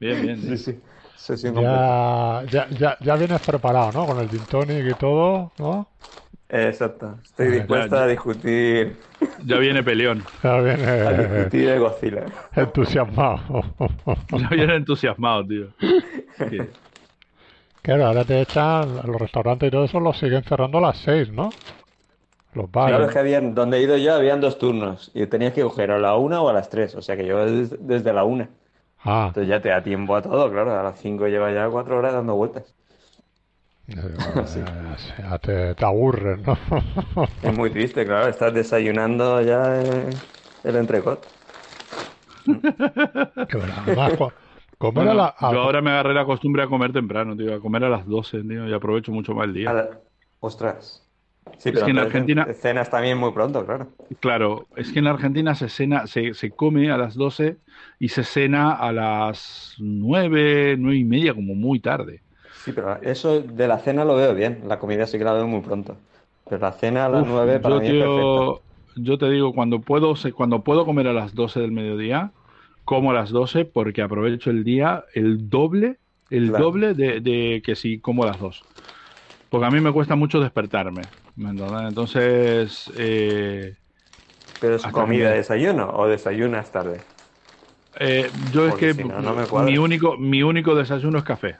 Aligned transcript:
Bien, 0.00 0.20
bien. 0.20 0.42
Sí, 0.42 0.56
tío. 0.56 0.58
sí. 0.58 0.82
Sesión 1.14 1.54
completa. 1.54 1.92
Ya, 1.92 2.44
ya, 2.50 2.68
ya, 2.70 2.98
ya 3.00 3.16
vienes 3.16 3.40
preparado, 3.42 3.92
¿no? 3.92 4.06
Con 4.06 4.18
el 4.20 4.30
gin 4.30 4.46
tonic 4.46 4.86
y 4.86 4.94
todo, 4.96 5.54
¿no? 5.58 5.88
Exacto. 6.48 7.18
Estoy 7.22 7.50
dispuesto 7.50 7.96
ya- 7.96 7.98
a 7.98 8.06
discutir, 8.06 8.96
Ya 9.38 9.58
viene 9.58 9.82
peleón. 9.84 10.26
Ya 10.42 10.60
a 11.02 11.12
vienes 11.12 11.12
discutir 11.14 11.68
de 11.68 11.78
Godzilla. 11.78 12.26
entusiasmado. 12.56 13.64
Ya 14.30 14.48
viene 14.50 14.76
entusiasmado, 14.76 15.46
tío. 15.46 15.74
Sí. 16.50 16.76
Claro, 17.82 18.04
ahora 18.06 18.24
te 18.26 18.40
echan, 18.42 18.96
los 18.96 19.18
restaurantes 19.20 19.68
y 19.68 19.70
todo 19.70 19.84
eso 19.84 19.98
los 20.00 20.18
siguen 20.18 20.42
cerrando 20.44 20.76
a 20.78 20.80
las 20.82 20.98
6, 20.98 21.30
¿no? 21.30 21.62
Los 22.52 22.70
Claro, 22.82 23.04
bares. 23.04 23.06
es 23.06 23.10
que 23.12 23.18
habían, 23.18 23.54
donde 23.54 23.78
he 23.78 23.82
ido 23.82 23.96
yo 23.96 24.14
habían 24.14 24.40
dos 24.40 24.58
turnos 24.58 25.10
y 25.14 25.26
tenías 25.26 25.52
que 25.52 25.62
coger 25.62 25.90
a 25.90 25.98
la 25.98 26.16
una 26.16 26.40
o 26.40 26.48
a 26.48 26.52
las 26.52 26.68
tres, 26.70 26.94
o 26.94 27.02
sea 27.02 27.16
que 27.16 27.26
yo 27.26 27.44
des- 27.44 27.74
desde, 27.86 28.12
la 28.12 28.24
una. 28.24 28.50
Ah, 29.04 29.34
Entonces 29.34 29.48
ya 29.50 29.60
te 29.62 29.68
da 29.70 29.82
tiempo 29.84 30.16
a 30.16 30.22
todo, 30.22 30.50
claro, 30.50 30.72
a 30.78 30.82
las 30.82 30.98
cinco 31.00 31.26
lleva 31.28 31.52
ya 31.52 31.68
cuatro 31.70 31.98
horas 31.98 32.12
dando 32.14 32.34
vueltas. 32.36 32.74
eh, 33.88 34.94
ya 35.18 35.38
te, 35.38 35.74
te 35.74 35.84
aburres, 35.84 36.38
¿no? 36.40 36.56
Es 37.40 37.52
muy 37.54 37.70
triste, 37.70 38.04
claro, 38.06 38.28
estás 38.28 38.52
desayunando 38.54 39.40
ya 39.42 39.78
el 40.62 40.76
entrecot. 40.76 41.34
Co- 44.16 44.34
comer 44.78 45.08
Bueno, 45.08 45.12
a 45.12 45.14
la... 45.14 45.34
a- 45.38 45.52
yo 45.52 45.60
ahora 45.60 45.80
me 45.82 45.90
agarré 45.90 46.14
la 46.14 46.24
costumbre 46.26 46.62
a 46.62 46.68
comer 46.68 46.92
temprano, 46.92 47.36
tío. 47.36 47.54
A 47.54 47.60
comer 47.60 47.84
a 47.84 47.88
las 47.90 48.06
12, 48.06 48.42
tío. 48.42 48.68
Y 48.68 48.72
aprovecho 48.74 49.12
mucho 49.12 49.34
más 49.34 49.46
el 49.46 49.54
día. 49.54 49.74
la- 49.74 50.00
Ostras. 50.40 51.05
Sí, 51.58 51.70
Es 51.70 51.72
pero 51.72 51.86
que 51.86 51.90
en 51.90 51.98
Argentina- 51.98 52.54
cenas 52.54 52.90
también 52.90 53.18
muy 53.18 53.32
pronto, 53.32 53.64
claro. 53.66 53.92
Claro, 54.20 54.68
es 54.76 54.92
que 54.92 55.00
en 55.00 55.08
Argentina 55.08 55.54
se 55.56 55.68
cena, 55.68 56.06
se, 56.06 56.32
se 56.34 56.54
come 56.54 56.90
a 56.92 56.96
las 56.96 57.14
12 57.16 57.58
y 57.98 58.08
se 58.10 58.22
cena 58.22 58.72
a 58.72 58.92
las 58.92 59.74
9, 59.78 60.76
9 60.78 60.96
y 60.98 61.04
media, 61.04 61.34
como 61.34 61.54
muy 61.56 61.80
tarde. 61.80 62.22
Sí, 62.50 62.72
pero 62.72 63.00
eso 63.02 63.40
de 63.42 63.68
la 63.68 63.78
cena 63.78 64.04
lo 64.04 64.16
veo 64.16 64.34
bien, 64.34 64.62
la 64.68 64.78
comida 64.78 65.06
sí 65.06 65.18
que 65.18 65.24
la 65.24 65.32
veo 65.32 65.46
muy 65.46 65.60
pronto. 65.60 65.96
Pero 66.48 66.60
la 66.62 66.72
cena 66.72 67.06
a 67.06 67.08
las 67.08 67.24
Uf, 67.24 67.28
nueve 67.28 67.60
para 67.60 67.76
yo, 67.76 67.80
mí 67.80 67.88
es 67.88 67.94
tío, 67.94 68.64
yo 68.96 69.18
te 69.18 69.30
digo, 69.30 69.54
cuando 69.54 69.84
puedo, 69.84 70.14
cuando 70.34 70.64
puedo 70.64 70.84
comer 70.84 71.06
a 71.08 71.12
las 71.12 71.34
12 71.34 71.60
del 71.60 71.72
mediodía, 71.72 72.32
como 72.84 73.10
a 73.10 73.14
las 73.14 73.30
12 73.30 73.64
porque 73.64 74.02
aprovecho 74.02 74.50
el 74.50 74.64
día 74.64 75.04
el 75.14 75.48
doble, 75.48 75.98
el 76.30 76.52
Claro. 76.52 76.54
doble 76.54 76.94
de, 76.94 77.20
de 77.20 77.62
que 77.64 77.76
si 77.76 78.00
como 78.00 78.24
a 78.24 78.26
las 78.28 78.38
2. 78.40 78.66
Porque 79.50 79.66
a 79.66 79.70
mí 79.72 79.80
me 79.80 79.92
cuesta 79.92 80.16
mucho 80.16 80.40
despertarme. 80.40 81.12
¿Me 81.36 81.50
entiendes? 81.50 81.88
Entonces, 81.88 82.92
eh, 82.96 83.76
Pero 84.58 84.74
es 84.76 84.86
comida, 84.88 85.30
que- 85.30 85.32
desayuno 85.32 85.88
o 85.98 86.08
desayunas 86.08 86.70
tarde. 86.70 87.06
eh, 88.00 88.30
yo 88.34 88.66
es 88.66 88.74
Porque 88.74 88.76
que 88.76 88.94
si 88.94 89.04
no, 89.04 89.22
no 89.22 89.34
me 89.34 89.46
mi 89.48 89.78
único, 89.78 90.16
mi 90.18 90.42
único 90.42 90.74
desayuno 90.74 91.18
es 91.18 91.24
café. 91.24 91.56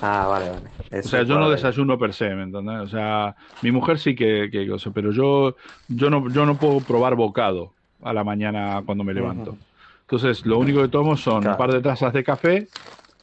Ah, 0.00 0.26
vale, 0.28 0.50
vale. 0.50 0.74
O 1.00 1.00
Eso 1.00 1.10
sea, 1.10 1.22
yo 1.22 1.38
no 1.38 1.48
desayuno 1.50 1.98
per 1.98 2.12
se, 2.12 2.34
¿me 2.34 2.42
entiendes? 2.44 2.80
O 2.82 2.88
sea, 2.88 3.36
mi 3.60 3.70
mujer 3.72 3.98
sí 3.98 4.14
que, 4.16 4.48
que 4.50 4.68
cosa, 4.68 4.90
pero 4.92 5.12
yo, 5.12 5.54
yo 5.86 6.10
no, 6.10 6.30
yo 6.32 6.44
no 6.44 6.58
puedo 6.58 6.84
probar 6.84 7.14
bocado 7.14 7.76
a 8.02 8.12
la 8.12 8.24
mañana 8.24 8.82
cuando 8.84 9.04
me 9.04 9.14
levanto. 9.14 9.58
Ujú. 9.58 9.64
Entonces, 10.02 10.44
lo 10.44 10.58
único 10.58 10.82
que 10.82 10.88
tomo 10.88 11.16
son 11.16 11.44
Claro. 11.44 11.48
un 11.48 11.56
par 11.56 11.70
de 11.72 11.80
tazas 11.82 12.12
de 12.12 12.24
café 12.24 12.70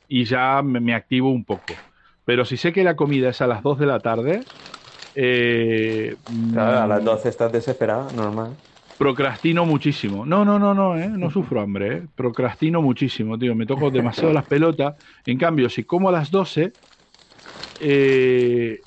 y 0.08 0.26
ya 0.26 0.62
me, 0.64 0.80
me 0.82 0.96
activo 0.96 1.32
un 1.32 1.46
poco. 1.46 1.84
Pero 2.26 2.46
si 2.46 2.58
sé 2.58 2.74
que 2.74 2.84
la 2.84 2.96
comida 2.98 3.30
es 3.30 3.42
a 3.42 3.48
las 3.48 3.64
2 3.64 3.80
de 3.80 3.88
la 3.88 4.02
tarde, 4.02 4.48
eh, 5.16 6.18
Claro, 6.52 6.80
a 6.82 6.88
las 6.88 7.04
mm, 7.04 7.06
12 7.06 7.30
estás 7.30 7.52
desesperado, 7.52 8.12
normal. 8.12 8.60
procrastino 8.98 9.66
muchísimo. 9.66 10.26
No, 10.26 10.46
no, 10.46 10.60
no, 10.60 10.74
no, 10.74 10.98
¿eh? 10.98 11.10
no 11.10 11.30
sufro 11.30 11.62
hambre, 11.62 11.98
¿eh? 11.98 12.08
procrastino 12.16 12.82
muchísimo, 12.82 13.38
tío. 13.38 13.56
Me 13.56 13.66
toco 13.66 13.92
demasiado 13.92 14.34
las 14.34 14.46
pelotas. 14.46 14.96
En 15.26 15.38
cambio, 15.38 15.70
si 15.70 15.84
como 15.86 16.10
a 16.10 16.12
las 16.12 16.32
12, 16.32 16.76
eh, 17.80 18.86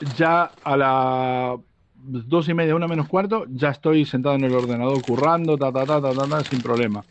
ya 0.00 0.56
a 0.62 0.76
las 0.76 1.60
dos 1.94 2.48
y 2.48 2.54
media, 2.54 2.76
una 2.76 2.88
menos 2.88 3.08
cuarto, 3.08 3.46
ya 3.50 3.70
estoy 3.70 4.04
sentado 4.06 4.34
en 4.36 4.44
el 4.44 4.54
ordenador 4.54 5.02
currando, 5.02 5.58
ta, 5.58 5.72
ta, 5.72 5.86
ta, 5.86 6.00
ta, 6.02 6.14
ta, 6.14 6.28
ta, 6.28 6.44
sin 6.44 6.62
problema. 6.62 7.06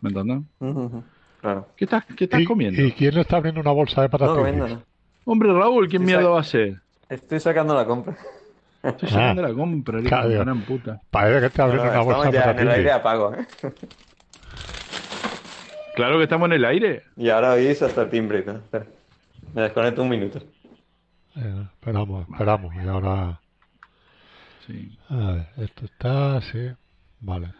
¿Me 0.00 0.10
entiendes? 0.10 0.42
Claro. 1.36 1.66
¿Qué 1.76 1.84
estás, 1.84 2.04
qué 2.16 2.24
estás 2.24 2.40
¿Y, 2.40 2.44
comiendo? 2.44 2.82
¿Y 2.82 2.92
quién 2.92 3.14
le 3.14 3.20
está 3.22 3.36
abriendo 3.36 3.60
una 3.60 3.72
bolsa 3.72 4.02
de 4.02 4.08
No, 4.08 4.10
patatas? 4.10 4.52
no. 4.52 4.82
Hombre, 5.24 5.52
Raúl, 5.52 5.88
¿quién 5.88 6.04
mierda 6.04 6.28
va 6.30 6.40
a 6.40 6.44
ser? 6.44 6.82
Estoy 7.12 7.40
sacando 7.40 7.74
la 7.74 7.84
compra. 7.84 8.16
Estoy 8.82 9.10
sacando 9.10 9.42
la 9.42 9.52
compra, 9.52 10.00
gran 10.00 10.62
puta. 10.62 10.98
Parece 11.10 11.40
que 11.40 11.46
está 11.46 11.64
abriendo 11.64 11.84
No, 11.84 11.92
no, 11.92 11.96
una 11.96 12.04
bolsa 12.04 12.28
estamos 12.30 12.46
ya 12.46 12.50
en 12.62 12.68
el 12.68 12.74
aire 12.74 12.92
apago, 12.92 13.34
¿eh? 13.34 13.46
Claro 15.94 16.16
que 16.16 16.22
estamos 16.24 16.46
en 16.46 16.52
el 16.54 16.64
aire. 16.64 17.02
Y 17.16 17.28
ahora 17.28 17.52
oís 17.52 17.82
hasta 17.82 18.00
el 18.00 18.08
timbre. 18.08 18.38
Espera. 18.38 18.86
Me 19.52 19.60
desconecto 19.60 20.02
un 20.02 20.08
minuto. 20.08 20.38
Eh, 21.36 21.66
esperamos, 21.74 22.26
esperamos. 22.30 22.74
Y 22.74 22.88
ahora... 22.88 23.38
Sí. 24.66 24.98
A 25.10 25.32
ver, 25.32 25.48
esto 25.58 25.84
está 25.84 26.38
así. 26.38 26.72
Vale. 27.20 27.52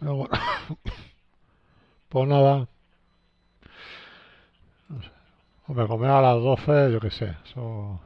Pero 0.00 0.16
bueno. 0.16 0.34
pues 2.08 2.28
nada. 2.28 2.66
Hombre, 5.68 5.86
comer 5.86 6.10
a 6.10 6.20
las 6.22 6.34
12, 6.42 6.92
yo 6.92 6.98
qué 7.00 7.10
sé. 7.10 7.34
Eso... 7.44 8.00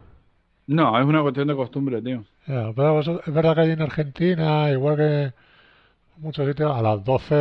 No, 0.66 0.98
es 0.98 1.04
una 1.06 1.22
cuestión 1.22 1.48
de 1.48 1.56
costumbre, 1.56 2.02
tío. 2.02 2.24
Pero 2.46 3.00
eso- 3.00 3.20
es 3.24 3.32
verdad 3.32 3.54
que 3.54 3.60
hay 3.62 3.70
en 3.70 3.82
Argentina, 3.82 4.70
igual 4.70 4.96
que 4.96 5.22
en 5.24 5.32
muchos 6.18 6.46
sitios, 6.46 6.70
a 6.76 6.82
las 6.82 7.04
12, 7.04 7.34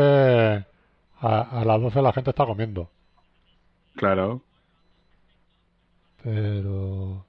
a, 1.21 1.61
a 1.61 1.65
las 1.65 1.81
12 1.81 2.01
la 2.01 2.13
gente 2.13 2.29
está 2.29 2.45
comiendo. 2.45 2.89
Claro. 3.95 4.41
Pero... 6.23 7.25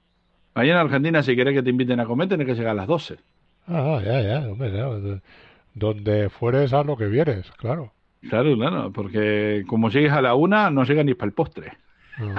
Ahí 0.55 0.69
en 0.69 0.77
Argentina, 0.77 1.23
si 1.23 1.33
quieres 1.35 1.53
que 1.55 1.63
te 1.63 1.69
inviten 1.71 1.99
a 1.99 2.05
comer, 2.05 2.27
tienes 2.27 2.45
que 2.45 2.53
llegar 2.53 2.71
a 2.71 2.75
las 2.75 2.87
12. 2.87 3.17
Ah, 3.67 3.99
ya, 4.03 4.21
ya, 4.21 4.39
hombre, 4.49 4.71
ya, 4.71 4.87
de- 4.89 5.21
Donde 5.73 6.29
fueres 6.29 6.73
a 6.73 6.83
lo 6.83 6.95
que 6.95 7.07
vieres, 7.07 7.49
claro. 7.57 7.91
Claro, 8.29 8.55
claro, 8.55 8.91
porque 8.93 9.63
como 9.67 9.89
llegues 9.89 10.11
a 10.13 10.21
la 10.21 10.35
una, 10.35 10.69
no 10.69 10.83
llegas 10.83 11.05
ni 11.05 11.13
para 11.15 11.27
el 11.27 11.33
postre. 11.33 11.73
No. 12.19 12.35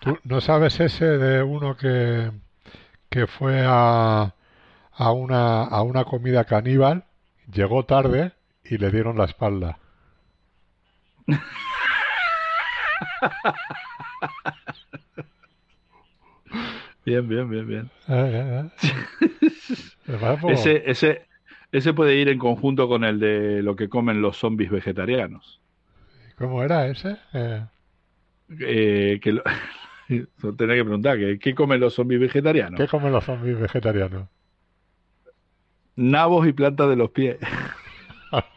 ¿Tú 0.00 0.18
no 0.24 0.40
sabes 0.40 0.80
ese 0.80 1.04
de 1.04 1.42
uno 1.42 1.76
que, 1.76 2.30
que 3.08 3.26
fue 3.26 3.62
a, 3.66 4.34
a, 4.92 5.12
una, 5.12 5.64
a 5.64 5.82
una 5.82 6.04
comida 6.04 6.44
caníbal, 6.44 7.04
llegó 7.52 7.84
tarde 7.84 8.32
y 8.64 8.78
le 8.78 8.90
dieron 8.90 9.18
la 9.18 9.24
espalda? 9.24 9.78
Bien, 17.04 17.28
bien, 17.28 17.50
bien, 17.50 17.66
bien. 17.66 17.90
Eh, 18.08 18.70
eh, 18.70 18.70
eh. 18.82 19.50
Ese, 20.48 20.82
ese, 20.90 21.26
ese 21.72 21.94
puede 21.94 22.16
ir 22.16 22.28
en 22.28 22.38
conjunto 22.38 22.86
con 22.88 23.02
el 23.04 23.18
de 23.18 23.62
lo 23.62 23.76
que 23.76 23.88
comen 23.88 24.20
los 24.20 24.36
zombies 24.36 24.70
vegetarianos. 24.70 25.60
¿Cómo 26.36 26.62
era 26.62 26.86
ese? 26.88 27.16
Eh, 28.60 29.20
que 29.22 29.32
lo... 29.32 29.42
Que 30.08 30.26
preguntar, 30.66 31.16
¿qué, 31.16 31.38
qué 31.38 31.54
comen 31.54 31.80
los 31.80 31.94
zombies 31.94 32.20
vegetarianos? 32.20 32.78
¿Qué 32.78 32.86
comen 32.86 33.12
los 33.12 33.24
zombies 33.24 33.58
vegetarianos? 33.58 34.28
Nabos 35.96 36.46
y 36.46 36.52
plantas 36.52 36.90
de 36.90 36.96
los 36.96 37.10
pies. 37.12 37.38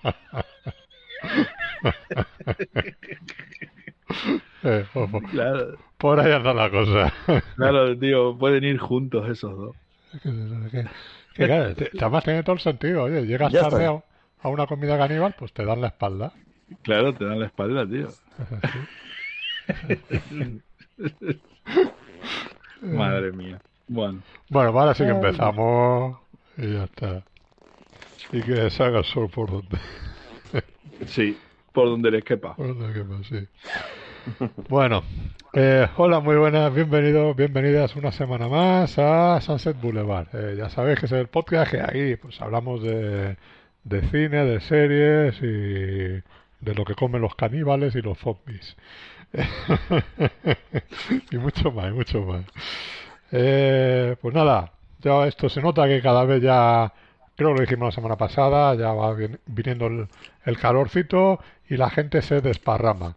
Eh, 4.63 4.85
Claro, 5.31 5.77
por 5.97 6.19
ahí 6.19 6.31
anda 6.31 6.53
la 6.53 6.69
cosa. 6.69 7.13
claro, 7.55 7.97
tío, 7.97 8.37
pueden 8.37 8.63
ir 8.63 8.77
juntos 8.79 9.29
esos 9.29 9.55
dos. 9.55 9.75
que, 10.23 10.23
que- 10.71 10.87
que 11.35 11.45
claro, 11.45 11.75
te- 11.75 11.91
además 11.99 12.23
tiene 12.23 12.43
todo 12.43 12.53
el 12.55 12.61
sentido. 12.61 13.03
Oye, 13.03 13.25
llegas 13.25 13.51
Ya 13.51 13.61
tarde 13.61 13.85
a, 13.85 14.03
a 14.41 14.49
una 14.49 14.65
comida 14.65 14.97
caníbal, 14.97 15.35
pues 15.37 15.53
te 15.53 15.65
dan 15.65 15.81
la 15.81 15.87
espalda. 15.87 16.33
Claro, 16.83 17.13
te 17.13 17.25
dan 17.25 17.39
la 17.39 17.45
espalda, 17.47 17.87
tío. 17.87 18.07
Madre 22.81 23.31
mía. 23.31 23.59
Bueno, 23.87 24.21
Bueno, 24.49 24.69
ahora 24.79 24.93
sí 24.93 25.03
que 25.03 25.09
empezamos 25.09 26.17
y 26.57 26.73
ya 26.73 26.83
está. 26.85 27.23
Y 28.31 28.41
que 28.41 28.69
salga 28.69 28.99
el 28.99 29.05
sol 29.05 29.29
por 29.29 29.51
donde, 29.51 29.77
sí, 31.05 31.37
por 31.71 31.87
donde 31.87 32.11
les 32.11 32.23
quepa. 32.23 32.55
por 32.55 32.67
donde 32.75 32.93
quepa, 32.93 33.23
sí. 33.23 33.47
Bueno, 34.69 35.03
eh, 35.53 35.87
hola, 35.97 36.19
muy 36.19 36.35
buenas, 36.35 36.73
bienvenidos, 36.73 37.35
bienvenidas 37.35 37.95
una 37.95 38.11
semana 38.11 38.47
más 38.47 38.97
a 38.97 39.39
Sunset 39.41 39.79
Boulevard. 39.79 40.27
Eh, 40.33 40.55
ya 40.57 40.69
sabéis 40.69 40.99
que 40.99 41.05
es 41.05 41.11
el 41.11 41.27
podcast 41.27 41.69
que 41.71 41.81
aquí 41.81 42.15
pues 42.15 42.41
hablamos 42.41 42.81
de, 42.81 43.37
de 43.83 44.01
cine, 44.09 44.45
de 44.45 44.59
series 44.61 45.35
y 45.43 46.23
de 46.65 46.73
lo 46.75 46.85
que 46.85 46.95
comen 46.95 47.21
los 47.21 47.35
caníbales 47.35 47.93
y 47.95 48.01
los 48.01 48.17
zombies. 48.17 48.75
y 51.31 51.37
mucho 51.37 51.71
más, 51.71 51.87
y 51.89 51.93
mucho 51.93 52.21
más. 52.23 52.45
Eh, 53.31 54.15
pues 54.21 54.33
nada, 54.35 54.73
ya 54.99 55.27
esto 55.27 55.49
se 55.49 55.61
nota 55.61 55.87
que 55.87 56.01
cada 56.01 56.25
vez 56.25 56.41
ya, 56.41 56.93
creo 57.35 57.49
que 57.51 57.55
lo 57.55 57.61
dijimos 57.61 57.87
la 57.87 57.91
semana 57.95 58.17
pasada, 58.17 58.75
ya 58.75 58.93
va 58.93 59.13
vin- 59.13 59.39
viniendo 59.45 59.87
el, 59.87 60.07
el 60.45 60.59
calorcito 60.59 61.39
y 61.69 61.77
la 61.77 61.89
gente 61.89 62.21
se 62.21 62.41
desparrama. 62.41 63.15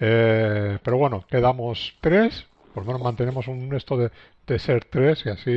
Eh, 0.00 0.78
pero 0.82 0.98
bueno, 0.98 1.24
quedamos 1.30 1.96
tres, 2.00 2.46
por 2.74 2.84
lo 2.84 2.88
menos 2.88 3.02
mantenemos 3.02 3.48
un 3.48 3.74
esto 3.74 3.98
de, 3.98 4.12
de 4.46 4.58
ser 4.58 4.84
tres 4.86 5.24
y 5.26 5.30
así, 5.30 5.52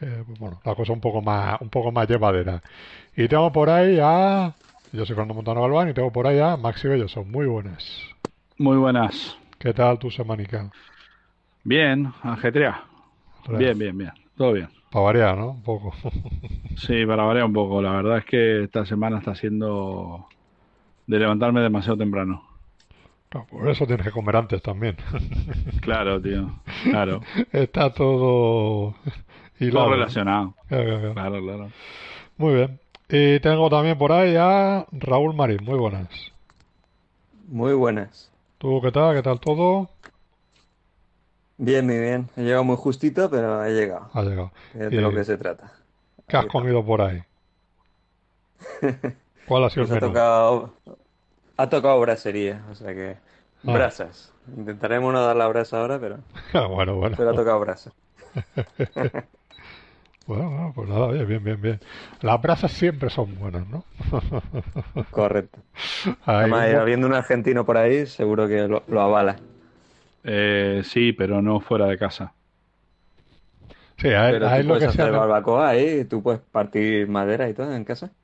eh, 0.00 0.24
pues 0.26 0.38
bueno, 0.38 0.60
la 0.64 0.74
cosa 0.76 0.92
un 0.94 1.00
poco 1.02 1.22
más, 1.22 1.60
un 1.60 1.70
poco 1.70 1.92
más 1.92 2.08
llevadera. 2.08 2.62
Y 3.16 3.28
tengo 3.28 3.52
por 3.52 3.70
ahí 3.70 3.98
a, 4.02 4.54
yo 4.92 5.06
soy 5.06 5.16
Fernando 5.16 5.34
Montano 5.34 5.62
Galván 5.62 5.90
y 5.90 5.94
tengo 5.94 6.12
por 6.12 6.26
ahí 6.28 6.40
a 6.40 6.56
Maxi 6.56 6.88
Bello, 6.88 7.08
son 7.08 7.30
muy 7.30 7.46
buenas. 7.46 8.13
Muy 8.58 8.76
buenas. 8.76 9.36
¿Qué 9.58 9.72
tal 9.74 9.98
tu 9.98 10.10
semanica? 10.10 10.70
Bien, 11.64 12.12
ajetrea. 12.22 12.84
Bien, 13.48 13.76
bien, 13.76 13.98
bien. 13.98 14.12
Todo 14.36 14.52
bien. 14.52 14.68
Para 14.92 15.04
variar, 15.06 15.36
¿no? 15.36 15.50
Un 15.50 15.62
poco. 15.62 15.92
Sí, 16.76 17.06
para 17.06 17.22
variar 17.22 17.44
un 17.44 17.52
poco. 17.52 17.80
La 17.80 17.92
verdad 17.92 18.18
es 18.18 18.24
que 18.24 18.64
esta 18.64 18.84
semana 18.84 19.18
está 19.18 19.34
siendo 19.36 20.26
de 21.06 21.18
levantarme 21.20 21.60
demasiado 21.60 21.96
temprano. 21.96 22.42
Claro, 23.28 23.46
por 23.46 23.68
eso 23.68 23.86
tienes 23.86 24.04
que 24.04 24.10
comer 24.12 24.36
antes 24.36 24.60
también. 24.60 24.96
Claro, 25.80 26.20
tío. 26.20 26.50
Claro. 26.82 27.20
Está 27.52 27.92
todo 27.92 28.94
hilado. 29.60 29.84
Todo 29.86 29.94
relacionado. 29.94 30.54
Claro, 30.68 30.84
claro, 30.84 31.00
claro. 31.00 31.14
Claro, 31.14 31.42
claro. 31.42 31.70
Muy 32.38 32.54
bien. 32.54 32.80
Y 33.08 33.38
tengo 33.40 33.70
también 33.70 33.96
por 33.96 34.10
ahí 34.12 34.34
a 34.36 34.86
Raúl 34.90 35.34
Marín. 35.34 35.62
Muy 35.62 35.78
buenas. 35.78 36.08
Muy 37.48 37.72
buenas. 37.74 38.33
¿Tú 38.64 38.80
qué 38.80 38.90
tal? 38.90 39.14
¿Qué 39.14 39.22
tal 39.22 39.38
todo? 39.40 39.90
Bien, 41.58 41.84
muy 41.84 41.98
bien. 41.98 42.30
He 42.34 42.44
llegado 42.44 42.64
muy 42.64 42.76
justito, 42.76 43.28
pero 43.28 43.62
he 43.62 43.74
llegado. 43.74 44.08
Ha 44.14 44.22
llegado. 44.22 44.52
Es 44.72 44.90
de 44.90 45.02
lo 45.02 45.12
que 45.12 45.22
se 45.22 45.36
trata. 45.36 45.70
¿Qué 46.26 46.38
has 46.38 46.46
comido 46.46 46.82
por 46.82 47.02
ahí? 47.02 47.22
¿Cuál 49.46 49.64
ha 49.64 49.68
sido 49.68 49.82
Pues 49.86 49.90
el 49.90 49.98
ha 49.98 50.00
menú? 50.00 50.06
tocado, 50.08 50.72
ha 51.58 51.68
tocado 51.68 52.00
brasería, 52.00 52.64
o 52.70 52.74
sea 52.74 52.94
que 52.94 53.18
Ah. 53.66 53.72
brasas. 53.74 54.32
Intentaremos 54.56 55.12
no 55.12 55.20
dar 55.22 55.36
la 55.36 55.46
brasa 55.46 55.78
ahora, 55.82 55.98
pero, 55.98 56.20
bueno, 56.74 56.96
bueno. 56.96 57.16
pero 57.18 57.32
ha 57.32 57.34
tocado 57.34 57.60
brasa. 57.60 57.92
Bueno, 60.26 60.48
bueno, 60.50 60.72
pues 60.74 60.88
nada, 60.88 61.08
bien, 61.24 61.44
bien, 61.44 61.60
bien. 61.60 61.80
Las 62.22 62.40
brasas 62.40 62.72
siempre 62.72 63.10
son 63.10 63.34
buenas, 63.38 63.66
¿no? 63.68 63.84
Correcto. 65.10 65.62
Ahí 66.26 66.52
Además, 66.52 66.68
un- 66.68 66.80
habiendo 66.80 67.06
un 67.06 67.14
argentino 67.14 67.64
por 67.66 67.76
ahí, 67.78 68.06
seguro 68.06 68.48
que 68.48 68.68
lo, 68.68 68.84
lo 68.88 69.00
avala. 69.02 69.44
Eh, 70.22 70.82
sí, 70.84 71.12
pero 71.12 71.40
no 71.42 71.60
fuera 71.60 71.86
de 71.86 71.98
casa. 71.98 72.34
Sí, 73.98 74.08
ahí, 74.08 74.34
Pero 74.34 74.50
ahí 74.50 74.62
tú 74.62 74.64
lo 74.64 74.76
que 74.78 74.80
puedes 74.80 74.84
se 74.88 74.88
hacer 74.88 75.02
hace- 75.02 75.12
barbacoa 75.12 75.68
ahí, 75.68 76.04
tú 76.04 76.22
puedes 76.22 76.40
partir 76.40 77.08
madera 77.08 77.48
y 77.48 77.54
todo 77.54 77.72
en 77.74 77.84
casa. 77.84 78.14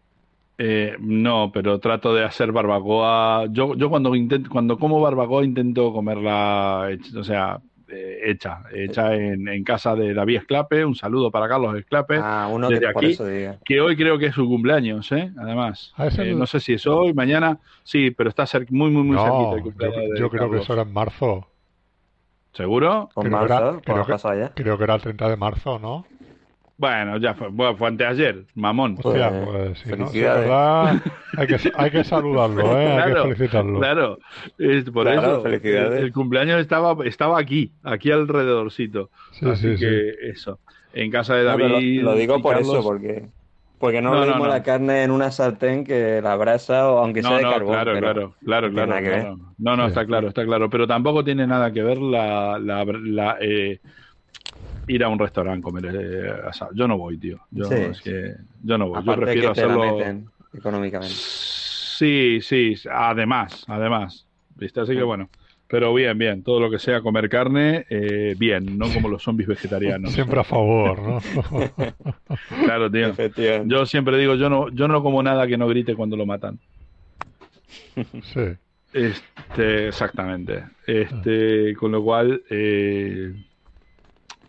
Eh, 0.63 0.97
no, 1.01 1.51
pero 1.53 1.81
trato 1.81 2.15
de 2.15 2.23
hacer 2.25 2.53
barbacoa. 2.53 3.47
Yo, 3.51 3.75
yo 3.77 3.89
cuando 3.89 4.15
intento, 4.15 4.51
cuando 4.51 4.79
como 4.79 5.01
barbacoa 5.01 5.43
intento 5.45 5.91
comerla, 5.93 6.89
o 7.19 7.25
sea, 7.25 7.63
eh, 7.93 8.31
hecha, 8.31 8.63
hecha 8.73 9.15
en, 9.15 9.49
en 9.49 9.65
casa 9.65 9.95
de 9.95 10.13
David 10.15 10.37
Esclape. 10.39 10.85
Un 10.85 10.95
saludo 10.95 11.31
para 11.31 11.49
Carlos 11.49 11.77
Esclape, 11.77 12.19
Ah, 12.23 12.49
uno 12.51 12.69
desde 12.69 12.87
que 12.87 12.93
por 12.93 13.05
aquí, 13.05 13.13
eso 13.13 13.27
diga. 13.27 13.59
que 13.65 13.81
hoy 13.81 13.97
creo 13.97 14.19
que 14.19 14.27
es 14.27 14.35
su 14.35 14.47
cumpleaños, 14.47 15.11
¿eh? 15.13 15.31
Además, 15.39 15.93
Ah, 15.97 16.09
Eh, 16.19 16.35
no 16.35 16.47
sé 16.47 16.61
si 16.61 16.75
es 16.75 16.87
hoy, 16.87 17.13
mañana, 17.15 17.59
sí, 17.83 18.11
pero 18.11 18.29
está 18.31 18.45
muy, 18.71 18.91
muy, 18.91 19.03
muy 19.03 19.17
cerquita 19.17 19.33
No, 19.43 19.53
el 19.53 19.59
yo, 19.59 19.63
cumpleaños 19.65 20.11
de 20.15 20.19
yo 20.21 20.31
creo 20.31 20.51
que 20.51 20.59
eso 20.59 20.73
era 20.73 20.83
en 20.83 20.93
marzo. 20.93 21.47
¿Seguro? 22.53 23.09
Creo 23.15 23.23
que 23.23 23.29
era- 23.29 23.61
marzo, 23.61 23.81
que-. 23.83 24.51
Creo 24.55 24.77
que 24.79 24.85
era 24.85 24.95
el 24.97 25.01
30 25.03 25.29
de 25.29 25.37
marzo, 25.37 25.79
¿no? 25.79 26.05
Bueno, 26.81 27.19
ya 27.19 27.35
fue, 27.35 27.49
bueno, 27.49 27.77
fue 27.77 27.89
anteayer, 27.89 28.47
mamón. 28.55 28.97
Hostia, 29.03 29.29
Pues, 29.31 29.45
pues 29.45 29.79
si 29.81 29.89
no, 29.91 29.97
si 30.09 30.21
es 30.21 30.27
felicidades. 30.27 30.41
verdad, 30.49 31.03
hay 31.37 31.47
que, 31.47 31.73
hay 31.77 31.91
que 31.91 32.05
saludarlo, 32.05 32.79
¿eh? 32.81 32.87
Hay 32.87 32.97
que 33.05 33.11
Claro, 33.13 33.23
felicitarlo. 33.25 33.79
Claro, 33.81 34.19
es 34.57 34.85
por 34.91 35.05
Claro, 35.07 35.21
eso. 35.33 35.43
felicidades. 35.43 35.99
El, 35.99 36.05
el 36.07 36.13
cumpleaños 36.15 36.59
estaba, 36.59 36.97
estaba 37.05 37.39
aquí, 37.39 37.71
aquí 37.83 38.11
alrededorcito. 38.11 39.11
Sí, 39.33 39.47
Así 39.47 39.63
sí, 39.63 39.77
sí. 39.77 39.85
que 39.85 40.11
eso. 40.31 40.59
En 40.95 41.11
casa 41.11 41.35
de 41.35 41.43
No, 41.45 41.49
David. 41.51 42.01
lo, 42.03 42.13
lo 42.13 42.17
digo 42.17 42.41
por 42.41 42.55
Carlos- 42.55 42.73
eso, 42.73 42.83
porque, 42.83 43.27
porque 43.79 44.01
no, 44.01 44.15
No, 44.15 44.21
lo 44.21 44.27
mismo 44.29 44.45
no. 44.47 44.51
la 44.51 44.63
carne 44.63 45.03
en 45.05 45.11
una 45.11 45.31
sartén 45.31 45.85
que 45.85 46.23
la 46.23 46.35
brasa, 46.37 46.91
o 46.91 46.99
aunque 46.99 47.21
sea 47.21 47.31
No, 47.33 47.37
de 47.37 47.43
no, 47.43 47.51
carbón. 47.51 47.73
claro, 47.75 47.93
pero 47.93 48.03
claro, 48.43 48.71
claro, 48.73 48.93
claro. 49.05 49.37
No, 49.59 49.77
no, 49.77 49.83
Sí. 49.85 49.89
está 49.91 50.07
claro, 50.07 50.29
está 50.29 50.45
claro. 50.47 50.71
Pero 50.71 50.87
tampoco 50.87 51.23
tiene 51.25 51.47
nada 51.47 51.71
que 51.73 51.83
ver 51.83 51.99
la, 51.99 52.59
la, 52.59 52.85
la, 52.87 53.37
eh, 53.39 53.81
ir 54.91 55.05
a 55.05 55.09
un 55.09 55.19
restaurante 55.19 55.63
comer 55.63 55.87
eh, 55.95 56.33
asado. 56.49 56.73
Yo 56.75 56.87
no 56.89 56.99
voy, 56.99 57.17
tío. 57.19 57.41
Yo, 57.51 57.65
Sí, 57.65 57.75
es 57.75 58.01
que 58.01 58.35
yo 58.63 58.79
no 58.79 58.89
voy. 58.89 58.97
Yo 58.97 59.01
Aparte 59.13 59.23
prefiero 59.27 59.49
que 59.49 59.55
te 59.55 59.61
hacerlo. 59.67 59.97
meten 59.97 60.27
económicamente. 60.53 61.15
Sí, 61.17 62.39
sí, 62.43 62.75
además, 62.91 63.65
además. 63.69 64.27
¿Viste? 64.57 64.81
Así 64.81 64.95
que 64.95 65.03
bueno. 65.03 65.29
Pero 65.69 65.95
bien, 65.95 66.19
bien. 66.19 66.43
Todo 66.43 66.59
lo 66.59 66.69
que 66.69 66.81
sea 66.81 67.01
comer 67.01 67.29
carne, 67.29 67.87
eh, 67.89 68.35
bien, 68.37 68.77
no 68.77 68.93
como 68.93 69.09
los 69.09 69.23
zombies 69.23 69.49
vegetarianos. 69.49 70.13
Siempre 70.15 70.41
a 70.41 70.45
favor, 70.45 71.01
¿no? 71.01 71.21
Claro, 72.65 72.91
tío. 72.91 73.15
Yo 73.67 73.87
siempre 73.87 74.19
digo, 74.19 74.35
yo 74.35 74.51
no, 74.51 74.69
yo 74.71 74.89
no 74.89 75.01
como 75.03 75.23
nada 75.23 75.47
que 75.47 75.57
no 75.57 75.69
grite 75.69 75.95
cuando 75.95 76.17
lo 76.17 76.27
matan. 76.27 76.59
sí. 78.23 78.41
Este, 78.93 79.87
exactamente. 79.89 80.65
Este, 80.87 81.75
con 81.77 81.93
lo 81.93 82.03
cual, 82.03 82.43
eh, 82.51 83.33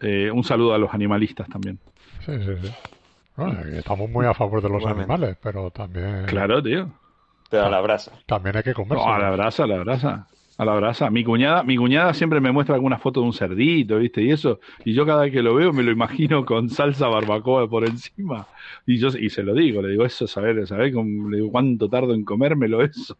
eh, 0.02 0.32
un 0.32 0.44
saludo 0.44 0.74
a 0.74 0.78
los 0.78 0.94
animalistas 0.94 1.48
también. 1.50 1.80
Sí, 2.26 2.32
sí, 2.40 2.52
sí. 2.62 2.70
Bueno, 3.36 3.60
estamos 3.78 4.10
muy 4.10 4.26
a 4.26 4.34
favor 4.34 4.62
de 4.62 4.70
los 4.70 4.86
animales, 4.86 5.38
pero 5.42 5.72
también, 5.72 6.26
Claro, 6.26 6.62
tío. 6.62 6.92
Pero 7.50 7.66
a 7.66 7.70
la 7.70 7.82
brasa. 7.82 8.12
también 8.26 8.56
hay 8.58 8.64
que 8.64 8.74
comerse. 8.74 9.04
No, 9.04 9.14
a 9.14 9.20
la 9.20 9.32
brasa, 9.32 9.64
a 9.64 9.68
la 9.68 9.78
brasa. 9.80 10.28
A 10.58 10.66
la 10.66 10.76
brasa. 10.76 11.10
Mi 11.10 11.24
cuñada, 11.24 11.64
mi 11.64 11.76
cuñada 11.76 12.14
siempre 12.14 12.40
me 12.40 12.52
muestra 12.52 12.76
alguna 12.76 12.98
foto 13.00 13.20
de 13.22 13.26
un 13.26 13.34
cerdito, 13.34 13.98
¿viste? 13.98 14.22
Y 14.22 14.32
eso. 14.32 14.60
Y 14.86 14.94
yo 14.94 15.06
cada 15.06 15.24
vez 15.24 15.32
que 15.32 15.42
lo 15.42 15.56
veo 15.56 15.74
me 15.74 15.82
lo 15.82 15.92
imagino 15.92 16.46
con 16.46 16.70
salsa 16.70 17.08
barbacoa 17.08 17.68
por 17.68 17.84
encima. 17.84 18.48
Y 18.86 19.00
yo 19.00 19.08
y 19.10 19.30
se 19.30 19.44
lo 19.44 19.54
digo, 19.56 19.82
le 19.82 19.90
digo, 19.90 20.06
eso, 20.06 20.28
saber, 20.28 20.68
saber 20.68 20.94
le 20.94 21.38
digo, 21.38 21.52
cuánto 21.52 21.90
tardo 21.90 22.14
en 22.14 22.24
comérmelo 22.24 22.82
eso. 22.84 23.18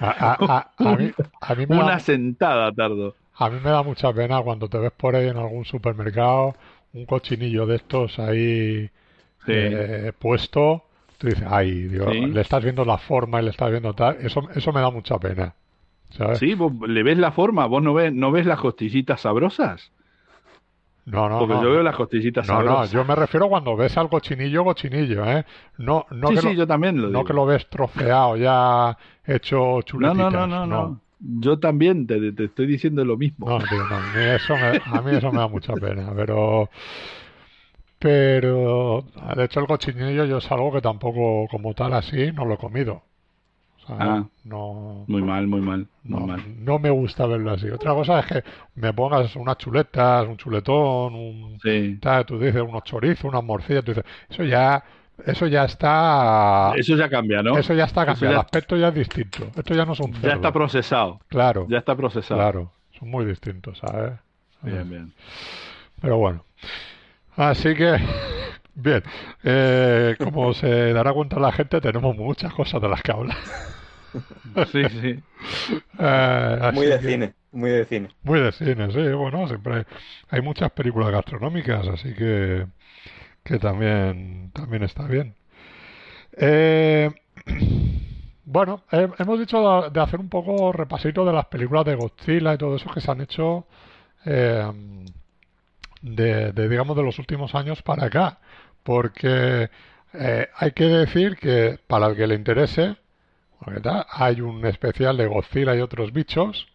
A, 0.00 0.10
a- 0.32 0.36
a- 0.58 0.70
a 0.90 0.96
mí, 0.96 1.10
a 1.40 1.54
mí 1.54 1.66
me 1.66 1.76
da- 1.76 1.84
Una 1.84 1.98
sentada 2.00 2.72
tardo. 2.72 3.14
A 3.38 3.48
mí 3.50 3.58
me 3.62 3.70
da 3.70 3.82
mucha 3.82 4.12
pena 4.12 4.40
cuando 4.42 4.68
te 4.68 4.78
ves 4.78 4.92
por 4.92 5.14
ahí 5.14 5.28
en 5.28 5.36
algún 5.36 5.64
supermercado 5.64 6.54
un 6.92 7.06
cochinillo 7.06 7.66
de 7.66 7.76
estos 7.76 8.18
ahí 8.18 8.90
Sí. 9.46 9.52
eh, 9.54 10.12
puesto. 10.18 10.84
Tú 11.18 11.28
dices, 11.28 11.44
ay, 11.48 11.82
Dios, 11.84 12.08
Sí. 12.12 12.26
le 12.26 12.40
estás 12.40 12.62
viendo 12.62 12.84
la 12.84 12.98
forma 12.98 13.40
y 13.40 13.44
le 13.44 13.50
estás 13.50 13.70
viendo 13.70 13.92
tal. 13.94 14.16
Eso, 14.20 14.42
eso 14.54 14.72
me 14.72 14.80
da 14.80 14.90
mucha 14.90 15.18
pena. 15.18 15.54
¿Sabes? 16.10 16.38
Sí, 16.38 16.54
vos 16.54 16.72
le 16.88 17.02
ves 17.02 17.18
la 17.18 17.32
forma, 17.32 17.66
vos 17.66 17.82
no 17.82 17.92
ves, 17.94 18.12
no 18.12 18.30
ves 18.32 18.46
las 18.46 18.60
costillitas 18.60 19.20
sabrosas. 19.20 19.92
No, 21.04 21.28
no, 21.28 21.38
Porque 21.38 21.54
no. 21.54 21.62
yo 21.62 21.70
veo 21.70 21.82
las 21.82 21.96
costillitas 21.96 22.46
No, 22.46 22.54
no, 22.54 22.58
sabrosas. 22.60 22.90
yo 22.92 23.04
me 23.04 23.14
refiero 23.14 23.48
cuando 23.48 23.76
ves 23.76 23.96
al 23.96 24.08
cochinillo, 24.10 24.62
cochinillo, 24.64 25.24
¿eh? 25.24 25.44
No, 25.78 26.06
no, 26.10 26.28
sí, 26.28 26.34
que, 26.34 26.40
sí, 26.42 26.46
lo, 26.48 26.52
yo 26.52 26.66
también 26.66 26.96
lo 26.96 27.02
no 27.04 27.08
digo. 27.08 27.24
que 27.24 27.32
lo 27.32 27.46
ves 27.46 27.68
troceado 27.70 28.36
ya 28.36 28.96
hecho 29.26 29.56
No, 29.76 29.82
chuletitas. 29.82 30.32
no, 30.32 30.46
no, 30.46 30.46
no, 30.46 30.66
no. 30.66 31.00
Yo 31.20 31.58
también 31.58 32.06
te, 32.06 32.32
te 32.32 32.44
estoy 32.44 32.66
diciendo 32.66 33.04
lo 33.04 33.16
mismo. 33.16 33.46
No, 33.48 33.66
tío, 33.68 33.86
no, 33.86 33.96
a 33.96 34.02
mí 34.02 34.20
eso 34.20 34.58
me, 34.58 34.78
a 34.84 35.02
mí 35.02 35.12
eso 35.12 35.30
me 35.32 35.38
da 35.40 35.48
mucha 35.48 35.76
pena, 35.76 36.12
pero 36.14 36.68
pero 37.98 39.02
de 39.36 39.44
hecho 39.44 39.60
el 39.60 39.66
cochinillo 39.66 40.24
yo 40.24 40.38
es 40.38 40.50
algo 40.52 40.72
que 40.72 40.80
tampoco 40.80 41.48
como 41.48 41.74
tal 41.74 41.94
así 41.94 42.30
no 42.32 42.44
lo 42.44 42.54
he 42.54 42.58
comido. 42.58 43.02
O 43.84 43.86
sea, 43.86 43.98
Ah. 44.00 44.28
no, 44.44 45.08
Muy 45.08 45.22
mal, 45.22 45.46
muy 45.46 45.60
mal, 45.60 45.88
muy 46.08 46.22
no, 46.22 46.24
mal. 46.24 46.44
no 46.44 46.78
me 46.78 46.90
gusta 46.90 47.26
verlo 47.26 47.52
así. 47.52 47.68
Otra 47.70 47.94
cosa 47.94 48.20
es 48.20 48.26
que 48.26 48.44
me 48.76 48.92
pongas 48.94 49.36
unas 49.36 49.58
chuletas, 49.58 50.28
un 50.28 50.36
chuletón, 50.38 51.14
un 51.14 51.62
Sí. 51.62 52.00
tal, 52.00 52.26
tú 52.26 52.38
dices 52.38 52.62
unos 52.62 52.84
chorizos, 52.84 53.24
unas 53.26 53.44
morcillas, 53.44 53.84
tú 53.84 53.92
dices, 53.94 54.06
eso 54.30 54.44
ya 54.44 54.84
eso 55.26 55.46
ya 55.46 55.64
está 55.64 56.72
Eso 56.76 56.96
ya 56.96 57.08
cambia, 57.08 57.42
¿no? 57.42 57.58
eso 57.58 57.74
ya 57.74 57.84
está 57.84 58.06
cambiado, 58.06 58.34
ya- 58.34 58.40
el 58.40 58.44
aspecto 58.44 58.76
ya 58.76 58.88
es 58.88 58.94
distinto. 58.94 59.50
Esto 59.56 59.74
ya 59.74 59.84
no 59.84 59.92
es 59.92 60.00
un 60.00 60.12
Ya 60.22 60.32
está 60.34 60.52
procesado. 60.52 61.20
Claro, 61.28 61.66
Ya 61.68 61.78
está 61.78 61.94
procesado. 61.96 62.40
claro, 62.40 62.72
son 62.98 63.10
muy 63.10 63.24
distintos, 63.24 63.78
¿sabes? 63.78 64.12
Bien, 64.62 64.88
bien. 64.88 65.12
Pero 66.00 66.18
bueno. 66.18 66.44
Así 67.36 67.74
que, 67.74 67.96
bien. 68.74 69.02
eh, 69.44 70.16
como 70.18 70.52
se 70.54 70.92
dará 70.92 71.12
cuenta 71.12 71.38
la 71.38 71.52
gente, 71.52 71.80
tenemos 71.80 72.16
muchas 72.16 72.52
cosas 72.52 72.80
de 72.82 72.88
las 72.88 73.02
que 73.02 73.12
hablar. 73.12 73.36
Sí, 74.72 74.82
sí. 74.88 75.20
Eh, 75.98 76.58
así 76.62 76.74
Muy 76.76 76.86
de 76.86 76.98
que- 76.98 77.08
cine, 77.10 77.34
muy 77.52 77.70
de 77.70 77.84
cine. 77.84 78.08
Muy 78.22 78.40
de 78.40 78.52
cine, 78.52 78.90
sí. 78.90 79.12
Bueno, 79.12 79.46
siempre 79.46 79.74
hay, 79.76 79.82
hay 80.30 80.40
muchas 80.40 80.70
películas 80.72 81.10
gastronómicas, 81.12 81.86
así 81.88 82.14
que, 82.14 82.66
que 83.48 83.58
también, 83.58 84.50
también 84.52 84.82
está 84.82 85.06
bien. 85.06 85.34
Eh, 86.32 87.10
bueno, 88.44 88.82
eh, 88.92 89.08
hemos 89.18 89.40
dicho 89.40 89.88
de, 89.90 90.00
hacer 90.00 90.20
un 90.20 90.28
poco 90.28 90.70
repasito 90.70 91.24
de 91.24 91.32
las 91.32 91.46
películas 91.46 91.86
de 91.86 91.94
Godzilla 91.94 92.52
y 92.52 92.58
todo 92.58 92.76
eso 92.76 92.90
que 92.90 93.00
se 93.00 93.10
han 93.10 93.22
hecho 93.22 93.66
eh, 94.26 94.70
de, 96.02 96.52
digamos, 96.68 96.94
de 96.94 97.02
los 97.02 97.18
últimos 97.18 97.54
años 97.54 97.80
para 97.82 98.06
acá. 98.06 98.38
Porque 98.82 99.70
eh, 100.12 100.48
hay 100.54 100.72
que 100.72 100.84
decir 100.84 101.36
que 101.38 101.78
para 101.86 102.08
el 102.08 102.16
que 102.16 102.26
le 102.26 102.34
interese, 102.34 102.96
Hay 104.10 104.40
un 104.40 104.64
especial 104.66 105.16
de 105.16 105.26
Godzilla 105.26 105.74
y 105.74 105.80
otros 105.80 106.12
bichos 106.12 106.68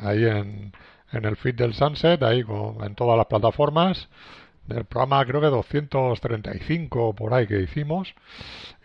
ahí 0.00 0.24
en, 0.24 0.72
en 1.12 1.24
el 1.24 1.36
feed 1.36 1.54
del 1.54 1.72
Sunset, 1.72 2.22
ahí 2.22 2.42
con, 2.42 2.84
en 2.84 2.94
todas 2.94 3.16
las 3.16 3.26
plataformas. 3.26 4.08
Del 4.68 4.84
programa 4.84 5.24
creo 5.24 5.40
que 5.40 5.48
235 5.48 7.14
por 7.14 7.34
ahí 7.34 7.46
que 7.46 7.60
hicimos. 7.60 8.14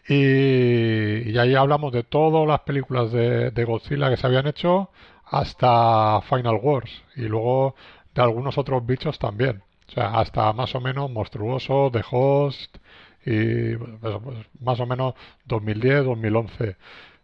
Y, 0.08 1.38
ahí 1.38 1.56
hablamos 1.56 1.92
de 1.94 2.04
todas 2.04 2.48
las 2.48 2.62
películas 2.62 3.12
de, 3.12 3.52
de, 3.52 3.64
Godzilla 3.66 4.10
que 4.10 4.18
se 4.18 4.28
habían 4.28 4.48
hecho 4.48 4.90
hasta 5.26 6.22
Final 6.22 6.60
Wars. 6.62 6.92
Y 7.16 7.24
luego 7.24 7.76
de 8.16 8.22
algunos 8.22 8.58
otros 8.58 8.86
bichos 8.86 9.20
también. 9.20 9.62
O 9.90 9.92
sea, 9.92 10.20
hasta 10.20 10.52
más 10.54 10.74
o 10.76 10.82
menos 10.82 11.12
Monstruoso, 11.12 11.90
The 11.92 12.04
Host 12.10 12.78
y 13.26 13.76
pues, 13.76 14.16
pues, 14.24 14.38
más 14.62 14.80
o 14.80 14.86
menos 14.86 15.14
2010, 15.46 16.06
2011. 16.06 16.78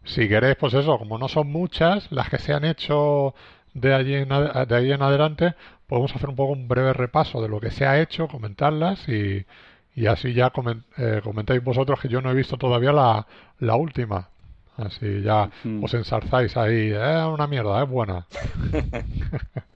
Si 0.03 0.27
queréis, 0.27 0.55
pues 0.57 0.73
eso, 0.73 0.97
como 0.97 1.17
no 1.17 1.27
son 1.27 1.51
muchas 1.51 2.11
las 2.11 2.29
que 2.29 2.39
se 2.39 2.53
han 2.53 2.65
hecho 2.65 3.33
de 3.73 3.93
allí 3.93 4.15
en, 4.15 4.29
de 4.29 4.75
ahí 4.75 4.91
en 4.91 5.01
adelante, 5.01 5.55
podemos 5.87 6.15
hacer 6.15 6.29
un 6.29 6.35
poco 6.35 6.53
un 6.53 6.67
breve 6.67 6.93
repaso 6.93 7.41
de 7.41 7.49
lo 7.49 7.59
que 7.59 7.71
se 7.71 7.85
ha 7.85 7.99
hecho, 8.01 8.27
comentarlas 8.27 9.07
y, 9.09 9.45
y 9.95 10.05
así 10.07 10.33
ya 10.33 10.51
eh, 10.97 11.21
comentáis 11.23 11.63
vosotros 11.63 11.99
que 11.99 12.09
yo 12.09 12.21
no 12.21 12.31
he 12.31 12.35
visto 12.35 12.57
todavía 12.57 12.91
la, 12.91 13.27
la 13.59 13.75
última. 13.75 14.29
Así 14.77 15.21
ya 15.21 15.49
os 15.81 15.93
ensarzáis 15.93 16.55
ahí, 16.55 16.91
es 16.91 16.97
eh, 16.97 17.25
una 17.25 17.47
mierda, 17.47 17.83
es 17.83 17.89
buena. 17.89 18.25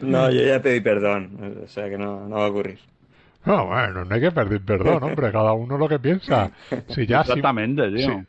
No, 0.00 0.30
yo 0.30 0.42
ya 0.42 0.62
pedí 0.62 0.80
perdón, 0.80 1.60
o 1.64 1.68
sea 1.68 1.88
que 1.88 1.98
no, 1.98 2.28
no 2.28 2.36
va 2.36 2.46
a 2.46 2.48
ocurrir. 2.48 2.78
No, 3.44 3.66
bueno, 3.66 4.04
no 4.04 4.14
hay 4.14 4.20
que 4.20 4.30
pedir 4.30 4.64
perdón, 4.64 5.02
hombre, 5.02 5.32
cada 5.32 5.52
uno 5.52 5.76
lo 5.76 5.88
que 5.88 5.98
piensa. 5.98 6.50
Si 6.88 7.06
ya, 7.06 7.20
Exactamente, 7.20 7.90
tío. 7.90 8.24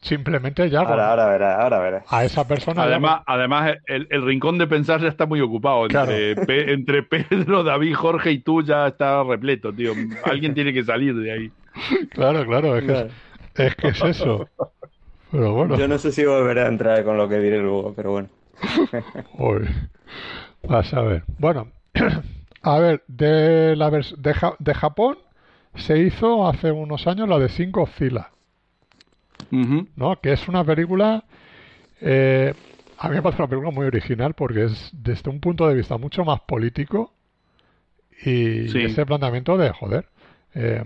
Simplemente 0.00 0.68
ya. 0.70 0.80
Ahora, 0.80 1.10
ahora 1.10 1.26
verás, 1.26 1.60
ahora 1.60 1.78
verás. 1.78 2.04
A 2.08 2.24
esa 2.24 2.46
persona. 2.46 2.82
Además, 2.82 3.22
además 3.26 3.76
el, 3.86 4.06
el, 4.10 4.24
rincón 4.24 4.58
de 4.58 4.66
pensar 4.66 5.00
ya 5.00 5.08
está 5.08 5.26
muy 5.26 5.40
ocupado. 5.40 5.84
Entre, 5.84 6.72
entre 6.72 7.02
Pedro, 7.02 7.62
David, 7.62 7.94
Jorge 7.94 8.32
y 8.32 8.38
tú 8.38 8.62
ya 8.62 8.88
está 8.88 9.22
repleto, 9.22 9.72
tío. 9.72 9.92
Alguien 10.24 10.54
tiene 10.54 10.72
que 10.72 10.84
salir 10.84 11.14
de 11.14 11.32
ahí. 11.32 11.52
Claro, 12.10 12.44
claro, 12.46 12.76
es 12.76 12.84
que, 12.84 13.66
Es, 13.66 13.76
que 13.76 13.88
es 13.88 14.02
eso. 14.02 14.48
Pero 15.30 15.52
bueno. 15.52 15.76
Yo 15.76 15.88
no 15.88 15.98
sé 15.98 16.12
si 16.12 16.24
volveré 16.24 16.62
a 16.62 16.68
entrar 16.68 17.04
con 17.04 17.16
lo 17.16 17.28
que 17.28 17.38
diré 17.38 17.58
luego, 17.58 17.92
pero 17.94 18.12
bueno. 18.12 18.28
Uy. 19.38 19.66
Vas 20.62 20.92
a 20.94 21.02
ver. 21.02 21.24
Bueno, 21.38 21.68
a 22.62 22.78
ver, 22.78 23.02
de, 23.08 23.76
la 23.76 23.90
de, 23.90 24.04
de 24.58 24.74
Japón 24.74 25.18
se 25.74 25.98
hizo 25.98 26.48
hace 26.48 26.72
unos 26.72 27.06
años 27.06 27.28
la 27.28 27.38
de 27.38 27.48
¿no? 29.50 30.20
Que 30.20 30.32
es 30.32 30.48
una 30.48 30.64
película. 30.64 31.24
Eh, 32.00 32.54
a 32.98 33.08
mí 33.08 33.16
me 33.16 33.22
parece 33.22 33.42
una 33.42 33.48
película 33.48 33.70
muy 33.70 33.86
original 33.86 34.34
porque 34.34 34.64
es 34.64 34.90
desde 34.92 35.30
un 35.30 35.40
punto 35.40 35.68
de 35.68 35.74
vista 35.74 35.98
mucho 35.98 36.24
más 36.24 36.40
político 36.40 37.12
y 38.24 38.66
ese 38.84 39.04
planteamiento 39.04 39.56
de 39.56 39.70
joder. 39.70 40.08
Eh, 40.54 40.82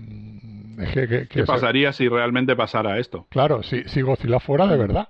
¿Qué 1.29 1.43
pasaría 1.45 1.93
si 1.93 2.07
realmente 2.07 2.55
pasara 2.55 2.99
esto? 2.99 3.27
Claro, 3.29 3.63
si, 3.63 3.83
si 3.85 4.01
Godzilla 4.01 4.39
fuera 4.39 4.67
de 4.67 4.77
verdad. 4.77 5.09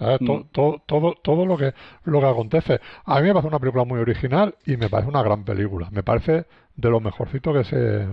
Mm. 0.00 0.26
Todo, 0.52 0.82
todo, 0.86 1.14
todo, 1.22 1.46
lo 1.46 1.56
que 1.56 1.72
lo 2.04 2.20
que 2.20 2.26
acontece. 2.26 2.80
A 3.04 3.20
mí 3.20 3.28
me 3.28 3.32
parece 3.32 3.48
una 3.48 3.58
película 3.58 3.84
muy 3.84 3.98
original 3.98 4.54
y 4.66 4.76
me 4.76 4.88
parece 4.88 5.08
una 5.08 5.22
gran 5.22 5.44
película. 5.44 5.88
Me 5.90 6.02
parece 6.02 6.46
de 6.74 6.90
lo 6.90 7.00
mejorcito 7.00 7.52
que 7.52 7.64
se 7.64 8.06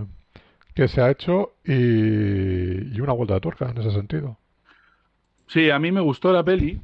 que 0.74 0.88
se 0.88 1.00
ha 1.00 1.10
hecho 1.10 1.52
y, 1.64 3.00
una 3.00 3.12
vuelta 3.12 3.34
de 3.34 3.40
tuerca 3.40 3.70
en 3.70 3.78
ese 3.78 3.90
sentido. 3.90 4.36
Sí, 5.46 5.70
a 5.70 5.78
mí 5.78 5.92
me 5.92 6.00
gustó 6.00 6.32
la 6.32 6.42
peli, 6.42 6.80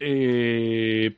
eh, 0.00 1.16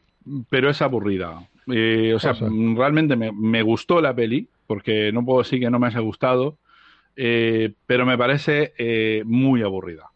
pero 0.49 0.71
es 0.71 0.83
aburrida. 0.83 1.49
Eh, 1.73 2.13
o 2.15 2.19
sea, 2.19 2.33
realmente 2.33 3.17
me, 3.17 3.33
me, 3.33 3.63
gustó 3.63 4.01
la 4.01 4.15
peli, 4.15 4.49
porque 4.67 5.13
no 5.13 5.25
puedo 5.25 5.43
decir 5.43 5.61
que 5.61 5.71
no 5.71 5.79
me 5.79 5.89
haya 5.89 6.01
gustado, 6.01 6.57
eh, 7.17 7.73
pero 7.87 8.07
me 8.07 8.19
parece 8.19 8.73
muy 9.25 9.63
aburrida. 9.63 10.11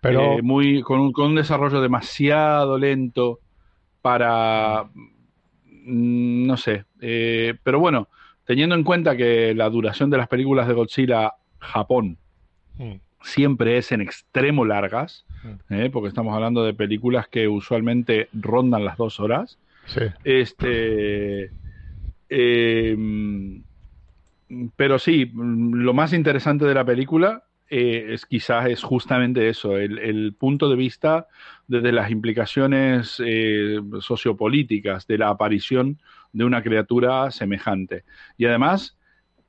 Pero... 0.00 0.38
Eh, 0.38 0.42
muy, 0.42 0.82
con 0.82 1.00
un, 1.00 1.12
con, 1.12 1.26
un, 1.26 1.34
desarrollo 1.36 1.80
demasiado 1.80 2.78
lento 2.78 3.40
para, 4.00 4.84
mm, 5.64 6.46
no 6.46 6.56
sé, 6.56 6.84
eh, 7.00 7.54
pero 7.62 7.80
bueno, 7.80 8.08
teniendo 8.44 8.74
en 8.74 8.84
cuenta 8.84 9.16
que 9.16 9.54
la 9.54 9.68
duración 9.68 10.10
de 10.10 10.18
las 10.18 10.28
películas 10.28 10.68
de 10.68 10.74
Godzilla 10.74 11.34
Japón 11.58 12.18
mm. 12.76 12.94
siempre 13.22 13.78
es 13.78 13.92
en 13.92 14.00
extremo 14.00 14.64
largas, 14.64 15.24
mm. 15.42 15.74
eh, 15.74 15.90
porque 15.90 16.08
estamos 16.08 16.34
hablando 16.34 16.64
de 16.64 16.74
películas 16.74 17.28
que 17.28 17.48
usualmente 17.48 18.28
rondan 18.32 18.84
las 18.84 18.96
dos 18.96 19.20
horas, 19.20 19.58
sí. 19.86 20.02
este... 20.24 21.50
pero 24.76 24.98
sí, 24.98 25.30
lo 25.34 25.94
más 25.94 26.12
interesante 26.12 26.64
de 26.64 26.74
la 26.74 26.84
película 26.84 27.44
eh, 27.70 28.14
es 28.14 28.24
quizás 28.24 28.66
es 28.66 28.82
justamente 28.82 29.48
eso, 29.48 29.76
el, 29.76 30.34
punto 30.38 30.70
de 30.70 30.76
vista 30.76 31.26
desde 31.66 31.92
las 31.92 32.10
implicaciones 32.10 33.20
eh, 33.24 33.78
sociopolíticas 34.00 35.06
de 35.06 35.18
la 35.18 35.28
aparición 35.28 35.98
de 36.32 36.44
una 36.44 36.62
criatura 36.62 37.30
semejante. 37.30 38.04
Y 38.38 38.46
además, 38.46 38.96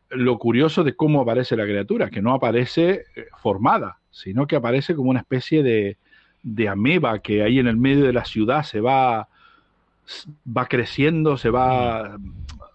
lo 0.09 0.37
curioso 0.39 0.83
de 0.83 0.95
cómo 0.95 1.21
aparece 1.21 1.55
la 1.55 1.65
criatura, 1.65 2.09
que 2.09 2.21
no 2.21 2.33
aparece 2.33 3.05
eh, 3.15 3.27
formada, 3.37 3.99
sino 4.11 4.47
que 4.47 4.55
aparece 4.55 4.95
como 4.95 5.09
una 5.09 5.19
especie 5.19 5.63
de, 5.63 5.97
de 6.43 6.69
ameba 6.69 7.19
que 7.19 7.43
ahí 7.43 7.59
en 7.59 7.67
el 7.67 7.77
medio 7.77 8.05
de 8.05 8.13
la 8.13 8.25
ciudad 8.25 8.63
se 8.63 8.81
va, 8.81 9.29
va 10.45 10.65
creciendo, 10.67 11.37
se 11.37 11.49
va, 11.49 12.17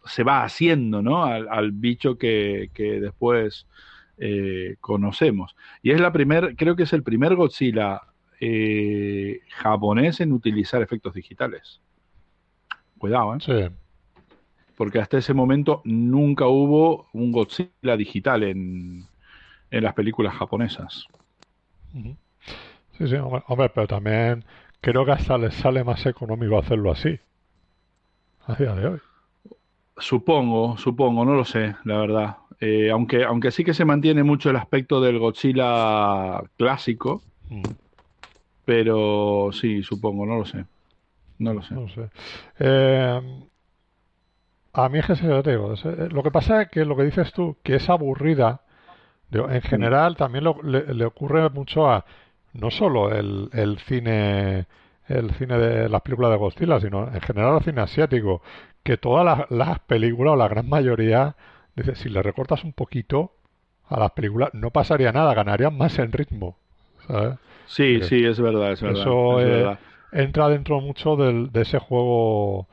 se 0.04 0.22
va 0.22 0.44
haciendo, 0.44 1.02
¿no? 1.02 1.24
Al, 1.24 1.72
bicho 1.72 2.18
que, 2.18 2.70
que 2.72 3.00
después 3.00 3.66
eh, 4.18 4.76
conocemos. 4.80 5.56
Y 5.82 5.90
es 5.90 6.00
la 6.00 6.12
primer, 6.12 6.54
creo 6.56 6.76
que 6.76 6.84
es 6.84 6.92
el 6.92 7.02
primer 7.02 7.34
Godzilla 7.34 8.02
eh, 8.40 9.40
japonés 9.48 10.20
en 10.20 10.32
utilizar 10.32 10.82
efectos 10.82 11.14
digitales. 11.14 11.80
Cuidado, 12.98 13.36
¿eh? 13.48 13.70
Porque 14.76 14.98
hasta 14.98 15.18
ese 15.18 15.34
momento 15.34 15.80
nunca 15.84 16.46
hubo 16.46 17.06
un 17.12 17.32
Godzilla 17.32 17.96
digital 17.96 18.42
en, 18.42 19.06
en 19.70 19.84
las 19.84 19.94
películas 19.94 20.34
japonesas. 20.34 21.06
Sí, 21.92 23.06
sí, 23.06 23.16
hombre, 23.16 23.68
pero 23.74 23.86
también 23.86 24.44
creo 24.80 25.04
que 25.04 25.12
hasta 25.12 25.38
les 25.38 25.54
sale 25.54 25.84
más 25.84 26.04
económico 26.06 26.58
hacerlo 26.58 26.90
así. 26.90 27.18
A 28.46 28.54
día 28.54 28.74
de 28.74 28.86
hoy. 28.86 28.98
Supongo, 29.96 30.76
supongo, 30.76 31.24
no 31.24 31.34
lo 31.34 31.44
sé, 31.44 31.76
la 31.84 31.98
verdad. 31.98 32.36
Eh, 32.60 32.90
aunque, 32.90 33.24
aunque 33.24 33.50
sí 33.50 33.64
que 33.64 33.74
se 33.74 33.84
mantiene 33.84 34.22
mucho 34.22 34.50
el 34.50 34.56
aspecto 34.56 35.00
del 35.00 35.18
Godzilla 35.18 36.42
clásico. 36.56 37.22
Mm. 37.48 37.62
Pero 38.64 39.50
sí, 39.52 39.82
supongo, 39.82 40.26
no 40.26 40.36
lo 40.36 40.46
sé. 40.46 40.64
No 41.38 41.54
lo 41.54 41.62
sé. 41.62 41.74
Eh, 42.58 43.20
a 44.74 44.88
mí 44.88 44.98
es 44.98 45.06
que 45.06 45.16
se 45.16 45.26
lo 45.26 45.42
digo. 45.42 45.74
Eh, 45.84 46.08
lo 46.10 46.22
que 46.22 46.30
pasa 46.30 46.62
es 46.62 46.68
que 46.68 46.84
lo 46.84 46.96
que 46.96 47.04
dices 47.04 47.32
tú, 47.32 47.56
que 47.62 47.76
es 47.76 47.88
aburrida, 47.88 48.60
en 49.32 49.62
general 49.62 50.16
también 50.16 50.44
le, 50.44 51.04
ocurre 51.04 51.48
mucho 51.48 51.90
a 51.90 52.04
no 52.52 52.70
solo 52.70 53.12
el, 53.12 53.48
el 53.52 53.78
cine 53.80 54.66
el 55.08 55.32
cine 55.32 55.58
de 55.58 55.88
las 55.88 56.02
películas 56.02 56.30
de 56.30 56.36
Godzilla, 56.36 56.80
sino 56.80 57.08
en 57.12 57.20
general 57.20 57.56
el 57.56 57.64
cine 57.64 57.80
asiático, 57.80 58.42
que 58.82 58.96
todas 58.96 59.24
las, 59.24 59.50
las 59.50 59.80
películas 59.80 60.34
o 60.34 60.36
la 60.36 60.48
gran 60.48 60.68
mayoría 60.68 61.34
Dice, 61.76 61.96
si 61.96 62.08
le 62.08 62.22
recortas 62.22 62.62
un 62.64 62.72
poquito 62.72 63.32
a 63.88 63.98
las 63.98 64.12
películas, 64.12 64.50
no 64.52 64.70
pasaría 64.70 65.12
nada, 65.12 65.34
ganarían 65.34 65.76
más 65.76 65.98
en 65.98 66.12
ritmo. 66.12 66.56
¿sabes? 67.06 67.36
Sí, 67.66 68.00
sí, 68.02 68.24
es 68.24 68.40
verdad, 68.40 68.72
es 68.72 68.82
verdad. 68.82 69.00
Eso 69.00 69.40
eh, 69.40 69.76
entra 70.12 70.48
dentro 70.48 70.80
mucho 70.80 71.16
del, 71.16 71.50
de 71.50 71.62
ese 71.62 71.78
juego 71.78 72.68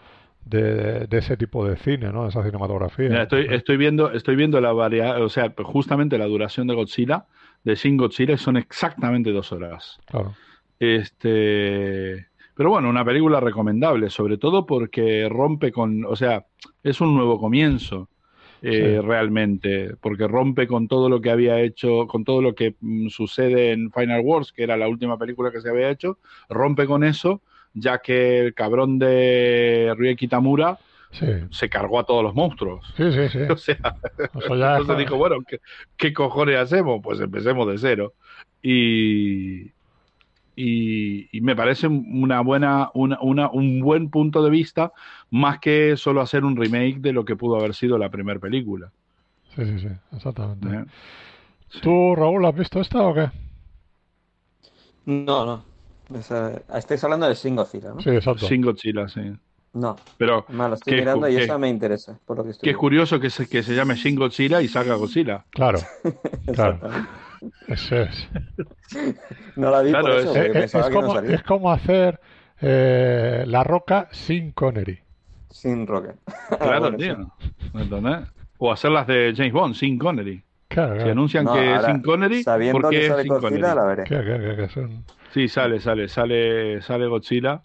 de, 0.52 1.08
de, 1.08 1.18
ese 1.18 1.38
tipo 1.38 1.66
de 1.66 1.78
cine, 1.78 2.12
¿no? 2.12 2.24
De 2.24 2.30
esa 2.30 2.44
cinematografía. 2.44 3.24
estoy, 3.24 3.48
estoy 3.50 3.78
viendo, 3.78 4.12
estoy 4.12 4.36
viendo 4.36 4.60
la 4.62 4.74
variedad, 4.74 5.22
o 5.24 5.30
sea, 5.30 5.54
justamente 5.64 6.18
la 6.18 6.28
duración 6.28 6.68
de 6.68 6.76
Godzilla, 6.76 7.26
de 7.64 7.76
Shin 7.76 7.98
Godzilla, 7.98 8.38
son 8.38 8.58
exactamente 8.58 9.32
dos 9.32 9.52
horas. 9.52 9.98
Claro. 10.06 10.36
Este, 10.78 12.28
pero 12.56 12.70
bueno, 12.70 12.90
una 12.90 13.06
película 13.06 13.40
recomendable, 13.40 14.10
sobre 14.10 14.38
todo 14.38 14.66
porque 14.66 15.28
rompe 15.30 15.72
con, 15.72 16.06
o 16.06 16.16
sea, 16.16 16.46
es 16.84 17.02
un 17.02 17.16
nuevo 17.16 17.40
comienzo. 17.40 18.10
Eh, 18.64 19.02
realmente, 19.04 19.96
porque 20.00 20.28
rompe 20.28 20.68
con 20.68 20.88
todo 20.88 21.10
lo 21.10 21.20
que 21.20 21.32
había 21.32 21.60
hecho, 21.60 22.06
con 22.06 22.24
todo 22.24 22.44
lo 22.44 22.54
que 22.54 22.76
mm, 22.80 23.08
sucede 23.08 23.72
en 23.72 23.92
Final 23.92 24.22
Wars, 24.24 24.54
que 24.54 24.62
era 24.62 24.78
la 24.78 24.88
última 24.88 25.18
película 25.18 25.50
que 25.52 25.62
se 25.62 25.70
había 25.70 25.90
hecho, 25.90 26.20
rompe 26.48 26.86
con 26.86 27.04
eso, 27.04 27.42
ya 27.74 28.00
que 28.00 28.40
el 28.40 28.54
cabrón 28.54 29.00
de 29.00 29.94
Rie 29.98 30.16
Kitamura 30.16 30.78
se 31.50 31.70
cargó 31.70 32.00
a 32.00 32.06
todos 32.06 32.24
los 32.24 32.34
monstruos. 32.34 32.86
Sí, 32.96 33.12
sí, 33.12 33.30
sí. 33.30 33.40
O 34.50 34.56
sea, 34.56 34.78
entonces 34.78 34.98
dijo, 34.98 35.18
bueno, 35.18 35.38
¿qué, 35.98 36.14
cojones 36.14 36.58
hacemos? 36.58 37.02
Pues 37.04 37.20
empecemos 37.20 37.68
de 37.68 37.78
cero. 37.78 38.14
Y, 38.62 39.72
y, 40.56 41.28
y 41.32 41.42
me 41.42 41.56
parece 41.56 41.88
una 41.88 42.42
buena, 42.42 42.90
una, 42.94 43.20
una, 43.22 43.50
un 43.50 43.82
buen 43.82 44.10
punto 44.10 44.44
de 44.44 44.50
vista, 44.50 44.94
más 45.30 45.60
que 45.60 45.98
solo 45.98 46.22
hacer 46.22 46.46
un 46.46 46.56
remake 46.56 47.00
de 47.00 47.14
lo 47.14 47.26
que 47.26 47.36
pudo 47.36 47.58
haber 47.58 47.74
sido 47.74 47.98
la 47.98 48.10
primera 48.10 48.40
película. 48.40 48.92
Sí, 49.56 49.66
sí, 49.66 49.80
sí, 49.80 49.88
exactamente. 50.16 50.68
¿eh? 50.70 50.86
¿Tú, 51.82 52.16
Raúl, 52.16 52.46
has 52.46 52.56
visto 52.56 52.80
esta 52.80 53.02
o 53.02 53.14
qué? 53.14 53.30
No, 55.06 55.46
no. 55.46 55.71
Esa- 56.16 56.62
estáis 56.78 57.04
hablando 57.04 57.28
de 57.28 57.34
Shin 57.36 57.56
Godzilla, 57.56 57.90
¿no? 57.94 58.02
Sí, 58.02 58.10
exacto. 58.10 58.46
Sin 58.48 58.62
Godzilla, 58.62 59.08
sí. 59.08 59.22
No, 59.74 59.96
Pero 60.18 60.46
me 60.50 60.68
lo 60.68 60.74
estoy 60.76 60.96
mirando 60.96 61.30
y 61.30 61.38
esa 61.38 61.58
me 61.58 61.70
interesa, 61.70 62.20
por 62.26 62.36
lo 62.38 62.44
que 62.44 62.50
estoy 62.52 62.70
qué 62.70 62.76
curioso 62.76 63.20
que 63.22 63.30
se, 63.30 63.48
que 63.48 63.64
se 63.64 63.74
llame 63.74 63.96
Shin 63.96 64.16
Godzilla 64.18 64.62
y 64.62 64.68
salga 64.68 64.96
Godzilla. 64.96 65.46
Claro, 65.52 65.80
claro. 66.54 66.74
Exactamente. 66.76 67.10
Eso 67.68 67.96
es. 67.96 68.30
No 69.56 69.72
la 69.72 69.82
vi 69.82 69.92
Claro, 69.92 70.08
por 70.08 70.16
es- 70.18 70.24
eso, 70.26 70.32
Es, 70.36 70.38
porque 70.46 70.48
es- 70.52 70.58
pensaba 70.72 70.84
es 70.84 70.90
que 70.90 70.96
no 70.96 71.02
como, 71.02 71.14
salía. 71.16 71.36
es 71.36 71.44
como 71.44 71.72
hacer 71.72 72.20
eh, 72.60 73.44
La 73.48 73.64
Roca 73.64 74.10
sin 74.12 74.52
Connery. 74.52 75.00
Sin 75.50 75.88
Rocket. 75.88 76.18
Claro, 76.60 76.80
Bueno, 76.82 76.98
tío. 76.98 77.32
sí. 77.40 77.52
¿Me 77.74 77.84
entendés? 77.84 78.28
O 78.58 78.72
hacer 78.72 78.92
las 78.92 79.08
de 79.08 79.34
James 79.36 79.54
Bond, 79.54 79.76
sin 79.76 79.98
Connery. 79.98 80.44
Claro, 80.68 80.92
Si 80.92 80.98
claro. 80.98 81.12
anuncian 81.14 81.46
No, 81.46 81.54
que 81.54 81.76
es 81.76 81.86
sin 81.86 82.02
Connery, 82.02 82.44
Sabiendo 82.44 82.80
¿por 82.82 82.90
qué 82.92 82.96
que 82.98 83.02
es 83.06 83.10
sale 83.12 83.24
sin 83.24 83.32
Godzilla, 83.32 83.50
Connery? 83.50 83.76
la 83.76 83.84
veré. 83.86 84.04
Que- 84.04 84.24
que- 84.24 84.40
que- 84.40 84.56
que 84.58 84.70
son- 84.70 85.06
Sí, 85.34 85.48
sale, 85.48 85.80
sale, 85.80 86.08
sale, 86.10 86.82
sale 86.82 87.08
Godzilla. 87.08 87.64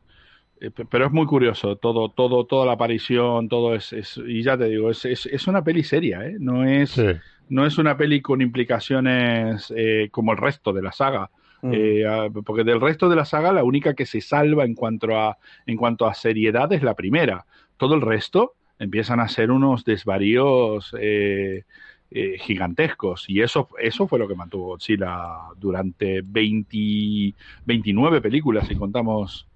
Eh, 0.60 0.70
pe- 0.70 0.86
Pero 0.86 1.06
es 1.06 1.12
muy 1.12 1.26
curioso, 1.26 1.76
todo, 1.76 2.10
todo, 2.10 2.46
toda 2.46 2.66
la 2.66 2.72
aparición, 2.72 3.48
todo 3.48 3.74
es, 3.74 3.92
es- 3.92 4.20
y 4.26 4.42
ya 4.42 4.56
te 4.58 4.66
digo, 4.66 4.90
es, 4.90 5.04
es, 5.04 5.26
es 5.26 5.46
una 5.48 5.64
peli 5.64 5.84
seria, 5.84 6.26
¿eh? 6.26 6.36
No 6.40 6.64
es, 6.64 6.90
Sí, 6.92 7.02
no 7.48 7.66
es 7.66 7.78
una 7.78 7.96
peli 7.96 8.22
con 8.22 8.40
implicaciones 8.42 9.72
eh, 9.76 10.08
como 10.12 10.32
el 10.32 10.38
resto 10.38 10.72
de 10.72 10.82
la 10.82 10.92
saga. 10.92 11.30
Mm. 11.62 11.70
Eh, 11.74 12.04
porque 12.44 12.64
del 12.64 12.80
resto 12.80 13.08
de 13.08 13.16
la 13.16 13.24
saga, 13.24 13.52
la 13.52 13.64
única 13.64 13.94
que 13.94 14.06
se 14.06 14.20
salva 14.20 14.64
en 14.64 14.74
cuanto 14.74 15.18
a, 15.18 15.38
en 15.66 15.76
cuanto 15.76 16.06
a 16.06 16.14
seriedad 16.14 16.72
es 16.72 16.82
la 16.82 16.94
primera. 16.94 17.46
Todo 17.76 17.94
el 17.94 18.02
resto 18.02 18.54
empiezan 18.78 19.20
a 19.20 19.28
ser 19.28 19.50
unos 19.50 19.84
desvaríos 19.84 20.94
eh, 21.00 21.64
eh, 22.10 22.36
gigantescos. 22.38 23.24
Y 23.28 23.40
eso, 23.42 23.68
eso 23.80 24.06
fue 24.06 24.18
lo 24.18 24.28
que 24.28 24.34
mantuvo 24.34 24.66
Godzilla 24.68 25.18
durante 25.56 26.22
20, 26.24 27.34
29 27.64 28.20
películas, 28.20 28.66
si 28.68 28.76
contamos 28.76 29.46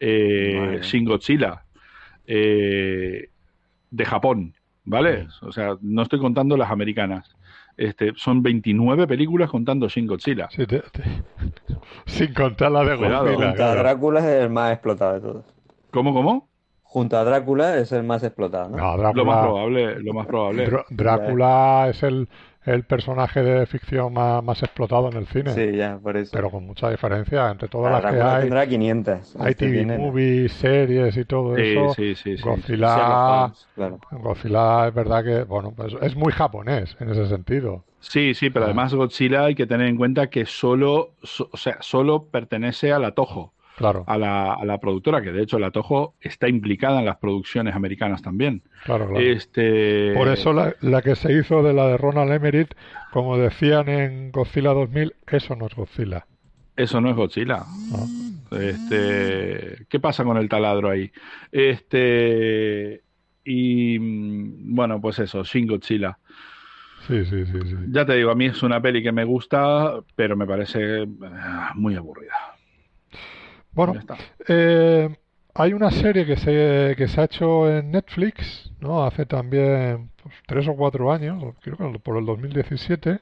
eh. 0.00 0.78
Shin 0.82 1.04
Godzilla, 1.04 1.62
eh, 2.26 3.28
de 3.90 4.04
Japón, 4.04 4.54
¿vale? 4.84 5.26
O 5.42 5.52
sea, 5.52 5.76
no 5.80 6.02
estoy 6.02 6.18
contando 6.18 6.56
las 6.56 6.70
americanas. 6.70 7.34
Este, 7.76 8.12
son 8.16 8.42
29 8.42 9.06
películas 9.06 9.50
contando 9.50 9.88
Shin 9.88 10.06
Godzilla. 10.06 10.48
sí, 10.50 10.66
te- 10.66 10.80
te- 10.80 11.02
sin 12.06 12.32
contar 12.32 12.72
la 12.72 12.84
de 12.84 12.96
Cuidado. 12.96 13.24
Godzilla. 13.32 13.54
Claro. 13.54 13.80
Drácula 13.80 14.20
es 14.20 14.42
el 14.44 14.50
más 14.50 14.72
explotado 14.72 15.14
de 15.14 15.20
todos. 15.20 15.44
¿Cómo, 15.90 16.12
cómo? 16.14 16.48
Junto 16.96 17.18
a 17.18 17.24
Drácula 17.24 17.76
es 17.76 17.92
el 17.92 18.04
más 18.04 18.22
explotado, 18.22 18.70
¿no? 18.70 18.78
No, 18.78 18.96
Lo 18.96 18.96
más 18.96 19.14
Drácula, 19.14 19.42
probable, 19.42 20.00
lo 20.00 20.14
más 20.14 20.26
probable. 20.26 20.66
Dr- 20.70 20.84
Drácula 20.88 21.88
es 21.90 22.02
el, 22.02 22.26
el 22.64 22.84
personaje 22.84 23.42
de 23.42 23.66
ficción 23.66 24.14
más, 24.14 24.42
más 24.42 24.62
explotado 24.62 25.10
en 25.10 25.18
el 25.18 25.26
cine. 25.26 25.52
Sí, 25.52 25.76
ya, 25.76 25.98
por 26.02 26.16
eso. 26.16 26.30
Pero 26.32 26.50
con 26.50 26.64
mucha 26.64 26.88
diferencia 26.88 27.50
entre 27.50 27.68
todas 27.68 27.88
Ah, 27.92 28.00
las 28.00 28.12
que 28.12 28.16
Drácula 28.16 28.36
hay. 28.36 28.42
tendrá 28.44 28.66
500. 28.66 29.36
Hay 29.38 29.50
Este 29.50 29.66
TV 29.66 29.76
tiene- 29.76 29.98
movies, 29.98 30.52
series 30.54 31.16
y 31.18 31.24
todo 31.26 31.54
Sí, 31.56 31.62
eso. 31.62 31.92
sí, 31.94 32.14
sí, 32.14 32.36
sí. 32.38 32.42
Godzilla, 32.42 33.52
claro. 33.74 33.98
Godzilla 34.12 34.88
es 34.88 34.94
verdad 34.94 35.22
que, 35.22 35.42
bueno, 35.44 35.74
pues 35.76 35.94
es 36.00 36.16
muy 36.16 36.32
japonés 36.32 36.96
en 36.98 37.10
ese 37.10 37.26
sentido. 37.26 37.84
Sí, 38.00 38.32
sí, 38.32 38.48
pero 38.48 38.64
Ah. 38.64 38.68
además 38.68 38.94
Godzilla 38.94 39.44
hay 39.44 39.54
que 39.54 39.66
tener 39.66 39.86
en 39.88 39.98
cuenta 39.98 40.28
que 40.28 40.46
solo, 40.46 41.10
so- 41.22 41.50
o 41.52 41.56
sea, 41.58 41.76
solo 41.80 42.24
pertenece 42.24 42.90
a 42.90 42.98
la 42.98 43.10
Toho, 43.10 43.52
Claro, 43.76 44.04
a 44.06 44.16
la, 44.16 44.54
a 44.54 44.64
la 44.64 44.78
productora, 44.78 45.20
que 45.20 45.32
de 45.32 45.42
hecho 45.42 45.58
la 45.58 45.70
Toho 45.70 46.14
está 46.20 46.48
implicada 46.48 47.00
en 47.00 47.04
las 47.04 47.18
producciones 47.18 47.74
americanas 47.74 48.22
también. 48.22 48.62
claro, 48.84 49.06
claro. 49.06 49.20
Este, 49.20 50.14
Por 50.14 50.28
eso 50.28 50.52
la, 50.54 50.74
la 50.80 51.02
que 51.02 51.14
se 51.14 51.32
hizo 51.32 51.62
de 51.62 51.74
la 51.74 51.86
de 51.88 51.98
Ronald 51.98 52.32
Emmerich, 52.32 52.74
como 53.12 53.36
decían 53.36 53.88
en 53.88 54.32
Godzilla 54.32 54.72
2000, 54.72 55.14
eso 55.26 55.56
no 55.56 55.66
es 55.66 55.74
Godzilla. 55.74 56.26
Eso 56.74 57.00
no 57.00 57.10
es 57.10 57.16
Godzilla. 57.16 57.64
¿no? 57.90 58.58
Este, 58.58 59.86
¿qué 59.88 60.00
pasa 60.00 60.24
con 60.24 60.36
el 60.36 60.48
taladro 60.48 60.90
ahí? 60.90 61.10
Este, 61.52 63.02
y 63.44 63.98
bueno, 63.98 65.00
pues 65.00 65.18
eso, 65.18 65.44
Shin 65.44 65.66
Godzilla. 65.66 66.18
Sí, 67.06 67.24
sí, 67.24 67.46
sí, 67.46 67.58
sí. 67.64 67.76
Ya 67.90 68.04
te 68.04 68.14
digo, 68.14 68.30
a 68.30 68.34
mí 68.34 68.46
es 68.46 68.62
una 68.62 68.80
peli 68.80 69.02
que 69.02 69.12
me 69.12 69.24
gusta, 69.24 70.00
pero 70.16 70.36
me 70.36 70.46
parece 70.46 71.02
eh, 71.02 71.06
muy 71.74 71.94
aburrida. 71.94 72.55
Bueno, 73.76 73.94
eh, 74.48 75.14
hay 75.54 75.72
una 75.74 75.90
serie 75.90 76.26
que 76.26 76.36
se, 76.36 76.94
que 76.96 77.06
se 77.08 77.20
ha 77.20 77.24
hecho 77.24 77.70
en 77.70 77.90
Netflix, 77.90 78.72
¿no? 78.80 79.04
Hace 79.04 79.26
también 79.26 80.10
pues, 80.22 80.34
tres 80.46 80.66
o 80.66 80.74
cuatro 80.74 81.12
años, 81.12 81.54
creo 81.60 81.92
que 81.92 81.98
por 81.98 82.16
el 82.16 82.24
2017, 82.26 83.20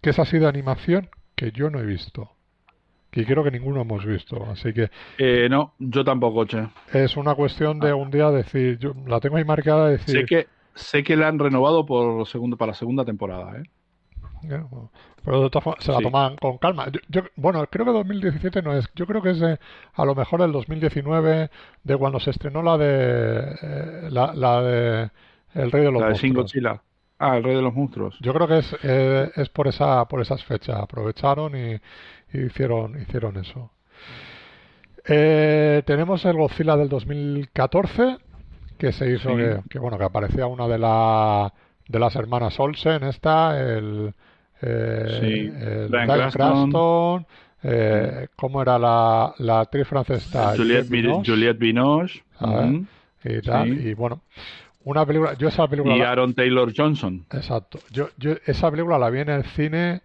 que 0.00 0.10
es 0.10 0.18
así 0.18 0.38
de 0.38 0.46
animación 0.46 1.10
que 1.34 1.50
yo 1.50 1.68
no 1.68 1.80
he 1.80 1.84
visto. 1.84 2.30
Que 3.10 3.26
creo 3.26 3.44
que 3.44 3.50
ninguno 3.50 3.82
hemos 3.82 4.06
visto. 4.06 4.42
Así 4.50 4.72
que 4.72 4.88
Eh, 5.18 5.48
no, 5.50 5.74
yo 5.78 6.04
tampoco, 6.04 6.46
che. 6.46 6.68
es 6.92 7.16
una 7.16 7.34
cuestión 7.34 7.78
de 7.80 7.92
un 7.92 8.10
día 8.10 8.30
decir, 8.30 8.78
yo 8.78 8.94
la 9.06 9.20
tengo 9.20 9.36
ahí 9.36 9.44
marcada, 9.44 9.88
decir, 9.88 10.20
Sé 10.20 10.24
que, 10.24 10.46
sé 10.74 11.02
que 11.02 11.16
la 11.16 11.28
han 11.28 11.38
renovado 11.38 11.84
por 11.84 12.26
segundo, 12.26 12.56
para 12.56 12.70
la 12.72 12.74
segunda 12.74 13.04
temporada, 13.04 13.58
¿eh? 13.58 13.64
Pero 14.42 15.42
de 15.42 15.50
todas 15.50 15.64
formas 15.64 15.84
se 15.84 15.92
la 15.92 15.98
Sí. 15.98 16.04
toman 16.04 16.36
con 16.36 16.58
calma. 16.58 16.86
Yo, 16.90 17.00
yo- 17.08 17.22
bueno, 17.36 17.64
creo 17.70 17.86
que 17.86 17.92
2017 17.92 18.62
no 18.62 18.74
es. 18.74 18.88
Yo 18.94 19.06
creo 19.06 19.22
que 19.22 19.30
es 19.30 19.40
de, 19.40 19.58
a 19.94 20.04
lo 20.04 20.14
mejor 20.14 20.42
el 20.42 20.52
2019 20.52 21.50
de 21.84 21.96
cuando 21.96 22.18
se 22.20 22.30
estrenó 22.30 22.62
la 22.62 22.76
de 22.78 23.56
eh, 23.62 24.08
la, 24.10 24.34
la 24.34 24.62
de 24.62 25.10
El 25.54 25.70
Rey 25.70 25.84
de 25.84 25.92
los 25.92 26.00
La 26.00 26.06
de 26.08 26.12
Monstruos. 26.14 26.36
Godzilla. 26.36 26.82
Ah, 27.18 27.36
el 27.36 27.44
rey 27.44 27.54
de 27.54 27.62
los 27.62 27.72
monstruos. 27.72 28.16
Yo 28.20 28.34
creo 28.34 28.48
que 28.48 28.58
es, 28.58 28.76
eh, 28.82 29.30
es 29.36 29.48
por 29.50 29.68
esa 29.68 30.04
por 30.06 30.20
esas 30.20 30.42
fechas. 30.44 30.76
Aprovecharon 30.80 31.54
y, 31.56 31.74
y 32.32 32.40
hicieron 32.46 33.00
hicieron 33.00 33.36
eso. 33.36 33.70
Eh, 35.06 35.82
tenemos 35.86 36.24
el 36.24 36.36
Godzilla 36.36 36.76
del 36.76 36.88
2014 36.88 38.18
que 38.78 38.92
se 38.92 39.10
hizo 39.12 39.30
Sí. 39.30 39.36
que, 39.36 39.60
que, 39.68 39.78
bueno 39.78 39.98
que 39.98 40.04
aparecía 40.04 40.46
una 40.46 40.68
de 40.68 40.78
la 40.78 41.52
de 41.88 41.98
las 41.98 42.14
hermanas 42.16 42.58
Olsen 42.60 43.02
esta 43.04 43.58
el 43.60 44.14
eh, 44.62 45.18
Sí, 45.20 45.50
Cranston. 46.06 46.30
Cranston, 46.30 47.26
eh, 47.64 48.28
cómo 48.36 48.62
era 48.62 48.78
la, 48.78 49.34
la 49.38 49.60
actriz 49.60 49.86
francesa 49.86 50.54
Juliette, 50.56 50.88
Juliette 51.24 51.58
Binoche, 51.58 52.22
ujú, 52.40 52.86
y 53.24 53.40
tal 53.42 53.68
sí. 53.68 53.88
y 53.88 53.94
bueno 53.94 54.20
una 54.84 55.06
película 55.06 55.34
yo 55.34 55.46
esa 55.48 55.68
película 55.68 55.94
Y 55.94 56.00
la- 56.00 56.10
Aaron 56.10 56.34
Taylor 56.34 56.72
Johnson. 56.76 57.24
Exacto. 57.32 57.78
Yo, 57.92 58.08
yo 58.18 58.32
esa 58.46 58.68
película 58.70 58.98
la 58.98 59.10
vi 59.10 59.20
en 59.20 59.28
el 59.28 59.44
cine 59.44 60.00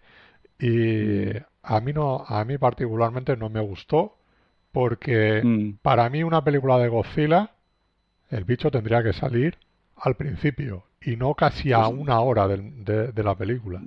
y 0.59 1.29
a 1.63 1.79
mí 1.81 1.93
no, 1.93 2.23
a 2.27 2.43
mí 2.45 2.57
particularmente 2.59 3.35
no 3.37 3.49
me 3.49 3.59
gustó 3.59 4.17
porque 4.71 5.41
Mm. 5.43 5.77
para 5.81 6.09
mí 6.09 6.21
una 6.23 6.43
película 6.43 6.77
de 6.77 6.89
Godzilla 6.89 7.49
el 8.29 8.43
bicho 8.43 8.69
tendría 8.69 9.01
que 9.01 9.13
salir 9.13 9.57
al 9.95 10.15
principio 10.15 10.83
y 11.01 11.15
no 11.15 11.33
casi 11.33 11.73
a 11.73 11.79
Pues- 11.85 11.93
una 11.99 12.19
hora 12.19 12.47
del- 12.47 12.83
de, 12.85 13.11
de 13.11 13.23
la 13.23 13.33
película. 13.35 13.81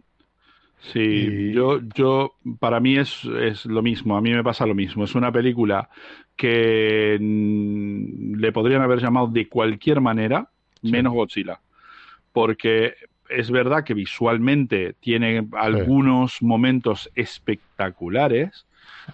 Sí, 0.80 0.98
Y- 1.00 1.52
yo, 1.52 1.80
yo, 1.94 2.34
para 2.58 2.80
mí 2.80 2.96
es, 2.96 3.24
es 3.24 3.66
lo 3.66 3.82
mismo, 3.82 4.16
a 4.16 4.20
mí 4.22 4.30
me 4.32 4.42
pasa 4.42 4.64
lo 4.66 4.74
mismo. 4.74 5.04
Es 5.04 5.14
una 5.14 5.30
película 5.30 5.88
que 6.36 7.18
le 7.20 8.52
podrían 8.52 8.82
haber 8.82 8.98
llamado 9.00 9.26
de 9.28 9.48
cualquier 9.48 10.00
manera, 10.00 10.48
Sí. 10.82 10.90
menos 10.90 11.12
Godzilla. 11.12 11.60
Porque 12.32 12.94
es 13.28 13.50
verdad 13.50 13.84
que 13.84 13.92
visualmente 13.94 14.94
tiene 15.00 15.46
algunos 15.52 16.40
momentos 16.42 17.10
espectaculares, 17.14 18.66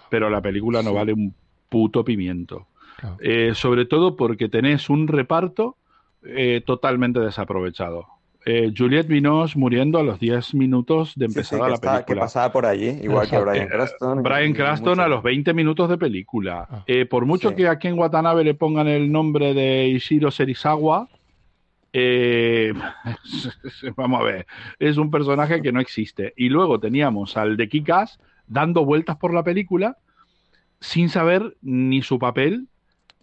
pero 0.09 0.29
la 0.29 0.41
película 0.41 0.81
no 0.81 0.91
Sí. 0.91 0.95
vale 0.95 1.13
un 1.13 1.33
puto 1.69 2.03
pimiento. 2.05 2.67
Claro. 2.97 3.17
Eh, 3.19 3.51
sobre 3.53 3.85
todo 3.85 4.15
porque 4.15 4.49
tenés 4.49 4.89
un 4.89 5.07
reparto 5.07 5.75
eh, 6.23 6.61
totalmente 6.65 7.19
desaprovechado. 7.19 8.05
Eh, 8.49 8.71
Juliette 8.75 9.09
Binoche 9.09 9.59
muriendo 9.59 9.99
a 9.99 10.03
los 10.03 10.19
10 10.21 10.53
minutos 10.55 11.13
de 11.17 11.27
Sí, 11.27 11.33
sí, 11.33 11.39
empezada 11.39 11.63
que, 11.63 11.69
la 11.69 11.75
está- 11.75 11.91
que 11.99 12.03
película. 12.05 12.21
pasaba 12.21 12.51
por 12.53 12.65
allí, 12.65 12.87
igual 13.03 13.29
que. 13.29 13.37
Brian 13.39 13.67
Cranston. 13.67 14.23
Brian 14.23 14.53
Cranston 14.53 14.99
a 15.01 15.07
los 15.09 15.21
20 15.21 15.53
minutos 15.53 15.89
de 15.89 15.97
película. 15.97 16.65
Ah. 16.69 16.83
Eh, 16.87 17.05
por 17.05 17.25
mucho 17.25 17.49
Sí. 17.49 17.55
que 17.55 17.67
aquí 17.67 17.89
en 17.89 17.99
Watanabe 17.99 18.45
le 18.45 18.53
pongan 18.53 18.87
el 18.87 19.11
nombre 19.11 19.53
de 19.53 19.89
Ishiro 19.89 20.31
Serizawa, 20.31 21.09
eh, 21.91 22.73
vamos 23.97 24.21
a 24.21 24.23
ver, 24.23 24.47
es 24.79 24.95
un 24.97 25.11
personaje 25.11 25.61
que 25.61 25.71
no 25.73 25.79
existe. 25.81 26.33
Y 26.37 26.47
luego 26.49 26.79
teníamos 26.79 27.35
al 27.35 27.57
de 27.57 27.67
Kikas 27.67 28.17
dando 28.47 28.85
vueltas 28.85 29.17
por 29.17 29.33
la 29.33 29.43
película 29.43 29.97
sin 30.79 31.09
saber 31.09 31.57
ni 31.61 32.01
su 32.01 32.17
papel 32.17 32.67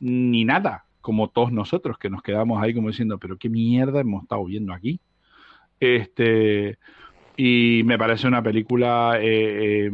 ni 0.01 0.45
nada, 0.45 0.85
como 1.01 1.29
todos 1.29 1.51
nosotros 1.51 1.97
que 1.99 2.11
nos 2.11 2.21
quedamos 2.23 2.63
ahí 2.63 2.75
como 2.75 2.89
diciendo, 2.89 3.17
pero 3.19 3.39
qué 3.39 3.49
mierda 3.49 4.01
hemos 4.01 4.25
estado 4.25 4.45
viendo 4.45 4.73
aquí. 4.75 5.01
Este, 5.81 6.79
y 7.37 7.83
me 7.85 7.99
parece 7.99 8.27
una 8.29 8.43
película 8.43 9.19
eh, 9.21 9.87
eh, 9.87 9.91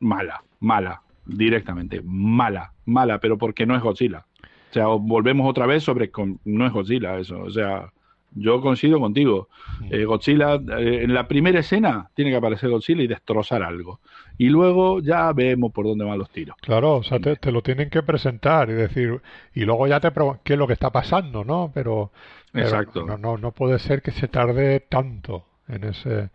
mala, 0.00 0.42
mala. 0.60 1.02
directamente. 1.26 2.00
Mala, 2.04 2.72
mala, 2.86 3.18
pero 3.20 3.38
porque 3.38 3.66
no 3.66 3.76
es 3.76 3.82
Godzilla. 3.82 4.26
O 4.70 4.72
sea, 4.74 4.86
volvemos 4.86 5.48
otra 5.48 5.66
vez 5.66 5.84
sobre 5.84 6.10
con, 6.10 6.40
no 6.44 6.66
es 6.66 6.72
Godzilla 6.72 7.18
eso. 7.18 7.40
O 7.42 7.50
sea, 7.50 7.92
yo 8.32 8.60
coincido 8.60 8.98
contigo. 9.00 9.48
Eh, 9.90 10.04
Godzilla, 10.04 10.54
eh, 10.56 11.02
en 11.04 11.14
la 11.14 11.28
primera 11.28 11.60
escena 11.60 12.10
tiene 12.14 12.30
que 12.32 12.36
aparecer 12.36 12.70
Godzilla 12.70 13.02
y 13.02 13.06
destrozar 13.06 13.62
algo. 13.62 14.00
Y 14.36 14.48
luego 14.48 15.00
ya 15.00 15.32
vemos 15.32 15.72
por 15.72 15.86
dónde 15.86 16.04
van 16.04 16.18
los 16.18 16.30
tiros. 16.30 16.56
Claro, 16.60 16.96
o 16.96 17.02
sea, 17.04 17.20
te, 17.20 17.36
te 17.36 17.52
lo 17.52 17.62
tienen 17.62 17.90
que 17.90 18.02
presentar 18.02 18.68
y 18.70 18.72
decir, 18.74 19.20
y 19.54 19.60
luego 19.64 19.86
ya 19.86 20.00
te 20.00 20.10
preguntan 20.10 20.40
qué 20.44 20.54
es 20.54 20.58
lo 20.58 20.66
que 20.66 20.72
está 20.72 20.90
pasando, 20.90 21.44
¿no? 21.44 21.70
Pero 21.72 22.10
Exacto. 22.54 23.04
No, 23.06 23.18
no, 23.18 23.36
no 23.38 23.52
puede 23.52 23.78
ser 23.78 24.00
que 24.02 24.10
se 24.10 24.28
tarde 24.28 24.80
tanto 24.80 25.44
en 25.68 25.84
ese, 25.84 26.30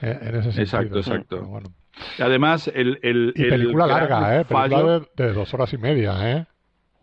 en 0.00 0.34
ese 0.36 0.52
sentido. 0.52 0.62
Exacto, 0.62 0.98
exacto. 0.98 1.42
Bueno. 1.44 1.72
Además, 2.18 2.70
el. 2.74 2.98
el 3.02 3.32
Y 3.36 3.42
el 3.44 3.48
película 3.50 3.86
gran 3.86 4.00
larga, 4.10 4.40
¿eh? 4.40 4.44
Película 4.44 4.68
fallo- 4.68 5.00
de, 5.16 5.26
de 5.26 5.32
dos 5.32 5.52
horas 5.54 5.72
y 5.72 5.78
media, 5.78 6.30
¿eh? 6.30 6.46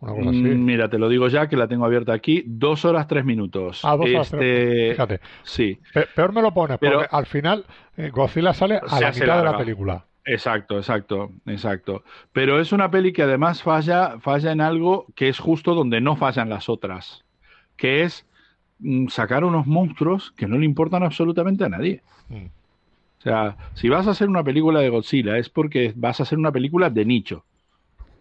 Una 0.00 0.12
cosa 0.12 0.30
así. 0.30 0.42
Mm, 0.42 0.64
Mira, 0.64 0.88
te 0.88 0.98
lo 0.98 1.08
digo 1.08 1.26
ya 1.28 1.48
que 1.48 1.56
la 1.56 1.66
tengo 1.66 1.84
abierta 1.84 2.12
aquí. 2.12 2.44
Dos 2.46 2.84
horas, 2.84 3.08
tres 3.08 3.24
minutos. 3.24 3.80
Ah, 3.84 3.96
dos 3.96 4.06
horas, 4.08 4.26
este, 4.32 4.36
tres- 4.38 4.90
Fíjate, 4.92 5.20
Sí, 5.42 5.80
Pe- 5.92 6.06
peor 6.14 6.32
me 6.32 6.40
lo 6.42 6.52
pones, 6.54 6.78
Pero- 6.78 7.00
porque 7.00 7.08
al 7.16 7.26
final 7.26 7.64
eh, 7.96 8.10
Godzilla 8.10 8.52
sale 8.54 8.76
a 8.76 9.00
la 9.00 9.10
mitad 9.12 9.38
de 9.38 9.44
la 9.44 9.58
película. 9.58 10.04
exacto, 10.24 10.76
exacto, 10.78 11.30
exacto. 11.46 12.04
Pero 12.32 12.60
es 12.60 12.70
una 12.72 12.90
peli 12.92 13.12
que 13.12 13.22
además 13.24 13.62
falla, 13.62 14.18
falla 14.20 14.52
en 14.52 14.60
algo 14.60 15.06
que 15.16 15.28
es 15.28 15.38
justo 15.40 15.74
donde 15.74 16.00
no 16.00 16.14
fallan 16.14 16.48
las 16.48 16.68
otras, 16.68 17.24
que 17.76 18.02
es 18.04 18.24
sacar 19.08 19.44
unos 19.44 19.66
monstruos 19.66 20.32
que 20.36 20.46
no 20.46 20.58
le 20.58 20.64
importan 20.64 21.02
absolutamente 21.02 21.64
a 21.64 21.68
nadie. 21.68 22.02
Mm. 22.28 22.46
O 22.46 23.20
sea, 23.20 23.56
si 23.74 23.88
vas 23.88 24.06
a 24.06 24.10
hacer 24.12 24.28
una 24.28 24.44
película 24.44 24.80
de 24.80 24.90
Godzilla 24.90 25.38
es 25.38 25.48
porque 25.48 25.92
vas 25.96 26.20
a 26.20 26.22
hacer 26.22 26.38
una 26.38 26.52
película 26.52 26.88
de 26.88 27.04
nicho. 27.04 27.44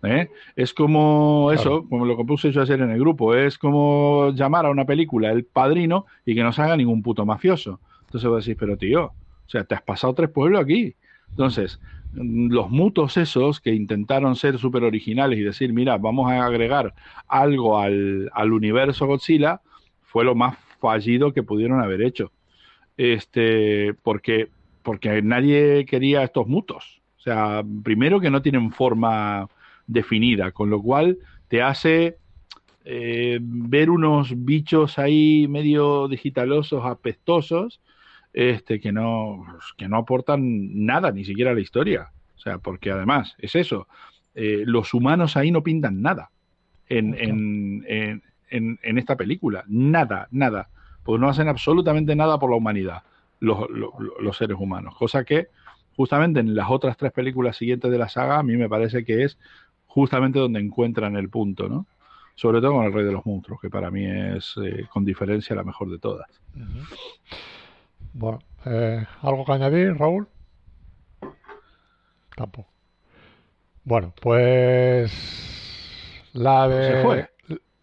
¿eh? 0.03 0.29
Es 0.55 0.73
como 0.73 1.49
Claro. 1.51 1.61
eso, 1.61 1.89
como 1.89 2.05
lo 2.05 2.17
que 2.17 2.23
puse 2.23 2.51
yo 2.51 2.61
ayer 2.61 2.81
en 2.81 2.89
el 2.91 2.99
grupo, 2.99 3.35
es 3.35 3.57
como 3.57 4.31
llamar 4.33 4.65
a 4.65 4.71
una 4.71 4.85
película 4.85 5.31
El 5.31 5.43
Padrino 5.45 6.05
y 6.25 6.33
que 6.33 6.43
no 6.43 6.51
se 6.51 6.61
haga 6.63 6.77
ningún 6.77 7.03
puto 7.03 7.25
mafioso. 7.25 7.79
Entonces 8.05 8.29
vos 8.29 8.45
decís, 8.45 8.57
pero 8.59 8.77
tío, 8.77 9.05
o 9.05 9.49
sea, 9.49 9.63
te 9.63 9.75
has 9.75 9.81
pasado 9.83 10.13
tres 10.13 10.29
pueblos 10.29 10.61
aquí. 10.61 10.95
Entonces, 11.29 11.79
mm, 12.13 12.49
los 12.51 12.69
mutos 12.71 13.17
esos 13.17 13.59
que 13.59 13.73
intentaron 13.75 14.35
ser 14.35 14.57
súper 14.57 14.83
originales 14.83 15.37
y 15.37 15.43
decir, 15.43 15.73
mira, 15.73 15.97
vamos 15.97 16.31
a 16.31 16.43
agregar 16.45 16.95
algo 17.27 17.77
al, 17.77 18.31
al 18.33 18.51
universo 18.53 19.05
Godzilla, 19.05 19.61
fue 20.07 20.25
lo 20.25 20.35
más 20.35 20.57
fallido 20.79 21.33
que 21.33 21.43
pudieron 21.43 21.81
haber 21.81 22.01
hecho. 22.01 22.31
Este, 22.97 23.93
porque, 24.01 24.49
porque 24.83 25.21
nadie 25.21 25.85
quería 25.85 26.23
estos 26.23 26.47
mutos. 26.47 27.01
O 27.17 27.21
sea, 27.21 27.63
primero 27.83 28.19
que 28.19 28.31
no 28.31 28.41
tienen 28.41 28.71
forma 28.71 29.47
definida, 29.85 30.51
con 30.51 30.69
lo 30.69 30.81
cual 30.81 31.17
te 31.47 31.61
hace 31.61 32.17
eh, 32.85 33.39
ver 33.41 33.89
unos 33.89 34.33
bichos 34.45 34.97
ahí 34.97 35.47
medio 35.49 36.07
digitalosos, 36.07 36.85
apestosos, 36.85 37.81
este, 38.33 38.79
que 38.79 38.91
no, 38.91 39.45
que 39.77 39.87
no 39.87 39.97
aportan 39.97 40.85
nada, 40.85 41.11
ni 41.11 41.25
siquiera 41.25 41.51
a 41.51 41.53
la 41.53 41.61
historia. 41.61 42.11
O 42.35 42.39
sea, 42.39 42.59
porque 42.59 42.91
además 42.91 43.35
es 43.39 43.55
eso, 43.55 43.87
eh, 44.35 44.63
los 44.65 44.93
humanos 44.93 45.35
ahí 45.35 45.51
no 45.51 45.63
pintan 45.63 46.01
nada 46.01 46.29
en, 46.87 47.15
en, 47.15 47.83
en, 47.87 48.23
en, 48.49 48.79
en 48.83 48.97
esta 48.97 49.15
película, 49.15 49.63
nada, 49.67 50.27
nada, 50.31 50.69
porque 51.03 51.19
no 51.19 51.29
hacen 51.29 51.47
absolutamente 51.47 52.15
nada 52.15 52.39
por 52.39 52.49
la 52.49 52.57
humanidad, 52.57 53.03
los, 53.39 53.69
los, 53.69 53.91
los 54.19 54.37
seres 54.37 54.57
humanos, 54.59 54.95
cosa 54.95 55.23
que 55.23 55.47
justamente 55.95 56.39
en 56.39 56.55
las 56.55 56.69
otras 56.69 56.95
tres 56.95 57.11
películas 57.11 57.57
siguientes 57.57 57.89
de 57.91 57.97
la 57.97 58.07
saga 58.07 58.37
a 58.37 58.43
mí 58.43 58.55
me 58.55 58.69
parece 58.69 59.03
que 59.03 59.23
es 59.23 59.37
justamente 59.87 60.37
donde 60.37 60.59
encuentran 60.59 61.15
el 61.15 61.29
punto, 61.29 61.67
¿no? 61.67 61.87
Sobre 62.35 62.61
todo 62.61 62.73
con 62.73 62.85
el 62.85 62.93
Rey 62.93 63.03
de 63.03 63.11
los 63.11 63.25
Monstruos, 63.25 63.59
que 63.59 63.71
para 63.71 63.89
mí 63.89 64.05
es 64.05 64.53
eh, 64.63 64.85
con 64.93 65.03
diferencia 65.03 65.55
la 65.55 65.63
mejor 65.63 65.89
de 65.89 65.97
todas. 65.97 66.29
Bueno, 68.13 68.37
eh, 68.65 69.03
¿algo 69.23 69.43
que 69.43 69.51
añadir, 69.53 69.97
Raúl? 69.97 70.27
Tampoco. 72.35 72.69
Bueno, 73.83 74.13
pues 74.21 75.11
la 76.33 76.67
de 76.67 76.91
Se 76.91 77.01
fue, 77.01 77.29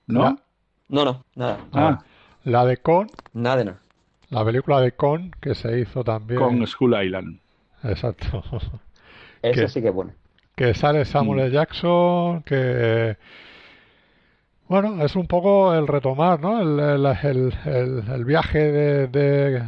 ¿no? 0.06 0.22
La, 0.22 0.43
No, 0.88 1.04
no, 1.04 1.24
nada. 1.34 1.58
Ah, 1.72 1.98
la 2.44 2.64
de 2.66 2.76
Con, 2.78 3.08
Nada 3.32 3.56
de 3.56 3.64
nada. 3.66 3.78
la 4.30 4.44
película 4.44 4.80
de 4.80 4.92
Con 4.92 5.30
que 5.40 5.54
se 5.54 5.80
hizo 5.80 6.04
también. 6.04 6.38
con 6.40 6.66
Skull 6.66 6.94
Island. 7.04 7.38
Exacto. 7.82 8.42
Esa 9.42 9.68
sí 9.68 9.80
que 9.82 9.88
es 9.88 9.94
buena. 9.94 10.14
que 10.56 10.72
sale 10.74 11.04
Samuel 11.04 11.40
L. 11.40 11.50
Jackson, 11.50 12.42
que 12.42 13.16
bueno, 14.68 15.02
es 15.04 15.14
un 15.16 15.26
poco 15.26 15.74
el 15.74 15.86
retomar, 15.86 16.40
¿no? 16.40 16.60
El, 16.62 16.80
el, 16.80 17.06
el- 17.22 17.54
el- 17.66 18.04
el 18.12 18.24
viaje 18.24 18.58
de, 18.58 19.06
de, 19.08 19.62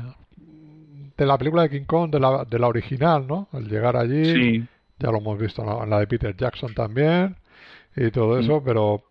de 1.16 1.26
la 1.26 1.36
película 1.36 1.62
de 1.62 1.70
King 1.70 1.84
Kong, 1.86 2.10
de 2.10 2.18
la, 2.20 2.44
de 2.44 2.58
la 2.58 2.68
original, 2.68 3.26
¿no? 3.26 3.48
El 3.52 3.68
llegar 3.68 3.96
allí, 3.96 4.24
Sí, 4.24 4.64
ya 4.98 5.10
lo 5.10 5.18
hemos 5.18 5.38
visto 5.38 5.62
en 5.62 5.68
la, 5.68 5.84
en 5.84 5.90
la 5.90 5.98
de 6.00 6.06
Peter 6.06 6.34
Jackson 6.34 6.72
también 6.74 7.36
y 7.94 8.10
todo 8.10 8.38
eso, 8.38 8.62
pero 8.64 9.02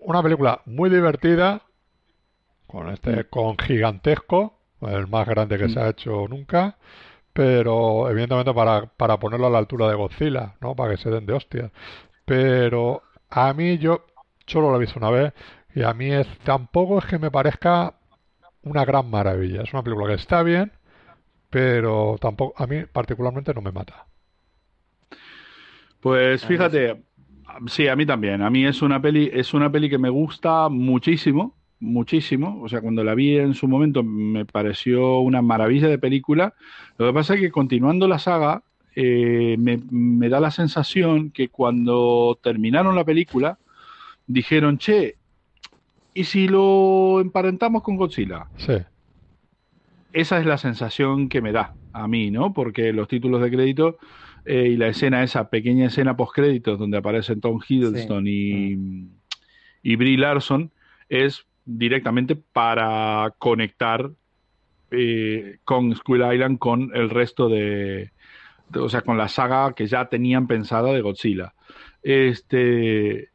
una 0.00 0.22
película 0.22 0.60
muy 0.66 0.90
divertida, 0.90 1.62
con 2.66 2.90
este, 2.90 3.24
con 3.24 3.56
gigantesco, 3.58 4.58
el 4.82 5.06
más 5.08 5.26
grande 5.26 5.58
que 5.58 5.68
se 5.68 5.80
ha 5.80 5.88
hecho 5.88 6.28
nunca, 6.28 6.76
pero 7.32 8.08
evidentemente 8.10 8.52
para, 8.52 8.86
para 8.86 9.18
ponerlo 9.18 9.46
a 9.46 9.50
la 9.50 9.58
altura 9.58 9.88
de 9.88 9.94
Godzilla, 9.94 10.54
¿no? 10.60 10.74
Para 10.74 10.92
que 10.92 11.02
se 11.02 11.10
den 11.10 11.26
de 11.26 11.32
hostias. 11.32 11.70
Pero 12.24 13.02
a 13.30 13.52
mí 13.54 13.78
yo 13.78 14.06
solo 14.46 14.70
lo 14.70 14.76
he 14.76 14.80
visto 14.80 14.98
una 14.98 15.10
vez 15.10 15.32
y 15.74 15.82
a 15.82 15.94
mí 15.94 16.10
es 16.12 16.26
tampoco 16.44 16.98
es 16.98 17.04
que 17.06 17.18
me 17.18 17.30
parezca 17.30 17.94
una 18.62 18.84
gran 18.84 19.10
maravilla. 19.10 19.62
Es 19.62 19.72
una 19.72 19.82
película 19.82 20.08
que 20.08 20.20
está 20.20 20.42
bien, 20.42 20.72
pero 21.50 22.16
tampoco 22.20 22.62
a 22.62 22.66
mí 22.66 22.84
particularmente 22.84 23.54
no 23.54 23.62
me 23.62 23.72
mata. 23.72 24.06
Pues 26.00 26.44
fíjate, 26.44 27.02
sí, 27.66 27.88
a 27.88 27.96
mí 27.96 28.06
también. 28.06 28.42
A 28.42 28.50
mí 28.50 28.64
es 28.64 28.82
una 28.82 29.00
peli, 29.00 29.30
es 29.32 29.54
una 29.54 29.70
peli 29.70 29.88
que 29.88 29.98
me 29.98 30.08
gusta 30.08 30.68
muchísimo, 30.68 31.54
muchísimo. 31.80 32.60
O 32.62 32.68
sea, 32.68 32.80
cuando 32.80 33.04
la 33.04 33.14
vi 33.14 33.36
en 33.36 33.54
su 33.54 33.68
momento 33.68 34.02
me 34.02 34.44
pareció 34.44 35.18
una 35.20 35.42
maravilla 35.42 35.88
de 35.88 35.98
película. 35.98 36.54
Lo 36.96 37.06
que 37.06 37.12
pasa 37.12 37.34
es 37.34 37.40
que 37.40 37.50
continuando 37.50 38.08
la 38.08 38.18
saga, 38.18 38.62
eh, 38.94 39.56
me, 39.58 39.80
me 39.90 40.28
da 40.28 40.40
la 40.40 40.50
sensación 40.50 41.30
que 41.30 41.48
cuando 41.48 42.38
terminaron 42.42 42.94
la 42.94 43.04
película, 43.04 43.58
dijeron, 44.26 44.78
che, 44.78 45.16
¿y 46.14 46.24
si 46.24 46.48
lo 46.48 47.20
emparentamos 47.20 47.82
con 47.82 47.96
Godzilla? 47.96 48.46
Sí, 48.56 48.74
esa 50.12 50.38
es 50.40 50.46
la 50.46 50.58
sensación 50.58 51.28
que 51.28 51.40
me 51.40 51.52
da 51.52 51.74
a 51.92 52.08
mí, 52.08 52.30
¿no? 52.30 52.52
Porque 52.52 52.92
los 52.92 53.08
títulos 53.08 53.42
de 53.42 53.50
crédito 53.50 53.98
eh, 54.48 54.68
y 54.72 54.76
la 54.76 54.88
escena, 54.88 55.22
esa 55.22 55.50
pequeña 55.50 55.86
escena 55.86 56.16
post 56.16 56.34
créditos 56.34 56.78
donde 56.78 56.98
aparecen 56.98 57.40
Tom 57.40 57.60
Hiddleston 57.66 58.24
y, 58.26 58.74
y 59.82 59.96
Brie 59.96 60.18
Larson, 60.18 60.72
es 61.08 61.46
directamente 61.64 62.34
para 62.36 63.34
conectar 63.38 64.10
eh, 64.90 65.58
con 65.64 65.94
Skull 65.94 66.32
Island 66.32 66.58
con 66.58 66.90
el 66.94 67.10
resto 67.10 67.48
de, 67.48 68.10
de- 68.70 68.80
o 68.80 68.88
sea, 68.88 69.02
con 69.02 69.18
la 69.18 69.28
saga 69.28 69.74
que 69.74 69.86
ya 69.86 70.08
tenían 70.08 70.46
pensada 70.46 70.92
de 70.92 71.02
Godzilla. 71.02 71.54
Este 72.02 73.28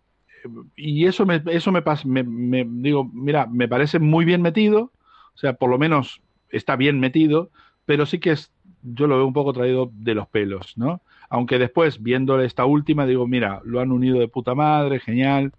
y 0.76 1.06
eso 1.06 1.26
me, 1.26 1.42
eso 1.52 1.72
me 1.72 1.82
pasa, 1.82 2.08
me, 2.08 2.24
me- 2.24 2.66
digo, 2.68 3.10
mira, 3.14 3.46
me 3.48 3.68
parece 3.68 4.00
muy 4.00 4.26
bien 4.26 4.42
metido, 4.42 4.92
o 5.34 5.38
sea, 5.38 5.54
por 5.54 5.70
lo 5.70 5.78
menos 5.78 6.22
está 6.50 6.76
bien 6.76 7.00
metido, 7.00 7.50
pero 7.86 8.06
sí 8.06 8.20
que 8.20 8.32
es, 8.32 8.53
yo 8.84 9.08
lo 9.08 9.18
veo 9.18 9.26
un 9.26 9.34
poco 9.34 9.54
traído 9.54 9.90
de 9.94 10.16
los 10.16 10.28
pelos, 10.28 10.78
¿no? 10.78 11.02
Aunque 11.30 11.58
después, 11.60 12.02
viendo 12.04 12.40
esta 12.42 12.66
última, 12.66 13.06
digo, 13.06 13.28
mira, 13.28 13.62
lo 13.66 13.80
han 13.80 13.92
unido 13.92 14.20
de 14.20 14.28
puta 14.28 14.56
madre, 14.56 15.00
genial, 15.00 15.52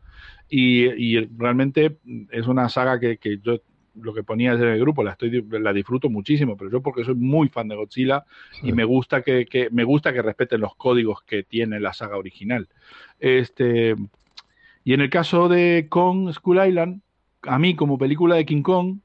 y, 0.49 0.85
y 0.87 1.19
realmente 1.37 1.99
es 2.31 2.47
una 2.47 2.69
saga 2.69 3.01
que, 3.01 3.17
que 3.19 3.39
yo, 3.39 3.59
lo 4.01 4.13
que 4.13 4.23
ponía 4.23 4.53
en 4.53 4.63
el 4.63 4.81
grupo, 4.81 5.03
la, 5.03 5.13
estoy, 5.13 5.43
la 5.51 5.73
disfruto 5.73 6.11
muchísimo, 6.11 6.57
pero 6.57 6.71
yo 6.71 6.83
porque 6.83 7.05
soy 7.05 7.15
muy 7.15 7.49
fan 7.49 7.69
de 7.69 7.77
Godzilla 7.77 8.25
sí. 8.61 8.69
y 8.69 8.73
me 8.73 8.85
gusta 8.85 9.23
que, 9.23 9.47
que- 9.47 9.71
me 9.71 9.85
gusta 9.85 10.13
que 10.13 10.23
respeten 10.23 10.61
los 10.61 10.75
códigos 10.77 11.23
que 11.23 11.43
tiene 11.45 11.81
la 11.81 11.93
saga 11.93 12.17
original. 12.19 12.69
Este 13.21 13.95
y 14.85 14.93
en 14.93 15.01
el 15.01 15.11
caso 15.11 15.49
de 15.49 15.87
Kong 15.89 16.33
Skull 16.33 16.67
Island, 16.67 17.01
a 17.43 17.59
mí 17.59 17.75
como 17.75 17.99
película 17.99 18.35
de 18.37 18.45
King 18.47 18.63
Kong 18.63 18.99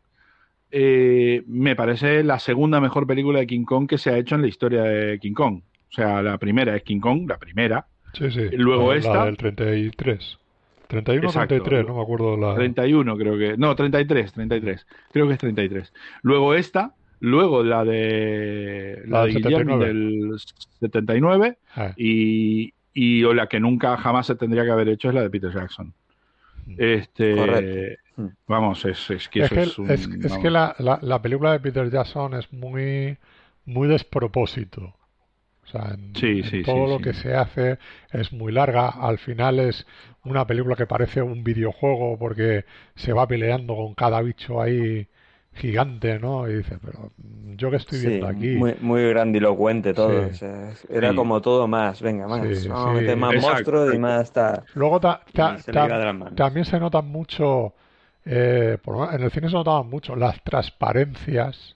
eh, 0.71 1.43
me 1.47 1.75
parece 1.75 2.23
la 2.23 2.39
segunda 2.39 2.79
mejor 2.79 3.07
película 3.07 3.39
de 3.39 3.47
King 3.47 3.65
Kong 3.65 3.87
que 3.87 3.97
se 3.97 4.11
ha 4.11 4.17
hecho 4.17 4.35
en 4.35 4.41
la 4.41 4.47
historia 4.47 4.83
de 4.83 5.19
King 5.19 5.33
Kong. 5.33 5.61
O 5.89 5.91
sea, 5.91 6.21
la 6.21 6.37
primera 6.37 6.75
es 6.75 6.83
King 6.83 6.99
Kong, 6.99 7.27
la 7.27 7.37
primera. 7.37 7.87
Sí, 8.13 8.29
sí. 8.31 8.49
Luego 8.53 8.91
la, 8.91 8.99
esta. 8.99 9.13
La 9.15 9.25
del 9.25 9.37
33. 9.37 10.37
31 10.87 11.27
o 11.27 11.29
Exacto. 11.29 11.55
33, 11.55 11.87
no 11.87 11.95
me 11.95 12.01
acuerdo 12.01 12.35
la... 12.35 12.55
31 12.55 13.17
creo 13.17 13.37
que. 13.37 13.57
No, 13.57 13.75
33, 13.75 14.33
33. 14.33 14.87
Creo 15.11 15.27
que 15.27 15.33
es 15.33 15.39
33. 15.39 15.93
Luego 16.23 16.55
esta, 16.55 16.93
luego 17.19 17.63
la 17.63 17.83
de 17.85 19.03
La 19.05 19.19
la 19.19 19.25
del 19.25 19.33
de 19.35 19.39
Guillermo 19.39 19.79
79. 19.79 19.87
del 19.87 20.39
79 20.79 21.57
Ah, 21.75 21.93
y, 21.95 22.73
y 22.93 23.23
o 23.23 23.33
la 23.33 23.47
que 23.47 23.59
nunca 23.59 23.97
jamás 23.97 24.27
se 24.27 24.35
tendría 24.35 24.63
que 24.63 24.71
haber 24.71 24.89
hecho 24.89 25.09
es 25.09 25.15
la 25.15 25.21
de 25.21 25.29
Peter 25.29 25.51
Jackson. 25.53 25.93
Este, 26.77 27.35
Correcto. 27.35 28.01
Vamos, 28.47 28.85
es, 28.85 29.09
es 29.09 29.29
que 29.29 29.39
Es 29.39 29.45
eso 29.45 29.55
que, 29.55 29.61
es, 29.63 29.77
un- 29.79 29.89
es- 29.91 30.07
que 30.37 30.49
la, 30.49 30.75
la- 30.79 30.99
la 31.01 31.21
película 31.21 31.51
de 31.53 31.59
Peter 31.59 31.89
Jackson 31.89 32.33
es 32.33 32.51
muy, 32.53 33.17
muy 33.65 33.87
despropósito. 33.87 34.95
O 35.63 35.67
sea, 35.71 35.91
en, 35.93 36.15
Sí, 36.15 36.39
en 36.39 36.43
sí, 36.45 36.63
todo 36.63 36.85
sí, 36.85 36.91
lo 36.93 36.97
sí. 36.97 37.03
que 37.03 37.13
se 37.13 37.35
hace 37.35 37.77
es 38.11 38.31
muy 38.33 38.51
larga. 38.51 38.89
Al 38.89 39.19
final 39.19 39.59
es 39.59 39.85
una 40.23 40.45
película 40.47 40.75
que 40.75 40.87
parece 40.87 41.21
un 41.21 41.43
videojuego 41.43 42.17
porque 42.17 42.65
se 42.95 43.13
va 43.13 43.27
peleando 43.27 43.75
con 43.75 43.93
cada 43.95 44.21
bicho 44.21 44.61
ahí 44.61 45.07
gigante, 45.53 46.19
¿no? 46.19 46.47
Y 46.49 46.55
dices, 46.57 46.79
pero 46.83 47.11
yo 47.55 47.69
que 47.69 47.77
estoy 47.77 47.99
Sí, 47.99 48.07
viendo 48.07 48.27
aquí. 48.27 48.55
muy, 48.55 48.75
muy 48.81 49.09
grandilocuente 49.09 49.93
todo. 49.93 50.23
Sí. 50.23 50.29
o 50.31 50.33
sea, 50.33 50.73
era 50.89 51.09
Sí. 51.11 51.15
como 51.15 51.41
todo 51.41 51.67
más, 51.67 52.01
venga, 52.01 52.27
más. 52.27 52.41
Sí, 52.57 52.67
Vamos 52.67 52.87
a 52.87 52.89
sí. 52.93 53.01
meter 53.01 53.17
más 53.17 53.33
Exacto, 53.33 53.53
monstruos 53.53 53.93
y 53.93 53.97
más. 53.99 54.33
Luego 54.75 54.99
ta- 54.99 55.23
se 55.57 55.71
manos. 55.73 56.35
también 56.35 56.65
se 56.65 56.79
notan 56.79 57.07
mucho, 57.07 57.73
eh, 58.25 58.77
por 58.83 59.13
en 59.13 59.21
el 59.23 59.31
cine 59.31 59.47
se 59.49 59.55
notaban 59.55 59.89
mucho 59.89 60.15
las 60.15 60.43
transparencias, 60.43 61.75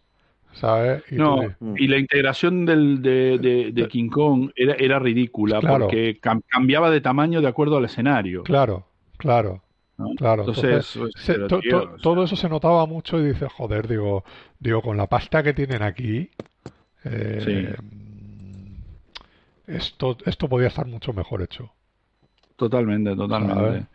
¿sabes? 0.53 1.03
Y 1.11 1.15
No, 1.15 1.39
y 1.75 1.87
la 1.87 1.97
integración 1.97 2.65
del, 2.65 3.01
de, 3.01 3.37
de- 3.39 3.71
de 3.71 3.87
King 3.87 4.09
Kong 4.09 4.51
era, 4.55 4.73
era 4.75 4.99
ridícula 4.99 5.59
Claro. 5.59 5.85
porque 5.85 6.19
cam- 6.21 6.43
cambiaba 6.47 6.91
de 6.91 7.01
tamaño 7.01 7.41
de 7.41 7.47
acuerdo 7.47 7.77
al 7.77 7.85
escenario. 7.85 8.43
Claro, 8.43 8.85
claro, 9.17 9.61
¿no? 9.97 10.09
claro. 10.15 10.41
Entonces, 10.43 10.95
Entonces, 10.95 10.97
pues, 10.99 11.25
se- 11.25 11.33
pero, 11.33 11.47
to- 11.47 11.59
tío, 11.59 11.71
to- 11.71 11.77
o 11.77 11.87
sea, 11.89 11.97
todo 11.97 12.23
eso 12.23 12.35
se 12.35 12.49
notaba 12.49 12.85
mucho 12.85 13.19
y 13.19 13.25
dices, 13.29 13.51
joder, 13.51 13.87
digo, 13.87 14.23
digo, 14.59 14.81
con 14.81 14.97
la 14.97 15.07
pasta 15.07 15.41
que 15.43 15.53
tienen 15.53 15.81
aquí, 15.81 16.29
eh, 17.05 17.75
esto, 19.67 20.17
esto 20.25 20.47
podía 20.49 20.67
estar 20.67 20.85
mucho 20.85 21.13
mejor 21.13 21.41
hecho. 21.41 21.71
totalmente, 22.55 23.15
totalmente. 23.15 23.87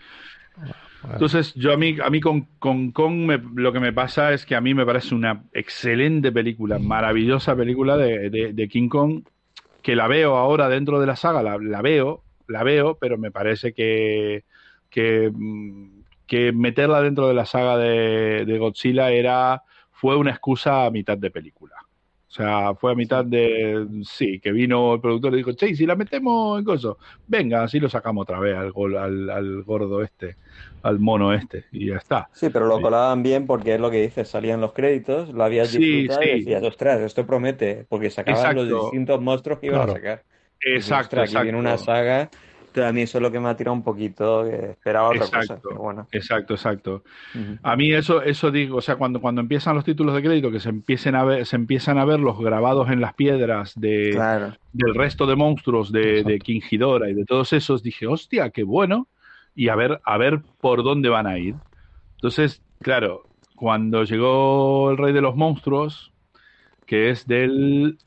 Entonces, 1.13 1.55
yo 1.55 1.73
a 1.73 1.77
mí, 1.77 1.97
a 2.03 2.11
mí 2.11 2.21
con, 2.21 2.43
Kong 2.59 3.31
lo 3.55 3.73
que 3.73 3.81
me 3.81 3.93
pasa 3.93 4.33
es 4.33 4.45
que 4.47 4.55
a 4.57 4.61
mí 4.61 4.75
me 4.75 4.85
parece 4.87 5.15
una 5.15 5.45
excelente 5.53 6.33
película, 6.33 6.79
maravillosa 6.79 7.55
película 7.57 7.97
de, 7.97 8.31
de- 8.31 8.53
de 8.53 8.69
King 8.69 8.89
Kong, 8.89 9.23
que 9.83 9.95
la 9.97 10.09
veo 10.09 10.37
ahora 10.37 10.69
dentro 10.69 11.01
de 11.01 11.07
la 11.07 11.17
saga, 11.17 11.43
la, 11.43 11.59
la 11.59 11.83
veo, 11.83 12.25
la 12.49 12.63
veo, 12.65 12.97
pero 13.01 13.17
me 13.19 13.31
parece 13.31 13.73
que, 13.73 14.45
que, 14.91 15.31
mm, 15.33 16.01
que 16.27 16.53
meterla 16.53 17.01
dentro 17.03 17.29
de 17.29 17.35
la 17.35 17.47
saga 17.47 17.79
de, 17.79 18.45
de 18.45 18.59
Godzilla 18.59 19.11
era, 19.11 19.63
fue 19.93 20.17
una 20.17 20.31
excusa 20.31 20.85
a 20.87 20.91
mitad 20.91 21.17
de 21.17 21.31
película. 21.31 21.75
O 22.29 22.31
sea, 22.31 22.75
fue 22.75 22.93
a 22.93 22.95
mitad 22.95 23.25
de. 23.25 23.87
Sí, 24.05 24.39
que 24.39 24.53
vino 24.53 24.95
el 24.95 25.01
productor 25.01 25.33
y 25.33 25.39
dijo, 25.39 25.53
che, 25.55 25.69
¿y 25.71 25.77
si 25.77 25.87
la 25.87 25.97
metemos 25.97 26.59
en 26.59 26.65
coso, 26.65 26.99
venga, 27.27 27.63
así 27.63 27.81
lo 27.81 27.89
sacamos 27.89 28.23
otra 28.23 28.39
vez 28.39 28.55
al, 28.55 28.71
gol- 28.71 28.99
al, 28.99 29.31
al 29.31 29.63
gordo 29.63 30.03
este, 30.03 30.37
al 30.83 30.99
mono 30.99 31.33
este, 31.33 31.65
y 31.73 31.89
ya 31.89 31.97
está. 31.97 32.29
Sí, 32.35 32.51
pero 32.51 32.67
lo 32.67 32.77
Sí. 32.77 32.83
colaban 32.83 33.23
bien 33.23 33.47
porque 33.47 33.75
es 33.75 33.81
lo 33.81 33.91
que 33.91 34.03
dices, 34.03 34.29
salían 34.29 34.61
los 34.61 34.73
créditos, 34.75 35.31
lo 35.31 35.43
habías 35.43 35.71
Sí, 35.73 35.79
disfrutado 35.79 36.23
y 36.23 36.29
sí. 36.29 36.35
decías, 36.41 36.63
ostras, 36.65 37.01
esto 37.01 37.27
promete, 37.27 37.87
porque 37.89 38.11
sacaban 38.11 38.55
los 38.57 38.65
Exacto. 38.67 38.83
distintos 38.83 39.21
monstruos 39.23 39.59
que 39.61 39.67
iban 39.69 39.79
Claro. 39.79 39.93
a 39.93 39.95
sacar. 39.97 40.25
Y 40.65 40.75
Exacto, 40.75 41.03
ostras, 41.03 41.31
aquí 41.31 41.43
viene 41.45 41.59
una 41.59 41.71
exacto. 41.73 41.93
saga. 41.93 42.31
A 42.77 42.93
mí 42.93 43.03
eso 43.03 43.19
es 43.19 43.23
lo 43.23 43.31
que 43.33 43.41
me 43.41 43.49
ha 43.49 43.57
tirado 43.57 43.75
un 43.75 43.83
poquito, 43.83 44.45
que 44.45 44.71
esperaba 44.71 45.09
otra 45.09 45.21
cosa, 45.21 45.41
Exacto. 45.41 45.69
pero 45.69 45.81
bueno. 45.83 46.07
Exacto, 46.13 46.55
exacto. 46.55 47.03
A 47.63 47.77
mí 47.77 47.93
eso, 47.93 48.23
eso 48.23 48.51
digo, 48.51 48.77
o 48.79 48.81
sea, 48.83 48.97
cuando, 48.97 49.21
cuando 49.21 49.41
empiezan 49.41 49.75
los 49.75 49.85
títulos 49.85 50.15
de 50.15 50.23
crédito, 50.23 50.51
que 50.51 50.61
se 50.61 50.69
empiecen 50.69 51.15
a 51.15 51.25
ver, 51.25 51.47
se 51.47 51.57
empiezan 51.57 51.99
a 51.99 52.05
ver 52.05 52.21
los 52.21 52.39
grabados 52.39 52.91
en 52.91 53.01
las 53.01 53.15
piedras 53.15 53.73
de, 53.75 54.11
Claro. 54.13 54.55
del 54.73 54.95
resto 54.95 55.27
de 55.27 55.37
monstruos 55.37 55.91
de, 55.91 56.01
de 56.01 56.19
Exacto. 56.19 56.45
King 56.45 56.61
Ghidorah 56.71 57.11
y 57.11 57.15
de 57.15 57.25
todos 57.25 57.53
esos, 57.53 57.83
dije, 57.83 58.07
hostia, 58.07 58.51
qué 58.51 58.63
bueno, 58.63 59.09
y 59.55 59.69
a 59.69 59.75
ver, 59.77 60.01
a 60.05 60.19
ver 60.19 60.41
por 60.61 60.83
dónde 60.85 61.09
van 61.09 61.27
a 61.27 61.39
ir. 61.39 61.55
Entonces, 62.17 62.63
claro, 62.81 63.25
cuando 63.57 64.05
llegó 64.05 64.91
el 64.91 64.99
Rey 64.99 65.13
de 65.13 65.21
los 65.21 65.35
Monstruos, 65.35 66.13
que 66.87 67.11
es 67.11 67.27
del, 67.27 67.99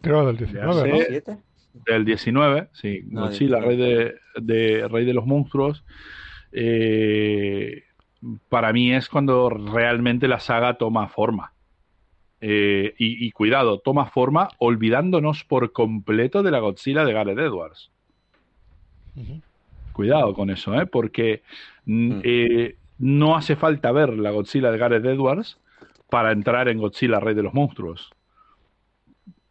creo 0.00 0.26
del 0.26 0.36
19, 0.36 0.66
¿no? 0.66 0.98
sé. 0.98 1.06
¿Siete? 1.08 1.38
Del 1.86 2.04
19, 2.04 2.68
sí, 2.72 3.02
No, 3.08 3.22
Godzilla, 3.22 3.58
19. 3.60 3.66
Rey 3.66 3.76
de, 3.76 4.14
de- 4.54 4.88
Rey 4.88 5.04
de 5.04 5.12
los 5.14 5.26
Monstruos, 5.26 5.84
eh, 6.52 7.82
para 8.48 8.72
mí 8.72 8.92
es 8.94 9.08
cuando 9.08 9.50
realmente 9.50 10.28
la 10.28 10.40
saga 10.40 10.74
toma 10.74 11.08
forma. 11.08 11.52
Eh, 12.40 12.94
y, 12.98 13.26
y 13.26 13.30
cuidado, 13.32 13.78
toma 13.78 14.06
forma 14.06 14.48
olvidándonos 14.58 15.44
por 15.44 15.72
completo 15.72 16.42
de 16.42 16.50
la 16.50 16.58
Godzilla 16.60 17.04
de 17.04 17.12
Gareth 17.12 17.38
Edwards. 17.38 17.90
Cuidado 19.92 20.34
con 20.34 20.50
eso, 20.50 20.74
¿eh? 20.80 20.86
porque 20.86 21.42
mm, 21.86 22.12
Mm. 22.12 22.20
eh, 22.24 22.76
no 22.98 23.36
hace 23.36 23.56
falta 23.56 23.92
ver 23.92 24.10
la 24.14 24.30
Godzilla 24.30 24.70
de 24.70 24.78
Gareth 24.78 25.04
Edwards 25.04 25.58
para 26.10 26.32
entrar 26.32 26.68
en 26.68 26.78
Godzilla 26.78 27.20
Rey 27.20 27.34
de 27.34 27.42
los 27.42 27.54
Monstruos. 27.54 28.10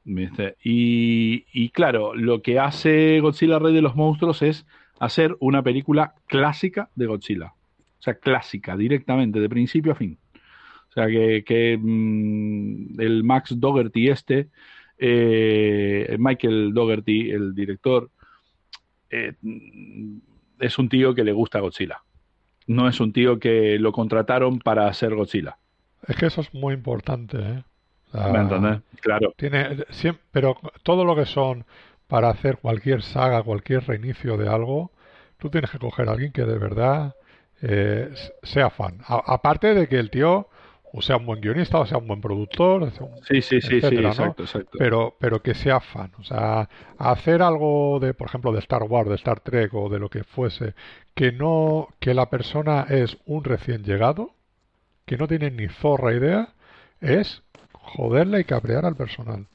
Y 0.06 1.70
claro, 1.70 2.14
lo 2.14 2.42
que 2.42 2.60
hace 2.60 3.20
Godzilla 3.20 3.60
Rey 3.60 3.74
de 3.74 3.82
los 3.82 3.96
Monstruos 3.96 4.42
es 4.42 4.66
hacer 5.00 5.36
una 5.40 5.64
película 5.64 6.16
clásica 6.28 6.90
de 6.96 7.06
Godzilla. 7.06 7.54
O 8.00 8.02
sea, 8.04 8.16
clásica, 8.16 8.76
directamente, 8.76 9.40
de 9.40 9.50
principio 9.50 9.94
a 9.94 9.96
fin. 9.96 10.18
O 10.90 10.94
sea, 10.94 11.08
que, 11.08 11.44
que, 11.46 11.78
mm, 11.82 13.00
el 13.00 13.24
Max 13.24 13.60
Dougherty 13.60 14.10
este, 14.10 14.50
eh, 14.98 16.16
Michael 16.20 16.74
Dougherty, 16.74 17.32
el 17.32 17.56
director, 17.56 18.12
eh, 19.10 19.34
mm, 19.42 20.18
es 20.60 20.78
un 20.78 20.90
tío 20.90 21.16
que 21.16 21.24
le 21.24 21.32
gusta 21.32 21.60
Godzilla. 21.60 22.04
No 22.68 22.88
es 22.88 23.00
un 23.00 23.12
tío 23.12 23.40
que 23.40 23.80
lo 23.80 23.92
contrataron 23.92 24.60
para 24.60 24.88
hacer 24.88 25.16
Godzilla. 25.16 25.58
Es 26.08 26.16
que 26.16 26.26
eso 26.28 26.42
es 26.42 26.54
muy 26.54 26.74
importante, 26.74 27.38
¿eh? 27.40 27.64
¿Me 28.32 28.40
entendés? 28.40 28.80
Claro. 29.02 29.34
Tiene, 29.38 29.86
pero 30.32 30.58
todo 30.84 31.04
lo 31.06 31.16
que 31.16 31.26
son 31.26 31.66
para 32.08 32.30
hacer 32.30 32.58
cualquier 32.58 33.02
saga, 33.02 33.42
cualquier 33.44 33.86
reinicio 33.88 34.38
de 34.38 34.48
algo, 34.48 34.92
tú 35.38 35.50
tienes 35.50 35.72
que 35.72 35.80
coger 35.80 36.08
a 36.10 36.12
alguien 36.14 36.32
que 36.32 36.46
de 36.46 36.58
verdad 36.58 37.16
eh, 37.62 38.14
sea 38.44 38.70
fan. 38.70 39.00
A- 39.08 39.24
aparte 39.34 39.74
de 39.74 39.88
que 39.88 39.98
el 40.00 40.10
tío 40.10 40.48
o 40.96 41.02
sea 41.02 41.18
un 41.18 41.26
buen 41.26 41.42
guionista, 41.42 41.80
o 41.80 41.86
sea 41.88 41.98
un 41.98 42.08
buen 42.08 42.22
productor, 42.22 42.84
un- 42.84 42.92
Sí, 43.24 43.42
sí, 43.42 43.60
sí, 43.62 43.82
sí, 43.82 43.96
exacto, 43.98 44.44
exacto. 44.44 44.78
pero, 44.78 45.16
pero 45.20 45.42
que 45.42 45.56
sea 45.56 45.80
fan. 45.80 46.12
O 46.20 46.24
sea, 46.24 46.70
hacer 47.00 47.42
algo 47.42 48.00
de, 48.00 48.14
por 48.14 48.28
ejemplo, 48.28 48.52
de 48.52 48.60
Star 48.60 48.84
Wars, 48.84 49.10
de 49.10 49.16
Star 49.16 49.40
Trek 49.40 49.74
o 49.74 49.90
de 49.90 49.98
lo 49.98 50.10
que 50.10 50.24
fuese, 50.24 50.76
que 51.16 51.32
no, 51.32 51.88
que 52.00 52.14
la 52.14 52.30
persona 52.30 52.86
es 52.90 53.18
un 53.26 53.44
recién 53.44 53.84
llegado, 53.84 54.32
que 55.06 55.18
no 55.18 55.28
tiene 55.28 55.52
ni 55.52 55.68
zorra 55.68 56.14
idea, 56.14 56.50
es 57.02 57.44
joderle 57.84 58.42
y 58.42 58.44
cabrear 58.44 58.86
al 58.86 58.96
personal. 58.96 59.46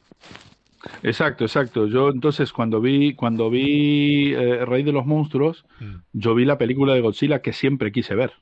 Exacto, 1.03 1.45
exacto. 1.45 1.87
Yo 1.89 2.11
entonces 2.11 2.53
cuando 2.53 2.81
vi, 2.81 3.15
cuando 3.15 3.51
vi 3.51 4.33
eh, 4.35 4.65
Rey 4.65 4.83
de 4.85 4.93
los 4.93 5.07
Monstruos, 5.07 5.65
Mm. 5.81 5.95
yo 6.13 6.35
vi 6.35 6.45
la 6.45 6.57
película 6.59 6.95
de 6.95 7.01
Godzilla 7.01 7.41
que 7.43 7.53
siempre 7.53 7.91
quise 7.93 8.15
ver. 8.15 8.33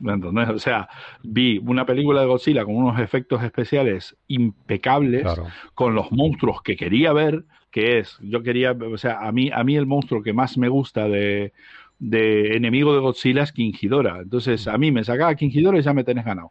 ¿Me 0.00 0.12
entendés? 0.14 0.48
O 0.48 0.58
sea, 0.58 0.88
vi 1.22 1.58
una 1.64 1.86
película 1.86 2.20
de 2.22 2.26
Godzilla 2.26 2.64
con 2.64 2.74
unos 2.74 2.98
efectos 2.98 3.42
especiales 3.44 4.16
impecables, 4.26 5.22
Claro. 5.22 5.46
con 5.74 5.94
los 5.94 6.10
monstruos 6.10 6.60
que 6.62 6.76
quería 6.76 7.12
ver, 7.12 7.44
que 7.70 7.98
es, 8.00 8.18
yo 8.20 8.42
quería, 8.42 8.72
o 8.72 8.98
sea, 8.98 9.20
a 9.20 9.30
mí, 9.32 9.50
a 9.54 9.62
mí 9.62 9.76
el 9.76 9.86
monstruo 9.86 10.22
que 10.22 10.32
más 10.32 10.58
me 10.58 10.68
gusta 10.68 11.08
de, 11.08 11.52
de 12.00 12.56
enemigo 12.56 12.92
de 12.94 13.00
Godzilla 13.00 13.44
es 13.44 13.52
King 13.52 13.72
Ghidorah. 13.80 14.22
Entonces, 14.22 14.66
a 14.66 14.76
mí 14.76 14.90
me 14.90 15.04
sacaba 15.04 15.34
King 15.36 15.50
Ghidorah 15.50 15.78
y 15.78 15.82
ya 15.82 15.94
me 15.94 16.02
tenés 16.04 16.24
ganado. 16.24 16.50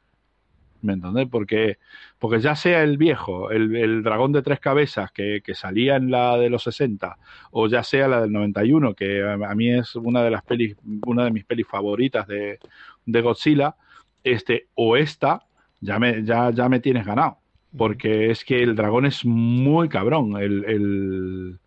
¿Me 0.82 0.94
entendés? 0.94 1.28
Porque, 1.30 1.78
porque 2.20 2.40
ya 2.40 2.56
sea 2.56 2.84
el 2.84 2.98
viejo, 2.98 3.52
el, 3.52 3.76
el 3.76 4.04
dragón 4.04 4.32
de 4.32 4.42
tres 4.42 4.60
cabezas 4.60 5.12
que, 5.12 5.42
que 5.44 5.54
salía 5.54 5.96
en 5.96 6.10
la 6.10 6.38
de 6.38 6.50
los 6.50 6.64
60, 6.64 7.18
o 7.52 7.68
ya 7.68 7.84
sea 7.84 8.08
la 8.08 8.22
del 8.22 8.32
91, 8.32 8.96
que 8.96 9.22
a, 9.24 9.56
mí 9.56 9.70
es 9.70 9.96
una 9.96 10.24
de 10.24 10.32
las 10.32 10.44
pelis, 10.44 10.76
una 11.06 11.26
de 11.26 11.32
mis 11.32 11.46
pelis 11.46 11.68
favoritas 11.68 12.28
de, 12.28 12.60
de 13.06 13.22
Godzilla, 13.22 13.76
este, 14.24 14.68
o 14.76 14.98
esta, 14.98 15.44
ya 15.80 16.00
me, 16.00 16.24
ya, 16.24 16.52
ya 16.52 16.70
me 16.70 16.80
tienes 16.80 17.06
ganado. 17.06 17.38
Porque 17.78 18.32
es 18.32 18.44
que 18.44 18.62
el 18.62 18.76
dragón 18.76 19.06
es 19.06 19.24
muy 19.24 19.88
cabrón, 19.88 20.36
el, 20.38 20.66
el, 20.66 21.60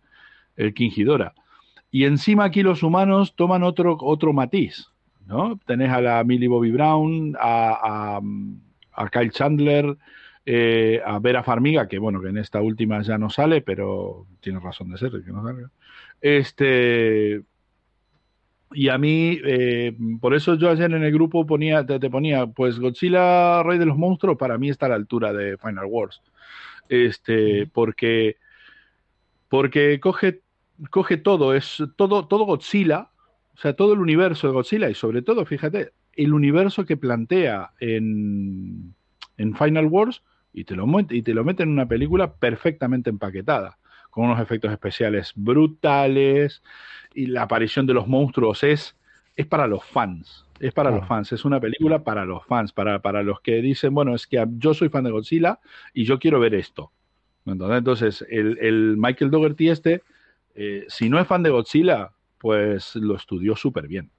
el 0.55 0.73
King 0.73 0.91
Ghidorah. 0.95 1.33
Y 1.89 2.05
encima 2.05 2.43
aquí 2.43 2.61
los 2.61 2.83
humanos 2.83 3.35
toman 3.35 3.63
otro, 3.63 3.97
otro 4.01 4.33
matiz, 4.33 4.89
¿no? 5.25 5.57
Tenés 5.65 5.91
a 5.91 6.01
la 6.01 6.23
Millie 6.23 6.47
Bobby 6.47 6.71
Brown, 6.71 7.35
a, 7.39 8.17
a, 8.17 8.21
a 8.95 9.09
Kyle 9.09 9.31
Chandler, 9.31 9.97
eh, 10.45 11.01
a 11.05 11.19
Vera 11.19 11.43
Farmiga, 11.43 11.87
que 11.87 11.99
bueno, 11.99 12.21
que 12.21 12.29
en 12.29 12.37
esta 12.37 12.61
última 12.61 13.01
ya 13.01 13.17
no 13.17 13.29
sale, 13.29 13.61
pero 13.61 14.27
tiene 14.39 14.59
razón 14.59 14.91
de 14.91 14.97
ser 14.97 15.11
que 15.11 15.31
no 15.31 15.43
salga. 15.43 15.69
Este, 16.21 17.41
y 18.71 18.89
a 18.89 18.97
mí, 18.97 19.39
eh, 19.43 19.95
por 20.19 20.35
eso 20.35 20.55
yo 20.55 20.69
ayer 20.69 20.91
en 20.91 21.03
el 21.03 21.11
grupo 21.11 21.45
ponía, 21.45 21.85
te, 21.85 21.99
te, 21.99 22.09
ponía, 22.09 22.47
pues 22.47 22.79
Godzilla, 22.79 23.63
Rey 23.63 23.77
de 23.77 23.85
los 23.85 23.97
Monstruos, 23.97 24.37
para 24.37 24.57
mí 24.57 24.69
está 24.69 24.85
a 24.87 24.89
la 24.89 24.95
altura 24.95 25.33
de 25.33 25.57
Final 25.57 25.85
Wars. 25.85 26.21
Este, 26.89 27.67
porque, 27.67 28.37
porque 29.49 29.99
coge 29.99 30.41
coge 30.89 31.17
todo, 31.17 31.53
es 31.53 31.83
todo, 31.95 32.27
todo 32.27 32.45
Godzilla, 32.45 33.09
o 33.53 33.57
sea, 33.57 33.75
todo 33.75 33.93
el 33.93 33.99
universo 33.99 34.47
de 34.47 34.53
Godzilla 34.53 34.89
y 34.89 34.95
sobre 34.95 35.21
todo, 35.21 35.45
fíjate, 35.45 35.91
el 36.15 36.33
universo 36.33 36.85
que 36.85 36.97
plantea 36.97 37.71
en, 37.79 38.93
en 39.37 39.55
Final 39.55 39.87
Wars 39.87 40.23
y 40.53 40.63
te, 40.63 40.75
lo, 40.75 40.85
y 41.09 41.21
te 41.21 41.33
lo 41.33 41.43
mete 41.43 41.63
en 41.63 41.69
una 41.69 41.87
película 41.87 42.33
perfectamente 42.33 43.09
empaquetada, 43.09 43.77
con 44.09 44.25
unos 44.25 44.39
efectos 44.39 44.71
especiales 44.71 45.33
brutales 45.35 46.63
y 47.13 47.27
la 47.27 47.43
aparición 47.43 47.85
de 47.85 47.93
los 47.93 48.07
monstruos 48.07 48.63
es, 48.63 48.95
es 49.35 49.45
para 49.45 49.67
los 49.67 49.83
fans. 49.83 50.45
Es 50.61 50.73
para 50.73 50.89
los 50.89 51.05
fans, 51.05 51.33
es 51.33 51.43
una 51.43 51.59
película 51.59 52.05
para 52.05 52.23
los 52.23 52.45
fans, 52.45 52.71
para, 52.71 53.01
para 53.01 53.23
los 53.23 53.41
que 53.41 53.61
dicen, 53.61 53.93
bueno, 53.93 54.15
es 54.15 54.25
que 54.25 54.41
yo 54.51 54.73
soy 54.73 54.87
fan 54.87 55.03
de 55.03 55.11
Godzilla 55.11 55.59
y 55.93 56.05
yo 56.05 56.17
quiero 56.17 56.39
ver 56.39 56.55
esto. 56.55 56.93
Entonces, 57.45 58.25
el, 58.29 58.57
el 58.59 58.95
Michael 58.97 59.31
Dougherty 59.31 59.69
este, 59.69 60.01
eh, 60.55 60.85
si 60.87 61.09
no 61.09 61.19
es 61.19 61.27
fan 61.27 61.43
de 61.43 61.49
Godzilla, 61.49 62.11
pues 62.39 62.95
lo 62.95 63.15
estudió 63.15 63.55
súper 63.57 63.89
bien. 63.89 64.09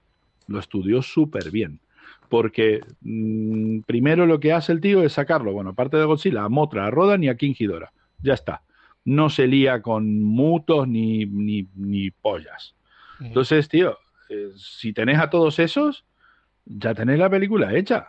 Lo 0.46 0.59
estudió 0.59 1.00
súper 1.00 1.50
bien. 1.50 1.80
Porque 2.28 2.80
mmm, 3.00 3.80
primero 3.80 4.26
lo 4.26 4.40
que 4.40 4.52
hace 4.52 4.72
el 4.72 4.80
tío 4.80 5.02
es 5.02 5.12
sacarlo, 5.12 5.52
bueno, 5.52 5.70
aparte 5.70 5.96
de 5.96 6.04
Godzilla, 6.04 6.44
a 6.44 6.48
Motra, 6.48 6.86
a 6.86 6.90
Rodan 6.90 7.22
y 7.24 7.28
a 7.28 7.36
King 7.36 7.54
Ghidorah. 7.56 7.92
Ya 8.22 8.34
está. 8.34 8.62
No 9.04 9.30
se 9.30 9.46
lía 9.46 9.82
con 9.82 10.22
mutos 10.22 10.88
ni, 10.88 11.26
ni, 11.26 11.68
ni 11.74 12.10
pollas. 12.10 12.74
Entonces, 13.20 13.68
tío, 13.68 13.98
eh, 14.28 14.50
si 14.56 14.92
tenés 14.92 15.18
a 15.18 15.30
todos 15.30 15.58
esos, 15.58 16.04
ya 16.64 16.94
tenés 16.94 17.18
la 17.18 17.30
película 17.30 17.74
hecha. 17.74 18.08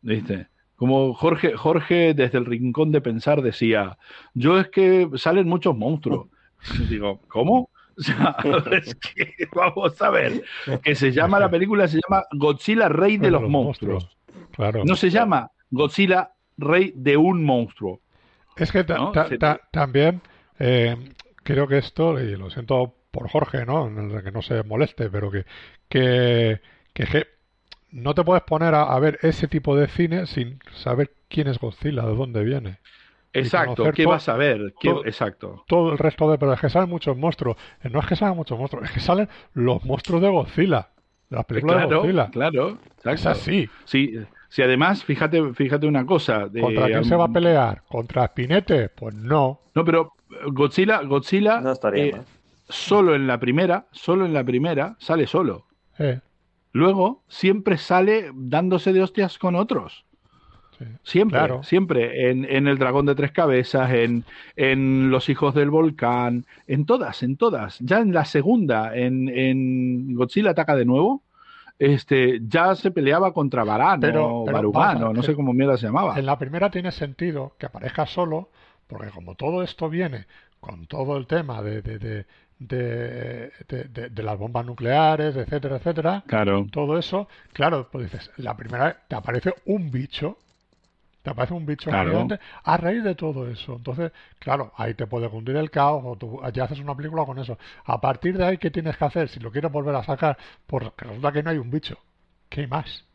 ¿Viste? 0.00 0.48
Como 0.76 1.14
Jorge, 1.14 1.56
Jorge 1.56 2.14
desde 2.14 2.38
el 2.38 2.46
rincón 2.46 2.92
de 2.92 3.00
pensar 3.00 3.42
decía, 3.42 3.98
yo 4.34 4.58
es 4.58 4.68
que 4.68 5.08
salen 5.16 5.48
muchos 5.48 5.76
monstruos. 5.76 6.28
Digo, 6.88 7.20
¿cómo? 7.28 7.70
O 7.96 8.02
sea, 8.02 8.36
es 8.72 8.94
que 8.96 9.48
vamos 9.54 10.00
a 10.02 10.10
ver, 10.10 10.42
que 10.82 10.94
se 10.94 11.12
llama 11.12 11.38
la 11.38 11.50
película, 11.50 11.86
se 11.86 12.00
llama 12.06 12.24
Godzilla 12.32 12.88
Rey 12.88 13.16
de 13.16 13.30
los, 13.30 13.42
los 13.42 13.50
monstruos. 13.50 14.04
monstruos. 14.04 14.50
Claro. 14.52 14.84
No 14.84 14.96
se 14.96 15.10
llama 15.10 15.50
Godzilla 15.70 16.32
Rey 16.56 16.92
de 16.96 17.16
un 17.16 17.44
monstruo. 17.44 18.00
Es 18.56 18.70
que 18.70 18.84
ta, 18.84 18.96
¿no? 18.96 19.12
ta, 19.12 19.28
ta, 19.38 19.60
también 19.70 20.20
eh, 20.58 20.96
creo 21.42 21.66
que 21.66 21.78
esto, 21.78 22.20
y 22.20 22.36
lo 22.36 22.50
siento 22.50 22.94
por 23.10 23.28
Jorge, 23.28 23.64
¿no? 23.64 23.90
Que 24.22 24.32
no 24.32 24.42
se 24.42 24.62
moleste, 24.62 25.10
pero 25.10 25.30
que, 25.30 25.44
que, 25.88 26.60
que 26.92 27.26
no 27.90 28.14
te 28.14 28.24
puedes 28.24 28.42
poner 28.42 28.74
a, 28.74 28.82
a, 28.82 28.98
ver 28.98 29.18
ese 29.22 29.46
tipo 29.46 29.76
de 29.76 29.88
cine 29.88 30.26
sin 30.26 30.58
saber 30.72 31.12
quién 31.28 31.48
es 31.48 31.58
Godzilla, 31.58 32.02
de 32.02 32.14
dónde 32.14 32.42
viene. 32.42 32.78
Exacto, 33.34 33.90
¿qué 33.92 34.06
vas 34.06 34.28
a 34.28 34.36
ver? 34.36 34.74
¿Qué, 34.80 34.88
todo, 34.88 35.04
exacto. 35.04 35.64
Todo 35.66 35.92
el 35.92 35.98
resto 35.98 36.30
de... 36.30 36.38
Pero 36.38 36.52
es 36.52 36.60
que 36.60 36.70
salen 36.70 36.88
muchos 36.88 37.16
monstruos. 37.16 37.56
No 37.82 37.98
es 37.98 38.06
que 38.06 38.16
salgan 38.16 38.36
muchos 38.36 38.58
monstruos, 38.58 38.84
es 38.84 38.92
que 38.92 39.00
salen 39.00 39.28
los 39.52 39.84
monstruos 39.84 40.22
de 40.22 40.28
Godzilla. 40.28 40.88
De 41.28 41.36
las 41.36 41.44
películas 41.44 41.76
claro, 41.76 41.88
de 41.88 41.96
Godzilla. 41.96 42.30
Claro, 42.30 42.68
exacto. 42.70 43.10
Es 43.10 43.26
así. 43.26 43.68
Sí, 43.84 44.14
sí, 44.48 44.62
además, 44.62 45.04
fíjate, 45.04 45.52
fíjate 45.52 45.86
una 45.86 46.06
cosa. 46.06 46.46
De, 46.46 46.60
¿Contra 46.60 46.86
quién 46.86 46.98
um, 46.98 47.04
se 47.04 47.16
va 47.16 47.24
a 47.24 47.28
pelear? 47.28 47.82
¿Contra 47.88 48.26
Spinete? 48.28 48.88
Pues 48.90 49.14
no. 49.14 49.60
No, 49.74 49.84
pero 49.84 50.12
Godzilla, 50.46 51.02
Godzilla 51.02 51.60
no 51.60 51.72
estaría 51.72 52.04
eh, 52.04 52.22
solo 52.68 53.14
en 53.14 53.26
la 53.26 53.38
primera, 53.40 53.86
solo 53.90 54.26
en 54.26 54.32
la 54.32 54.44
primera, 54.44 54.96
sale 54.98 55.26
solo. 55.26 55.66
Eh. 55.98 56.20
Luego 56.72 57.24
siempre 57.28 57.78
sale 57.78 58.30
dándose 58.34 58.92
de 58.92 59.02
hostias 59.02 59.38
con 59.38 59.54
otros. 59.56 60.04
Sí, 60.78 60.84
siempre, 61.02 61.38
claro. 61.38 61.62
siempre. 61.62 62.30
En, 62.30 62.44
en, 62.44 62.68
El 62.68 62.78
Dragón 62.78 63.06
de 63.06 63.14
Tres 63.14 63.32
Cabezas, 63.32 63.90
en, 63.92 64.24
en, 64.56 65.10
Los 65.10 65.28
Hijos 65.28 65.54
del 65.54 65.70
Volcán, 65.70 66.46
en 66.66 66.86
todas, 66.86 67.22
en 67.22 67.36
todas. 67.36 67.78
Ya 67.80 68.00
en 68.00 68.12
la 68.12 68.24
segunda, 68.24 68.96
en, 68.96 69.28
en 69.28 70.14
Godzilla 70.14 70.50
Ataca 70.50 70.76
de 70.76 70.84
nuevo, 70.84 71.22
este, 71.78 72.40
ya 72.46 72.74
se 72.74 72.90
peleaba 72.90 73.32
contra 73.32 73.64
Varano 73.64 74.00
pero, 74.00 74.26
o 74.26 74.44
pero 74.44 74.56
Barumano, 74.56 75.00
pasa, 75.00 75.12
no 75.12 75.22
sé 75.22 75.34
cómo 75.34 75.52
mierda 75.52 75.76
se 75.76 75.86
llamaba. 75.86 76.18
En 76.18 76.26
la 76.26 76.38
primera 76.38 76.70
tiene 76.70 76.92
sentido 76.92 77.54
que 77.58 77.66
aparezca 77.66 78.06
solo, 78.06 78.50
porque 78.86 79.10
como 79.10 79.34
todo 79.34 79.62
esto 79.62 79.88
viene 79.88 80.26
con 80.60 80.86
todo 80.86 81.16
el 81.16 81.26
tema 81.26 81.62
de, 81.62 81.82
de, 81.82 81.98
de 81.98 82.26
de, 82.58 83.50
de, 83.68 83.84
de, 83.84 84.08
de, 84.10 84.22
las 84.22 84.38
bombas 84.38 84.64
nucleares, 84.64 85.36
etcétera, 85.36 85.76
etcétera. 85.76 86.22
Claro. 86.26 86.66
Todo 86.70 86.98
eso, 86.98 87.28
claro, 87.52 87.88
pues 87.90 88.10
dices, 88.10 88.30
la 88.36 88.56
primera 88.56 89.02
te 89.08 89.16
aparece 89.16 89.54
un 89.66 89.90
bicho, 89.90 90.38
te 91.24 91.30
aparece 91.30 91.54
un 91.54 91.64
bicho 91.64 91.88
claro. 91.88 92.10
gigante 92.10 92.38
a 92.64 92.76
raíz 92.76 93.02
de 93.02 93.14
todo 93.14 93.48
eso. 93.48 93.76
Entonces, 93.76 94.12
claro, 94.38 94.74
ahí 94.76 94.92
te 94.92 95.06
puede 95.06 95.30
cundir 95.30 95.56
el 95.56 95.70
caos 95.70 96.02
o 96.04 96.16
tú 96.16 96.38
ya 96.52 96.64
haces 96.64 96.78
una 96.80 96.94
película 96.94 97.24
con 97.24 97.38
eso. 97.38 97.56
A 97.86 97.98
partir 97.98 98.36
de 98.36 98.44
ahí, 98.44 98.58
¿qué 98.58 98.70
tienes 98.70 98.98
que 98.98 99.06
hacer? 99.06 99.30
Si 99.30 99.40
lo 99.40 99.50
quieres 99.50 99.72
volver 99.72 99.94
a 99.94 100.04
sacar, 100.04 100.36
porque 100.66 101.06
resulta 101.06 101.32
que 101.32 101.42
no 101.42 101.48
hay 101.48 101.56
un 101.56 101.70
bicho. 101.70 101.96
¿Qué 102.50 102.66
más? 102.66 103.06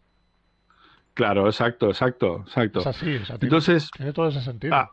Claro, 1.13 1.45
exacto, 1.45 1.89
exacto, 1.89 2.43
exacto. 2.47 2.79
Es 2.79 2.87
así, 2.87 3.19
Entonces, 3.41 3.91
tiene 3.95 4.11
todo 4.11 4.29
ese 4.29 4.41
sentido. 4.41 4.73
Ah, 4.75 4.91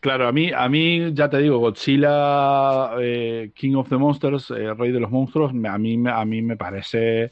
Claro, 0.00 0.26
a 0.26 0.32
mí, 0.32 0.50
a 0.52 0.68
mí 0.68 1.14
ya 1.14 1.30
te 1.30 1.38
digo, 1.38 1.58
Godzilla, 1.58 2.90
eh, 3.00 3.52
King 3.54 3.76
of 3.76 3.88
the 3.88 3.96
Monsters, 3.96 4.50
eh, 4.50 4.74
Rey 4.74 4.90
de 4.90 4.98
los 4.98 5.12
Monstruos, 5.12 5.52
a 5.52 5.78
mí, 5.78 6.02
a 6.08 6.24
mí 6.24 6.42
me 6.42 6.56
parece 6.56 7.30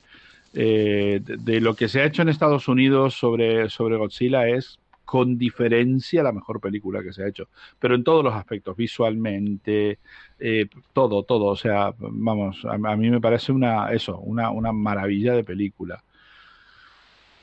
eh, 0.54 1.20
de, 1.20 1.37
de, 1.37 1.61
lo 1.61 1.74
que 1.74 1.88
se 1.88 2.00
ha 2.00 2.04
hecho 2.04 2.22
en 2.22 2.28
Estados 2.28 2.68
Unidos 2.68 3.14
sobre, 3.14 3.68
sobre 3.70 3.96
Godzilla 3.96 4.46
es 4.46 4.78
con 5.10 5.36
diferencia 5.36 6.22
la 6.22 6.30
mejor 6.30 6.60
película 6.60 7.02
que 7.02 7.12
se 7.12 7.24
ha 7.24 7.26
hecho, 7.26 7.48
pero 7.80 7.96
en 7.96 8.04
todos 8.04 8.22
los 8.22 8.32
aspectos, 8.32 8.76
visualmente, 8.76 9.98
eh, 10.38 10.68
todo, 10.92 11.24
todo, 11.24 11.46
o 11.46 11.56
sea, 11.56 11.92
vamos, 11.98 12.64
a, 12.64 12.74
a, 12.74 12.96
mí 12.96 13.10
me 13.10 13.20
parece 13.20 13.50
una, 13.50 13.90
eso, 13.90 14.18
una, 14.18 14.50
una 14.50 14.70
maravilla 14.70 15.34
de 15.34 15.42
película. 15.42 16.04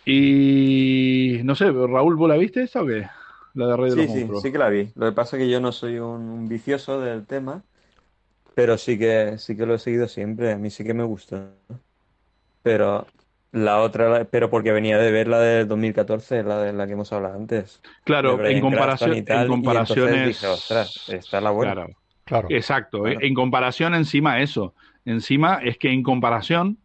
Y 0.06 1.42
no 1.44 1.56
sé, 1.56 1.70
Raúl, 1.70 2.16
¿vos 2.16 2.30
la 2.30 2.38
viste 2.38 2.64
esta 2.64 2.84
o 2.84 2.86
qué? 2.86 3.06
La 3.54 3.68
de 3.68 3.76
Rey 3.76 3.90
de 3.90 3.92
sí, 3.92 3.98
los 3.98 4.06
sí, 4.06 4.18
Monstruos. 4.20 4.44
sí 4.44 4.52
que 4.54 4.58
la 4.60 4.70
vi. 4.70 4.90
Lo 4.96 5.08
que 5.08 5.12
pasa 5.12 5.36
es 5.36 5.44
que 5.44 5.50
yo 5.50 5.60
no 5.60 5.74
soy 5.74 6.00
un, 6.00 6.22
un, 6.22 6.48
vicioso 6.48 7.02
del 7.02 7.26
tema, 7.26 7.64
pero 8.56 8.78
sí 8.78 8.98
que 8.98 9.38
sí 9.40 9.58
que 9.58 9.66
lo 9.66 9.76
he 9.76 9.80
seguido 9.80 10.08
siempre. 10.08 10.54
A 10.54 10.58
mí 10.58 10.70
sí 10.70 10.86
que 10.86 10.94
me 10.94 11.04
gusta. 11.04 11.52
Pero 12.64 13.06
la 13.52 13.82
otra, 13.82 14.26
pero 14.26 14.50
porque 14.50 14.72
venía 14.72 14.98
de 14.98 15.12
ver 15.12 15.28
la 15.28 15.40
del 15.40 15.68
2014, 15.68 16.44
la 16.44 16.62
de 16.62 16.74
la 16.74 16.86
que 16.86 16.94
hemos 16.94 17.12
hablado 17.14 17.36
antes. 17.36 17.82
Claro, 18.04 18.46
en 18.46 18.62
comparación, 18.62 19.26
tal, 19.26 19.46
en 19.46 19.48
comparaciones. 19.48 20.28
Dije, 20.28 20.48
Ostras, 20.48 21.10
esta 21.10 21.38
es 21.38 21.44
la 21.44 21.52
buena. 21.52 21.74
Claro, 21.74 21.94
claro. 22.26 22.48
Exacto. 22.52 23.04
Claro. 23.04 23.20
En 23.22 23.34
comparación, 23.34 23.96
encima 23.96 24.42
eso. 24.42 24.74
Encima 25.06 25.60
es 25.64 25.78
que 25.78 25.90
en 25.90 26.04
comparación 26.04 26.78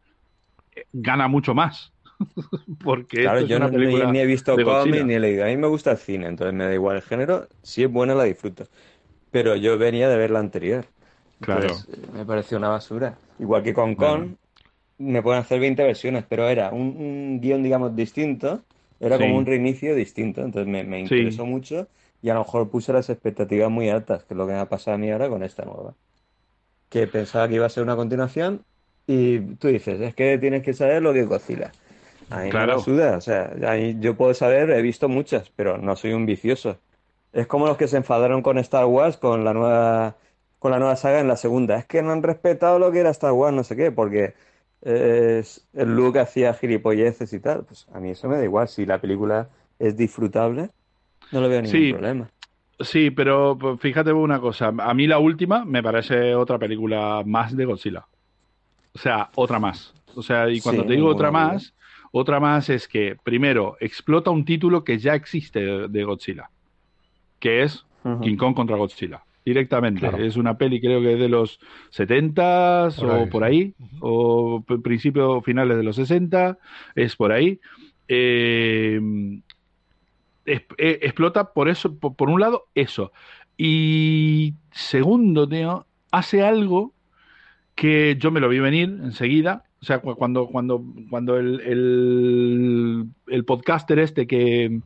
eh, 0.75 0.85
gana 0.93 1.29
mucho 1.29 1.55
más. 1.55 1.93
Porque 2.85 3.23
claro, 3.23 3.41
esto 3.41 3.49
yo 3.49 3.59
no, 3.59 3.69
ni, 3.69 4.21
he 4.21 4.27
visto 4.27 4.55
de 4.55 4.63
cómic 4.63 4.79
Godzilla. 4.79 5.05
ni 5.05 5.15
he 5.15 5.21
leído. 5.21 5.45
A 5.45 5.49
mí 5.49 5.57
me 5.57 5.67
gusta 5.67 5.91
el 5.91 5.99
cine, 5.99 6.29
entonces 6.29 6.55
me 6.55 6.65
da 6.65 6.73
igual 6.73 6.97
el 6.97 7.03
género. 7.03 7.49
Si 7.63 7.83
es 7.83 7.91
buena, 7.91 8.15
la 8.15 8.25
disfruto. 8.25 8.69
Pero 9.33 9.57
yo 9.57 9.77
venía 9.79 10.09
de 10.09 10.17
ver 10.17 10.31
la 10.31 10.39
anterior. 10.39 10.87
Claro. 11.41 11.63
Entonces, 11.63 12.13
me 12.13 12.25
pareció 12.25 12.59
una 12.59 12.69
basura. 12.69 13.17
Igual 13.41 13.65
que 13.65 13.75
con 13.75 13.97
Con, 13.97 14.39
me 15.03 15.23
pueden 15.23 15.41
hacer 15.43 15.61
20 15.61 15.83
versiones, 15.85 16.25
pero 16.29 16.49
era 16.49 16.71
un, 16.73 16.97
un 16.99 17.41
guion, 17.41 17.63
digamos, 17.63 17.95
distinto. 17.97 18.65
Era 19.01 19.19
Sí. 19.19 19.25
como 19.25 19.37
un 19.37 19.47
reinicio 19.47 19.95
distinto. 19.95 20.43
Entonces 20.43 20.69
me, 20.71 20.85
me 20.85 21.01
Sí. 21.05 21.15
interesó 21.15 21.47
mucho 21.47 21.89
y 22.23 22.31
a 22.31 22.35
lo 22.35 22.41
mejor 22.41 22.71
puse 22.71 22.93
las 22.93 23.11
expectativas 23.11 23.71
muy 23.71 23.89
altas, 23.91 24.25
que 24.25 24.35
es 24.35 24.39
lo 24.39 24.47
que 24.47 24.53
me 24.53 24.59
ha 24.61 24.69
pasado 24.69 24.95
a 24.97 24.99
mí 24.99 25.11
ahora 25.11 25.29
con 25.29 25.43
esta 25.43 25.65
nueva. 25.65 25.97
Que 26.89 27.07
pensaba 27.07 27.49
que 27.49 27.55
iba 27.55 27.67
a 27.67 27.69
ser 27.71 27.83
una 27.83 27.97
continuación 27.97 28.67
y 29.07 29.41
tú 29.57 29.69
dices, 29.69 30.01
es 30.01 30.15
que 30.15 30.39
tienes 30.39 30.63
que 30.63 30.75
saber 30.75 31.03
lo 31.03 31.13
que 31.13 31.25
Godzilla. 31.25 31.77
A 32.31 32.43
mí 32.43 32.49
Claro. 32.51 32.67
me 32.67 32.67
la 32.67 32.79
suda, 32.79 33.17
o 33.19 33.21
sea, 33.21 33.55
yo 34.01 34.17
puedo 34.17 34.35
saber, 34.35 34.71
he 34.71 34.83
visto 34.83 35.09
muchas, 35.09 35.51
pero 35.51 35.79
no 35.79 35.97
soy 35.97 36.13
un 36.15 36.27
vicioso. 36.27 36.81
Es 37.33 37.47
como 37.47 37.67
los 37.67 37.77
que 37.79 37.89
se 37.89 37.97
enfadaron 37.99 38.43
con 38.43 38.59
Star 38.59 38.87
Wars, 38.87 39.17
con 39.19 39.45
la 39.45 39.55
nueva, 39.55 40.17
con 40.59 40.73
la 40.73 40.79
nueva 40.79 40.97
saga 40.97 41.21
en 41.21 41.29
la 41.29 41.37
segunda. 41.37 41.79
Es 41.79 41.87
que 41.87 42.03
no 42.03 42.13
han 42.13 42.23
respetado 42.23 42.79
lo 42.79 42.93
que 42.93 43.01
era 43.01 43.11
Star 43.11 43.33
Wars, 43.33 43.55
no 43.55 43.65
sé 43.65 43.77
qué, 43.77 43.93
porque 43.93 44.35
eh, 44.83 45.39
es- 45.41 45.67
el 45.75 45.95
Luke 45.95 46.19
hacía 46.19 46.55
gilipolleces 46.55 47.33
y 47.33 47.41
tal. 47.41 47.65
Pues 47.65 47.87
a 47.93 48.01
mí 48.01 48.11
eso 48.11 48.29
me 48.29 48.37
da 48.37 48.45
igual. 48.45 48.69
Si 48.69 48.85
la 48.87 49.01
película 49.01 49.49
es 49.79 49.97
disfrutable, 49.97 50.71
no 51.33 51.41
le 51.41 51.49
veo 51.49 51.63
ningún 51.63 51.81
Sí. 51.81 51.93
problema. 51.93 52.31
Sí, 52.81 53.11
pero 53.11 53.57
pues, 53.59 53.81
fíjate 53.81 54.13
una 54.13 54.41
cosa. 54.41 54.73
A 54.79 54.95
mí 54.95 55.07
la 55.07 55.19
última 55.19 55.65
me 55.65 55.83
parece 55.83 56.35
otra 56.35 56.59
película 56.59 57.23
más 57.25 57.57
de 57.57 57.65
Godzilla. 57.65 58.07
O 58.95 58.99
sea, 58.99 59.31
otra 59.37 59.59
más. 59.59 59.95
O 60.15 60.23
sea, 60.23 60.49
y 60.51 60.61
cuando 60.61 60.83
Sí, 60.83 60.89
te 60.89 60.95
digo 60.95 61.09
otra 61.09 61.31
más, 61.31 61.75
otra 62.11 62.41
más 62.41 62.69
es 62.69 62.89
que, 62.89 63.17
primero, 63.23 63.77
explota 63.81 64.31
un 64.31 64.45
título 64.45 64.85
que 64.85 64.99
ya 64.99 65.15
existe 65.15 65.61
de, 65.89 66.05
Godzilla, 66.05 66.51
que 67.39 67.63
es. 67.63 67.87
King 68.21 68.37
Kong 68.37 68.55
contra 68.55 68.77
Godzilla. 68.77 69.23
Directamente. 69.45 70.01
Claro. 70.01 70.19
Es 70.23 70.37
una 70.37 70.57
peli, 70.57 70.81
creo 70.81 71.01
que 71.01 71.15
es 71.15 71.19
de 71.19 71.29
los 71.29 71.59
70 71.91 72.89
Por 72.97 73.11
o 73.11 73.29
por 73.29 73.43
ahí, 73.45 73.75
o 74.01 74.63
p- 74.67 74.79
principios 74.79 75.45
finales 75.45 75.77
de 75.77 75.83
los 75.83 75.97
60, 75.97 76.59
es 76.95 77.17
por 77.17 77.33
ahí. 77.33 77.59
Eh, 78.07 79.01
es- 80.45 80.63
eh, 80.79 80.99
explota 81.03 81.53
por 81.53 81.69
eso, 81.69 81.95
por, 81.99 82.15
por 82.15 82.29
un 82.31 82.41
lado, 82.41 82.67
eso. 82.75 83.13
Y 83.57 84.55
segundo, 84.71 85.49
tío, 85.49 85.87
hace 86.11 86.43
algo 86.43 86.93
que 87.75 88.17
yo 88.19 88.31
me 88.31 88.41
lo 88.41 88.49
vi 88.49 88.59
venir 88.61 88.89
enseguida. 89.03 89.65
O 89.81 89.85
sea, 89.85 89.99
cuando, 89.99 90.47
cuando, 90.47 90.85
cuando 91.11 91.37
el, 91.39 91.61
el, 91.63 93.05
el 93.29 93.45
podcaster 93.45 93.99
este 93.99 94.27
que, 94.29 94.81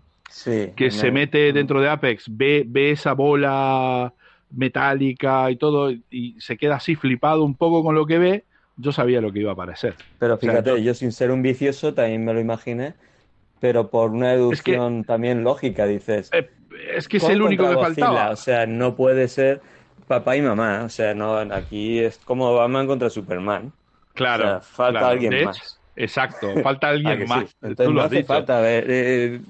que 0.74 0.90
se 0.90 1.10
mete 1.12 1.52
dentro 1.52 1.80
de 1.82 1.88
Apex 1.90 2.24
ve, 2.30 2.64
ve 2.66 2.92
esa 2.92 3.12
bola 3.12 4.14
metálica 4.50 5.50
y 5.50 5.56
todo 5.56 5.90
y 5.90 6.40
se 6.40 6.56
queda 6.56 6.76
así 6.76 6.94
flipado 6.94 7.44
un 7.44 7.54
poco 7.54 7.82
con 7.82 7.94
lo 7.94 8.06
que 8.06 8.18
ve, 8.18 8.44
yo 8.76 8.92
sabía 8.92 9.20
lo 9.20 9.32
que 9.32 9.40
iba 9.40 9.50
a 9.50 9.54
aparecer. 9.54 9.94
Pero 10.18 10.38
fíjate, 10.38 10.82
yo... 10.82 10.94
sin 10.94 11.12
ser 11.12 11.30
un 11.30 11.42
vicioso 11.42 11.94
también 11.94 12.24
me 12.24 12.34
lo 12.34 12.40
imaginé, 12.40 12.94
pero 13.60 13.90
por 13.90 14.10
una 14.10 14.30
deducción 14.30 15.04
también 15.04 15.44
lógica, 15.44 15.86
dices. 15.86 16.30
Eh, 16.32 16.50
es 16.94 17.08
que 17.08 17.16
es 17.16 17.24
el 17.24 17.42
único 17.42 17.68
que 17.68 17.76
faltaba. 17.76 18.30
O 18.30 18.36
sea, 18.36 18.66
no 18.66 18.94
puede 18.94 19.28
ser 19.28 19.60
papá 20.06 20.36
y 20.36 20.42
mamá. 20.42 20.82
O 20.84 20.88
sea, 20.88 21.14
no, 21.14 21.36
aquí 21.36 21.98
es 21.98 22.18
como 22.18 22.54
Batman 22.54 22.86
contra 22.86 23.10
Superman. 23.10 23.72
Claro. 24.14 24.60
falta 24.62 25.08
alguien 25.08 25.44
más. 25.44 25.80
Exacto, 25.96 26.48
falta 26.62 26.88
alguien 26.90 27.26
más. 27.28 27.56
Entonces 27.62 27.94
no 27.94 28.00
hace 28.02 28.24
falta 28.24 28.60
ver, 28.60 28.86
eh, 28.88 29.40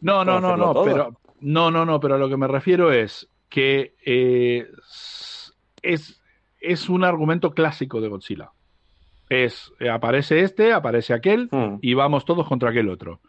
No, 0.00 0.24
no, 0.24 0.40
no, 0.40 0.56
no, 0.56 0.82
pero 0.84 1.16
no, 1.40 1.70
no, 1.70 1.84
no, 1.84 2.00
pero 2.00 2.14
a 2.14 2.18
lo 2.18 2.28
que 2.28 2.36
me 2.36 2.48
refiero 2.48 2.92
es 2.92 3.28
que 3.48 3.94
eh, 4.04 4.68
es, 5.82 6.20
es 6.60 6.88
un 6.88 7.04
argumento 7.04 7.52
clásico 7.52 8.00
de 8.00 8.08
Godzilla. 8.08 8.50
Es, 9.28 9.72
eh, 9.80 9.90
aparece 9.90 10.40
este, 10.40 10.72
aparece 10.72 11.12
aquel, 11.12 11.48
hmm. 11.50 11.78
y 11.80 11.94
vamos 11.94 12.24
todos 12.24 12.46
contra 12.46 12.70
aquel 12.70 12.88
otro. 12.88 13.20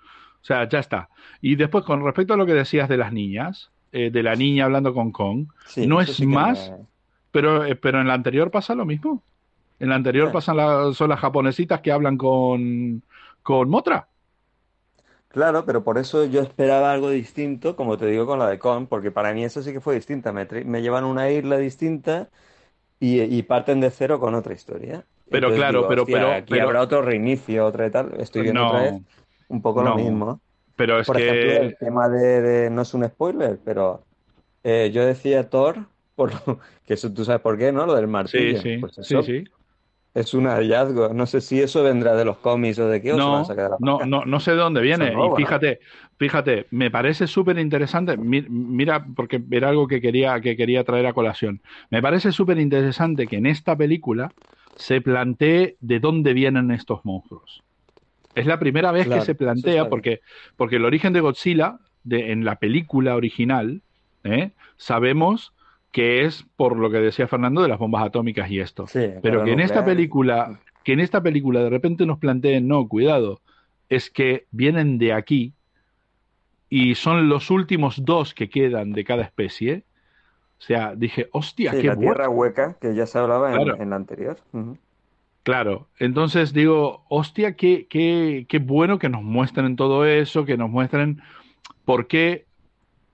O 0.41 0.45
sea, 0.47 0.67
ya 0.69 0.79
está. 0.79 1.09
Y 1.41 1.55
después, 1.55 1.83
con 1.83 2.03
respecto 2.03 2.33
a 2.33 2.37
lo 2.37 2.45
que 2.45 2.53
decías 2.53 2.87
de 2.87 2.97
las 2.97 3.11
niñas, 3.11 3.71
eh, 3.91 4.09
de 4.11 4.23
la 4.23 4.35
niña 4.35 4.65
hablando 4.65 4.93
con 4.93 5.11
Kong, 5.11 5.47
no 5.77 6.01
es 6.01 6.21
más, 6.25 6.71
pero, 7.31 7.63
pero 7.81 8.01
en 8.01 8.07
la 8.07 8.13
anterior 8.13 8.51
pasa 8.51 8.75
lo 8.75 8.85
mismo. 8.85 9.23
En 9.79 9.89
la 9.89 9.95
anterior 9.95 10.31
pasan 10.31 10.93
son 10.93 11.09
las 11.09 11.19
japonesitas 11.19 11.81
que 11.81 11.91
hablan 11.91 12.17
con, 12.17 13.03
con 13.43 13.69
Motra. 13.69 14.07
Claro, 15.37 15.65
pero 15.65 15.83
por 15.83 15.99
eso 15.99 16.25
yo 16.25 16.41
esperaba 16.41 16.91
algo 16.91 17.11
distinto, 17.11 17.75
como 17.75 17.95
te 17.95 18.07
digo 18.07 18.25
con 18.25 18.39
la 18.39 18.49
de 18.49 18.57
Con, 18.57 18.87
porque 18.87 19.11
para 19.11 19.35
mí 19.35 19.43
eso 19.43 19.61
sí 19.61 19.71
que 19.71 19.79
fue 19.79 19.93
distinta. 19.93 20.31
Me, 20.31 20.47
me 20.65 20.81
llevan 20.81 21.03
a 21.03 21.07
una 21.07 21.29
isla 21.29 21.59
distinta 21.59 22.29
y, 22.99 23.43
parten 23.43 23.79
de 23.79 23.91
cero 23.91 24.19
con 24.19 24.33
otra 24.33 24.55
historia. 24.55 25.05
Pero 25.29 25.53
claro, 25.53 25.87
pero, 25.87 26.07
pero, 26.07 26.31
aquí 26.31 26.57
habrá 26.57 26.81
otro 26.81 27.03
reinicio, 27.03 27.67
otra 27.67 27.85
y 27.85 27.91
tal. 27.91 28.19
Estoy 28.19 28.41
viendo 28.41 28.65
otra 28.65 28.81
vez 28.81 29.01
un 29.49 29.61
poco 29.61 29.83
lo 29.83 29.93
mismo. 29.93 30.41
Pero 30.75 30.99
es 30.99 31.05
por 31.05 31.21
ejemplo, 31.21 31.51
el 31.51 31.77
tema 31.77 32.09
de, 32.09 32.71
no 32.71 32.81
es 32.81 32.91
un 32.95 33.05
spoiler, 33.05 33.59
pero 33.63 34.01
eh, 34.63 34.89
yo 34.91 35.05
decía 35.05 35.51
Thor, 35.51 35.85
por 36.15 36.31
que 36.83 36.95
eso 36.95 37.13
tú 37.13 37.23
sabes 37.23 37.41
por 37.41 37.59
qué, 37.59 37.71
¿no? 37.71 37.85
Lo 37.85 37.93
del 37.93 38.07
martillo. 38.07 38.59
Sí, 38.59 38.73
sí, 38.73 38.77
pues 38.79 38.95
sí, 39.03 39.21
sí 39.21 39.43
es 40.17 40.33
un 40.33 40.45
hallazgo. 40.45 41.13
No 41.13 41.27
sé 41.27 41.41
si 41.41 41.61
eso 41.61 41.83
vendrá 41.83 42.15
de 42.15 42.25
los 42.25 42.37
cómics 42.37 42.79
o 42.79 42.87
de 42.87 43.01
qué. 43.01 43.13
no, 43.13 43.45
no, 43.79 43.99
no, 44.05 44.25
no 44.25 44.39
sé 44.39 44.51
de 44.51 44.57
dónde 44.57 44.81
viene. 44.81 45.13
y 45.13 45.35
fíjate, 45.35 45.79
fíjate, 46.17 46.65
me 46.71 46.89
parece 46.89 47.27
súper 47.27 47.59
interesante. 47.59 48.17
Mira, 48.17 49.05
porque 49.15 49.41
era 49.51 49.69
algo 49.69 49.87
que 49.87 50.01
quería, 50.01 50.41
que 50.41 50.57
quería 50.57 50.83
traer 50.83 51.05
a 51.05 51.13
colación. 51.13 51.61
Me 51.91 52.01
parece 52.01 52.31
súper 52.31 52.57
interesante 52.57 53.27
que 53.27 53.37
en 53.37 53.45
esta 53.45 53.75
película 53.75 54.31
se 54.75 55.01
plantee 55.01 55.77
de 55.81 55.99
dónde 55.99 56.33
vienen 56.33 56.71
estos 56.71 57.05
monstruos. 57.05 57.63
Es 58.33 58.45
la 58.45 58.59
primera 58.59 58.91
vez 58.91 59.07
que 59.07 59.21
se 59.21 59.35
plantea, 59.35 59.89
porque, 59.89 60.21
porque 60.55 60.75
el 60.77 60.85
origen 60.85 61.13
de 61.13 61.21
Godzilla, 61.21 61.79
de, 62.03 62.31
en 62.31 62.43
la 62.43 62.57
película 62.57 63.15
original, 63.15 63.81
¿eh? 64.23 64.51
sabemos 64.77 65.53
que 65.91 66.25
es 66.25 66.45
por 66.55 66.77
lo 66.77 66.89
que 66.91 66.97
decía 66.97 67.27
Fernando 67.27 67.61
de 67.61 67.67
las 67.67 67.79
bombas 67.79 68.05
atómicas 68.05 68.49
y 68.51 68.59
esto. 68.59 68.85
Pero 69.21 69.43
que 69.43 69.51
en 69.51 69.59
esta 69.59 69.83
película, 69.83 70.59
que 70.83 70.93
en 70.93 70.99
esta 70.99 71.21
película 71.21 71.63
de 71.63 71.69
repente 71.69 72.05
nos 72.05 72.19
planteen, 72.19 72.67
no, 72.67 72.87
cuidado, 72.87 73.41
es 73.89 74.09
que 74.09 74.45
vienen 74.51 74.97
de 74.97 75.13
aquí 75.13 75.53
y 76.69 76.95
son 76.95 77.29
los 77.29 77.49
últimos 77.49 78.03
dos 78.03 78.33
que 78.33 78.49
quedan 78.49 78.91
de 78.91 79.03
cada 79.03 79.23
especie. 79.23 79.83
O 80.59 80.61
sea, 80.61 80.95
dije, 80.95 81.29
hostia, 81.31 81.71
qué 81.71 81.83
la 81.83 81.95
tierra 81.95 82.29
hueca, 82.29 82.77
que 82.81 82.95
ya 82.95 83.05
se 83.05 83.19
hablaba 83.19 83.53
en, 83.53 83.89
la 83.89 83.95
anterior. 83.95 84.37
Claro, 85.43 85.87
entonces 85.97 86.51
digo, 86.51 87.05
hostia, 87.09 87.55
qué, 87.55 87.87
qué, 87.87 88.45
qué 88.49 88.59
bueno 88.59 88.99
que 88.99 89.07
nos 89.07 89.23
muestren 89.23 89.75
todo 89.75 90.05
eso, 90.05 90.45
que 90.45 90.57
nos 90.57 90.69
muestren 90.69 91.21
por 91.85 92.07
qué 92.07 92.46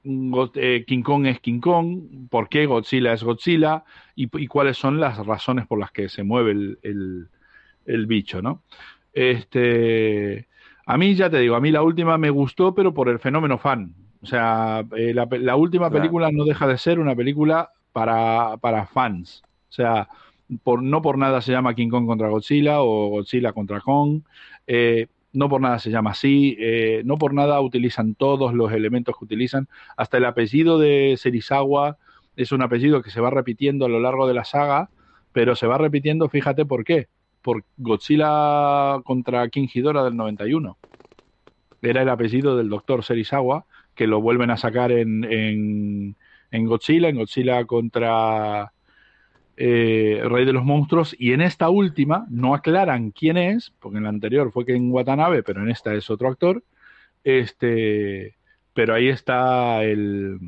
King 0.04 1.02
Kong 1.02 1.26
es 1.28 1.40
King 1.40 1.60
Kong, 1.60 2.28
por 2.30 2.50
qué 2.50 2.66
Godzilla 2.66 3.14
es 3.14 3.24
Godzilla 3.24 3.86
y, 4.16 4.28
cuáles 4.48 4.78
son 4.78 5.00
las 5.00 5.26
razones 5.26 5.66
por 5.66 5.80
las 5.80 5.92
que 5.92 6.10
se 6.10 6.24
mueve 6.24 6.52
el, 6.52 7.30
el, 7.86 8.06
bicho, 8.06 8.42
¿no? 8.42 8.64
Este, 9.14 10.48
a 10.86 10.98
mí 10.98 11.16
ya 11.16 11.30
te 11.30 11.40
digo, 11.40 11.56
a 11.56 11.62
mí 11.62 11.72
la 11.72 11.84
última 11.84 12.18
me 12.18 12.30
gustó, 12.30 12.76
pero 12.76 12.94
por 12.94 13.08
el 13.08 13.20
fenómeno 13.20 13.58
fan. 13.58 13.96
O 14.22 14.26
sea, 14.26 14.86
eh, 14.96 15.14
la, 15.14 15.56
última 15.56 15.90
película 15.90 16.32
no 16.32 16.46
deja 16.46 16.68
de 16.68 16.78
ser 16.78 17.00
una 17.00 17.16
película 17.16 17.72
para, 17.92 18.58
para 18.58 18.86
fans. 18.86 19.44
O 19.70 19.72
sea, 19.72 20.08
por, 20.64 20.82
no 20.84 21.02
por 21.02 21.18
nada 21.18 21.42
se 21.42 21.52
llama 21.52 21.76
King 21.76 21.90
Kong 21.90 22.06
contra 22.06 22.30
Godzilla 22.30 22.82
o 22.82 23.10
Godzilla 23.10 23.54
contra 23.54 23.82
Kong. 23.82 24.22
Eh, 24.68 25.08
no 25.34 25.50
por 25.50 25.62
nada 25.62 25.80
se 25.80 25.90
llama 25.90 26.12
así, 26.12 26.56
eh, 26.60 27.02
no 27.06 27.18
por 27.18 27.34
nada 27.34 27.60
utilizan 27.60 28.16
todos 28.16 28.54
los 28.54 28.72
elementos 28.72 29.16
que 29.18 29.26
utilizan, 29.26 29.68
hasta 29.98 30.18
el 30.18 30.26
apellido 30.26 30.80
de 30.80 31.16
Serizawa 31.18 31.98
es 32.36 32.52
un 32.52 32.62
apellido 32.62 33.02
que 33.02 33.12
se 33.12 33.22
va 33.22 33.30
repitiendo 33.30 33.86
a 33.86 33.90
lo 33.90 34.00
largo 34.00 34.28
de 34.28 34.34
la 34.34 34.44
saga, 34.44 34.90
pero 35.32 35.56
se 35.56 35.68
va 35.68 35.78
repitiendo, 35.78 36.30
fíjate 36.30 36.66
por 36.66 36.84
qué, 36.84 37.08
por 37.42 37.64
Godzilla 37.78 39.02
contra 39.04 39.48
King 39.50 39.68
Ghidorah 39.72 40.04
del 40.04 40.16
91. 40.16 40.78
Era 41.82 42.02
el 42.02 42.10
apellido 42.10 42.56
del 42.56 42.70
doctor 42.70 43.04
Serizawa, 43.04 43.66
que 43.94 44.08
lo 44.08 44.22
vuelven 44.22 44.50
a 44.50 44.58
sacar 44.58 44.92
en, 44.92 45.24
en, 45.26 46.16
en 46.52 46.66
Godzilla, 46.66 47.10
en 47.10 47.18
Godzilla 47.18 47.66
contra 47.66 48.73
eh, 49.56 50.22
Rey 50.26 50.46
de 50.46 50.54
los 50.54 50.64
Monstruos, 50.64 51.16
y 51.20 51.34
en 51.34 51.42
esta 51.42 51.70
última 51.70 52.26
no 52.30 52.56
aclaran 52.56 53.12
quién 53.12 53.38
es, 53.38 53.72
porque 53.80 53.98
en 53.98 54.04
la 54.04 54.10
anterior 54.10 54.52
fue 54.52 54.66
que 54.66 54.76
en 54.76 54.92
Watanabe, 54.92 55.44
pero 55.44 55.62
en 55.62 55.70
esta 55.70 55.94
es 55.94 56.10
otro 56.10 56.28
actor. 56.28 56.64
Este, 57.24 58.36
pero 58.74 58.94
ahí 58.94 59.08
está 59.08 59.84
el 59.84 60.40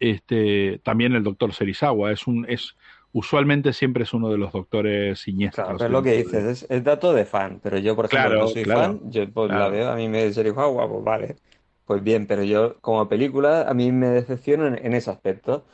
este 0.00 0.80
también 0.84 1.14
el 1.14 1.24
doctor 1.24 1.52
Serizawa, 1.52 2.12
es 2.12 2.26
un 2.26 2.46
es 2.48 2.76
usualmente 3.12 3.72
siempre 3.72 4.04
es 4.04 4.12
uno 4.12 4.30
de 4.30 4.38
los 4.38 4.52
doctores 4.52 5.18
siniestros. 5.18 5.66
Claro, 5.66 5.84
es 5.84 5.90
lo 5.90 6.02
que 6.02 6.12
dices, 6.12 6.66
es, 6.68 6.84
dato 6.84 7.12
de 7.12 7.24
fan, 7.24 7.58
pero 7.62 7.78
yo 7.78 7.96
por 7.96 8.04
ejemplo 8.04 8.40
no 8.40 8.48
soy 8.48 8.64
fan, 8.64 9.00
yo 9.10 9.28
pues, 9.30 9.50
la 9.50 9.68
veo, 9.68 9.90
a 9.90 9.96
mí 9.96 10.08
me 10.08 10.32
Serizawa, 10.32 10.88
pues 10.88 11.04
vale. 11.04 11.36
Pues 11.84 12.02
bien, 12.02 12.26
pero 12.26 12.44
yo 12.44 12.76
como 12.80 13.08
película 13.08 13.62
a 13.62 13.74
mí 13.74 13.90
me 13.90 14.08
decepciona 14.08 14.76
en 14.76 14.92
ese 14.92 15.10
aspecto 15.10 15.64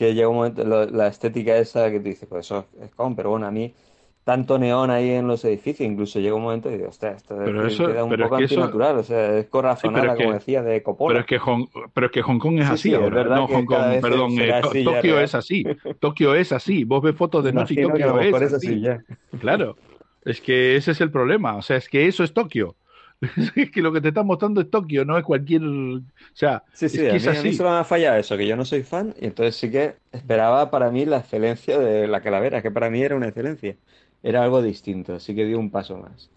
que 0.00 0.14
llega 0.14 0.28
un 0.28 0.36
momento, 0.36 0.64
la 0.64 1.08
estética 1.08 1.58
esa 1.58 1.90
que 1.90 1.98
tú 1.98 2.04
dices, 2.04 2.26
pues 2.26 2.46
eso 2.46 2.64
es 2.80 2.90
con, 2.94 3.14
pero 3.14 3.28
bueno, 3.28 3.46
a 3.46 3.50
mí 3.50 3.74
tanto 4.24 4.58
neón 4.58 4.90
ahí 4.90 5.10
en 5.10 5.26
los 5.26 5.44
edificios, 5.44 5.86
incluso 5.86 6.20
llega 6.20 6.34
un 6.34 6.42
momento 6.42 6.70
y 6.70 6.78
digo, 6.78 6.88
ostras, 6.88 7.18
esto 7.18 7.36
pero 7.36 7.68
queda 7.68 8.04
un 8.04 8.16
poco 8.16 8.36
antinatural, 8.36 8.96
o 8.96 9.02
sea, 9.02 9.36
es 9.36 9.46
corazonada, 9.48 10.16
como 10.16 10.32
decía, 10.32 10.62
de 10.62 10.82
Coppola. 10.82 11.08
Pero 11.08 11.20
es 11.20 11.26
que 11.26 11.38
Hong, 11.38 11.66
pero 11.92 12.06
es 12.06 12.12
que 12.12 12.22
Hong 12.22 12.38
Kong 12.38 12.60
es 12.60 12.70
así 12.70 12.94
ahora, 12.94 13.24
no 13.24 13.46
Hong 13.46 13.66
Kong, 13.66 14.00
perdón, 14.00 14.40
eh, 14.40 14.62
Tokio 14.84 15.20
es 15.20 15.34
así, 15.34 15.64
Tokio 15.98 16.34
es 16.34 16.50
así, 16.52 16.84
vos 16.84 17.02
ves 17.02 17.14
fotos 17.14 17.44
de 17.44 17.52
noche 17.52 17.74
y 17.74 17.82
Tokio 17.82 18.20
es, 18.20 18.54
así. 18.54 18.82
Claro, 19.38 19.76
es 20.24 20.40
que 20.40 20.76
ese 20.76 20.92
es 20.92 21.00
el 21.02 21.10
problema, 21.10 21.56
o 21.56 21.62
sea, 21.62 21.76
es 21.76 21.90
que 21.90 22.06
eso 22.06 22.24
es 22.24 22.32
Tokio. 22.32 22.74
es 23.54 23.70
que 23.70 23.82
lo 23.82 23.92
que 23.92 24.00
te 24.00 24.08
están 24.08 24.26
mostrando 24.26 24.60
es 24.60 24.70
Tokio, 24.70 25.04
no 25.04 25.18
es 25.18 25.24
cualquier. 25.24 25.62
O 25.62 26.02
sea, 26.32 26.64
sí, 26.72 26.88
sí, 26.88 27.04
es 27.04 27.26
a, 27.26 27.42
mí, 27.42 27.52
solo 27.52 27.70
me 27.70 27.76
ha 27.76 27.84
fallado 27.84 28.16
eso, 28.16 28.36
que 28.36 28.46
yo 28.46 28.56
no 28.56 28.64
soy 28.64 28.82
fan, 28.82 29.14
y 29.20 29.26
entonces 29.26 29.56
sí 29.56 29.70
que 29.70 29.96
esperaba 30.12 30.70
para 30.70 30.90
mí 30.90 31.04
la 31.04 31.18
excelencia 31.18 31.78
de 31.78 32.08
la 32.08 32.22
calavera, 32.22 32.62
que 32.62 32.70
para 32.70 32.88
mí 32.90 33.02
era 33.02 33.16
una 33.16 33.28
excelencia. 33.28 33.76
Era 34.22 34.42
algo 34.42 34.62
distinto, 34.62 35.14
así 35.14 35.34
que 35.34 35.44
dio 35.44 35.58
un 35.58 35.70
paso 35.70 35.96
más. 35.96 36.30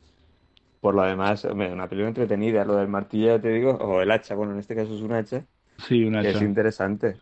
Por 0.79 0.95
lo 0.95 1.03
demás, 1.03 1.45
una 1.45 1.87
película 1.87 2.09
entretenida, 2.09 2.65
lo 2.65 2.75
del 2.75 2.87
martillo, 2.89 3.39
te 3.39 3.49
digo, 3.49 3.71
o 3.71 4.01
el 4.01 4.11
hacha, 4.11 4.35
bueno, 4.35 4.53
en 4.53 4.59
este 4.59 4.75
caso 4.75 4.93
es 4.93 5.01
un 5.01 5.13
hacha. 5.13 5.45
Sí, 5.77 6.03
un 6.03 6.15
hacha. 6.15 6.29
es 6.29 6.41
interesante. 6.41 7.17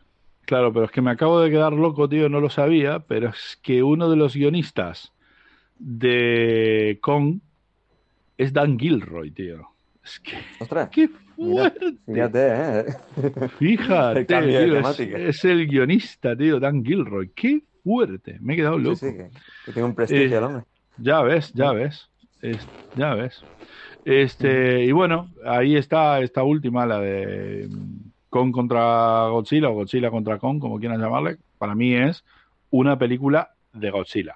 Claro, 0.46 0.74
pero 0.74 0.86
es 0.86 0.92
que 0.92 1.02
me 1.02 1.12
acabo 1.12 1.40
de 1.40 1.52
quedar 1.52 1.74
loco, 1.74 2.10
tío, 2.10 2.28
no 2.30 2.42
lo 2.42 2.50
sabía, 2.50 3.00
pero 3.00 3.30
es 3.30 3.60
que 3.62 3.84
uno 3.84 4.10
de 4.10 4.16
los 4.16 4.36
guionistas 4.36 5.14
de 5.78 7.00
Kong 7.02 7.40
es 8.42 8.52
Dan 8.52 8.80
Gilroy, 8.80 9.30
tío. 9.32 9.68
Es 10.04 10.20
que. 10.20 10.34
¡Ostras! 10.60 10.90
¡Qué 10.90 11.10
fuerte! 11.36 11.94
fíjate, 12.08 12.48
¿eh? 12.50 12.86
Fíjate, 13.60 14.26
tío, 14.26 15.18
es, 15.18 15.46
el 15.46 15.68
guionista, 15.68 16.36
tío, 16.36 16.60
Dan 16.60 16.84
Gilroy. 16.84 17.30
¡Qué 17.36 17.62
fuerte! 17.84 18.38
Me 18.42 18.54
he 18.54 18.56
quedado 18.58 18.80
loco. 18.80 18.96
Sí, 18.96 19.12
sí, 19.12 19.18
que, 19.66 19.72
tiene 19.72 19.88
un 19.88 19.94
prestigio 19.94 20.38
el 20.40 20.44
hombre. 20.44 20.64
Ya 20.98 21.22
ves, 21.22 21.54
ya 21.54 21.72
ves. 21.72 22.10
ya 22.96 23.14
ves. 23.14 23.44
Este, 24.06 24.86
y 24.86 24.92
bueno, 24.92 25.30
ahí 25.46 25.76
está 25.76 26.20
esta 26.22 26.42
última, 26.42 26.88
la 26.88 27.00
de 27.00 27.70
Kong 28.30 28.52
contra 28.52 29.28
Godzilla 29.28 29.70
o 29.70 29.74
Godzilla 29.74 30.10
contra 30.10 30.40
Kong, 30.40 30.60
como 30.60 30.80
quieran 30.80 31.00
llamarle. 31.00 31.38
Para 31.60 31.76
mí 31.76 31.94
es 31.94 32.24
una 32.72 32.98
película 32.98 33.52
de 33.72 33.92
Godzilla. 33.92 34.36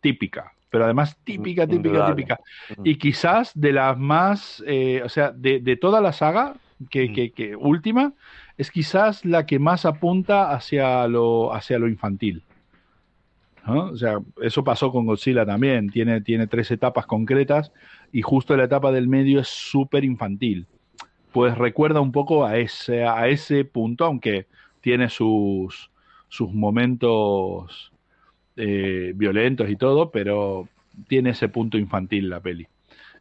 típica, 0.00 0.53
pero 0.74 0.84
además 0.84 1.16
típica, 1.24 1.66
típica, 1.66 1.88
Indudable. 1.88 2.14
típica. 2.16 2.40
Mm. 2.76 2.82
Y 2.84 2.96
quizás 2.96 3.52
de 3.54 3.72
las 3.72 3.98
más, 3.98 4.62
eh, 4.66 5.00
o 5.04 5.08
sea, 5.08 5.30
de, 5.32 5.60
de 5.60 5.76
toda 5.76 6.00
la 6.00 6.12
saga, 6.12 6.54
que, 6.90 7.12
que- 7.12 7.30
que 7.32 7.56
última, 7.56 8.12
es 8.58 8.70
quizás 8.70 9.24
la 9.24 9.46
que 9.46 9.58
más 9.58 9.84
apunta 9.86 10.52
hacia 10.52 11.06
lo, 11.08 11.54
hacia 11.54 11.78
lo 11.78 11.88
infantil. 11.88 12.42
¿no? 13.66 13.84
O 13.86 13.96
sea, 13.96 14.18
eso 14.42 14.62
pasó 14.62 14.90
con 14.92 15.06
Godzilla 15.06 15.46
también. 15.46 15.88
Tiene, 15.90 16.20
tiene 16.20 16.46
tres 16.46 16.70
etapas 16.70 17.06
concretas 17.06 17.72
y 18.12 18.20
justo 18.22 18.56
la 18.56 18.64
etapa 18.64 18.92
del 18.92 19.08
medio 19.08 19.40
es 19.40 19.48
súper 19.48 20.04
infantil. 20.04 20.66
Pues 21.32 21.56
recuerda 21.56 22.00
un 22.00 22.12
poco 22.12 22.44
a 22.44 22.58
ese, 22.58 23.04
a 23.04 23.26
ese 23.28 23.64
punto, 23.64 24.04
aunque 24.04 24.46
tiene 24.80 25.08
sus, 25.08 25.90
sus 26.28 26.52
momentos 26.52 27.90
eh, 28.56 29.12
violentos 29.14 29.68
y 29.68 29.76
todo, 29.76 30.10
pero 30.10 30.68
tiene 31.08 31.30
ese 31.30 31.48
punto 31.48 31.76
infantil 31.78 32.28
la 32.30 32.40
peli. 32.40 32.66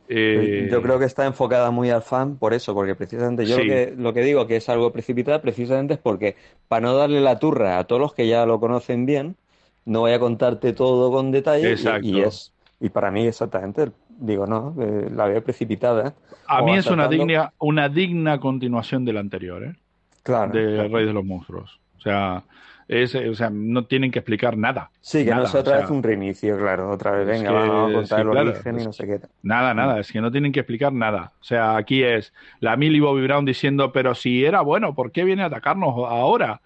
Eh, 0.09 0.67
Yo 0.69 0.81
creo 0.81 0.99
que 0.99 1.05
está 1.05 1.25
enfocada 1.25 1.71
muy 1.71 1.89
al 1.89 2.01
fan 2.01 2.35
por 2.37 2.53
eso, 2.53 2.73
porque 2.73 2.93
precisamente 2.93 3.45
yo 3.45 3.55
Sí. 3.57 3.63
lo, 3.63 3.67
que, 3.73 3.93
lo 3.97 4.13
que 4.13 4.21
digo 4.21 4.45
que 4.47 4.57
es 4.57 4.67
algo 4.69 4.91
precipitado 4.91 5.41
precisamente 5.41 5.93
es 5.93 5.99
porque 5.99 6.35
para 6.67 6.81
no 6.81 6.93
darle 6.95 7.21
la 7.21 7.39
turra 7.39 7.79
a 7.79 7.85
todos 7.85 8.01
los 8.01 8.13
que 8.13 8.27
ya 8.27 8.45
lo 8.45 8.59
conocen 8.59 9.05
bien, 9.05 9.37
no 9.85 10.01
voy 10.01 10.11
a 10.11 10.19
contarte 10.19 10.73
todo 10.73 11.11
con 11.11 11.31
detalle 11.31 11.69
y- 11.69 11.71
Exacto. 11.71 12.05
y, 12.07 12.19
es 12.21 12.51
y 12.79 12.89
para 12.89 13.11
mí 13.11 13.25
exactamente 13.25 13.91
digo 14.09 14.45
no, 14.45 14.75
eh, 14.79 15.09
la 15.09 15.25
veo 15.27 15.41
precipitada. 15.43 16.13
a 16.47 16.61
mí 16.61 16.75
es 16.77 16.85
una 16.87 17.07
digna, 17.07 17.53
una 17.59 17.87
digna 17.89 18.39
continuación 18.39 19.05
del 19.05 19.17
anterior, 19.17 19.63
¿eh? 19.63 19.73
Claro. 20.21 20.51
de 20.53 20.87
Rey 20.89 21.05
de 21.05 21.13
los 21.13 21.25
Monstruos. 21.25 21.79
O 21.97 22.01
sea, 22.01 22.43
es, 22.87 23.15
eh, 23.15 23.29
o 23.29 23.35
sea, 23.35 23.49
no 23.51 23.85
tienen 23.85 24.11
que 24.11 24.19
explicar 24.19 24.57
nada. 24.57 24.91
Sí, 25.01 25.23
que 25.23 25.29
Nada, 25.31 25.43
no 25.43 25.49
sea 25.49 25.61
otra 25.61 25.77
o 25.77 25.81
vez 25.81 25.89
un 25.89 26.03
reinicio, 26.03 26.57
claro, 26.57 26.89
otra 26.89 27.11
vez, 27.11 27.27
venga, 27.27 27.49
que- 27.49 27.55
vamos 27.55 27.89
a 27.89 27.93
contar 27.93 28.19
sí, 28.19 28.25
el 28.25 28.31
claro, 28.31 28.49
origen 28.51 28.79
y 28.79 28.83
no 28.83 28.93
sé 28.93 29.05
qué. 29.07 29.19
Nada, 29.41 29.73
nada, 29.73 29.99
es 29.99 30.11
que 30.11 30.21
no 30.21 30.31
tienen 30.31 30.51
que 30.51 30.59
explicar 30.61 30.91
nada. 30.93 31.31
O 31.41 31.43
sea, 31.43 31.75
aquí 31.77 32.03
es 32.03 32.33
la 32.59 32.75
Millie 32.75 33.01
Bobby 33.01 33.23
Brown 33.23 33.45
diciendo, 33.45 33.91
pero 33.91 34.15
si 34.15 34.43
era 34.45 34.61
bueno, 34.61 34.93
¿por 34.95 35.11
qué 35.11 35.23
viene 35.23 35.43
a 35.43 35.47
atacarnos 35.47 35.93
ahora? 35.95 36.61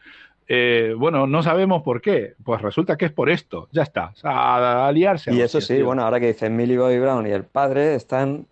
Eh, 0.49 0.93
bueno, 0.97 1.27
no 1.27 1.43
sabemos 1.43 1.83
por 1.83 2.01
qué. 2.01 2.35
Pues 2.43 2.61
resulta 2.61 2.95
que 2.95 3.05
es 3.05 3.11
por 3.11 3.29
esto. 3.29 3.67
Ya 3.73 3.83
está. 3.83 4.13
A, 4.23 4.87
a 4.87 4.91
liarse. 4.93 5.29
a 5.29 5.33
Y 5.33 5.41
eso 5.41 5.59
sí, 5.59 5.75
tío. 5.75 5.85
bueno, 5.85 6.03
ahora 6.03 6.19
que 6.21 6.27
dicen 6.27 6.55
Millie 6.55 6.77
Bobby 6.77 6.99
Brown 6.99 7.27
y 7.27 7.31
el 7.31 7.43
padre 7.43 7.95
están 7.95 8.45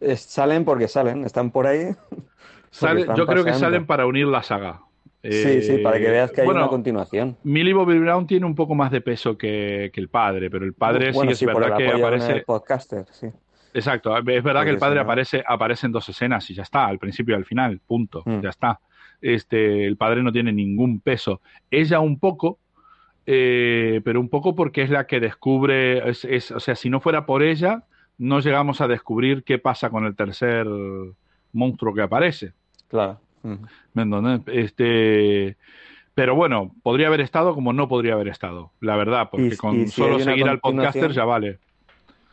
es- 0.00 0.20
salen 0.22 0.64
porque 0.64 0.88
salen, 0.88 1.24
están 1.24 1.50
por 1.52 1.66
ahí. 1.66 1.90
Sale- 2.70 3.00
están 3.02 3.16
yo 3.16 3.26
creo 3.26 3.44
que 3.44 3.54
salen 3.54 3.86
para 3.86 4.04
unir 4.06 4.26
la 4.26 4.42
saga. 4.42 4.80
Sí, 5.22 5.62
sí, 5.62 5.78
para 5.78 5.98
que 5.98 6.10
veas 6.10 6.30
que 6.30 6.42
hay 6.42 6.44
bueno, 6.46 6.60
una 6.60 6.68
continuación. 6.68 7.36
Millie 7.42 7.72
Bobby 7.74 7.98
Brown 7.98 8.26
tiene 8.26 8.46
un 8.46 8.54
poco 8.54 8.74
más 8.74 8.90
de 8.92 9.00
peso 9.00 9.36
que, 9.36 9.90
que 9.92 10.00
el 10.00 10.08
padre, 10.08 10.48
pero 10.50 10.64
el 10.64 10.74
padre 10.74 11.10
bueno, 11.12 11.32
sí 11.32 11.38
sí, 11.38 11.44
es 11.44 11.48
el 11.48 11.54
verdad 11.60 11.76
que 11.76 11.88
aparece. 11.92 12.32
el 12.32 12.44
podcaster, 12.44 13.04
sí. 13.10 13.26
Exacto, 13.74 14.16
es 14.16 14.24
verdad 14.24 14.42
Porque 14.60 14.64
que 14.66 14.70
el 14.70 14.78
padre 14.78 15.00
aparece, 15.00 15.44
aparece 15.46 15.86
en 15.86 15.92
dos 15.92 16.08
escenas 16.08 16.48
y 16.50 16.54
ya 16.54 16.62
está, 16.62 16.86
al 16.86 16.98
principio 16.98 17.34
y 17.34 17.38
al 17.38 17.44
final, 17.44 17.80
punto, 17.86 18.22
Mm. 18.24 18.40
ya 18.40 18.48
está. 18.50 18.80
Este, 19.20 19.84
el 19.86 19.96
padre 19.96 20.22
no 20.22 20.32
tiene 20.32 20.52
ningún 20.52 21.00
peso. 21.00 21.40
Ella 21.70 21.98
un 22.00 22.18
poco, 22.20 22.58
eh, 23.26 24.00
pero 24.04 24.20
un 24.20 24.28
poco 24.28 24.54
porque 24.54 24.82
es 24.82 24.90
la 24.90 25.06
que 25.06 25.20
descubre, 25.20 26.08
es, 26.08 26.24
es- 26.24 26.50
o 26.52 26.60
sea, 26.60 26.76
si 26.76 26.88
no 26.88 27.00
fuera 27.00 27.26
por 27.26 27.42
ella, 27.42 27.82
no 28.16 28.40
llegamos 28.40 28.80
a 28.80 28.88
descubrir 28.88 29.44
qué 29.44 29.58
pasa 29.58 29.90
con 29.90 30.06
el 30.06 30.16
tercer 30.16 30.66
monstruo 31.52 31.92
que 31.94 32.02
aparece. 32.02 32.52
Claro. 32.88 33.20
¿Me 33.42 34.02
entiendes? 34.02 34.40
Este, 34.46 35.56
pero 36.14 36.34
bueno, 36.34 36.72
podría 36.82 37.06
haber 37.06 37.20
estado 37.20 37.54
como 37.54 37.72
no 37.72 37.88
podría 37.88 38.14
haber 38.14 38.28
estado, 38.28 38.72
la 38.80 38.96
verdad, 38.96 39.28
porque 39.30 39.54
Y- 39.54 39.56
con 39.56 39.74
y 39.76 39.84
si 39.86 39.92
solo 39.92 40.18
seguir 40.18 40.48
al 40.48 40.60
podcaster 40.60 41.12
ya 41.12 41.24
vale. 41.24 41.58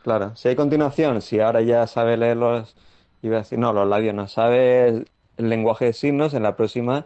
Claro. 0.04 0.36
Si 0.36 0.48
hay 0.48 0.56
continuación, 0.56 1.22
si 1.22 1.40
ahora 1.40 1.62
ya 1.62 1.88
sabe 1.88 2.18
leer 2.18 2.38
los, 2.38 2.76
iba 3.22 3.38
a 3.38 3.40
decir, 3.40 3.58
no, 3.58 3.74
los 3.74 3.88
labios, 3.88 4.14
no 4.14 4.28
sabe 4.28 4.88
el, 4.88 5.08
el 5.38 5.50
lenguaje 5.50 5.86
de 5.86 5.94
signos, 5.94 6.34
en 6.34 6.44
la 6.44 6.56
próxima 6.56 7.06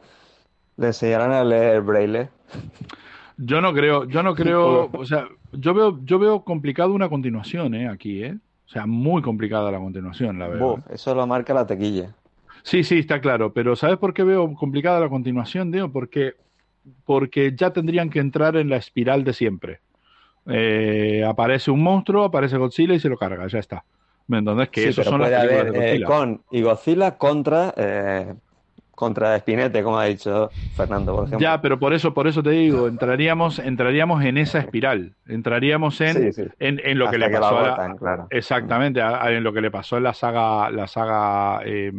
le 0.77 0.87
enseñarán 0.87 1.31
a 1.31 1.43
leer 1.43 1.81
braille. 1.81 2.29
Yo 3.37 3.61
no 3.61 3.73
creo, 3.73 4.05
yo 4.05 4.21
no 4.23 4.35
creo, 4.35 4.89
o 4.93 5.05
sea, 5.05 5.27
yo 5.53 5.73
veo, 5.73 5.99
yo 6.03 6.19
veo 6.19 6.43
complicado 6.43 6.93
una 6.93 7.09
continuación, 7.09 7.73
eh, 7.73 7.87
aquí, 7.87 8.23
eh. 8.23 8.37
O 8.65 8.71
sea, 8.71 8.85
muy 8.85 9.21
complicada 9.23 9.71
la 9.71 9.79
continuación, 9.79 10.37
la. 10.37 10.47
Buf, 10.47 10.79
eso 10.91 11.15
lo 11.15 11.25
marca 11.25 11.53
la 11.55 11.65
taquilla. 11.65 12.13
Sí, 12.63 12.83
sí, 12.83 12.99
está 12.99 13.21
claro, 13.21 13.53
pero 13.53 13.75
¿sabes 13.75 13.97
por 13.97 14.13
qué 14.13 14.23
veo 14.23 14.53
complicada 14.53 14.99
la 14.99 15.09
continuación, 15.09 15.71
Diego? 15.71 15.91
Porque, 15.91 16.35
porque 17.05 17.53
ya 17.55 17.71
tendrían 17.71 18.09
que 18.09 18.19
entrar 18.19 18.57
en 18.57 18.69
la 18.69 18.77
espiral 18.77 19.23
de 19.23 19.33
siempre. 19.33 19.79
Eh, 20.47 21.23
aparece 21.27 21.71
un 21.71 21.83
monstruo, 21.83 22.23
aparece 22.23 22.57
Godzilla 22.57 22.93
y 22.93 22.99
se 22.99 23.09
lo 23.09 23.17
carga, 23.17 23.47
ya 23.47 23.59
está. 23.59 23.83
¿Me 24.27 24.39
entiendes? 24.39 24.69
Que 24.69 24.81
Sí, 24.81 24.87
eso 24.89 25.01
pero 25.01 25.11
son 25.11 25.21
las 25.21 25.29
puede 25.29 25.59
haber 25.59 25.71
de 25.71 25.95
eh, 25.95 26.03
con 26.03 26.43
y 26.51 26.61
Godzilla 26.61 27.17
contra 27.17 27.73
eh, 27.75 28.33
contra 28.99 29.39
Spinete, 29.39 29.81
como 29.81 29.97
ha 29.97 30.03
dicho 30.05 30.51
Fernando, 30.75 31.15
por 31.15 31.23
ejemplo. 31.25 31.39
Ya, 31.39 31.61
pero 31.61 31.79
por 31.79 31.93
eso, 31.93 32.13
por 32.13 32.27
eso 32.27 32.43
te 32.43 32.49
digo, 32.49 32.89
entraríamos, 32.89 33.57
entraríamos 33.57 34.25
en 34.25 34.37
esa 34.37 34.59
espiral, 34.59 35.13
entraríamos 35.25 36.01
en, 36.01 36.33
Sí, 36.33 36.33
sí. 36.33 36.49
en, 36.59 36.81
en 36.83 36.99
lo 36.99 37.09
que 37.09 37.17
le 37.17 37.27
que 37.29 37.37
pasó 37.37 37.61
la 37.61 37.73
a 37.75 37.87
la- 37.87 37.95
claro. 37.95 38.27
Exactamente, 38.29 38.99
a- 39.01 39.23
a- 39.23 39.31
en 39.31 39.41
lo 39.45 39.53
que 39.53 39.61
le 39.61 39.71
pasó 39.71 39.95
en 39.95 40.03
la 40.03 40.13
saga, 40.13 40.69
la 40.69 40.85
saga 40.87 41.61
eh, 41.63 41.93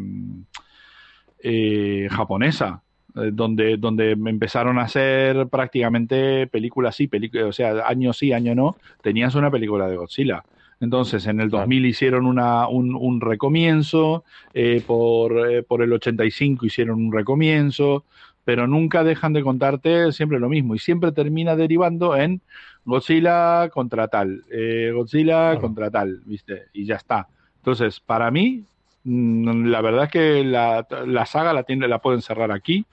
eh, 1.42 2.06
japonesa, 2.10 2.82
eh, 3.16 3.30
donde, 3.32 3.76
donde 3.78 4.10
empezaron 4.12 4.78
a 4.78 4.82
hacer 4.82 5.46
prácticamente 5.48 6.46
películas 6.48 6.94
sí, 6.96 7.08
películas, 7.08 7.46
o 7.46 7.52
sea, 7.52 7.86
año 7.86 8.12
sí, 8.12 8.32
año 8.34 8.54
no, 8.54 8.76
tenías 9.02 9.34
una 9.34 9.50
película 9.50 9.88
de 9.88 9.96
Godzilla. 9.96 10.44
Entonces, 10.80 11.26
en 11.26 11.40
el 11.40 11.50
Claro. 11.50 11.62
2000 11.64 11.86
hicieron 11.86 12.26
una, 12.26 12.66
un, 12.68 12.94
un 12.94 13.20
recomienzo, 13.20 14.24
eh, 14.54 14.82
por, 14.86 15.50
eh, 15.50 15.62
por 15.62 15.82
el 15.82 15.92
85 15.92 16.66
hicieron 16.66 17.04
un 17.04 17.12
recomienzo, 17.12 18.04
pero 18.44 18.66
nunca 18.66 19.04
dejan 19.04 19.32
de 19.34 19.42
contarte 19.42 20.10
siempre 20.12 20.40
lo 20.40 20.48
mismo 20.48 20.74
y 20.74 20.78
siempre 20.78 21.12
termina 21.12 21.54
derivando 21.54 22.16
en 22.16 22.40
Godzilla 22.86 23.68
contra 23.68 24.08
tal, 24.08 24.42
eh, 24.50 24.90
Godzilla 24.94 25.50
Claro. 25.50 25.60
contra 25.60 25.90
tal, 25.90 26.20
¿viste? 26.24 26.64
Y 26.72 26.86
ya 26.86 26.96
está. 26.96 27.28
Entonces, 27.58 28.00
para 28.00 28.30
mí, 28.30 28.64
mm, 29.04 29.66
la 29.66 29.82
verdad 29.82 30.04
es 30.04 30.10
que 30.10 30.44
la, 30.44 30.86
la 31.06 31.26
saga 31.26 31.52
la, 31.52 31.62
tiene, 31.64 31.86
la 31.88 31.98
pueden 32.00 32.22
cerrar 32.22 32.50
aquí 32.50 32.86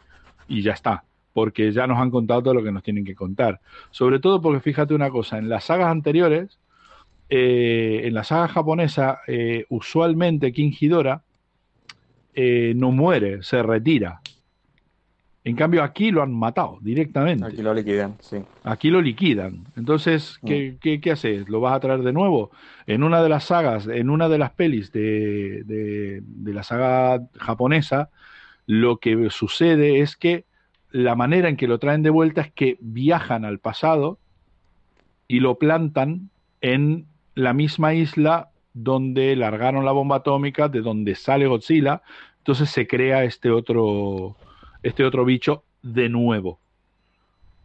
y 0.50 0.62
ya 0.62 0.74
está, 0.74 1.04
porque 1.34 1.72
ya 1.72 1.88
nos 1.88 1.98
han 2.00 2.12
contado 2.12 2.44
todo 2.44 2.54
lo 2.54 2.64
que 2.64 2.72
nos 2.74 2.84
tienen 2.84 3.06
que 3.06 3.16
contar. 3.16 3.62
Sobre 3.92 4.20
todo 4.20 4.42
porque 4.42 4.60
fíjate 4.60 4.94
una 4.94 5.10
cosa, 5.10 5.38
en 5.38 5.48
las 5.48 5.64
sagas 5.64 5.88
anteriores, 5.88 6.60
eh, 7.30 8.02
en 8.06 8.14
la 8.14 8.24
saga 8.24 8.48
japonesa, 8.48 9.20
eh, 9.28 9.66
usualmente 9.70 10.52
King 10.52 10.72
Ghidorah 10.72 11.22
eh, 12.34 12.74
no 12.76 12.92
muere, 12.92 13.44
se 13.44 13.62
retira. 13.64 14.22
En 15.44 15.56
cambio, 15.56 15.82
aquí 15.82 16.12
lo 16.12 16.22
han 16.22 16.34
matado 16.34 16.78
directamente. 16.82 17.46
Aquí 17.46 17.62
lo 17.62 17.74
liquidan, 17.74 18.16
sí. 18.20 18.38
Aquí 18.64 18.90
lo 18.90 19.02
liquidan. 19.02 19.64
Entonces, 19.78 20.40
¿qué, 20.46 20.76
qué, 20.82 21.00
qué 21.00 21.12
haces? 21.12 21.48
¿Lo 21.48 21.62
vas 21.62 21.74
a 21.74 21.80
traer 21.80 22.02
de 22.02 22.12
nuevo? 22.12 22.52
En 22.86 23.02
una 23.02 23.24
de 23.24 23.30
las 23.30 23.46
sagas, 23.46 23.88
en 23.88 24.10
una 24.10 24.28
de 24.28 24.38
las 24.38 24.52
pelis 24.52 24.92
de, 24.92 25.64
de, 25.64 26.22
de 26.22 26.54
la 26.54 26.64
saga 26.64 27.26
japonesa, 27.38 28.10
lo 28.66 28.98
que 28.98 29.30
sucede 29.30 30.02
es 30.02 30.18
que 30.18 30.44
la 30.92 31.16
manera 31.16 31.48
en 31.48 31.56
que 31.56 31.68
lo 31.68 31.80
traen 31.80 32.04
de 32.04 32.10
vuelta 32.10 32.42
es 32.42 32.52
que 32.52 32.78
viajan 32.82 33.46
al 33.46 33.60
pasado 33.60 34.20
y 35.30 35.40
lo 35.40 35.58
plantan 35.58 36.30
en 36.60 37.06
la 37.38 37.54
misma 37.54 37.94
isla 37.94 38.50
donde 38.74 39.36
largaron 39.36 39.86
la 39.86 39.92
bomba 39.92 40.18
atómica, 40.18 40.68
de 40.70 40.82
donde 40.82 41.14
sale 41.16 41.46
Godzilla. 41.48 42.02
Entonces 42.40 42.70
se 42.70 42.88
crea 42.88 43.24
este 43.24 43.52
otro, 43.52 44.36
este 44.82 45.04
otro 45.04 45.24
bicho 45.24 45.64
de 45.84 46.10
nuevo. 46.10 46.60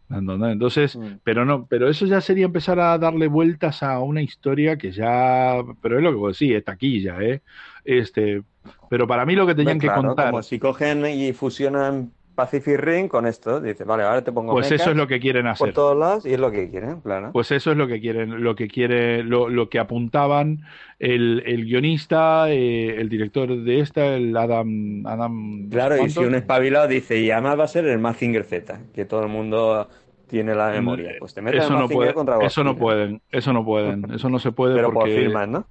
Entonces, 0.09 0.95
Mm. 0.95 1.19
pero 1.23 1.43
no, 1.43 1.65
pero 1.65 1.89
eso 1.89 2.05
ya 2.05 2.21
sería 2.21 2.45
empezar 2.45 2.79
a 2.79 2.95
darle 2.99 3.27
vueltas 3.27 3.81
a 3.81 3.99
una 3.99 4.21
historia 4.21 4.77
que 4.77 4.91
ya, 4.91 5.55
pero 5.81 5.97
es 5.97 6.03
lo 6.03 6.11
que 6.11 6.17
vos 6.17 6.37
decís, 6.37 6.55
es 6.55 6.63
taquilla, 6.63 7.19
¿eh? 7.21 7.41
Este, 7.83 8.43
pero 8.89 9.07
para 9.07 9.25
mí 9.25 9.33
lo 9.33 9.47
que 9.47 9.55
tenían 9.55 9.79
claro, 9.79 10.01
que 10.01 10.07
contar, 10.07 10.29
Como 10.29 10.43
si 10.43 10.59
cogen 10.59 11.05
y 11.07 11.33
fusionan 11.33 12.11
Pacific 12.35 12.79
Ring 12.79 13.07
con 13.07 13.27
esto, 13.27 13.61
dice, 13.61 13.83
vale, 13.83 14.03
ahora 14.03 14.23
te 14.23 14.31
pongo 14.31 14.53
pues 14.53 14.71
eso 14.71 14.89
es 14.91 14.95
lo 14.95 15.07
que 15.07 15.19
quieren 15.19 15.43
por 15.43 15.51
hacer. 15.51 15.73
todos 15.73 15.97
lados 15.97 16.25
y 16.25 16.33
es 16.33 16.39
lo 16.39 16.51
que 16.51 16.69
quieren, 16.69 17.01
claro. 17.01 17.31
Pues 17.31 17.51
eso 17.51 17.71
es 17.71 17.77
lo 17.77 17.87
que 17.87 18.01
quieren, 18.01 18.43
lo 18.43 18.55
que 18.55 18.67
quiere, 18.67 19.23
lo, 19.23 19.49
lo 19.49 19.69
que 19.69 19.79
apuntaban 19.79 20.61
el, 20.99 21.43
el 21.45 21.65
guionista, 21.65 22.49
eh, 22.49 22.99
el 22.99 23.09
director 23.09 23.55
de 23.55 23.79
esta, 23.79 24.15
el 24.15 24.35
Adam, 24.35 25.05
Adam 25.05 25.69
Claro, 25.69 26.03
y 26.03 26.09
si 26.09 26.19
un 26.19 26.35
espabilado 26.35 26.87
dice, 26.87 27.19
y 27.19 27.29
además 27.29 27.59
va 27.59 27.63
a 27.65 27.67
ser 27.67 27.85
el 27.85 27.99
Mazinger 27.99 28.43
Z, 28.45 28.79
que 28.93 29.05
todo 29.05 29.21
el 29.23 29.29
mundo 29.29 29.87
tiene 30.27 30.55
la 30.55 30.69
memoria, 30.71 31.11
pues 31.19 31.33
te 31.35 31.41
metes 31.41 31.63
eso 31.63 31.77
no 31.77 31.87
puede, 31.87 32.13
contra 32.13 32.43
eso 32.43 32.63
no 32.63 32.75
pueden, 32.75 33.21
eso 33.31 33.53
no 33.53 33.63
pueden, 33.63 34.11
eso 34.11 34.29
no 34.29 34.39
se 34.39 34.51
puede 34.51 34.75
Pero 34.75 34.87
por 34.87 35.03
porque 35.03 35.15
firmas, 35.15 35.47
¿no? 35.47 35.67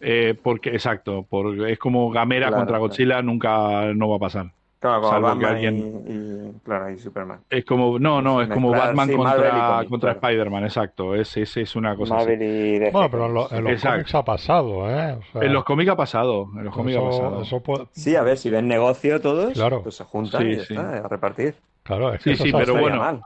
Eh, 0.00 0.34
porque, 0.42 0.70
exacto, 0.70 1.26
porque 1.28 1.72
es 1.72 1.78
como 1.78 2.10
Gamera 2.10 2.48
Claro, 2.48 2.60
contra 2.60 2.78
claro. 2.78 2.88
Godzilla, 2.88 3.22
nunca 3.22 3.92
no 3.94 4.08
va 4.08 4.16
a 4.16 4.20
pasar. 4.20 4.57
Claro, 4.80 5.00
como 5.00 5.10
Salvo 5.12 5.26
Batman 5.26 5.54
alguien- 5.54 5.76
y, 6.06 6.12
y- 6.12 6.60
claro, 6.64 6.90
y 6.90 6.98
Superman. 7.00 7.40
Es 7.50 7.64
como, 7.64 7.98
no, 7.98 8.22
no, 8.22 8.40
es 8.40 8.48
como 8.48 8.68
Mezclar, 8.70 8.88
Batman 8.88 9.08
sí, 9.08 9.16
contra, 9.16 9.84
contra 9.88 10.14
claro. 10.14 10.18
Spider-Man, 10.28 10.64
exacto. 10.64 11.14
Es, 11.16 11.36
es, 11.36 11.56
es 11.56 11.74
una 11.74 11.96
cosa 11.96 12.14
Marvel 12.14 12.36
así. 12.36 12.44
y. 12.86 12.90
Bueno, 12.92 13.10
pero 13.10 13.26
en, 13.26 13.34
lo- 13.34 13.50
en 13.52 13.64
los 13.64 13.72
Exacto. 13.72 13.96
cómics 13.96 14.14
ha 14.14 14.24
pasado, 14.24 14.88
¿eh? 14.90 15.12
O 15.18 15.32
sea, 15.32 15.42
En 15.42 15.52
los 15.52 15.64
cómics 15.64 15.90
ha 15.90 15.96
pasado, 15.96 16.46
en 16.56 16.64
los 16.64 16.72
cómics 16.74 16.96
ha 16.96 17.02
pasado. 17.02 17.42
eso 17.42 17.60
puede- 17.60 17.86
Sí, 17.90 18.14
a 18.14 18.22
ver, 18.22 18.36
si 18.38 18.50
ven 18.50 18.68
negocio 18.68 19.20
todos, 19.20 19.52
Claro. 19.54 19.82
pues 19.82 19.96
se 19.96 20.04
juntan 20.04 20.42
Sí, 20.42 20.46
y 20.48 20.56
ya 20.56 20.64
sí. 20.64 20.74
está, 20.74 20.96
a 20.98 21.08
repartir. 21.08 21.54
Claro, 21.82 22.12
es 22.14 22.22
Sí, 22.22 22.30
que 22.30 22.34
eso 22.34 22.42
sí, 22.44 22.50
es 22.50 22.54
pero 22.56 22.78
bueno, 22.78 22.98
mal. 22.98 23.20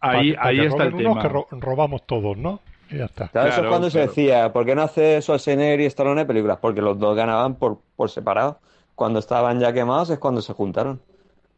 Ahí, 0.00 0.32
Pa- 0.32 0.42
pa 0.42 0.48
ahí 0.48 0.60
está 0.60 0.84
el 0.84 0.96
tema. 0.96 1.20
que 1.22 1.28
ro- 1.28 1.46
robamos 1.50 2.02
todos, 2.06 2.36
¿no? 2.36 2.60
Y 2.90 2.96
ya 2.96 3.04
está. 3.04 3.28
Claro, 3.28 3.48
eso 3.48 3.56
Claro, 3.56 3.68
es 3.68 3.70
cuando 3.72 3.90
se 3.90 4.00
decía, 4.00 4.52
¿por 4.52 4.64
qué 4.64 4.74
no 4.74 4.82
hace 4.82 5.20
Schwarzenegger 5.22 5.80
y 5.80 5.84
Stallone 5.86 6.24
películas? 6.24 6.58
Porque 6.60 6.80
los 6.82 6.98
dos 6.98 7.14
ganaban 7.16 7.56
por, 7.56 7.78
por 7.94 8.08
separado. 8.10 8.58
Cuando 9.02 9.18
estaban 9.18 9.58
ya 9.58 9.72
quemados 9.72 10.10
es 10.10 10.20
cuando 10.20 10.40
se 10.42 10.52
juntaron 10.52 11.02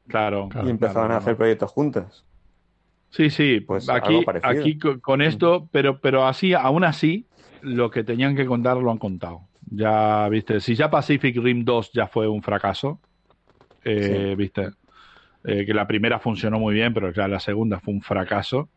Claro. 0.08 0.48
Claro, 0.48 0.66
y 0.66 0.70
empezaron 0.70 1.08
claro, 1.08 1.14
a 1.14 1.18
hacer 1.18 1.36
proyectos 1.36 1.70
juntos. 1.72 2.24
Sí, 3.10 3.30
sí, 3.30 3.60
Pues 3.66 3.88
aquí, 3.88 4.24
aquí 4.42 4.78
co- 4.78 5.00
con 5.00 5.22
esto, 5.22 5.68
pero, 5.72 6.00
pero 6.00 6.26
así, 6.26 6.52
aún 6.52 6.82
así, 6.84 7.28
lo 7.60 7.90
que 7.90 8.02
tenían 8.02 8.34
que 8.34 8.44
contar 8.46 8.76
lo 8.76 8.90
han 8.90 8.98
contado. 8.98 9.48
Ya, 9.60 10.28
viste, 10.28 10.60
si 10.60 10.74
ya 10.74 10.90
Pacific 10.90 11.36
Rim 11.38 11.64
2 11.64 11.90
ya 11.92 12.08
fue 12.08 12.26
un 12.28 12.42
fracaso, 12.42 13.00
eh, 13.84 14.34
Sí. 14.36 14.38
viste, 14.38 14.70
eh, 15.44 15.66
que 15.66 15.74
la 15.74 15.86
primera 15.86 16.20
funcionó 16.20 16.58
muy 16.60 16.74
bien, 16.74 16.94
pero 16.94 17.12
ya 17.12 17.28
la 17.28 17.40
segunda 17.40 17.80
fue 17.80 17.94
un 17.94 18.02
fracaso. 18.02 18.70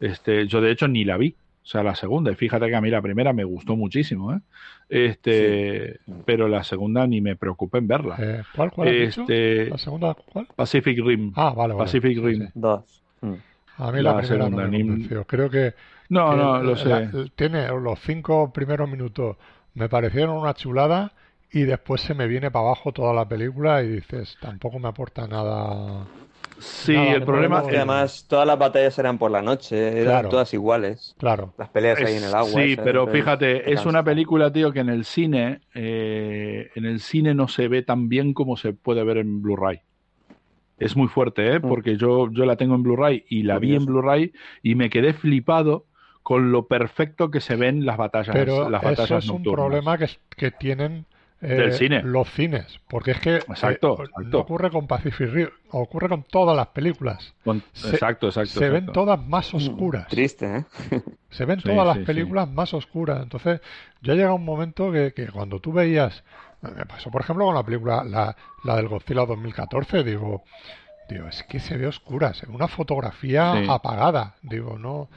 Este, 0.00 0.46
yo 0.48 0.60
de 0.60 0.72
hecho 0.72 0.88
ni 0.88 1.04
la 1.04 1.16
vi, 1.18 1.38
o 1.62 1.66
sea, 1.66 1.82
la 1.82 1.94
segunda, 1.94 2.30
y 2.32 2.34
fíjate 2.34 2.66
que 2.68 2.74
a 2.74 2.80
mí 2.80 2.90
la 2.90 3.00
primera 3.00 3.32
me 3.32 3.44
gustó 3.44 3.76
muchísimo, 3.76 4.32
¿eh? 4.34 4.40
Este, 4.88 5.94
Sí. 6.04 6.12
pero 6.26 6.48
la 6.48 6.64
segunda 6.64 7.06
ni 7.06 7.20
me 7.20 7.36
preocupé 7.36 7.78
en 7.78 7.86
verla. 7.88 8.16
Eh, 8.18 8.42
¿Cuál, 8.54 8.70
cuál? 8.72 8.88
Este, 8.88 9.70
¿La 9.70 9.78
segunda 9.78 10.14
cuál? 10.32 10.46
Pacific 10.54 10.98
Rim. 11.04 11.32
Ah, 11.36 11.54
vale, 11.56 11.74
vale. 11.74 11.84
Pacific 11.86 12.18
Rim. 12.22 12.42
sí. 12.46 12.48
Dos. 12.54 13.02
Mm. 13.20 13.34
A 13.78 13.90
mí 13.92 14.02
La 14.02 14.12
la, 14.12 14.18
primera 14.18 14.44
segunda, 14.44 14.64
no 14.64 14.70
me 14.70 14.78
ni-. 14.82 15.08
Creo 15.24 15.48
que, 15.50 15.74
No, 16.08 16.30
que 16.30 16.36
no, 16.36 16.62
lo 16.62 16.74
la- 16.74 17.10
sé. 17.10 17.30
tiene 17.36 17.68
los 17.68 17.98
cinco 18.00 18.52
primeros 18.52 18.88
minutos 18.90 19.36
me 19.74 19.88
parecieron 19.88 20.36
una 20.36 20.52
chulada 20.54 21.12
y 21.50 21.62
después 21.62 22.02
se 22.02 22.12
me 22.14 22.26
viene 22.26 22.50
para 22.50 22.66
abajo 22.66 22.92
toda 22.92 23.14
la 23.14 23.26
película 23.26 23.82
y 23.82 23.88
dices, 23.88 24.36
tampoco 24.40 24.78
me 24.78 24.88
aporta 24.88 25.26
nada. 25.26 26.06
Sí, 26.58 26.92
Nada, 26.94 27.12
el 27.14 27.22
problema 27.24 27.56
podemos- 27.62 27.72
Y 27.72 27.76
además, 27.76 28.26
todas 28.28 28.46
las 28.46 28.58
batallas 28.58 28.96
eran 28.98 29.18
por 29.18 29.30
la 29.30 29.42
noche, 29.42 29.88
eran 29.88 30.04
Claro. 30.04 30.28
todas 30.28 30.54
iguales. 30.54 31.14
Claro, 31.18 31.52
Las 31.58 31.68
peleas 31.70 31.98
ahí 32.00 32.16
en 32.16 32.24
el 32.24 32.34
agua. 32.34 32.50
Sí, 32.50 32.76
pero 32.82 33.06
fíjate, 33.08 33.60
te 33.60 33.72
es 33.72 33.84
una 33.84 34.04
película, 34.04 34.52
tío, 34.52 34.72
que 34.72 34.80
en 34.80 34.88
el 34.88 35.04
cine, 35.04 35.60
eh, 35.74 36.70
en 36.76 36.84
el 36.84 37.00
cine 37.00 37.34
no 37.34 37.48
se 37.48 37.66
ve 37.68 37.82
tan 37.82 38.08
bien 38.08 38.32
como 38.32 38.56
se 38.56 38.72
puede 38.72 39.02
ver 39.02 39.18
en 39.18 39.42
Blu-ray. 39.42 39.80
Es 40.78 40.96
muy 40.96 41.08
fuerte, 41.08 41.54
¿eh? 41.54 41.58
Mm. 41.58 41.68
Porque 41.68 41.96
yo, 41.96 42.30
yo 42.30 42.44
la 42.44 42.56
tengo 42.56 42.74
en 42.74 42.82
Blu-ray 42.82 43.24
y 43.28 43.42
la 43.42 43.58
vi 43.58 43.74
en. 43.74 43.84
Blu-ray 43.84 44.32
y 44.62 44.74
me 44.74 44.88
quedé 44.90 45.12
flipado 45.14 45.86
con 46.22 46.52
lo 46.52 46.66
perfecto 46.68 47.30
que 47.30 47.40
se 47.40 47.56
ven 47.56 47.84
las 47.84 47.96
batallas, 47.96 48.34
pero 48.34 48.70
las 48.70 48.82
eso 48.84 49.16
es 49.18 49.28
un 49.28 49.42
problema 49.42 49.98
que, 49.98 50.04
es- 50.04 50.20
que 50.36 50.52
tienen 50.52 51.06
eh, 51.42 51.54
Del 51.54 51.72
cine. 51.72 52.02
los 52.02 52.30
cines, 52.30 52.80
porque 52.88 53.10
es 53.10 53.20
que 53.20 53.36
Exacto, 53.36 53.96
eh, 54.00 54.04
exacto. 54.04 54.22
no 54.22 54.38
ocurre 54.38 54.70
con 54.70 54.86
Pacific 54.86 55.28
Rim, 55.30 55.48
ocurre 55.72 56.08
con 56.08 56.22
todas 56.22 56.56
las 56.56 56.68
películas. 56.68 57.34
Con- 57.44 57.62
Se- 57.72 57.90
exacto, 57.90 58.28
exacto. 58.28 58.60
Se 58.60 58.68
ven 58.70 58.86
todas 58.86 59.18
más 59.20 59.52
oscuras. 59.52 60.06
Triste, 60.08 60.56
¿eh? 60.58 60.64
Se 61.30 61.44
ven 61.44 61.60
Sí, 61.60 61.68
todas 61.68 61.86
las 61.86 61.98
sí. 61.98 62.04
películas 62.04 62.48
más 62.50 62.72
oscuras. 62.74 63.22
Entonces, 63.22 63.60
ya 64.02 64.14
llega 64.14 64.32
un 64.32 64.44
momento 64.44 64.90
que, 64.92 65.12
que 65.14 65.26
cuando 65.28 65.58
tú 65.60 65.72
veías, 65.72 66.22
me 66.62 66.86
pasó 66.86 67.10
por 67.10 67.22
ejemplo 67.22 67.44
con 67.46 67.54
la 67.56 67.64
película, 67.64 68.04
la, 68.04 68.36
la 68.64 68.76
del 68.76 68.86
Godzilla 68.88 69.26
2014, 69.26 70.04
digo, 70.04 70.44
digo, 71.08 71.26
es 71.26 71.42
que 71.42 71.58
se 71.58 71.76
ve 71.76 71.88
oscura, 71.88 72.34
se 72.34 72.46
ve 72.46 72.52
una 72.54 72.68
fotografía 72.68 73.54
Sí. 73.54 73.66
apagada, 73.68 74.36
digo, 74.42 74.78
no, 74.78 75.08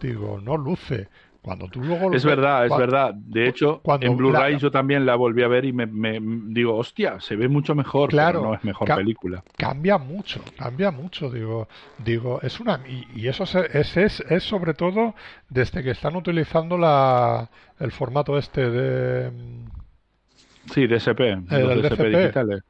digo, 0.00 0.40
no 0.40 0.56
luce. 0.56 1.08
Cuando 1.42 1.66
tú 1.68 1.80
luego 1.80 2.08
lo 2.08 2.16
Es 2.16 2.24
ves- 2.24 2.36
verdad, 2.36 2.66
es 2.66 2.76
verdad. 2.76 3.14
De 3.14 3.48
hecho, 3.48 3.80
cuando 3.82 4.06
en 4.06 4.16
Blu-ray 4.16 4.58
yo 4.58 4.70
también 4.70 5.04
la 5.04 5.16
volví 5.16 5.42
a 5.42 5.48
ver 5.48 5.64
y 5.64 5.72
me, 5.72 5.86
me- 5.86 6.20
digo, 6.54 6.76
hostia, 6.76 7.20
se 7.20 7.34
ve 7.36 7.48
mucho 7.48 7.74
mejor, 7.74 8.10
Claro, 8.10 8.38
pero 8.38 8.50
no 8.50 8.54
es 8.54 8.64
mejor 8.64 8.86
ca- 8.88 8.96
película. 8.96 9.42
cambia 9.56 9.98
mucho, 9.98 10.44
cambia 10.56 10.90
mucho, 10.92 11.30
digo, 11.30 11.68
digo, 11.98 12.40
es 12.42 12.60
una 12.60 12.80
y, 12.86 13.06
y 13.20 13.28
eso 13.28 13.44
es, 13.44 13.96
es, 13.96 14.20
es 14.20 14.42
sobre 14.44 14.74
todo 14.74 15.14
desde 15.48 15.82
que 15.82 15.90
están 15.90 16.14
utilizando 16.16 16.78
la 16.78 17.50
el 17.80 17.90
formato 17.90 18.38
este 18.38 18.70
de 18.70 19.30
mm, 19.30 20.72
Sí, 20.72 20.86
DSP, 20.86 21.30
El 21.50 21.62
los 21.62 21.82
DSP, 21.82 22.08
digitales. 22.18 22.62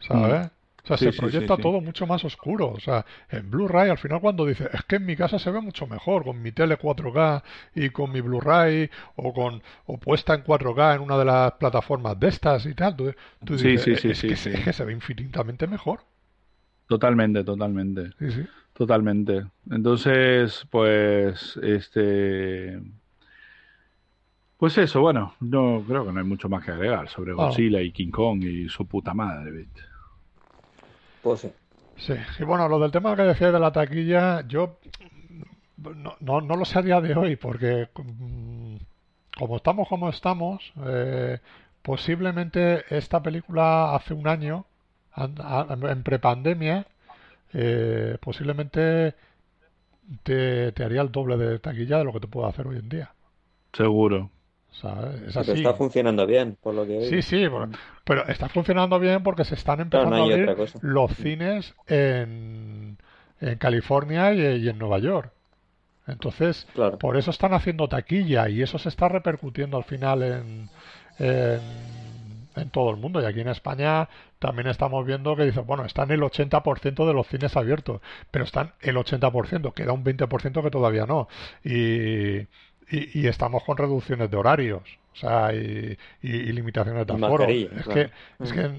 ¿sabes? 0.00 0.50
O 0.84 0.86
sea, 0.86 0.96
Sí, 0.98 1.06
se 1.06 1.12
sí, 1.12 1.18
proyecta 1.18 1.56
sí, 1.56 1.62
todo 1.62 1.80
mucho 1.80 2.06
más 2.06 2.24
oscuro. 2.24 2.68
O 2.68 2.78
sea, 2.80 3.06
en 3.30 3.50
Blu-ray 3.50 3.88
al 3.90 3.98
final 3.98 4.20
cuando 4.20 4.44
dice, 4.44 4.68
es 4.72 4.82
que 4.84 4.96
en 4.96 5.06
mi 5.06 5.16
casa 5.16 5.38
se 5.38 5.50
ve 5.50 5.60
mucho 5.60 5.86
mejor 5.86 6.24
con 6.24 6.42
mi 6.42 6.52
tele 6.52 6.78
4K 6.78 7.42
y 7.74 7.90
con 7.90 8.12
mi 8.12 8.20
Blu-ray 8.20 8.90
o 9.16 9.32
con 9.32 9.62
o 9.86 9.98
puesta 9.98 10.34
en 10.34 10.44
4K 10.44 10.96
en 10.96 11.00
una 11.00 11.16
de 11.18 11.24
las 11.24 11.52
plataformas 11.52 12.20
de 12.20 12.28
estas 12.28 12.66
y 12.66 12.74
tal, 12.74 12.96
tú, 12.96 13.14
dices, 13.56 13.82
sí, 13.82 13.92
es, 13.92 14.02
que, 14.02 14.14
sí. 14.14 14.28
es 14.28 14.64
que 14.64 14.72
se 14.72 14.84
ve 14.84 14.92
infinitamente 14.92 15.66
mejor. 15.66 16.00
Totalmente, 16.86 17.42
totalmente, 17.44 18.10
totalmente. 18.74 19.46
Entonces, 19.70 20.66
pues, 20.70 21.58
este, 21.62 22.78
pues 24.58 24.76
eso, 24.78 25.00
bueno, 25.00 25.34
no 25.40 25.82
creo 25.86 26.04
que 26.04 26.12
no 26.12 26.20
hay 26.20 26.26
mucho 26.26 26.48
más 26.48 26.64
que 26.64 26.72
agregar 26.72 27.08
sobre. 27.08 27.32
Godzilla 27.32 27.80
y 27.80 27.90
King 27.92 28.10
Kong 28.10 28.42
y 28.44 28.68
su 28.68 28.86
puta 28.86 29.14
madre, 29.14 29.50
¿viste? 29.50 29.93
Pues 31.24 31.40
sí. 31.40 31.52
Sí, 31.96 32.12
y 32.38 32.44
bueno, 32.44 32.68
lo 32.68 32.78
del 32.78 32.90
tema 32.90 33.16
que 33.16 33.22
decía 33.22 33.50
de 33.50 33.58
la 33.58 33.72
taquilla, 33.72 34.46
yo 34.46 34.76
no, 35.78 36.16
no, 36.20 36.40
no 36.42 36.56
lo 36.56 36.64
sé 36.64 36.78
a 36.78 36.82
día 36.82 37.00
de 37.00 37.14
hoy, 37.14 37.36
porque 37.36 37.88
mm, 37.94 38.76
como 39.38 39.56
estamos 39.56 39.88
como 39.88 40.10
estamos, 40.10 40.72
eh, 40.84 41.38
posiblemente 41.82 42.84
esta 42.94 43.22
película 43.22 43.94
hace 43.94 44.12
un 44.12 44.28
año, 44.28 44.66
en 45.16 46.02
prepandemia, 46.02 46.86
eh, 47.54 48.18
posiblemente 48.20 49.14
te, 50.22 50.72
te 50.72 50.84
haría 50.84 51.00
el 51.00 51.10
doble 51.10 51.38
de 51.38 51.58
taquilla 51.58 51.98
de 51.98 52.04
lo 52.04 52.12
que 52.12 52.20
te 52.20 52.28
puedo 52.28 52.46
hacer 52.46 52.66
hoy 52.66 52.78
en 52.78 52.88
día. 52.90 53.12
Seguro. 53.72 54.30
¿Sabes? 54.80 55.22
Es 55.22 55.36
Pero 55.36 55.52
está 55.52 55.74
funcionando 55.74 56.26
bien, 56.26 56.56
por 56.62 56.74
lo 56.74 56.86
que 56.86 57.00
Sí, 57.00 57.16
oigo. 57.16 57.22
sí, 57.22 57.36
pero, 57.48 57.68
pero 58.04 58.26
está 58.28 58.48
funcionando 58.48 58.98
bien 58.98 59.22
porque 59.22 59.44
se 59.44 59.54
están 59.54 59.80
empezando 59.80 60.16
no 60.16 60.22
a 60.22 60.24
abrir 60.24 60.56
los 60.80 61.12
cines 61.16 61.74
en, 61.86 62.98
en 63.40 63.58
California 63.58 64.32
y, 64.34 64.40
y 64.64 64.68
en 64.68 64.78
Nueva 64.78 64.98
York. 64.98 65.32
Entonces, 66.06 66.66
Claro. 66.74 66.98
por 66.98 67.16
eso 67.16 67.30
están 67.30 67.54
haciendo 67.54 67.88
taquilla 67.88 68.48
y 68.48 68.62
eso 68.62 68.78
se 68.78 68.88
está 68.90 69.08
repercutiendo 69.08 69.76
al 69.78 69.84
final 69.84 70.22
en, 70.22 70.70
en, 71.18 71.60
en 72.56 72.70
todo 72.70 72.90
el 72.90 72.96
mundo. 72.98 73.20
Y 73.22 73.24
aquí 73.26 73.40
en 73.40 73.48
España 73.48 74.08
también 74.38 74.68
estamos 74.68 75.04
viendo 75.06 75.36
que 75.36 75.44
dice, 75.44 75.60
bueno, 75.60 75.84
están 75.84 76.10
el 76.10 76.20
80% 76.22 77.06
de 77.06 77.14
los 77.14 77.26
cines 77.28 77.56
abiertos, 77.56 78.00
pero 78.30 78.44
están 78.44 78.72
el 78.80 78.96
80%, 78.96 79.72
queda 79.72 79.92
un 79.92 80.04
20% 80.04 80.62
que 80.62 80.70
todavía 80.70 81.06
no. 81.06 81.28
Y, 81.64 82.46
y, 82.90 83.20
y 83.20 83.26
estamos 83.28 83.62
con 83.64 83.76
reducciones 83.76 84.30
de 84.30 84.36
horarios, 84.36 84.82
o 85.12 85.16
sea, 85.16 85.54
y, 85.54 85.96
y- 86.22 86.30
y 86.36 86.52
limitaciones 86.52 87.06
de 87.06 87.12
aforo. 87.26 87.44
Es 87.78 87.82
claro. 87.84 88.10
que, 88.38 88.44
es 88.44 88.52
que, 88.52 88.70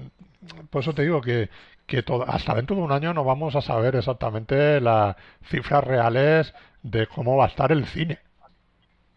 por 0.70 0.82
eso 0.82 0.92
te 0.94 1.02
digo 1.02 1.20
que, 1.20 1.48
que 1.86 2.02
todo- 2.02 2.28
hasta 2.28 2.54
dentro 2.54 2.76
de 2.76 2.82
un 2.82 2.92
año 2.92 3.12
no 3.14 3.24
vamos 3.24 3.56
a 3.56 3.60
saber 3.62 3.96
exactamente 3.96 4.80
las 4.80 5.16
cifras 5.44 5.84
reales 5.84 6.54
de 6.82 7.06
cómo 7.06 7.36
va 7.36 7.44
a 7.44 7.48
estar 7.48 7.72
el 7.72 7.84
cine. 7.86 8.18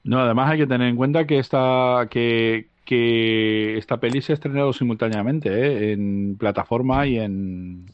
No, 0.03 0.19
además 0.21 0.49
hay 0.51 0.59
que 0.59 0.67
tener 0.67 0.87
en 0.87 0.95
cuenta 0.95 1.27
que 1.27 1.39
esta, 1.39 2.07
que, 2.09 2.69
que 2.85 3.77
esta 3.77 3.97
peli 3.99 4.21
se 4.21 4.31
ha 4.31 4.35
estrenado 4.35 4.71
simultáneamente, 4.73 5.49
¿eh? 5.49 5.91
En 5.91 6.37
plataforma 6.37 7.05
y 7.05 7.19
en, 7.19 7.85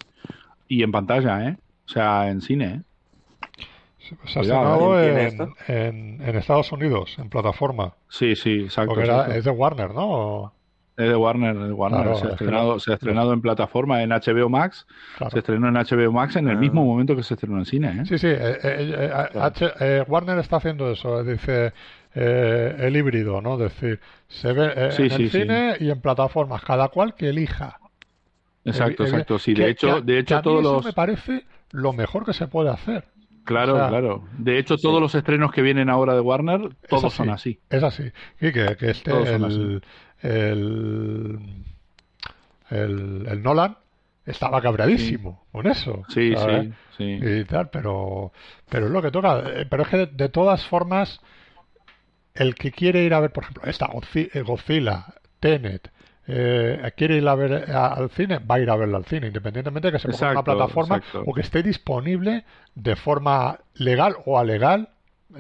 y 0.68 0.84
en 0.84 0.92
pantalla, 0.92 1.48
¿eh? 1.50 1.58
O 1.88 1.90
sea, 1.90 2.30
en 2.30 2.42
cine, 2.42 2.66
¿eh? 2.66 2.82
Se 4.26 4.40
ha 4.40 4.42
Cuidado, 4.42 4.98
estrenado 4.98 5.26
¿quién 5.26 5.38
tiene 5.38 5.54
en, 5.68 6.20
en, 6.22 6.30
en 6.30 6.36
Estados 6.36 6.72
Unidos, 6.72 7.16
en 7.18 7.30
plataforma. 7.30 7.94
Sí, 8.10 8.36
sí, 8.36 8.62
exacto. 8.66 8.94
Porque 8.94 9.06
era- 9.06 9.36
es 9.36 9.44
de 9.44 9.52
Warner, 9.52 9.92
¿no? 9.92 10.10
O- 10.10 10.52
Es 10.98 11.10
de 11.10 11.16
Warner, 11.16 11.56
es 11.58 11.68
de 11.68 11.74
Warner. 11.74 12.02
Claro, 12.04 12.16
se, 12.16 12.22
ha 12.26 12.30
es 12.30 12.38
que 12.38 12.44
estrenado, 12.46 12.80
se 12.80 12.92
ha 12.92 12.94
estrenado 12.94 13.34
en 13.34 13.42
plataforma 13.42 14.02
en 14.02 14.12
HBO 14.12 14.48
Max. 14.50 14.88
Claro. 15.18 15.32
Se 15.32 15.40
estrenó 15.40 15.68
en 15.68 15.74
HBO 15.76 16.12
Max 16.14 16.38
en 16.38 16.48
el 16.48 16.56
Ah. 16.56 16.60
mismo 16.60 16.86
momento 16.86 17.16
que 17.18 17.24
se 17.24 17.34
estrenó 17.34 17.58
en 17.58 17.66
cine, 17.66 17.90
¿eh? 18.02 18.06
Sí, 18.06 18.18
sí, 18.18 18.28
eh, 18.28 18.38
eh, 18.64 18.96
eh, 18.98 19.40
H- 19.40 19.72
eh, 19.82 20.06
Warner 20.08 20.38
está 20.40 20.56
haciendo 20.58 20.90
eso, 20.92 21.22
dice 21.24 21.74
eh, 22.14 22.76
el 22.80 22.96
híbrido, 22.96 23.42
¿no? 23.42 23.56
Es 23.56 23.60
decir, 23.74 24.00
se 24.30 24.54
ve 24.54 24.72
eh, 24.74 24.92
Sí, 24.94 25.04
en 25.04 25.10
sí, 25.10 25.24
el 25.24 25.30
sí. 25.32 25.40
cine 25.42 25.76
y 25.82 25.90
en 25.90 26.00
plataformas, 26.00 26.64
cada 26.64 26.88
cual 26.88 27.14
que 27.14 27.28
elija. 27.28 27.78
Exacto, 28.64 29.04
exacto. 29.04 29.38
Sí, 29.38 29.54
que- 29.54 29.64
de 29.64 29.70
hecho, 29.72 29.96
que- 29.98 30.02
de 30.02 30.14
que 30.14 30.20
hecho 30.20 30.36
a 30.36 30.38
mí 30.40 30.44
todos 30.44 30.62
eso 30.62 30.74
los, 30.76 30.86
me 30.86 30.94
parece 30.94 31.46
lo 31.72 31.92
mejor 31.92 32.26
que 32.26 32.32
se 32.34 32.48
puede 32.48 32.70
hacer. 32.70 33.04
Claro, 33.46 33.76
o 33.76 33.78
sea, 33.78 33.88
claro. 33.90 34.24
De 34.38 34.58
hecho, 34.60 34.78
todos 34.78 35.00
los 35.02 35.16
estrenos 35.16 35.52
que 35.52 35.62
vienen 35.62 35.90
ahora 35.90 36.14
de 36.14 36.20
Warner, 36.22 36.76
todos 36.90 37.14
son 37.14 37.30
así. 37.30 37.60
Es 37.70 37.84
así. 37.84 38.12
Y 38.42 38.52
que, 38.52 38.76
que 38.78 38.90
este, 38.92 39.12
el, 39.12 39.82
el, 40.22 41.40
el, 42.70 43.28
el 43.30 43.44
Nolan, 43.44 43.78
estaba 44.26 44.62
cabradísimo 44.62 45.46
con 45.52 45.68
eso. 45.68 46.04
Sí, 46.10 46.34
¿sabes? 46.36 46.74
sí, 46.98 47.20
sí. 47.22 47.26
Y 47.26 47.44
tal, 47.46 47.70
pero, 47.70 48.32
pero 48.70 48.88
es 48.88 48.92
lo 48.92 49.02
que 49.02 49.12
toca. 49.12 49.40
Eh, 49.46 49.68
Pero 49.70 49.84
es 49.84 49.90
que 49.90 49.98
de, 49.98 50.06
de 50.08 50.30
todas 50.30 50.66
formas, 50.66 51.20
el 52.34 52.56
que 52.56 52.72
quiere 52.72 53.04
ir 53.04 53.14
a 53.14 53.20
ver, 53.20 53.32
por 53.32 53.44
ejemplo, 53.44 53.64
esta 53.66 53.88
Godzi- 53.88 54.44
Godzilla, 54.44 55.06
Tenet, 55.40 55.92
eh, 56.28 56.92
quiere 56.98 57.18
ir 57.18 57.28
a 57.28 57.36
ver 57.36 57.72
a- 57.72 57.94
al 57.94 58.10
cine, 58.10 58.40
va 58.40 58.56
a 58.56 58.60
ir 58.60 58.70
a 58.70 58.76
verla 58.76 58.98
al 58.98 59.06
cine, 59.06 59.28
independientemente 59.28 59.88
de 59.88 59.92
que 59.94 60.00
se 60.00 60.08
ponga 60.10 60.18
en 60.18 60.24
una 60.32 60.40
Exacto, 60.42 60.58
plataforma 60.58 60.98
exacto. 60.98 61.24
o 61.26 61.34
que 61.34 61.42
esté 61.42 61.64
disponible 61.64 62.44
de 62.74 62.96
forma 62.96 63.60
legal 63.76 64.16
o 64.26 64.40
alegal 64.40 64.90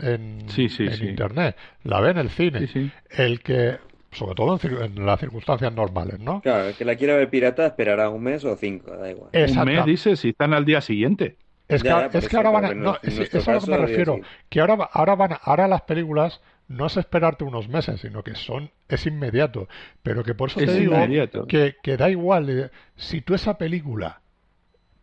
en, 0.01 0.43
Sí, 0.49 0.69
sí, 0.69 0.85
en 0.85 0.93
sí. 0.93 1.05
internet. 1.07 1.55
La 1.83 1.99
ve 2.01 2.11
en 2.11 2.17
el 2.17 2.29
cine. 2.29 2.59
Sí, 2.61 2.67
sí. 2.67 2.91
El 3.09 3.41
que, 3.41 3.77
sobre 4.11 4.35
todo 4.35 4.59
en, 4.61 5.05
las 5.05 5.19
circunstancias 5.19 5.73
normales, 5.73 6.19
¿no? 6.19 6.41
Claro, 6.41 6.69
el 6.69 6.75
que 6.75 6.85
la 6.85 6.95
quiera 6.95 7.15
ver 7.15 7.29
pirata 7.29 7.65
esperará 7.65 8.09
un 8.09 8.23
mes 8.23 8.43
o 8.45 8.55
cinco, 8.55 8.91
da 8.91 9.09
igual. 9.09 9.29
Un 9.33 9.65
mes, 9.65 9.85
dice, 9.85 10.15
si 10.15 10.29
están 10.29 10.53
al 10.53 10.65
día 10.65 10.81
siguiente. 10.81 11.37
Es 11.67 11.81
que, 11.81 11.87
Ya, 11.89 11.95
ahora- 11.95 12.09
por 12.09 12.17
es 12.17 12.29
que 12.29 12.37
eso, 12.37 12.37
ahora 12.37 12.49
van 12.51 12.65
a, 12.65 12.73
no, 12.75 12.97
es- 13.01 13.47
a 13.47 13.51
lo 13.53 13.59
que 13.61 13.71
me 13.71 13.77
refiero. 13.77 14.19
Que 14.49 14.59
ahora, 14.61 14.75
va- 14.75 14.89
ahora 14.93 15.15
van 15.15 15.33
a- 15.33 15.39
ahora 15.43 15.67
las 15.67 15.81
películas 15.81 16.41
no 16.67 16.87
es 16.87 16.97
esperarte 16.97 17.43
unos 17.43 17.67
meses, 17.69 18.01
sino 18.01 18.23
que 18.23 18.35
son, 18.35 18.71
es 18.89 19.05
inmediato. 19.05 19.67
Pero 20.03 20.23
que 20.23 20.33
por 20.33 20.49
eso 20.49 20.59
Es 20.59 20.67
te 20.67 20.79
digo 20.79 20.95
inmediato. 20.95 21.45
que, 21.47 21.75
que 21.83 21.97
da 21.97 22.09
igual. 22.09 22.49
eh, 22.49 22.69
Si 22.95 23.21
tú 23.21 23.33
esa 23.35 23.57
película 23.57 24.21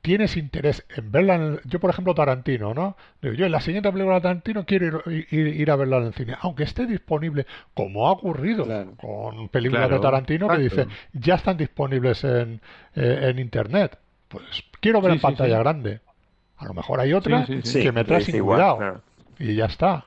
tienes 0.00 0.36
interés 0.36 0.84
en 0.96 1.12
verla, 1.12 1.36
en 1.36 1.42
el- 1.42 1.60
yo 1.64 1.78
por 1.78 1.90
ejemplo 1.90 2.12
Tarantino, 2.14 2.74
¿no? 2.74 2.96
Digo, 3.20 3.34
yo 3.34 3.46
en 3.46 3.52
la 3.52 3.60
siguiente 3.60 3.92
película 3.92 4.16
de 4.16 4.20
Tarantino 4.22 4.64
quiero 4.66 5.00
ir, 5.06 5.28
ir- 5.30 5.54
ir 5.60 5.70
a 5.70 5.76
verla 5.76 5.98
en 5.98 6.04
el 6.06 6.14
cine, 6.14 6.34
aunque 6.40 6.64
esté 6.64 6.86
disponible, 6.86 7.46
como 7.74 8.08
ha 8.08 8.10
ocurrido 8.10 8.64
Claro. 8.64 8.94
con 8.96 9.48
películas 9.48 9.82
Claro, 9.86 9.96
de 9.96 10.02
Tarantino 10.02 10.48
que 10.48 10.58
dice, 10.58 10.80
exacto. 10.82 11.00
ya 11.12 11.34
están 11.36 11.56
disponibles 11.56 12.24
en, 12.24 12.60
eh, 12.96 13.28
en 13.30 13.38
internet. 13.38 13.96
Pues 14.26 14.42
quiero 14.80 15.00
ver 15.00 15.12
Sí, 15.12 15.14
en 15.14 15.20
sí, 15.20 15.22
pantalla 15.22 15.54
sí. 15.56 15.60
grande. 15.62 16.00
A 16.56 16.64
lo 16.64 16.74
mejor 16.74 16.98
hay 16.98 17.12
otra 17.12 17.46
Sí, 17.46 17.60
sí, 17.62 17.70
sí. 17.70 17.82
que 17.82 17.92
me 17.92 18.02
trae 18.02 18.22
sin 18.22 18.34
igual, 18.34 18.56
cuidado. 18.58 18.76
claro. 18.78 19.00
Y 19.38 19.54
ya 19.54 19.66
está. 19.66 20.06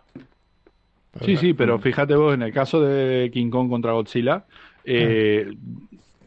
Sí, 1.23 1.37
sí, 1.37 1.53
pero 1.53 1.79
fíjate 1.79 2.15
vos, 2.15 2.33
en 2.33 2.41
el 2.41 2.51
caso 2.51 2.81
de 2.81 3.29
King 3.31 3.49
Kong 3.49 3.69
contra 3.69 3.93
Godzilla, 3.93 4.45
eh, 4.83 5.47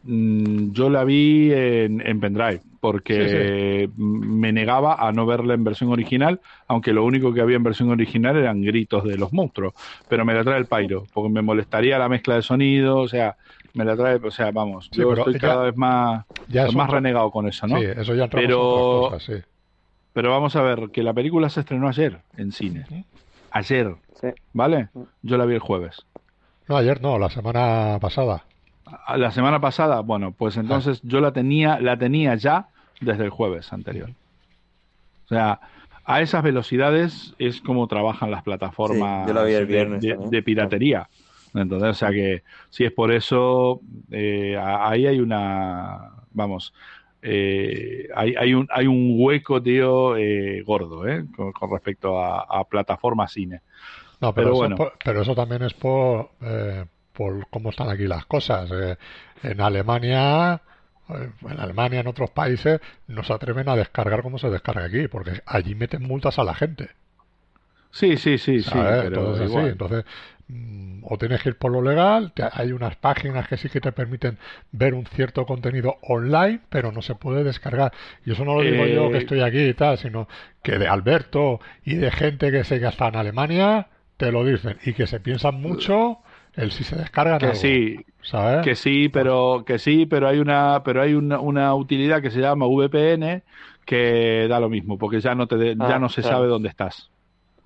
mm, 0.02 0.72
yo 0.72 0.88
la 0.90 1.04
vi 1.04 1.52
en, 1.52 2.00
en 2.06 2.20
pendrive, 2.20 2.62
porque 2.80 3.88
me 3.96 4.52
negaba 4.52 4.94
a 4.94 5.12
no 5.12 5.26
verla 5.26 5.54
en 5.54 5.64
versión 5.64 5.90
original, 5.90 6.40
aunque 6.68 6.92
lo 6.92 7.04
único 7.04 7.34
que 7.34 7.40
había 7.40 7.56
en 7.56 7.62
versión 7.64 7.90
original 7.90 8.36
eran 8.36 8.62
gritos 8.62 9.04
de 9.04 9.18
los 9.18 9.32
monstruos, 9.32 9.74
pero 10.08 10.24
me 10.24 10.32
la 10.34 10.42
trae 10.44 10.58
el 10.58 10.66
Pyro, 10.66 11.04
porque 11.12 11.28
me 11.30 11.42
molestaría 11.42 11.98
la 11.98 12.08
mezcla 12.08 12.36
de 12.36 12.42
sonido, 12.42 12.98
o 12.98 13.08
sea, 13.08 13.36
me 13.74 13.84
la 13.84 13.96
trae, 13.96 14.16
o 14.16 14.30
sea, 14.30 14.50
vamos, 14.52 14.88
Sí, 14.92 15.00
yo 15.00 15.12
estoy 15.12 15.34
ya- 15.34 15.40
cada 15.40 15.64
vez 15.64 15.76
más, 15.76 16.24
Ya 16.48 16.66
más 16.70 16.88
renegado 16.90 17.30
con 17.30 17.46
eso, 17.46 17.66
¿no? 17.66 17.78
Sí, 17.78 17.84
eso 17.84 18.14
ya 18.14 18.28
Pero- 18.28 19.08
cosas, 19.10 19.22
sí. 19.24 19.34
Pero 20.14 20.30
vamos 20.30 20.56
a 20.56 20.62
ver, 20.62 20.88
que 20.90 21.02
la 21.02 21.12
película 21.12 21.48
se 21.48 21.60
estrenó 21.60 21.88
ayer 21.88 22.18
en 22.36 22.50
cine. 22.50 22.86
Ayer, 23.50 23.94
Sí. 24.20 24.28
¿vale? 24.52 24.88
Yo 25.22 25.36
la 25.38 25.44
vi 25.44 25.54
el 25.54 25.60
jueves. 25.60 26.04
No, 26.68 26.76
ayer 26.76 27.00
no, 27.00 27.18
la 27.18 27.30
semana 27.30 27.98
pasada. 28.00 28.44
A- 29.06 29.16
La 29.16 29.30
semana 29.30 29.60
pasada, 29.60 30.00
bueno, 30.00 30.32
pues 30.32 30.56
entonces 30.56 31.00
yo 31.02 31.20
la 31.20 31.32
tenía, 31.32 31.78
la 31.80 31.96
tenía 31.98 32.34
ya 32.34 32.68
desde 33.00 33.24
el 33.24 33.30
jueves 33.30 33.72
anterior. 33.72 34.10
O 35.26 35.28
sea, 35.28 35.60
a 36.04 36.20
esas 36.22 36.42
velocidades 36.42 37.34
es 37.38 37.60
como 37.60 37.86
trabajan 37.86 38.30
las 38.30 38.42
plataformas 38.42 39.24
Sí, 39.24 39.28
yo 39.28 39.34
la 39.34 39.44
vi 39.44 39.52
el 39.54 39.66
de- 39.66 39.72
viernes 39.72 40.00
de, 40.02 40.10
también. 40.10 40.30
de 40.30 40.42
piratería. 40.42 41.08
Entonces, 41.54 41.88
o 41.90 41.94
sea 41.94 42.10
que 42.10 42.42
si 42.70 42.84
es 42.84 42.92
por 42.92 43.12
eso, 43.12 43.80
eh, 44.10 44.56
ahí 44.58 45.06
hay 45.06 45.20
una, 45.20 46.10
vamos, 46.32 46.72
eh, 47.22 48.08
hay, 48.14 48.34
hay 48.36 48.54
un, 48.54 48.66
hay 48.70 48.86
un 48.86 49.14
hueco, 49.18 49.62
tío, 49.62 50.16
eh, 50.16 50.62
gordo, 50.64 51.06
¿eh? 51.08 51.24
Con, 51.36 51.52
con 51.52 51.70
respecto 51.72 52.20
a, 52.20 52.42
a 52.42 52.64
plataformas 52.64 53.32
cine. 53.32 53.62
No, 54.20 54.34
pero, 54.34 54.48
Pero 54.48 54.52
eso, 54.52 54.58
bueno. 54.58 54.76
por- 54.76 54.98
pero 55.04 55.22
eso 55.22 55.34
también 55.34 55.62
es 55.62 55.74
por, 55.74 56.30
eh, 56.42 56.84
por 57.12 57.48
cómo 57.50 57.70
están 57.70 57.88
aquí 57.90 58.06
las 58.06 58.26
cosas. 58.26 58.70
Eh, 58.72 58.96
en 59.42 59.60
Alemania, 59.60 60.60
eh, 61.08 61.30
en 61.48 61.60
Alemania, 61.60 62.00
en 62.00 62.06
otros 62.08 62.30
países, 62.30 62.80
no 63.06 63.22
se 63.22 63.32
atreven 63.32 63.68
a 63.68 63.76
descargar 63.76 64.22
como 64.22 64.38
se 64.38 64.50
descarga 64.50 64.84
aquí, 64.86 65.06
porque 65.08 65.42
allí 65.46 65.74
meten 65.74 66.02
multas 66.02 66.38
a 66.38 66.44
la 66.44 66.54
gente. 66.54 66.90
Sí, 67.90 68.16
sí, 68.16 68.38
sí, 68.38 68.62
sí, 68.62 68.78
entonces, 68.84 70.04
o 71.02 71.18
tienes 71.18 71.42
que 71.42 71.50
ir 71.50 71.56
por 71.58 71.72
lo 71.72 71.82
legal, 71.82 72.32
te- 72.32 72.44
hay 72.52 72.72
unas 72.72 72.96
páginas 72.96 73.46
que 73.48 73.56
sí 73.56 73.68
que 73.68 73.80
te 73.80 73.92
permiten 73.92 74.38
ver 74.72 74.94
un 74.94 75.06
cierto 75.06 75.44
contenido 75.46 75.96
online, 76.02 76.60
pero 76.70 76.92
no 76.92 77.02
se 77.02 77.14
puede 77.14 77.44
descargar. 77.44 77.92
Y 78.24 78.32
eso 78.32 78.44
no 78.44 78.54
lo 78.54 78.64
digo 78.64 78.86
Eh, 78.86 78.92
yo 78.94 79.10
que 79.10 79.18
estoy 79.18 79.40
aquí 79.42 79.60
y 79.60 79.74
tal, 79.74 79.98
sino 79.98 80.28
que 80.62 80.78
de 80.78 80.88
Alberto 80.88 81.60
y 81.84 81.96
de 81.96 82.10
gente 82.10 82.50
que 82.50 82.64
sé 82.64 82.80
que 82.80 82.86
está 82.86 83.08
en 83.08 83.16
Alemania, 83.16 83.88
te 84.16 84.32
lo 84.32 84.44
dicen. 84.44 84.78
Y 84.84 84.94
que 84.94 85.06
se 85.06 85.20
piensan 85.20 85.60
mucho 85.60 86.18
el 86.54 86.72
si 86.72 86.84
se 86.84 86.96
descargan 86.96 87.40
Que 87.40 87.46
algo, 87.46 87.54
sí, 87.54 88.06
¿sabes? 88.22 88.60
Que 88.60 88.74
sí, 88.74 89.08
pero 89.08 89.64
que 89.66 89.78
sí, 89.78 90.06
pero 90.06 90.28
hay 90.28 90.38
una, 90.38 90.82
pero 90.84 91.02
hay 91.02 91.14
una, 91.14 91.38
una 91.40 91.74
utilidad 91.74 92.22
que 92.22 92.30
se 92.30 92.40
llama 92.40 92.66
VPN 92.66 93.44
que 93.84 94.46
da 94.48 94.60
lo 94.60 94.68
mismo, 94.68 94.98
porque 94.98 95.20
ya 95.20 95.34
no 95.34 95.46
te, 95.48 95.56
de- 95.56 95.76
ya 95.78 95.98
Ah, 95.98 95.98
no 95.98 96.08
se 96.08 96.22
claro. 96.22 96.24
sabe 96.24 96.48
dónde 96.48 96.68
estás. 96.68 97.10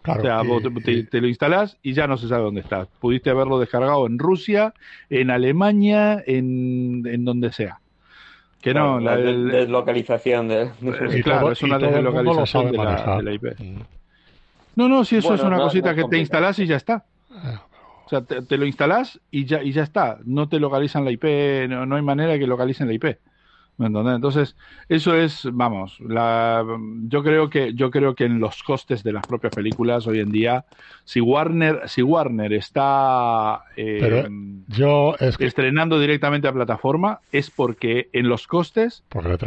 Claro, 0.02 0.20
o 0.20 0.24
sea, 0.24 0.42
vos 0.42 0.62
te, 0.62 0.70
te- 0.70 0.92
y- 0.92 1.02
te 1.04 1.20
lo 1.20 1.28
instalás 1.28 1.78
y 1.82 1.92
ya 1.92 2.06
no 2.08 2.16
se 2.16 2.26
sabe 2.28 2.42
dónde 2.42 2.60
estás. 2.62 2.88
Pudiste 3.00 3.30
haberlo 3.30 3.58
descargado 3.60 4.06
en 4.06 4.18
Rusia, 4.18 4.74
en 5.10 5.30
Alemania, 5.30 6.22
en, 6.26 7.02
en 7.06 7.24
donde 7.24 7.52
sea. 7.52 7.78
Que 8.60 8.74
no, 8.74 8.98
la- 9.00 9.12
la 9.12 9.16
de- 9.22 9.30
el- 9.30 9.48
deslocalización 9.48 10.48
de... 10.48 10.70
Y 11.16 11.22
claro, 11.22 11.40
todo- 11.42 11.52
es 11.52 11.62
una 11.62 11.78
deslocalización 11.78 12.72
de 12.72 12.78
la- 12.78 12.84
manejar. 12.84 13.16
de 13.18 13.22
la 13.22 13.32
IP. 13.32 13.44
Mm. 13.60 13.80
no, 14.76 14.88
no, 14.88 15.04
si 15.04 15.16
eso 15.16 15.28
Bueno, 15.28 15.42
es 15.42 15.46
una 15.46 15.56
no- 15.58 15.62
cosita 15.64 15.92
no 15.92 15.98
es 15.98 16.04
que 16.04 16.10
te 16.10 16.18
instalás 16.18 16.58
y 16.58 16.66
ya 16.66 16.76
está. 16.76 17.04
Eh, 17.30 17.58
O 18.04 18.08
sea, 18.08 18.20
te, 18.22 18.42
te 18.42 18.58
lo 18.58 18.66
instalás 18.66 19.20
y 19.30 19.44
ya, 19.46 19.62
y 19.62 19.72
ya 19.72 19.82
está. 19.84 20.18
No 20.24 20.48
te 20.48 20.58
localizan 20.60 21.04
la 21.04 21.12
IP, 21.12 21.24
no, 21.68 21.86
no 21.86 21.96
hay 21.96 22.02
manera 22.02 22.32
de 22.32 22.38
que 22.40 22.46
localicen 22.46 22.86
la 22.88 22.92
IP. 22.94 23.18
¿Me 23.82 23.88
entendés? 23.88 24.14
Entonces, 24.14 24.56
eso 24.88 25.16
es, 25.16 25.48
vamos, 25.52 25.98
la, 26.00 26.64
yo 27.08 27.22
creo 27.24 27.50
que, 27.50 27.74
yo 27.74 27.90
creo 27.90 28.14
que 28.14 28.24
en 28.24 28.38
los 28.38 28.62
costes 28.62 29.02
de 29.02 29.12
las 29.12 29.24
propias 29.26 29.52
películas 29.52 30.06
hoy 30.06 30.20
en 30.20 30.30
día, 30.30 30.64
si 31.04 31.20
Warner, 31.20 31.80
si 31.88 32.00
Warner 32.02 32.52
está 32.52 33.64
eh, 33.76 33.98
Pero 34.00 34.28
yo 34.68 35.14
es 35.18 35.36
que 35.36 35.46
estrenando 35.46 35.98
directamente 35.98 36.46
a 36.48 36.52
plataforma, 36.52 37.20
es 37.32 37.50
porque 37.50 38.08
en 38.12 38.28
los 38.28 38.46
costes 38.46 39.04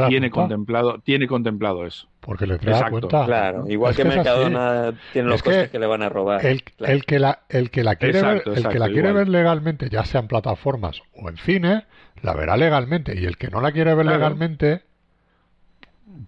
tiene 0.09 0.29
cuenta, 0.29 0.55
contemplado, 0.55 0.99
tiene 0.99 1.27
contemplado 1.27 1.85
eso. 1.85 2.07
porque 2.19 2.45
le 2.45 2.57
trae 2.57 2.73
Exacto. 2.75 2.99
cuenta. 3.07 3.25
Claro, 3.25 3.65
igual 3.69 3.91
Es 3.91 3.97
que, 3.97 4.03
que. 4.03 4.09
Mercadona 4.09 4.93
tiene 5.13 5.29
los 5.29 5.37
Es 5.37 5.43
que 5.43 5.49
costes 5.49 5.69
que 5.69 5.79
le 5.79 5.87
van 5.87 6.01
a 6.03 6.09
robar. 6.09 6.45
El, 6.45 6.61
Claro. 6.63 6.93
el 6.93 7.05
que 7.05 7.19
la, 7.19 7.39
el 7.49 7.69
que 7.71 7.83
la 7.83 7.95
quiere 7.95 8.19
Exacto, 8.19 8.49
ver, 8.49 8.59
el 8.59 8.67
que 8.67 8.79
la 8.79 8.89
quiere 8.89 9.11
ver 9.13 9.29
legalmente, 9.29 9.89
ya 9.89 10.03
sea 10.03 10.19
en 10.21 10.27
plataformas 10.27 11.01
o 11.13 11.29
en 11.29 11.37
cine, 11.37 11.85
la 12.21 12.33
verá 12.33 12.57
legalmente. 12.57 13.19
Y 13.19 13.25
el 13.25 13.37
que 13.37 13.49
no 13.49 13.61
la 13.61 13.71
quiere 13.71 13.93
ver 13.95 14.05
Claro. 14.05 14.17
legalmente, 14.19 14.83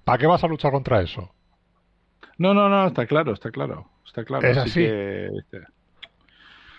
¿para 0.04 0.18
qué 0.18 0.28
vas 0.28 0.44
a 0.44 0.48
luchar 0.48 0.72
contra 0.72 1.02
eso? 1.02 1.32
No, 2.38 2.54
no, 2.54 2.70
no, 2.70 2.88
está 2.88 3.06
claro, 3.08 3.34
está 3.34 3.52
claro, 3.52 3.88
está 4.06 4.24
claro. 4.24 4.48
Es 4.48 4.58
así. 4.58 4.82
que, 4.82 5.28
este, 5.38 5.60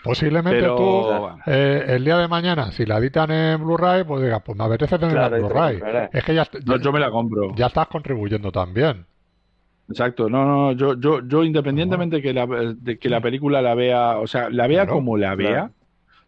Posiblemente 0.03 0.61
pero, 0.61 0.75
tú, 0.77 0.83
bueno. 0.83 1.37
eh, 1.45 1.83
el 1.89 2.05
día 2.05 2.17
de 2.17 2.27
mañana, 2.29 2.71
si 2.71 2.85
la 2.85 2.97
editan 2.99 3.31
en 3.31 3.61
Blu-ray, 3.61 4.05
pues 4.05 4.21
diga, 4.23 4.39
pues 4.39 4.57
me 4.57 4.63
apetece 4.63 4.97
tenerla 4.97 5.27
Claro, 5.27 5.35
en 5.35 5.41
Blu-ray. 5.41 6.09
Es 6.13 6.23
que 6.23 6.33
ya, 6.33 6.47
no, 6.65 6.77
ya, 6.77 6.81
yo 6.81 6.91
me 6.93 6.99
la 7.01 7.11
compro. 7.11 7.53
ya 7.55 7.65
estás 7.67 7.87
contribuyendo 7.87 8.49
también. 8.51 9.05
Exacto, 9.89 10.29
no, 10.29 10.45
no, 10.45 10.71
yo, 10.71 10.97
yo, 10.99 11.27
yo 11.27 11.43
independientemente 11.43 12.21
que 12.21 12.31
la, 12.31 12.45
de 12.45 12.97
que 12.99 13.09
la 13.09 13.19
película 13.21 13.61
la 13.61 13.73
vea, 13.75 14.19
o 14.19 14.27
sea, 14.27 14.49
la 14.49 14.67
vea 14.67 14.83
Claro, 14.83 14.93
como 14.93 15.17
la 15.17 15.35
vea, 15.35 15.49
claro. 15.49 15.73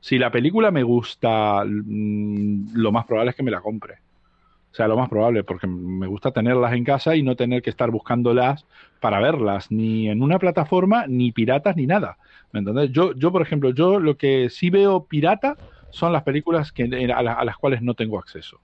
Si 0.02 0.20
la 0.20 0.32
película 0.32 0.72
me 0.72 0.84
gusta, 0.84 1.64
mm, 1.66 2.74
lo 2.76 2.92
más 2.94 3.06
probable 3.08 3.32
es 3.32 3.38
que 3.38 3.44
me 3.44 3.52
la 3.52 3.62
compre. 3.62 3.96
O 4.72 4.76
sea, 4.76 4.88
lo 4.88 4.98
más 4.98 5.10
probable, 5.10 5.44
porque 5.44 5.68
me 5.68 6.08
gusta 6.08 6.32
tenerlas 6.32 6.74
en 6.74 6.86
casa 6.86 7.16
y 7.16 7.24
no 7.24 7.36
tener 7.36 7.62
que 7.62 7.70
estar 7.70 7.92
buscándolas 7.92 8.68
para 9.02 9.20
verlas, 9.20 9.70
ni 9.72 10.10
en 10.10 10.22
una 10.24 10.40
plataforma, 10.40 11.08
ni 11.08 11.32
piratas, 11.34 11.76
ni 11.76 11.88
nada. 11.88 12.18
¿Me 12.54 12.60
entendés? 12.60 12.92
Yo, 12.92 13.14
yo, 13.16 13.32
por 13.34 13.42
ejemplo, 13.42 13.72
yo 13.72 14.00
lo 14.00 14.18
que 14.18 14.50
sí 14.50 14.70
veo 14.70 15.08
pirata 15.08 15.60
son 15.90 16.14
las 16.14 16.24
películas 16.24 16.72
que, 16.72 16.84
a, 17.14 17.22
la- 17.24 17.34
a 17.34 17.46
las 17.46 17.58
cuales 17.58 17.82
no 17.82 17.96
tengo 17.96 18.18
acceso. 18.20 18.62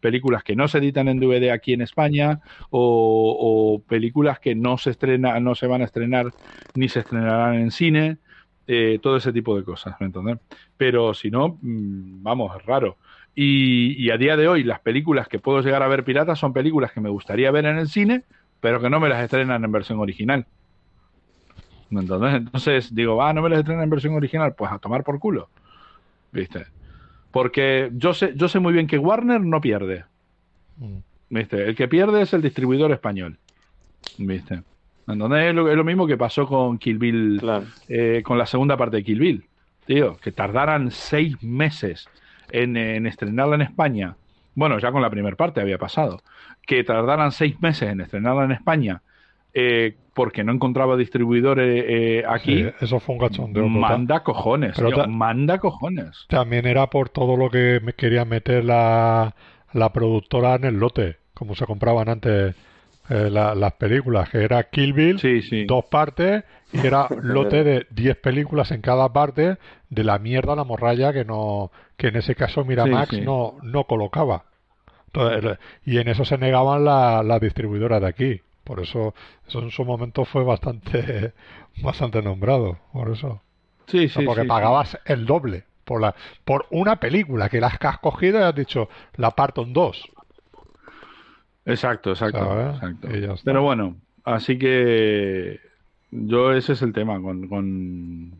Películas 0.00 0.44
que 0.44 0.54
no 0.54 0.68
se 0.68 0.78
editan 0.78 1.08
en 1.08 1.18
DVD 1.18 1.50
aquí 1.50 1.72
en 1.72 1.80
España 1.82 2.40
o, 2.70 3.36
o 3.80 3.82
películas 3.88 4.38
que 4.38 4.54
no 4.54 4.78
se 4.78 4.90
estrena, 4.90 5.40
no 5.40 5.56
se 5.56 5.66
van 5.66 5.82
a 5.82 5.86
estrenar 5.86 6.34
ni 6.74 6.88
se 6.88 7.00
estrenarán 7.00 7.56
en 7.56 7.70
cine, 7.72 8.18
eh, 8.70 8.98
todo 9.02 9.16
ese 9.16 9.32
tipo 9.32 9.56
de 9.56 9.64
cosas, 9.64 9.96
¿me 9.98 10.06
entendés? 10.06 10.38
Pero 10.76 11.14
si 11.14 11.30
no, 11.30 11.58
mm, 11.62 12.22
vamos, 12.22 12.54
es 12.54 12.66
raro. 12.66 12.98
Y, 13.34 13.94
y 13.96 14.10
a 14.10 14.18
día 14.18 14.36
de 14.36 14.46
hoy 14.46 14.62
las 14.62 14.80
películas 14.80 15.26
que 15.26 15.38
puedo 15.38 15.62
llegar 15.62 15.82
a 15.82 15.88
ver 15.88 16.04
piratas 16.04 16.38
son 16.38 16.52
películas 16.52 16.92
que 16.92 17.00
me 17.00 17.08
gustaría 17.08 17.50
ver 17.50 17.64
en 17.64 17.78
el 17.78 17.88
cine, 17.88 18.24
pero 18.60 18.78
que 18.80 18.90
no 18.90 19.00
me 19.00 19.08
las 19.08 19.24
estrenan 19.24 19.64
en 19.64 19.72
versión 19.72 20.00
original. 20.00 20.46
¿Me 21.88 22.02
entendés? 22.02 22.34
Entonces 22.34 22.94
digo, 22.94 23.22
ah, 23.22 23.32
no 23.32 23.40
me 23.40 23.48
las 23.48 23.60
estrenan 23.60 23.84
en 23.84 23.90
versión 23.90 24.14
original, 24.14 24.54
pues 24.54 24.70
a 24.70 24.78
tomar 24.78 25.02
por 25.02 25.18
culo. 25.18 25.48
¿Viste? 26.30 26.66
Porque 27.30 27.90
yo 27.94 28.12
sé, 28.12 28.34
yo 28.36 28.48
sé 28.48 28.58
muy 28.58 28.74
bien 28.74 28.86
que 28.86 28.98
Warner 28.98 29.40
no 29.40 29.62
pierde. 29.62 30.04
Mm. 30.76 30.98
¿Viste? 31.30 31.68
El 31.68 31.74
que 31.74 31.88
pierde 31.88 32.20
es 32.20 32.34
el 32.34 32.42
distribuidor 32.42 32.92
español. 32.92 33.38
¿Viste? 34.18 34.62
Entonces 35.08 35.48
es 35.48 35.54
lo, 35.54 35.70
es 35.70 35.76
lo 35.76 35.84
mismo 35.84 36.06
que 36.06 36.16
pasó 36.16 36.46
con 36.46 36.78
Kill 36.78 36.98
Bill, 36.98 37.38
Claro. 37.40 37.64
eh, 37.88 38.22
con 38.24 38.36
la 38.38 38.46
segunda 38.46 38.76
parte 38.76 38.98
de 38.98 39.04
Kill 39.04 39.20
Bill. 39.20 39.44
Tío, 39.86 40.16
que 40.18 40.32
tardaran 40.32 40.90
seis 40.90 41.42
meses 41.42 42.08
en, 42.50 42.76
en 42.76 43.06
estrenarla 43.06 43.54
en 43.54 43.62
España. 43.62 44.16
Bueno, 44.54 44.78
ya 44.78 44.92
con 44.92 45.00
la 45.02 45.08
primera 45.10 45.34
parte 45.36 45.60
había 45.60 45.78
pasado. 45.78 46.20
Que 46.66 46.84
tardaran 46.84 47.32
seis 47.32 47.60
meses 47.62 47.88
en 47.90 48.00
estrenarla 48.02 48.44
en 48.44 48.52
España 48.52 49.00
eh, 49.54 49.94
porque 50.12 50.44
no 50.44 50.52
encontraba 50.52 50.96
distribuidor 50.96 51.58
eh, 51.60 52.22
aquí. 52.28 52.64
Sí, 52.64 52.70
eso 52.80 53.00
fue 53.00 53.14
un 53.14 53.20
cachondeo. 53.20 53.66
manda 53.68 54.22
cojones, 54.22 54.74
Pero 54.76 54.90
tío, 54.92 55.08
manda 55.08 55.58
cojones. 55.58 56.26
También 56.28 56.66
era 56.66 56.88
por 56.88 57.08
todo 57.08 57.36
lo 57.36 57.48
que 57.50 57.80
me 57.82 57.94
quería 57.94 58.24
meter 58.26 58.64
la, 58.64 59.34
la 59.72 59.92
productora 59.92 60.56
en 60.56 60.64
el 60.64 60.74
lote, 60.78 61.16
como 61.34 61.54
se 61.54 61.64
compraban 61.64 62.08
antes 62.10 62.54
eh, 63.10 63.30
la- 63.30 63.54
las 63.54 63.72
películas, 63.74 64.28
que 64.30 64.38
era 64.44 64.62
Kill 64.64 64.92
Bill, 64.92 65.18
Sí, 65.18 65.42
sí. 65.42 65.64
dos 65.66 65.84
partes, 65.86 66.44
y 66.72 66.86
era 66.86 67.08
lote 67.22 67.64
de 67.64 67.86
10 67.90 68.16
películas 68.16 68.70
en 68.70 68.80
cada 68.82 69.12
parte 69.12 69.56
de 69.90 70.04
la 70.04 70.18
mierda, 70.18 70.54
la 70.56 70.64
morralla 70.64 71.12
que 71.12 71.24
no 71.24 71.70
que 71.96 72.08
en 72.08 72.16
ese 72.16 72.34
caso 72.34 72.64
Miramax 72.64 73.10
Sí, 73.16 73.20
no, 73.22 73.56
no 73.62 73.84
colocaba. 73.84 74.44
Entonces, 75.06 75.58
y 75.84 75.98
en 75.98 76.08
eso 76.08 76.24
se 76.24 76.38
negaban 76.38 76.84
la- 76.84 77.22
las 77.22 77.40
distribuidoras 77.40 78.00
de 78.00 78.06
aquí. 78.08 78.40
Por 78.64 78.80
eso, 78.80 79.14
eso 79.48 79.60
en 79.60 79.70
su 79.70 79.84
momento 79.84 80.24
fue 80.26 80.44
bastante, 80.44 81.32
bastante 81.82 82.22
nombrado. 82.22 82.78
Por 82.92 83.10
eso. 83.10 83.40
Sí, 83.86 84.04
O 84.04 84.08
sea, 84.10 84.20
sí, 84.20 84.26
porque 84.26 84.42
sí, 84.42 84.44
sí. 84.44 84.48
pagabas 84.48 84.98
el 85.06 85.24
doble 85.24 85.64
por 85.84 86.02
la 86.02 86.14
por 86.44 86.66
una 86.70 86.96
película 87.00 87.48
que 87.48 87.60
las 87.60 87.78
que 87.78 87.86
has 87.86 87.98
cogido 87.98 88.38
y 88.38 88.42
has 88.42 88.54
dicho 88.54 88.90
la 89.16 89.30
parto 89.30 89.62
en 89.62 89.72
dos. 89.72 90.06
Exacto, 91.68 92.10
exacto, 92.10 92.38
¿Sabes? 92.38 92.74
exacto. 92.76 93.42
Pero 93.44 93.62
bueno, 93.62 93.96
así 94.24 94.58
que 94.58 95.60
yo 96.10 96.52
ese 96.52 96.72
es 96.72 96.82
el 96.82 96.92
tema 96.92 97.20
con, 97.20 97.46
con, 97.48 98.32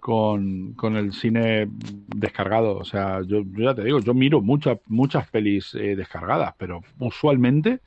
con, 0.00 0.72
con 0.74 0.96
el 0.96 1.12
cine 1.12 1.68
descargado. 1.70 2.76
O 2.76 2.84
sea, 2.84 3.22
yo, 3.22 3.42
yo 3.42 3.64
ya 3.64 3.74
te 3.74 3.84
digo, 3.84 4.00
yo 4.00 4.14
miro 4.14 4.40
muchas 4.42 4.78
muchas 4.86 5.28
pelis 5.30 5.74
eh, 5.74 5.96
descargadas, 5.96 6.54
pero 6.58 6.82
usualmente 6.98 7.80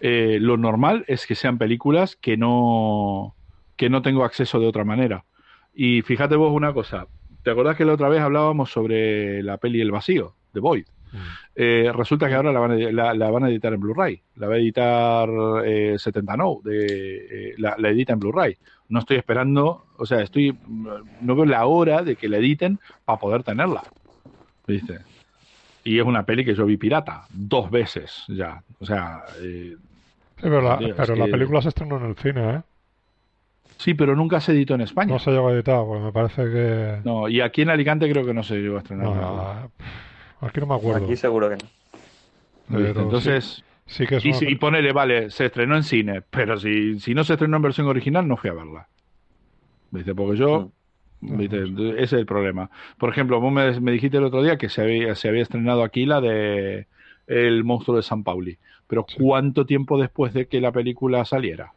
eh, 0.00 0.38
lo 0.40 0.56
normal 0.56 1.04
es 1.08 1.26
que 1.26 1.34
sean 1.34 1.58
películas 1.58 2.16
que 2.16 2.36
no 2.36 3.34
que 3.76 3.90
no 3.90 4.02
tengo 4.02 4.24
acceso 4.24 4.60
de 4.60 4.66
otra 4.66 4.84
manera. 4.84 5.24
Y 5.74 6.02
fíjate 6.02 6.36
vos 6.36 6.52
una 6.52 6.72
cosa, 6.72 7.06
¿te 7.42 7.50
acordás 7.50 7.76
que 7.76 7.84
la 7.84 7.94
otra 7.94 8.08
vez 8.08 8.20
hablábamos 8.20 8.70
sobre 8.70 9.42
la 9.42 9.58
peli 9.58 9.80
El 9.80 9.90
Vacío, 9.90 10.36
The 10.52 10.60
Void? 10.60 10.84
Eh, 11.54 11.90
resulta 11.94 12.28
que 12.28 12.34
ahora 12.34 12.52
la 12.52 12.60
van, 12.60 12.70
a, 12.72 12.74
la, 12.76 13.14
la 13.14 13.30
van 13.30 13.44
a 13.44 13.48
editar 13.48 13.72
en 13.72 13.80
Blu-ray. 13.80 14.20
La 14.36 14.48
va 14.48 14.54
a 14.54 14.58
editar 14.58 15.28
eh, 15.64 15.96
70 15.98 16.36
No, 16.36 16.58
de, 16.64 17.50
eh, 17.50 17.54
la, 17.58 17.74
la 17.78 17.88
edita 17.90 18.12
en 18.14 18.20
Blu-ray. 18.20 18.56
No 18.88 18.98
estoy 19.00 19.16
esperando, 19.18 19.86
o 19.96 20.06
sea, 20.06 20.20
estoy 20.20 20.56
no 21.20 21.34
veo 21.34 21.44
la 21.46 21.66
hora 21.66 22.02
de 22.02 22.16
que 22.16 22.28
la 22.28 22.38
editen 22.38 22.78
para 23.04 23.18
poder 23.18 23.42
tenerla. 23.42 23.82
¿Viste? 24.66 24.98
Y 25.84 25.98
es 25.98 26.04
una 26.04 26.24
peli 26.24 26.44
que 26.44 26.54
yo 26.54 26.64
vi 26.66 26.76
pirata 26.76 27.24
dos 27.30 27.70
veces 27.70 28.24
ya. 28.28 28.62
O 28.80 28.86
sea, 28.86 29.22
eh, 29.42 29.76
Sí, 30.36 30.48
pero 30.48 30.60
la, 30.60 30.78
pero 30.96 31.14
que- 31.14 31.30
película 31.30 31.62
se 31.62 31.68
estrenó 31.68 31.98
en 31.98 32.04
el 32.06 32.16
cine, 32.16 32.50
¿eh? 32.56 32.60
sí, 33.78 33.94
pero 33.94 34.14
nunca 34.16 34.40
se 34.40 34.52
editó 34.52 34.74
en 34.74 34.80
España. 34.82 35.12
No 35.12 35.18
se 35.18 35.30
llegó 35.30 35.48
a 35.48 35.52
editar, 35.52 35.84
porque 35.84 36.02
me 36.04 36.12
parece 36.12 36.44
que... 36.44 36.98
No, 37.04 37.28
y 37.28 37.40
aquí 37.40 37.62
en 37.62 37.70
Alicante 37.70 38.08
creo 38.10 38.24
que 38.26 38.34
no 38.34 38.42
se 38.42 38.56
llegó 38.56 38.76
a 38.76 38.80
estrenar. 38.80 39.06
No, 39.06 39.70
aquí 40.42 40.60
no 40.60 40.66
me 40.66 40.74
acuerdo. 40.74 41.04
Aquí 41.04 41.16
seguro 41.16 41.48
que 41.50 41.56
no. 41.56 42.78
Entonces, 42.78 43.64
Sí 43.86 44.06
que 44.06 44.16
es 44.16 44.24
y, 44.24 44.28
una- 44.30 44.38
si- 44.38 44.46
y 44.48 44.54
ponele, 44.56 44.92
vale, 44.92 45.30
se 45.30 45.46
estrenó 45.46 45.76
en 45.76 45.82
cine, 45.82 46.22
pero 46.30 46.58
si, 46.58 46.98
si 47.00 47.14
no 47.14 47.24
se 47.24 47.34
estrenó 47.34 47.56
en 47.56 47.62
versión 47.62 47.86
original, 47.88 48.26
no 48.26 48.36
fui 48.36 48.50
a 48.50 48.54
verla. 48.54 48.86
¿Viste? 49.90 50.14
Porque 50.14 50.38
yo, 50.38 50.70
Mm. 51.20 51.36
¿viste? 51.36 51.62
ese 51.62 52.02
es 52.02 52.12
el 52.14 52.26
problema. 52.26 52.70
Por 52.98 53.10
ejemplo, 53.10 53.40
vos 53.40 53.52
me, 53.52 53.78
me 53.80 53.92
dijiste 53.92 54.16
el 54.16 54.24
otro 54.24 54.42
día 54.42 54.58
que 54.58 54.68
se 54.68 54.82
había, 54.82 55.14
se 55.14 55.28
había 55.28 55.42
estrenado 55.42 55.84
aquí 55.84 56.04
la 56.06 56.20
de 56.20 56.86
El 57.28 57.62
monstruo 57.64 57.96
de 57.96 58.02
San 58.02 58.24
Pauli. 58.24 58.58
Pero 58.88 59.06
¿cuánto 59.18 59.64
tiempo 59.66 59.98
después 60.00 60.32
de 60.34 60.46
que 60.46 60.60
la 60.60 60.72
película 60.72 61.24
saliera? 61.24 61.72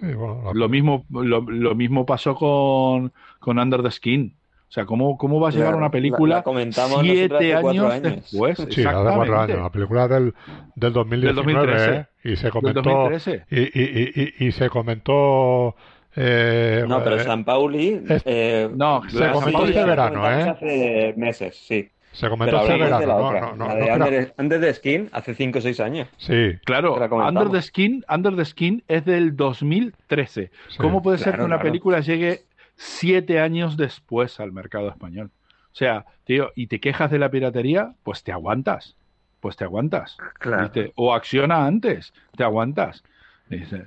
sí, 0.00 0.06
bueno, 0.14 0.42
la- 0.44 0.52
Lo 0.54 0.68
mismo, 0.68 1.04
lo, 1.10 1.40
lo 1.42 1.74
mismo 1.74 2.04
pasó 2.06 2.34
con, 2.34 3.12
con 3.38 3.58
Under 3.58 3.82
the 3.82 3.90
Skin. 3.90 4.34
O 4.68 4.72
sea, 4.76 4.84
¿cómo, 4.84 5.16
cómo 5.16 5.40
va 5.40 5.48
a 5.48 5.52
llegar 5.52 5.74
una 5.74 5.86
la- 5.86 5.90
película 5.90 6.36
la 6.36 6.42
comentamos 6.42 7.02
nosotros 7.02 7.16
siete 7.16 7.54
hace 7.54 7.62
cuatro 7.62 7.88
años, 7.88 7.92
años. 7.94 8.30
después? 8.32 8.66
Sí, 8.70 8.82
la 8.82 8.98
de 9.02 9.14
cuatro 9.14 9.40
años. 9.40 9.58
La 9.62 9.70
película 9.70 10.08
del, 10.08 10.34
del 10.74 10.92
2019, 10.92 11.52
2013. 11.54 11.94
¿eh? 11.94 12.06
Y 12.24 12.36
se 12.36 12.42
Del 12.44 12.52
comentó... 12.52 12.82
2013. 12.82 13.44
Y, 13.50 13.60
y, 13.60 13.68
y, 13.74 14.34
y, 14.44 14.46
y 14.48 14.52
se 14.52 14.68
comentó... 14.68 15.76
eh, 16.16 16.84
No, 16.88 17.02
pero 17.02 17.16
eh, 17.16 17.20
San 17.20 17.44
Pauli. 17.44 18.02
es- 18.08 18.22
eh, 18.26 18.68
No, 18.74 19.02
se 19.08 19.20
la 19.20 19.32
comentó 19.32 19.64
este 19.66 19.80
la 19.80 19.86
verano, 19.86 20.30
¿eh? 20.30 20.42
Hace 20.50 21.14
meses, 21.16 21.56
sí. 21.56 21.88
Se 22.12 22.28
comentó 22.30 22.60
este 22.62 22.72
verano, 22.78 22.98
la 23.06 23.14
no, 23.14 23.26
otra. 23.26 23.40
no, 23.40 23.54
no, 23.56 23.66
la 23.68 23.74
no, 23.74 23.84
de 23.84 23.92
Under, 23.92 24.34
Under 24.38 24.60
the 24.60 24.72
Skin 24.74 25.08
hace 25.12 25.34
5 25.34 25.58
o 25.58 25.62
6 25.62 25.80
años. 25.80 26.08
Sí, 26.16 26.52
Claro, 26.64 26.98
la. 26.98 27.06
Under 27.28 27.50
the 27.50 27.60
Skin, 27.62 28.04
Under 28.08 28.34
the 28.34 28.44
Skin 28.46 28.82
es 28.88 29.04
del 29.04 29.36
2013. 29.36 30.50
Sí, 30.70 30.76
¿Cómo 30.78 31.02
puede 31.02 31.18
ser 31.18 31.34
que 31.34 31.40
una 31.40 31.56
claro. 31.56 31.62
película 31.62 32.00
llegue 32.00 32.40
siete 32.76 33.40
años 33.40 33.76
después 33.76 34.40
al 34.40 34.52
mercado 34.52 34.88
español? 34.90 35.32
O 35.72 35.74
sea, 35.78 36.06
tío, 36.24 36.52
¿y 36.54 36.68
te 36.68 36.80
quejas 36.80 37.10
de 37.10 37.18
la 37.18 37.30
piratería? 37.30 37.94
Pues 38.02 38.22
te 38.24 38.32
aguantas. 38.32 38.96
Pues 39.40 39.56
te 39.56 39.64
aguantas. 39.64 40.22
¿viste? 40.54 40.92
O 40.96 41.14
acciona 41.14 41.66
antes, 41.66 42.12
te 42.36 42.44
aguantas. 42.44 43.04
¿viste? 43.48 43.86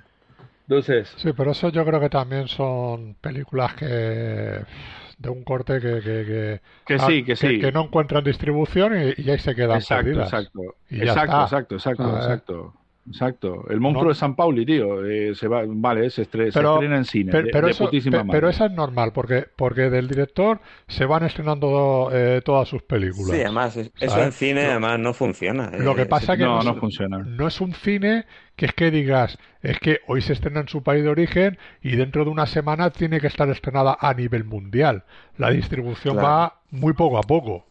Entonces, 0.68 1.10
sí, 1.18 1.34
pero 1.34 1.52
eso 1.52 1.70
yo 1.70 1.84
creo 1.86 2.00
que 2.00 2.10
también 2.10 2.48
son 2.48 3.16
películas 3.16 3.74
que 3.76 3.86
de 3.86 5.30
un 5.30 5.44
corte 5.44 5.80
que, 5.82 5.96
que, 6.02 6.26
que, 6.26 6.62
que 6.86 6.98
ah, 6.98 7.00
sí, 7.00 7.24
que 7.24 7.36
sí. 7.36 7.60
que 7.60 7.72
no 7.72 7.84
encuentran 7.86 8.24
distribución 8.24 8.94
y, 8.96 9.14
y 9.22 9.30
ahí 9.32 9.40
se 9.40 9.56
quedan 9.56 9.80
exacto, 9.80 9.88
perdidas. 9.88 10.28
exacto. 10.28 10.78
Y 10.90 11.02
ya 11.02 11.14
Exacto, 11.14 11.42
está. 11.42 11.44
exacto, 11.44 11.76
exacto, 11.76 12.16
Ah, 12.16 12.20
eh. 12.34 12.40
exacto. 12.40 12.79
Exacto. 13.10 13.66
El 13.70 13.80
monstruo 13.80 14.04
No- 14.06 14.10
de 14.10 14.16
San 14.16 14.36
Pauli, 14.36 14.66
tío, 14.66 15.04
eh, 15.04 15.34
se 15.34 15.48
va, 15.48 15.64
vale, 15.66 16.10
se, 16.12 16.22
estre- 16.30 16.52
se 16.52 16.60
Pero- 16.60 16.76
estrena 16.76 16.98
en 16.98 17.06
cine. 17.06 17.32
Pero, 17.32 17.46
de- 17.46 17.52
pero 17.52 17.66
de 17.68 17.72
eso, 17.72 17.90
pero 18.32 18.50
eso 18.50 18.66
es 18.66 18.72
normal, 18.72 19.12
porque, 19.14 19.46
porque 19.56 19.90
del 19.90 20.08
director 20.08 20.60
se 20.88 21.06
van 21.06 21.24
estrenando 21.24 22.10
eh, 22.14 22.42
todas 22.46 22.68
sus 22.68 22.84
películas. 22.84 23.36
Sí, 23.36 23.42
además, 23.42 23.76
es- 23.78 23.92
eso 24.00 24.22
en 24.24 24.32
cine 24.32 24.66
además 24.66 25.00
no 25.00 25.14
funciona. 25.14 25.72
Lo 25.78 25.96
que 25.96 26.04
Eh, 26.04 26.06
pasa 26.06 26.34
ese 26.34 26.38
que 26.38 26.44
no, 26.46 26.58
no, 26.60 26.64
no 26.64 26.72
es- 26.74 26.80
funciona. 26.80 27.18
no 27.20 27.48
es 27.48 27.60
un 27.62 27.74
cine 27.74 28.26
que 28.56 28.68
es 28.68 28.74
que 28.74 28.92
digas, 28.92 29.38
es 29.62 29.80
que 29.80 30.00
hoy 30.08 30.22
se 30.22 30.34
estrena 30.34 30.60
en 30.60 30.68
su 30.68 30.84
país 30.84 31.04
de 31.04 31.10
origen 31.10 31.58
y 31.82 31.96
dentro 31.96 32.26
de 32.26 32.30
una 32.32 32.46
semana 32.46 32.90
tiene 32.92 33.20
que 33.20 33.28
estar 33.28 33.50
estrenada 33.50 33.98
a 34.00 34.14
nivel 34.14 34.44
mundial. 34.44 35.04
La 35.38 35.50
distribución 35.50 36.16
Claro. 36.16 36.28
va 36.28 36.60
muy 36.72 36.94
poco 36.94 37.18
a 37.18 37.22
poco. 37.24 37.66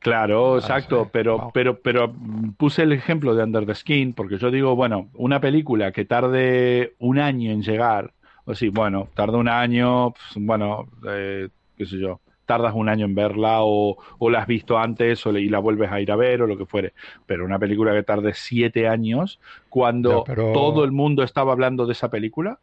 Claro, 0.00 0.54
Ah, 0.54 0.58
exacto, 0.58 1.04
sí, 1.04 1.10
pero, 1.12 1.38
wow. 1.38 1.50
pero, 1.52 1.80
pero 1.80 2.12
puse 2.56 2.82
el 2.82 2.92
ejemplo 2.92 3.34
de 3.34 3.44
Under 3.44 3.66
the 3.66 3.74
Skin 3.74 4.12
porque 4.14 4.38
yo 4.38 4.50
digo, 4.50 4.74
bueno, 4.74 5.08
una 5.14 5.40
película 5.40 5.92
que 5.92 6.04
tarde 6.06 6.94
un 6.98 7.18
año 7.18 7.50
en 7.52 7.62
llegar, 7.62 8.12
o 8.46 8.54
sí, 8.54 8.68
bueno, 8.70 9.08
tarda 9.14 9.36
un 9.36 9.48
año, 9.48 10.12
pues, 10.12 10.44
bueno, 10.44 10.88
eh, 11.06 11.48
qué 11.76 11.84
sé 11.86 11.98
yo, 11.98 12.20
tardas 12.46 12.72
un 12.74 12.88
año 12.88 13.04
en 13.04 13.14
verla 13.14 13.58
o, 13.60 13.96
o 14.18 14.30
la 14.30 14.40
has 14.40 14.46
visto 14.46 14.78
antes 14.78 15.24
o 15.26 15.32
le- 15.32 15.42
y 15.42 15.48
la 15.50 15.58
vuelves 15.60 15.92
a 15.92 16.00
ir 16.00 16.10
a 16.10 16.16
ver 16.16 16.42
o 16.42 16.46
lo 16.46 16.56
que 16.56 16.66
fuere, 16.66 16.94
pero 17.26 17.44
una 17.44 17.58
película 17.58 17.92
que 17.92 18.02
tarde 18.02 18.32
siete 18.34 18.88
años 18.88 19.38
cuando 19.68 20.24
Ya, 20.26 20.34
pero- 20.34 20.52
todo 20.52 20.82
el 20.82 20.92
mundo 20.92 21.22
estaba 21.22 21.52
hablando 21.52 21.86
de 21.86 21.92
esa 21.92 22.10
película, 22.10 22.58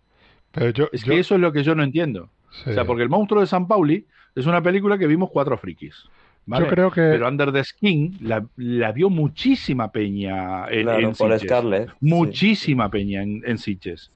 Pero 0.51 0.71
yo, 0.71 0.89
es 0.91 1.03
yo- 1.03 1.13
que 1.13 1.19
eso 1.19 1.35
es 1.35 1.41
lo 1.41 1.51
que 1.53 1.61
yo 1.63 1.75
no 1.75 1.83
entiendo. 1.83 2.29
sí. 2.49 2.71
O 2.71 2.73
sea, 2.73 2.83
porque 2.85 3.03
El 3.03 3.09
monstruo 3.09 3.41
de 3.41 3.47
San 3.47 3.67
Pauli 3.67 4.07
es 4.35 4.45
una 4.47 4.61
película 4.61 4.97
que 4.97 5.05
vimos 5.07 5.29
cuatro 5.31 5.55
frikis. 5.57 6.09
¿Vale? 6.47 6.65
Yo 6.65 6.71
creo 6.71 6.91
que 6.91 7.01
Pero 7.01 7.27
Under 7.27 7.51
the 7.51 7.63
Skin 7.63 8.17
la, 8.21 8.43
la 8.55 8.91
vio 8.91 9.09
muchísima 9.11 9.91
peña 9.91 10.67
en, 10.69 10.83
Claro, 10.83 10.99
en 11.09 11.13
por. 11.13 11.37
Scarlett. 11.39 11.89
sí. 11.89 11.95
Muchísima 12.01 12.89
peña 12.89 13.21
en, 13.21 13.43
en 13.45 13.57
Sitges. 13.59 14.11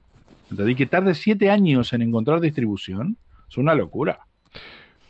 Entonces, 0.50 0.72
y 0.72 0.76
que 0.76 0.86
tarde 0.86 1.14
siete 1.14 1.50
años 1.50 1.92
en 1.92 2.02
encontrar 2.02 2.40
distribución 2.40 3.16
es 3.48 3.56
una 3.56 3.74
locura. 3.74 4.18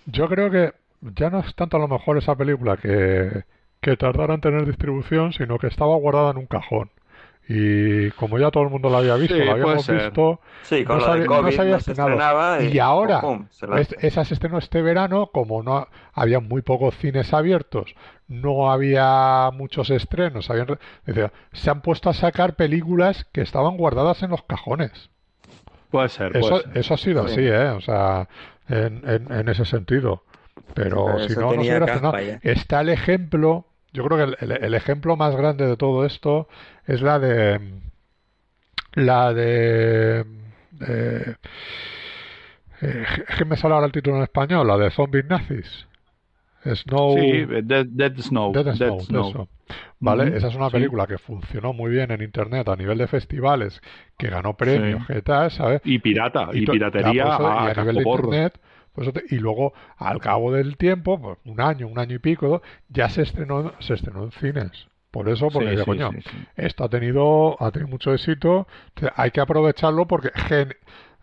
Yo 0.06 0.28
creo 0.28 0.50
que 0.50 0.72
ya 1.16 1.30
no 1.30 1.40
es 1.40 1.54
tanto 1.54 1.76
a 1.78 1.80
lo 1.80 1.88
mejor 1.88 2.18
esa 2.18 2.36
película 2.36 2.76
que, 2.76 3.44
que 3.80 3.96
tardara 3.96 4.34
en 4.34 4.40
tener 4.40 4.66
distribución, 4.66 5.32
sino 5.32 5.58
que 5.58 5.66
estaba 5.68 5.96
guardada 5.96 6.30
en 6.32 6.36
un 6.38 6.46
cajón. 6.46 6.90
Y 7.48 8.10
como 8.12 8.38
ya 8.38 8.50
todo 8.50 8.62
el 8.62 8.70
mundo 8.70 8.88
la 8.88 8.98
había 8.98 9.16
visto, 9.16 9.34
Sí, 9.34 9.40
la 9.40 9.52
puede 9.52 9.62
habíamos 9.64 9.86
visto, 9.88 10.40
Sí, 10.62 10.84
con 10.84 10.98
No 10.98 11.06
lo 11.06 11.12
de 11.14 11.20
no 11.20 11.26
COVID 11.26 11.50
se 11.52 11.60
había 11.60 11.72
no 11.72 11.78
estrenado. 11.78 12.62
Y 12.62 12.78
ahora, 12.78 13.20
pum, 13.20 13.46
se 13.50 13.66
lanza. 13.66 13.80
es- 13.96 14.04
esa 14.04 14.24
se 14.24 14.34
estrenó 14.34 14.58
este 14.58 14.80
verano, 14.80 15.26
como 15.32 15.62
no 15.62 15.88
había 16.14 16.38
muy 16.40 16.62
pocos 16.62 16.96
cines 16.96 17.34
abiertos, 17.34 17.94
no 18.28 18.70
había 18.70 19.50
muchos 19.52 19.90
estrenos, 19.90 20.50
habían, 20.50 20.78
se 21.52 21.70
han 21.70 21.82
puesto 21.82 22.10
a 22.10 22.14
sacar 22.14 22.54
películas 22.54 23.26
que 23.32 23.40
estaban 23.42 23.76
guardadas 23.76 24.22
en 24.22 24.30
los 24.30 24.42
cajones. 24.44 25.10
Puede 25.90 26.08
ser, 26.08 26.32
puede 26.32 26.44
Eso, 26.46 26.60
ser. 26.60 26.78
eso 26.78 26.94
ha 26.94 26.98
sido 26.98 27.26
Sí. 27.28 27.32
así, 27.32 27.40
¿eh? 27.48 27.68
O 27.70 27.80
sea, 27.80 28.28
en, 28.68 29.02
en, 29.06 29.30
en 29.32 29.48
ese 29.48 29.64
sentido. 29.64 30.22
Pero 30.74 31.06
Pero 31.16 31.28
si 31.28 31.34
no, 31.34 31.42
no 31.42 31.50
se 31.52 31.58
hubiera 31.58 31.84
estrenado. 31.86 32.16
Está 32.42 32.80
el 32.80 32.88
ejemplo 32.88 33.66
yo 33.92 34.04
creo 34.04 34.18
que 34.18 34.44
el, 34.44 34.52
el, 34.52 34.74
ejemplo 34.74 35.16
más 35.16 35.36
grande 35.36 35.66
de 35.66 35.76
todo 35.76 36.04
esto 36.04 36.48
es 36.86 37.02
la 37.02 37.18
de 37.18 37.60
la 38.94 39.32
de 39.32 40.20
eh, 40.88 41.34
eh, 42.80 43.04
es 43.28 43.36
que 43.36 43.44
me 43.44 43.56
sale 43.56 43.74
ahora 43.74 43.86
el 43.86 43.92
título 43.92 44.16
en 44.16 44.24
español, 44.24 44.66
la 44.66 44.76
de 44.76 44.90
Zombies 44.90 45.24
Nazis. 45.26 45.86
Snow. 46.64 47.16
Sí, 47.18 47.44
Dead, 47.64 48.16
Snow. 48.18 48.52
Dead 48.52 48.74
Snow, 48.74 49.48
¿Vale? 49.98 50.36
Esa 50.36 50.48
es 50.48 50.54
una 50.54 50.70
película 50.70 51.06
que 51.06 51.18
funcionó 51.18 51.72
muy 51.72 51.90
bien 51.90 52.10
en 52.12 52.22
internet 52.22 52.68
a 52.68 52.76
nivel 52.76 52.98
de 52.98 53.08
festivales, 53.08 53.80
que 54.16 54.28
ganó 54.28 54.56
premios, 54.56 55.04
que 55.06 55.22
tal, 55.22 55.50
¿sabes? 55.50 55.80
Y 55.84 55.98
pirata, 55.98 56.50
y, 56.52 56.64
piratería 56.64 57.24
a, 57.24 57.70
a, 57.70 57.74
nivel 57.74 57.96
de 57.96 58.02
internet. 58.02 58.60
Pues, 58.94 59.10
y 59.30 59.36
luego, 59.36 59.72
al 59.96 60.20
cabo 60.20 60.52
del 60.52 60.76
tiempo, 60.76 61.20
pues, 61.20 61.38
un 61.44 61.60
año, 61.60 61.86
un 61.86 61.98
año 61.98 62.16
y 62.16 62.18
pico, 62.18 62.62
ya 62.88 63.08
se 63.08 63.22
estrenó, 63.22 63.72
se 63.80 63.94
estrenó 63.94 64.24
en 64.24 64.32
cines. 64.32 64.88
Por 65.12 65.28
eso, 65.28 65.48
porque 65.48 65.76
coño, 65.84 66.10
esto 66.56 66.84
ha 66.84 66.88
tenido, 66.88 67.62
ha 67.62 67.70
tenido 67.70 67.90
mucho 67.90 68.14
éxito, 68.14 68.66
hay 69.14 69.30
que 69.30 69.42
aprovecharlo 69.42 70.06
porque 70.08 70.30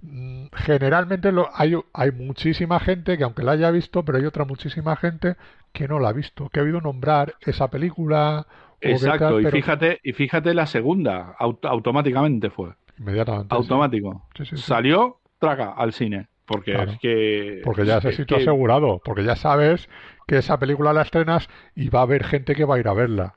mm, 0.03 0.45
generalmente 0.53 1.31
lo, 1.31 1.49
hay, 1.51 1.73
hay 1.93 2.11
muchísima 2.11 2.79
gente 2.79 3.17
que 3.17 3.23
aunque 3.23 3.41
la 3.41 3.53
haya 3.53 3.71
visto, 3.71 4.05
pero 4.05 4.19
hay 4.19 4.25
otra 4.25 4.45
muchísima 4.45 4.95
gente 4.95 5.37
que 5.71 5.87
no 5.87 5.97
la 5.97 6.09
ha 6.09 6.13
visto, 6.13 6.49
que 6.49 6.59
ha 6.59 6.63
oído 6.63 6.81
nombrar 6.81 7.33
esa 7.41 7.71
película. 7.71 8.45
Exacto, 8.79 9.41
y 9.41 9.45
fíjate, 9.47 9.99
y 10.03 10.13
fíjate 10.13 10.53
la 10.53 10.67
segunda, 10.67 11.35
automáticamente 11.39 12.51
fue. 12.51 12.69
Inmediatamente. 12.99 13.55
Automático. 13.55 14.27
Salió, 14.53 15.17
traga 15.39 15.71
al 15.71 15.93
cine. 15.93 16.27
Porque 16.49 16.73
es 16.73 16.99
que. 16.99 17.61
Porque 17.63 17.85
ya 17.85 17.99
es 17.99 18.05
éxito 18.05 18.37
asegurado. 18.37 18.99
Porque 19.05 19.23
ya 19.23 19.35
sabes 19.35 19.87
que 20.27 20.37
esa 20.37 20.57
película 20.57 20.93
la 20.93 21.03
estrenas 21.03 21.47
y 21.75 21.89
va 21.89 21.99
a 21.99 22.03
haber 22.03 22.23
gente 22.23 22.55
que 22.55 22.65
va 22.65 22.75
a 22.75 22.79
ir 22.79 22.87
a 22.87 22.93
verla. 22.93 23.35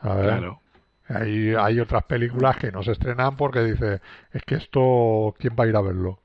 Claro. 0.00 0.60
Hay, 1.06 1.54
hay 1.54 1.80
otras 1.80 2.04
películas 2.04 2.56
que 2.56 2.72
no 2.72 2.82
se 2.82 2.92
estrenan 2.92 3.36
porque 3.36 3.62
dice, 3.62 4.00
es 4.32 4.42
que 4.44 4.54
esto, 4.54 5.34
¿quién 5.38 5.54
va 5.58 5.64
a 5.64 5.66
ir 5.66 5.76
a 5.76 5.82
verlo? 5.82 6.20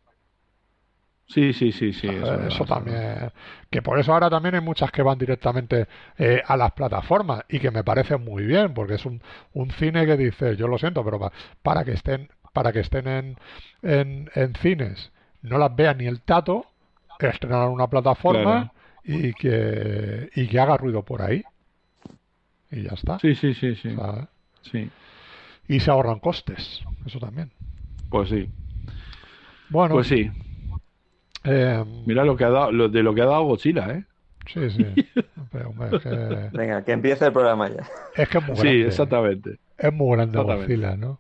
Sí, 1.28 1.52
sí, 1.52 1.74
sí, 1.74 1.92
sí. 1.92 2.08
Eso, 2.48 2.64
también. 2.66 3.32
Que 3.70 3.82
por 3.82 4.00
eso 4.00 4.14
ahora 4.14 4.30
también 4.30 4.56
hay 4.56 4.62
muchas 4.62 4.92
que 4.92 5.04
van 5.04 5.18
directamente 5.18 5.88
eh, 6.18 6.42
a 6.46 6.56
las 6.56 6.72
plataformas 6.72 7.44
y 7.50 7.60
que 7.60 7.70
me 7.70 7.84
parece 7.84 8.16
muy 8.16 8.46
bien, 8.46 8.74
porque 8.74 8.96
es 8.96 9.06
un, 9.06 9.22
un 9.54 9.72
cine 9.72 10.06
que 10.06 10.16
dice, 10.16 10.56
yo 10.56 10.68
lo 10.68 10.78
siento, 10.78 11.04
pero 11.04 11.32
para, 11.62 11.84
que 11.84 11.92
estén 11.92 12.30
para 12.54 12.72
que 12.72 12.80
estén 12.80 13.08
en, 13.08 13.38
en, 13.84 14.30
en 14.34 14.56
cines 14.56 15.12
no 15.42 15.58
las 15.58 15.76
vea 15.76 15.94
ni 15.94 16.06
el 16.06 16.22
tato, 16.22 16.66
estrenar 17.20 17.70
una 17.70 17.88
plataforma 17.88 18.72
y, 19.04 19.34
que, 19.34 20.30
y 20.36 20.48
que 20.48 20.60
haga 20.60 20.78
ruido 20.78 21.04
por 21.04 21.22
ahí. 21.22 21.44
Y 22.72 22.84
ya 22.84 22.92
está. 22.92 23.20
Sí, 23.20 23.36
sí, 23.36 23.54
sí, 23.54 23.76
sí. 23.76 23.96
sí. 24.62 24.90
Y 25.68 25.80
se 25.80 25.92
ahorran 25.92 26.20
costes, 26.20 26.82
eso 27.06 27.20
también. 27.20 27.52
Pues 28.10 28.30
sí. 28.30 28.50
Bueno. 29.70 29.96
Pues 29.96 30.08
sí. 30.08 30.30
Eh, 31.44 31.84
Mira 32.06 32.26
lo 32.26 32.36
que 32.36 32.44
ha 32.44 32.50
dado, 32.50 32.72
lo, 32.72 32.90
de 32.90 33.02
lo 33.02 33.14
que 33.14 33.22
ha 33.22 33.26
dado 33.26 33.44
Godzilla, 33.44 33.90
¿eh? 33.92 34.04
Sí, 34.48 34.70
sí. 34.70 34.86
Venga, 36.54 36.84
que 36.84 36.92
empiece 36.92 37.26
el 37.26 37.34
programa 37.34 37.70
ya. 37.70 37.84
Es 38.16 38.30
que 38.30 38.38
es 38.40 38.44
muy 38.48 38.56
grande. 38.56 38.72
Sí, 38.72 38.82
exactamente. 38.82 39.60
Es 39.78 39.94
muy 39.94 40.16
grande 40.16 40.38
Godzilla, 40.38 40.96
¿no? 40.96 41.20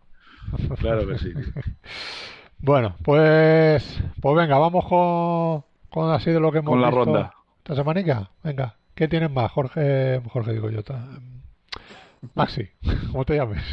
Claro 0.80 1.08
que 1.08 1.18
sí. 1.18 1.34
Bueno, 2.62 2.96
pues, 3.04 4.02
pues 4.22 4.36
venga, 4.36 4.58
vamos 4.58 4.86
con, 4.86 5.64
con 5.90 6.12
así 6.14 6.30
de 6.32 6.40
lo 6.40 6.52
que 6.52 6.60
hemos 6.60 6.72
Con 6.72 6.82
la 6.82 6.90
visto 6.90 7.06
ronda. 7.06 7.34
esta 7.60 7.76
semanica. 7.76 8.30
Venga, 8.44 8.76
¿qué 8.96 9.08
tienes 9.08 9.32
más, 9.32 9.52
Jorge? 9.52 10.22
Jorge 10.30 10.54
digo 10.54 10.70
yo. 10.70 10.82
Maxi, 12.36 12.68
¿cómo 13.12 13.26
te 13.26 13.36
llames? 13.36 13.64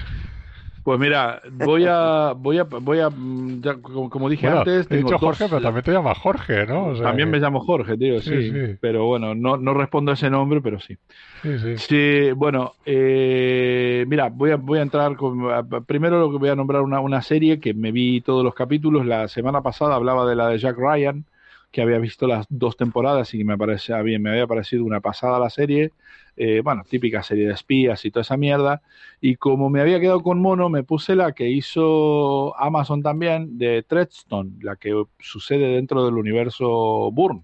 Pues 0.87 1.01
mira, 1.01 1.43
voy 1.51 1.85
a, 1.85 2.33
voy 2.37 2.59
a, 2.59 2.63
voy 2.63 3.01
a, 3.01 3.11
mm, 3.11 3.61
ya, 3.61 3.75
como, 3.75 4.29
dije 4.29 4.47
antes, 4.47 4.87
he 4.89 4.99
dicho 4.99 5.19
Jorge, 5.19 5.47
pero 5.49 5.61
también 5.61 5.83
te 5.83 5.91
llamas 5.91 6.17
Jorge, 6.17 6.65
¿no? 6.65 6.95
también 7.03 7.29
me 7.29 7.41
llamo 7.41 7.59
Jorge, 7.59 7.97
tío, 7.97 8.21
sí, 8.21 8.53
Pero 8.81 9.05
bueno, 9.05 9.35
no, 9.35 9.57
no 9.57 9.75
respondo 9.75 10.13
a 10.13 10.15
ese 10.15 10.31
nombre, 10.31 10.61
pero 10.61 10.79
sí. 10.79 10.97
Sí, 11.43 11.59
sí. 11.59 11.77
Sí, 11.79 12.31
bueno, 12.37 12.75
eh, 12.85 14.05
mira, 14.07 14.29
voy 14.29 14.53
a, 14.53 14.57
voy 14.59 14.79
a 14.79 14.83
entrar 14.83 15.17
con, 15.17 15.43
primero 15.87 16.21
lo 16.21 16.31
que 16.31 16.39
voy 16.39 16.51
a 16.51 16.55
nombrar 16.55 16.83
una, 16.83 17.01
una 17.01 17.21
serie 17.21 17.59
que 17.59 17.75
me 17.75 17.91
vi 17.91 18.21
todos 18.21 18.45
los 18.45 18.55
capítulos. 18.55 19.05
La 19.05 19.27
semana 19.27 19.63
pasada 19.63 19.97
hablaba 19.97 20.25
de 20.25 20.37
la 20.37 20.51
de 20.51 20.59
Jack 20.59 20.77
Ryan, 20.79 21.25
que 21.73 21.83
había 21.83 21.99
visto 21.99 22.29
las 22.29 22.47
dos 22.49 22.77
temporadas 22.77 23.35
y 23.35 23.43
me 23.43 23.59
parecía 23.59 24.01
bien, 24.03 24.23
me 24.23 24.31
había 24.31 24.47
parecido 24.47 24.85
una 24.85 25.01
pasada 25.01 25.41
la 25.41 25.51
serie. 25.51 25.91
Eh, 26.37 26.61
bueno, 26.63 26.83
típica 26.89 27.23
serie 27.23 27.47
de 27.47 27.55
espías 27.55 28.05
y 28.05 28.11
toda 28.11 28.23
esa 28.23 28.37
mierda. 28.37 28.83
Y 29.21 29.37
como 29.37 29.71
me 29.71 29.81
había 29.81 30.01
quedado 30.01 30.23
con 30.23 30.41
mono, 30.41 30.69
me 30.69 30.83
puse 30.83 31.15
la 31.15 31.33
que 31.33 31.49
hizo 31.49 32.55
Amazon 32.59 33.03
también 33.03 33.57
de 33.57 33.83
Treadstone, 33.83 34.53
la 34.61 34.77
que 34.77 35.05
sucede 35.19 35.69
dentro 35.69 36.05
del 36.05 36.15
universo 36.15 37.11
Bourne. 37.11 37.43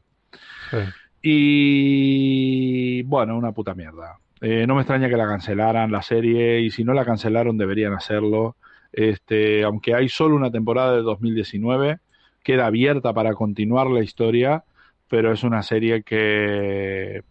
Y 1.22 3.03
bueno, 3.05 3.36
una 3.36 3.53
puta 3.53 3.74
mierda. 3.74 4.18
Eh, 4.40 4.66
no 4.66 4.74
me 4.74 4.82
extraña 4.82 5.09
que 5.09 5.16
la 5.16 5.26
cancelaran 5.26 5.93
la 5.93 6.03
serie 6.03 6.61
y 6.61 6.70
si 6.70 6.82
no 6.84 6.93
la 6.93 7.05
cancelaron 7.05 7.57
deberían 7.57 7.95
hacerlo. 7.95 8.57
Este, 8.93 9.62
aunque 9.62 9.95
hay 9.95 10.09
solo 10.09 10.36
una 10.36 10.51
temporada 10.51 10.97
de 10.97 11.03
2019, 11.03 11.99
queda 12.43 12.66
abierta 12.66 13.14
para 13.14 13.34
continuar 13.34 13.86
la 13.86 14.03
historia 14.03 14.64
pero 15.13 15.31
es 15.31 15.43
una 15.43 15.63
serie 15.63 16.03
que, 16.05 17.23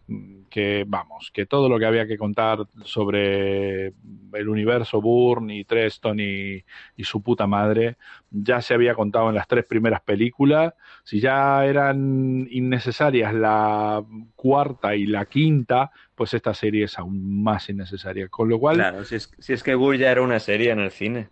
que, 0.48 0.84
vamos, 0.86 1.32
que 1.34 1.46
todo 1.46 1.68
lo 1.68 1.80
que 1.80 1.86
había 1.86 2.06
que 2.06 2.16
contar 2.16 2.60
sobre 2.84 3.86
el 3.86 4.48
universo 4.48 5.00
Bourne 5.00 5.56
y 5.56 5.64
Treston 5.64 6.20
y, 6.20 6.62
y, 6.96 7.02
su 7.02 7.22
puta 7.22 7.48
madre 7.48 7.96
ya 8.30 8.62
se 8.62 8.74
había 8.74 8.94
contado 8.94 9.30
en 9.30 9.34
las 9.34 9.48
tres 9.48 9.64
primeras 9.64 10.00
películas. 10.00 10.74
Si 11.02 11.18
ya 11.18 11.66
eran 11.66 12.46
innecesarias 12.52 13.34
la 13.34 14.00
cuarta 14.36 14.94
y 14.94 15.06
la 15.06 15.24
quinta, 15.24 15.90
pues 16.14 16.34
esta 16.34 16.54
serie 16.54 16.84
es 16.84 16.96
aún 17.00 17.42
más 17.42 17.68
innecesaria. 17.68 18.28
Con 18.28 18.48
lo 18.48 18.60
cual. 18.60 18.76
Claro, 18.76 19.02
si 19.02 19.16
es, 19.16 19.34
si 19.40 19.54
es 19.54 19.64
que 19.64 19.74
Bourne 19.74 19.98
ya 19.98 20.12
era 20.12 20.22
una 20.22 20.38
serie 20.38 20.70
en 20.70 20.78
el 20.78 20.92
cine 20.92 21.30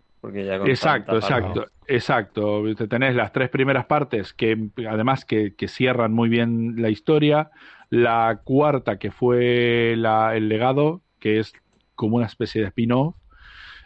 exacto, 0.67 1.15
exacto, 1.15 1.65
exacto. 1.87 2.63
Tenés 2.87 3.15
las 3.15 3.31
tres 3.31 3.49
primeras 3.49 3.85
partes 3.85 4.33
que 4.33 4.69
además 4.89 5.25
que, 5.25 5.53
cierran 5.67 6.13
muy 6.13 6.29
bien 6.29 6.81
la 6.81 6.89
historia. 6.89 7.49
La 7.89 8.41
cuarta 8.43 8.97
que 8.97 9.11
fue 9.11 9.95
la, 9.97 10.35
el 10.35 10.47
legado, 10.47 11.01
que 11.19 11.39
es 11.39 11.53
como 11.95 12.17
una 12.17 12.25
especie 12.25 12.61
de 12.61 12.67
spin-off, 12.67 13.15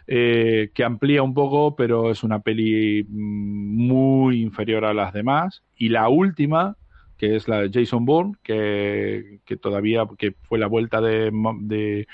eh, 0.06 0.70
que 0.74 0.84
amplía 0.84 1.22
un 1.22 1.34
poco, 1.34 1.74
pero 1.74 2.10
es 2.12 2.22
una 2.22 2.40
peli 2.40 3.04
mm, 3.08 3.86
muy 3.88 4.42
inferior 4.42 4.84
a 4.84 4.94
las 4.94 5.12
demás. 5.12 5.64
Y 5.76 5.88
la 5.88 6.08
última, 6.08 6.76
que 7.16 7.34
es 7.34 7.48
la 7.48 7.62
de 7.62 7.70
Jason 7.72 8.04
Bourne, 8.04 8.34
que, 8.42 9.40
que 9.44 9.56
todavía 9.56 10.06
que 10.18 10.34
fue 10.42 10.58
la 10.58 10.68
vuelta 10.68 11.00
de, 11.00 11.32
de 11.62 12.06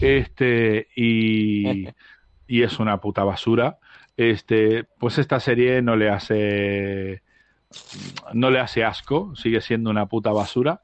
Este, 0.00 0.88
y 0.94 1.88
y 2.46 2.62
es 2.62 2.78
una 2.78 3.00
puta 3.00 3.24
basura, 3.24 3.78
este, 4.16 4.84
pues 4.98 5.18
esta 5.18 5.40
serie 5.40 5.82
no 5.82 5.96
le 5.96 6.10
hace 6.10 7.22
no 8.32 8.50
le 8.50 8.60
hace 8.60 8.84
asco, 8.84 9.34
sigue 9.34 9.60
siendo 9.60 9.90
una 9.90 10.06
puta 10.06 10.32
basura. 10.32 10.80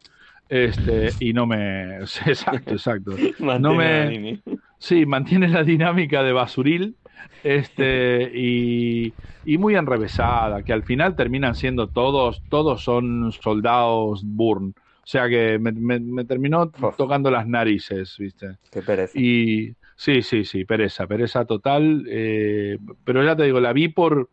Este, 0.49 1.11
y 1.19 1.33
no 1.33 1.47
me 1.47 1.97
exacto, 2.27 2.73
exacto. 2.73 3.13
no 3.39 3.75
me 3.75 4.41
Sí, 4.79 5.07
mantiene 5.07 5.49
la 5.49 5.63
dinámica 5.63 6.23
de 6.23 6.33
basuril 6.33 6.97
este 7.45 8.31
y, 8.35 9.15
y, 9.45 9.59
muy 9.59 9.77
enrevesada, 9.77 10.63
que 10.63 10.73
al 10.73 10.83
final 10.83 11.15
terminan 11.15 11.55
siendo 11.55 11.87
todos, 11.87 12.43
todos 12.49 12.83
son 12.83 13.33
soldados 13.33 14.23
Burn. 14.25 14.75
O 14.77 15.07
sea 15.07 15.29
que 15.29 15.59
me, 15.59 15.73
me, 15.73 16.25
terminó 16.25 16.71
tocando 16.97 17.31
las 17.31 17.47
narices, 17.47 18.17
¿viste? 18.19 18.59
Qué 18.71 18.83
pereza. 18.83 19.19
Y 19.19 19.75
Sí, 20.03 20.23
sí, 20.23 20.45
sí, 20.45 20.65
pereza, 20.65 21.07
pereza 21.07 21.45
total. 21.45 22.05
Eh, 22.09 22.77
pero 23.05 23.23
ya 23.23 23.37
te 23.37 23.45
digo, 23.45 23.61
la 23.61 23.73
vi 23.73 23.87
por, 23.87 24.31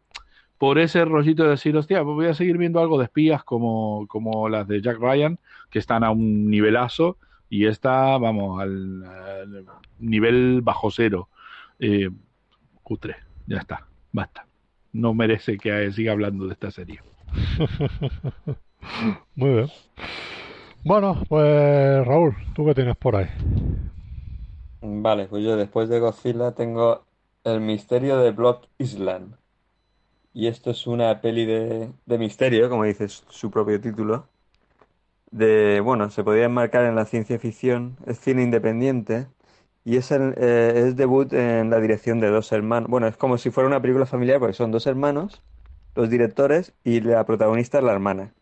por 0.58 0.80
ese 0.80 1.06
rollito 1.06 1.44
de 1.44 1.52
decir, 1.52 1.78
hostia, 1.78 2.02
voy 2.02 2.26
a 2.26 2.34
seguir 2.34 2.58
viendo 2.58 2.80
algo 2.80 2.98
de 2.98 3.04
espías 3.04 3.44
como, 3.44 4.08
como 4.08 4.50
las 4.50 4.68
de 4.68 4.82
Jack 4.82 4.98
Ryan, 5.00 5.38
que 5.70 5.78
están 5.78 6.04
a 6.04 6.10
un 6.10 6.50
nivelazo, 6.50 7.18
y 7.52 7.68
esta, 7.68 8.18
vamos, 8.18 8.60
al, 8.60 9.68
nivel 10.00 10.62
bajo 10.64 10.90
cero. 10.90 11.30
Eh, 11.78 12.10
cutre, 12.82 13.18
ya 13.46 13.58
está, 13.58 13.86
basta. 14.12 14.48
No 14.92 15.14
merece 15.14 15.60
que 15.60 15.92
siga 15.92 16.14
hablando 16.14 16.48
de 16.48 16.54
esta 16.54 16.72
serie. 16.72 17.00
Muy 19.36 19.50
bien. 19.52 19.68
Bueno, 20.84 21.22
pues 21.30 22.08
Raúl, 22.08 22.36
¿tú 22.56 22.66
qué 22.66 22.74
tienes 22.74 22.96
por 22.96 23.18
ahí? 23.18 23.28
Vale, 24.82 25.28
pues 25.28 25.44
yo 25.44 25.56
después 25.58 25.88
de 25.90 26.00
Godzilla 26.00 26.54
tengo 26.54 27.06
El 27.46 27.62
misterio 27.62 28.18
de 28.18 28.32
Block 28.32 28.68
Island. 28.78 29.38
Y 30.34 30.48
esto 30.48 30.72
es 30.72 30.88
una 30.88 31.22
peli 31.22 31.46
de, 31.46 31.94
de 32.06 32.18
misterio, 32.18 32.70
como 32.70 32.86
dice 32.86 33.08
su 33.10 33.52
propio 33.52 33.82
título. 33.82 34.30
de, 35.32 35.82
bueno, 35.82 36.10
se 36.10 36.24
podría 36.24 36.46
enmarcar 36.46 36.86
en 36.86 36.96
la 36.96 37.06
ciencia 37.06 37.40
ficción, 37.40 37.98
es 38.06 38.20
cine 38.20 38.44
independiente 38.44 39.28
y 39.86 39.98
es, 39.98 40.12
el, 40.12 40.34
eh, 40.38 40.74
es 40.88 40.96
debut 40.96 41.32
en 41.34 41.70
la 41.70 41.80
dirección 41.80 42.20
de 42.20 42.30
dos 42.30 42.52
hermanos. 42.52 42.90
Bueno, 42.90 43.08
es 43.08 43.18
como 43.18 43.38
si 43.38 43.50
fuera 43.52 43.68
una 43.68 43.82
película 43.82 44.06
familiar 44.06 44.40
porque 44.40 44.54
son 44.54 44.72
dos 44.72 44.88
hermanos, 44.88 45.42
los 45.96 46.10
directores 46.10 46.74
y 46.84 47.02
la 47.02 47.26
protagonista 47.26 47.80
es 47.80 47.84
la 47.84 47.94
hermana, 47.94 48.34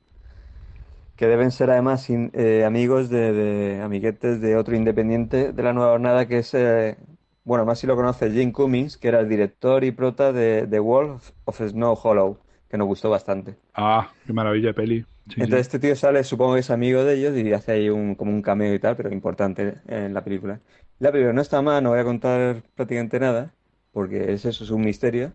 que 1.17 1.27
deben 1.27 1.51
ser 1.51 1.69
además 1.71 2.09
in- 2.09 2.31
eh, 2.33 2.65
amigos 2.65 3.09
de, 3.09 3.33
de- 3.33 3.81
amiguetes 3.81 4.41
de 4.41 4.55
otro 4.57 4.75
independiente 4.75 5.53
de 5.53 5.63
la 5.63 5.73
nueva 5.73 5.91
jornada 5.93 6.27
que 6.27 6.39
es, 6.39 6.53
eh, 6.53 6.97
bueno, 7.43 7.65
más 7.65 7.79
si 7.79 7.87
lo 7.87 7.95
conoces, 7.95 8.33
Jim 8.33 8.51
Cummings, 8.51 8.97
que 8.97 9.07
era 9.09 9.19
el 9.21 9.29
director 9.29 9.83
y 9.83 9.91
prota 9.91 10.31
de 10.33 10.67
The 10.69 10.79
Wolf 10.79 11.31
of 11.45 11.59
Snow 11.61 11.97
Hollow, 12.01 12.39
que 12.69 12.77
nos 12.77 12.87
gustó 12.87 13.09
bastante. 13.09 13.57
Ah, 13.73 14.13
qué 14.25 14.33
maravilla 14.33 14.67
de 14.69 14.73
peli. 14.73 15.05
Sí, 15.29 15.45
Entonces 15.45 15.67
sí. 15.67 15.67
este 15.67 15.79
tío 15.79 15.95
sale, 15.95 16.23
supongo 16.23 16.55
que 16.55 16.61
es 16.61 16.71
amigo 16.71 17.03
de 17.03 17.13
ellos 17.15 17.37
y 17.37 17.53
hace 17.53 17.71
ahí 17.73 17.89
un, 17.89 18.15
como 18.15 18.31
un 18.31 18.41
cameo 18.41 18.73
y 18.73 18.79
tal, 18.79 18.95
pero 18.95 19.11
importante 19.13 19.75
en 19.87 20.13
la 20.13 20.23
película. 20.23 20.61
La 20.99 21.11
película 21.11 21.33
no 21.33 21.41
está 21.41 21.61
mal, 21.61 21.83
no 21.83 21.91
voy 21.91 21.99
a 21.99 22.03
contar 22.03 22.63
prácticamente 22.75 23.19
nada, 23.19 23.53
porque 23.91 24.33
es 24.33 24.45
eso, 24.45 24.63
es 24.63 24.71
un 24.71 24.81
misterio. 24.81 25.33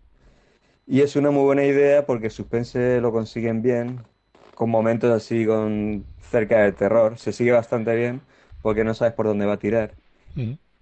Y 0.87 1.01
es 1.01 1.15
una 1.17 1.31
muy 1.31 1.43
buena 1.43 1.65
idea 1.65 2.05
porque 2.05 2.27
el 2.27 2.31
suspense 2.33 3.01
lo 3.01 3.11
consiguen 3.11 3.61
bien, 3.63 4.03
con 4.55 4.69
momentos 4.69 5.11
así 5.11 5.45
con 5.45 6.05
cerca 6.19 6.59
del 6.63 6.75
terror. 6.75 7.17
Se 7.17 7.33
sigue 7.33 7.51
bastante 7.51 7.95
bien 7.95 8.21
porque 8.61 8.83
no 8.83 8.93
sabes 8.93 9.13
por 9.13 9.27
dónde 9.27 9.45
va 9.45 9.53
a 9.53 9.59
tirar. 9.59 9.95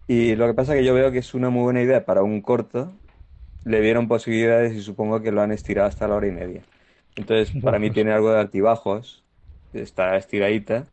Y 0.08 0.36
lo 0.36 0.48
que 0.48 0.54
pasa 0.54 0.74
es 0.74 0.80
que 0.80 0.86
yo 0.86 0.94
veo 0.94 1.12
que 1.12 1.20
es 1.20 1.34
una 1.34 1.50
muy 1.50 1.64
buena 1.64 1.82
idea 1.82 2.06
para 2.06 2.24
un 2.24 2.42
corto. 2.42 2.94
Le 3.64 3.82
dieron 3.82 4.08
posibilidades 4.08 4.74
y 4.74 4.82
supongo 4.82 5.22
que 5.22 5.32
lo 5.32 5.42
han 5.42 5.52
estirado 5.52 5.88
hasta 5.90 6.08
la 6.08 6.16
hora 6.16 6.28
y 6.28 6.32
media. 6.32 6.64
Entonces, 7.16 7.56
para 7.64 7.80
mí 7.80 7.92
Pues, 7.92 7.96
tiene 7.96 8.14
algo 8.14 8.32
de 8.32 8.40
altibajos, 8.42 9.26
está 9.74 10.18
estiradita. 10.18 10.88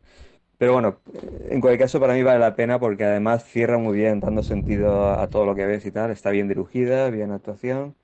Pero 0.57 0.73
bueno, 0.73 1.01
en 1.49 1.61
cualquier 1.61 1.79
caso 1.87 1.99
para 1.99 2.13
mí 2.13 2.23
vale 2.23 2.39
la 2.39 2.55
pena 2.55 2.79
porque 2.79 3.05
además 3.05 3.45
cierra 3.45 3.77
muy 3.79 3.97
bien, 3.97 4.19
dando 4.21 4.43
sentido 4.43 5.11
a 5.19 5.27
todo 5.29 5.45
lo 5.45 5.55
que 5.55 5.65
ves 5.65 5.85
y 5.85 5.91
tal. 5.91 6.11
Está 6.11 6.31
bien 6.31 6.47
dirigida, 6.49 7.09
bien 7.11 7.31
actuación. 7.31 7.95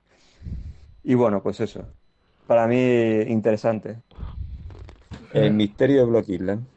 Y 1.02 1.14
bueno, 1.14 1.42
pues 1.42 1.60
eso. 1.60 1.86
Para 2.46 2.66
mí 2.66 2.76
interesante. 3.28 4.02
El 5.36 5.50
eh, 5.50 5.54
misterio 5.54 5.98
de 6.00 6.04
Block 6.06 6.28
Island. 6.30 6.68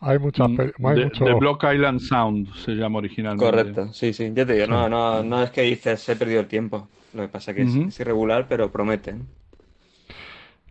hay 0.00 0.18
muchas, 0.18 0.48
Mm, 0.48 0.60
hay 0.82 0.96
mucho, 0.96 1.24
The 1.24 1.34
Block 1.34 1.64
Island 1.64 2.00
Sound 2.00 2.54
se 2.64 2.72
llama 2.72 2.98
originalmente. 2.98 3.76
Correcto, 3.76 3.92
sí, 3.92 4.12
sí. 4.12 4.32
Ya 4.34 4.44
te 4.46 4.54
digo, 4.54 4.66
no, 4.66 4.88
no, 4.88 5.22
no 5.22 5.42
es 5.42 5.50
que 5.50 5.62
dices 5.62 6.08
he 6.08 6.16
perdido 6.16 6.40
el 6.40 6.48
tiempo. 6.48 6.90
Lo 7.12 7.22
que 7.22 7.28
pasa 7.28 7.54
que 7.54 7.62
es, 7.62 7.78
Ujú. 7.78 7.86
es 7.86 8.00
irregular, 8.00 8.46
pero 8.48 8.72
prometen. 8.72 9.32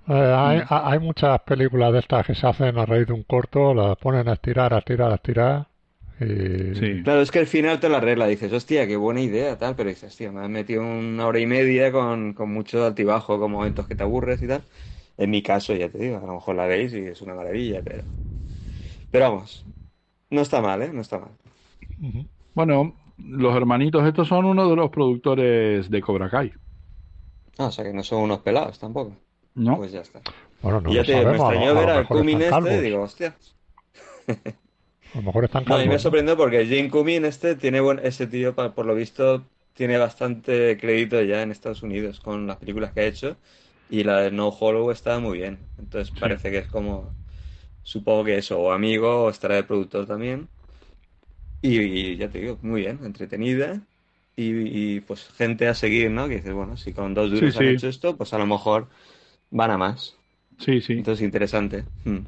Eh, 0.08 0.14
hay, 0.14 0.60
Mm. 0.60 0.70
ha- 0.70 0.92
hay 0.92 1.00
muchas 1.00 1.42
películas 1.42 1.92
de 1.94 2.00
estas 2.00 2.26
que 2.26 2.36
se 2.36 2.46
hacen 2.48 2.78
a 2.78 2.86
raíz 2.86 3.08
de 3.08 3.14
un 3.14 3.24
corto, 3.24 3.74
las 3.74 3.98
ponen 3.98 4.28
a 4.28 4.34
estirar, 4.34 4.74
a 4.74 4.80
estirar, 4.80 5.12
a 5.12 5.16
estirar 5.16 5.68
y 6.20 6.26
Sí. 6.74 7.02
Claro, 7.04 7.22
es 7.22 7.32
que 7.32 7.40
al 7.40 7.48
final 7.48 7.80
te 7.80 7.88
la 7.88 7.98
arregla, 8.00 8.28
dices, 8.28 8.52
hostia, 8.52 8.86
qué 8.86 8.98
buena 8.98 9.22
idea, 9.22 9.58
tal, 9.58 9.76
pero 9.78 9.90
dices, 9.90 10.14
tío, 10.18 10.34
me 10.34 10.42
has 10.42 10.50
metido 10.50 10.82
una 10.84 11.26
hora 11.26 11.40
y 11.40 11.46
media 11.48 11.90
con, 11.92 12.34
con 12.34 12.52
mucho 12.52 12.84
altibajo, 12.86 13.40
con 13.40 13.50
momentos 13.52 13.88
que 13.88 13.96
te 13.96 14.04
aburres 14.04 14.42
y 14.42 14.48
tal. 14.48 14.68
En 15.18 15.30
mi 15.30 15.42
caso, 15.44 15.74
ya 15.76 15.90
te 15.90 15.98
digo, 15.98 16.18
a 16.18 16.22
lo 16.22 16.34
mejor 16.36 16.56
la 16.56 16.68
veis 16.68 16.94
y 16.94 17.00
es 17.08 17.22
una 17.22 17.36
maravilla, 17.36 17.82
pero... 17.84 18.04
Pero 19.12 19.26
vamos, 19.26 19.66
no 20.30 20.42
está 20.42 20.62
mal, 20.62 20.82
¿eh? 20.84 20.92
No 20.94 21.02
está 21.02 21.20
mal. 21.20 21.32
Bueno, 22.54 22.96
los 23.18 23.56
hermanitos 23.56 24.06
estos 24.08 24.28
son 24.28 24.46
uno 24.46 24.68
de 24.70 24.76
los 24.76 24.90
productores 24.90 25.90
de 25.90 26.02
Cobra 26.02 26.30
Kai, 26.30 26.52
Ah, 27.58 27.68
o 27.68 27.72
sea 27.72 27.84
que 27.86 27.94
no 27.94 28.04
son 28.04 28.22
unos 28.24 28.40
pelados 28.42 28.80
tampoco. 28.80 29.16
¿no? 29.56 29.82
Pues 29.82 29.92
ya 29.92 30.02
está. 30.02 30.22
Bueno, 30.62 30.82
no 30.82 30.92
Y 30.92 30.96
ya 30.96 31.06
te 31.06 31.14
digo, 31.14 31.28
me 31.30 31.38
sabemos, 31.38 31.50
a 31.50 31.52
lo, 31.54 31.62
extrañó 31.62 31.72
a 31.72 31.74
ver 31.76 31.90
al 31.92 32.08
están 32.22 32.42
este, 32.42 32.44
calvos, 32.46 32.82
digo, 32.82 33.02
hostia. 33.04 33.38
a 35.14 35.18
lo 35.18 35.24
mejor 35.24 35.46
están 35.46 35.66
No, 35.66 35.76
a 35.76 35.80
mí 35.80 35.88
me 35.88 35.98
calvos, 35.98 36.04
¿no? 36.04 36.14
sorprendió 36.14 36.38
porque 36.38 36.66
Jane 36.66 36.90
Cumming 36.90 37.26
este 37.26 37.56
tiene 37.56 37.80
buen, 37.82 38.00
ese 38.06 38.28
tío, 38.28 38.54
pa- 38.56 38.74
por 38.76 38.86
lo 38.86 38.96
visto, 38.96 39.46
tiene 39.74 39.98
bastante 39.98 40.78
crédito 40.80 41.22
ya 41.24 41.42
en 41.42 41.52
Estados 41.52 41.82
Unidos 41.84 42.20
con 42.20 42.46
las 42.48 42.58
películas 42.58 42.94
que 42.94 43.02
ha 43.02 43.06
hecho 43.08 43.38
y 43.90 44.04
la 44.04 44.22
de 44.22 44.32
No 44.32 44.50
Hollow 44.50 44.92
está 44.92 45.20
muy 45.20 45.40
bien. 45.40 45.60
Entonces 45.78 46.12
Sí. 46.16 46.30
parece 46.30 46.52
que 46.52 46.60
es 46.60 46.68
como, 46.68 47.16
supongo 47.84 48.26
que 48.26 48.38
eso, 48.40 48.60
o 48.62 48.72
amigo, 48.74 49.26
o 49.26 49.32
estará 49.32 49.56
de 49.56 49.64
productor 49.66 50.08
también. 50.08 50.50
Y, 51.62 51.80
y 51.82 52.18
ya 52.18 52.30
te 52.30 52.40
digo, 52.40 52.60
muy 52.62 52.82
bien, 52.82 53.00
entretenida 53.04 53.82
y, 54.36 54.96
y, 54.98 55.00
pues 55.02 55.28
gente 55.34 55.68
a 55.68 55.74
seguir, 55.76 56.12
¿no? 56.12 56.28
Que 56.28 56.36
dices, 56.36 56.54
bueno, 56.54 56.78
si 56.78 56.94
con 56.94 57.14
dos 57.14 57.32
Sí, 57.34 57.52
duros 57.52 57.56
han 57.56 57.68
sí, 57.68 57.68
hecho 57.68 57.88
esto, 57.88 58.18
pues 58.18 58.34
a 58.34 58.38
lo 58.38 58.46
mejor 58.46 58.88
van 59.52 59.72
a 59.72 59.78
más. 59.78 60.18
sí, 60.60 60.82
sí. 60.82 61.06
Entonces 61.06 61.26
interesante. 61.26 61.86
Mm. 62.06 62.20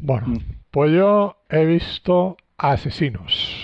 Bueno, 0.00 0.26
Mm. 0.26 0.60
pues 0.70 0.92
yo 0.92 1.36
he 1.48 1.64
visto 1.64 2.36
Asesinos. 2.58 3.59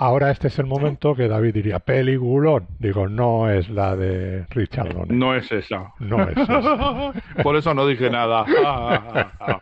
Ahora 0.00 0.30
este 0.30 0.46
es 0.48 0.58
el 0.60 0.66
momento 0.66 1.14
que 1.16 1.26
David 1.26 1.54
diría, 1.54 1.80
peliculón. 1.80 2.68
Digo, 2.78 3.08
no 3.08 3.50
es 3.50 3.68
la 3.68 3.96
de 3.96 4.46
Richard 4.50 4.94
Donner. 4.94 5.10
No 5.12 5.34
es 5.34 5.50
esa. 5.50 5.92
No 5.98 6.22
es 6.28 6.36
esa. 6.36 7.12
Por 7.42 7.56
eso 7.56 7.74
no 7.74 7.84
dije 7.86 8.08
nada. 8.08 8.44
Ah, 8.64 9.02
ah, 9.14 9.32
ah. 9.40 9.60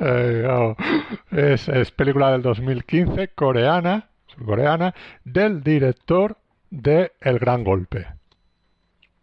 Eh, 0.00 0.42
no. 0.46 0.76
Es, 1.30 1.68
es 1.68 1.90
película 1.90 2.32
del 2.32 2.40
2015, 2.42 3.28
coreana, 3.34 4.06
coreana, 4.44 4.94
del 5.24 5.62
director 5.62 6.38
de 6.70 7.12
El 7.20 7.38
Gran 7.38 7.64
Golpe. 7.64 8.06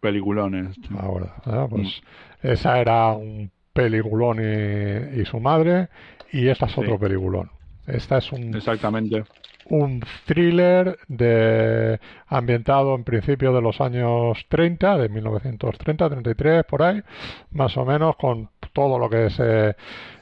Peliculones. 0.00 0.76
Ahora, 0.98 1.34
¿eh? 1.46 1.66
pues 1.68 2.02
esa 2.42 2.78
era 2.78 3.08
un 3.12 3.50
peliculón 3.72 4.38
y, 4.40 5.20
y 5.20 5.24
su 5.24 5.40
madre, 5.40 5.88
y 6.30 6.48
esta 6.48 6.66
es 6.66 6.72
Sí. 6.72 6.80
otro 6.80 6.98
peliculón. 6.98 7.50
Esta 7.86 8.18
es 8.18 8.32
un, 8.32 8.54
Exactamente. 8.54 9.24
un 9.66 10.02
thriller 10.26 10.98
de, 11.08 12.00
ambientado 12.26 12.94
en 12.94 13.04
principio 13.04 13.52
de 13.52 13.60
los 13.60 13.80
años 13.80 14.44
30, 14.48 14.98
de 14.98 15.08
1930, 15.08 16.08
33, 16.10 16.64
por 16.64 16.82
ahí, 16.82 17.02
más 17.50 17.76
o 17.76 17.84
menos, 17.84 18.16
con 18.16 18.48
todo 18.72 18.98
lo 18.98 19.08
que 19.08 19.26
es 19.26 19.38
eh, 19.38 19.74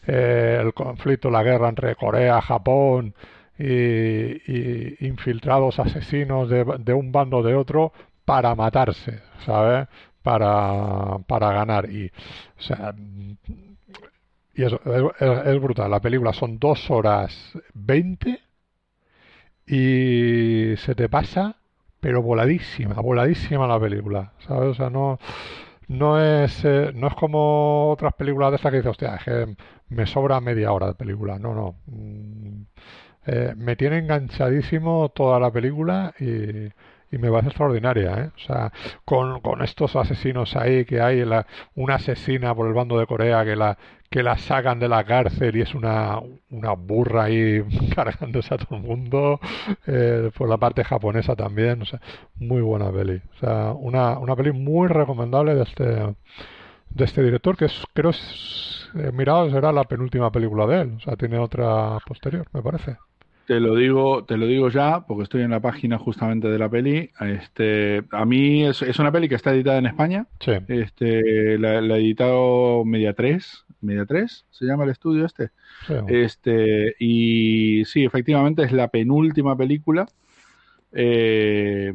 eh, 0.06 0.58
el 0.60 0.74
conflicto, 0.74 1.30
la 1.30 1.42
guerra 1.42 1.68
entre 1.68 1.94
Corea, 1.96 2.40
Japón 2.42 3.14
y, 3.58 3.64
y 3.64 4.96
infiltrados 5.06 5.78
asesinos 5.78 6.48
de, 6.48 6.64
de 6.80 6.94
un 6.94 7.12
bando 7.12 7.38
o 7.38 7.42
de 7.42 7.54
otro 7.54 7.92
para 8.24 8.54
matarse, 8.54 9.20
¿sabes? 9.44 9.88
Para, 10.22 11.18
para 11.26 11.52
ganar. 11.52 11.90
Y, 11.90 12.06
o 12.58 12.62
sea, 12.62 12.94
y 14.54 14.64
es, 14.64 14.72
es- 15.20 15.60
brutal. 15.60 15.90
La 15.90 16.00
película 16.00 16.32
son 16.32 16.58
dos 16.58 16.90
horas 16.90 17.52
veinte 17.74 18.40
y 19.66 20.74
se 20.76 20.94
te 20.94 21.08
pasa, 21.08 21.56
pero 22.00 22.22
voladísima, 22.22 22.94
voladísima 23.00 23.66
la 23.66 23.78
película, 23.80 24.32
¿sabes? 24.46 24.70
O 24.70 24.74
sea, 24.74 24.90
no, 24.90 25.18
no 25.88 26.20
es, 26.20 26.64
eh, 26.64 26.92
no 26.94 27.08
es 27.08 27.14
como 27.14 27.90
otras 27.90 28.14
películas 28.14 28.50
de 28.50 28.56
estas 28.56 28.70
que 28.72 28.78
dices, 28.78 28.90
hostia, 28.90 29.18
que 29.24 29.56
me 29.88 30.06
sobra 30.06 30.40
media 30.40 30.72
hora 30.72 30.88
de 30.88 30.94
película. 30.94 31.38
No, 31.38 31.54
no. 31.54 31.76
Mm, 31.86 32.62
eh, 33.26 33.54
me 33.56 33.76
tiene 33.76 33.98
enganchadísimo 33.98 35.10
toda 35.10 35.40
la 35.40 35.50
película 35.52 36.14
y, 36.20 36.26
y 37.12 37.18
me 37.18 37.30
parece 37.30 37.48
extraordinaria, 37.50 38.14
¿eh? 38.24 38.30
O 38.36 38.40
sea, 38.40 38.72
con, 39.04 39.40
con 39.40 39.62
estos 39.62 39.96
asesinos 39.96 40.56
ahí 40.56 40.84
que 40.84 41.00
hay, 41.00 41.24
la, 41.24 41.46
una 41.74 41.96
asesina 41.96 42.54
por 42.54 42.66
el 42.68 42.74
bando 42.74 42.98
de 42.98 43.06
Corea 43.06 43.44
que 43.44 43.56
la, 43.56 43.78
que 44.12 44.22
la 44.22 44.38
sacan 44.38 44.78
de 44.78 44.88
la 44.88 45.04
cárcel 45.04 45.56
y 45.56 45.62
es 45.62 45.74
una, 45.74 46.20
una 46.50 46.72
burra 46.74 47.24
ahí 47.24 47.62
cargándose 47.96 48.54
a 48.54 48.58
todo 48.58 48.76
el 48.78 48.84
mundo, 48.84 49.40
eh, 49.86 50.30
por 50.36 50.48
la 50.48 50.58
parte 50.58 50.84
japonesa 50.84 51.36
también, 51.36 51.82
o 51.82 51.86
sea, 51.86 52.00
muy 52.36 52.62
buena 52.62 52.92
peli. 52.92 53.22
O 53.36 53.38
sea, 53.40 53.72
una, 53.72 54.18
una 54.18 54.36
peli 54.36 54.52
muy 54.52 54.88
recomendable 54.88 55.54
de 55.56 55.62
este, 55.64 55.84
de 55.84 57.04
este 57.04 57.22
director, 57.22 57.56
que 57.56 57.66
es, 57.66 57.84
creo, 57.94 58.10
es, 58.10 58.90
he 58.94 59.12
mirado, 59.12 59.50
será 59.50 59.72
la 59.72 59.84
penúltima 59.84 60.30
película 60.32 60.66
de 60.66 60.82
él, 60.82 60.94
o 60.96 61.00
sea, 61.00 61.16
tiene 61.16 61.38
otra 61.38 61.98
posterior, 62.06 62.46
me 62.52 62.62
parece. 62.62 62.98
Te 63.46 63.58
lo 63.60 63.74
digo, 63.74 64.24
te 64.24 64.36
lo 64.36 64.46
digo 64.46 64.68
ya, 64.70 65.04
porque 65.06 65.24
estoy 65.24 65.42
en 65.42 65.50
la 65.50 65.60
página 65.60 65.98
justamente 65.98 66.48
de 66.48 66.58
la 66.58 66.70
peli. 66.70 67.10
Este, 67.20 68.04
a 68.12 68.24
mí 68.24 68.64
es, 68.64 68.82
es 68.82 68.98
una 69.00 69.10
peli 69.12 69.28
que 69.28 69.34
está 69.34 69.52
editada 69.52 69.78
en 69.78 69.86
España. 69.86 70.28
Sí, 70.40 70.52
Este, 70.68 71.58
la, 71.58 71.80
la 71.80 71.94
ha 71.94 71.98
editado 71.98 72.84
Media 72.84 73.14
3, 73.14 73.66
Media 73.82 74.06
3 74.06 74.46
se 74.50 74.64
llama 74.64 74.84
el 74.84 74.90
estudio 74.90 75.26
este. 75.26 75.50
sí. 75.86 75.94
Este, 76.08 76.94
y 76.98 77.84
sí, 77.84 78.04
efectivamente 78.04 78.62
es 78.62 78.72
la 78.72 78.88
penúltima 78.88 79.56
película. 79.56 80.06
Eh, 80.92 81.92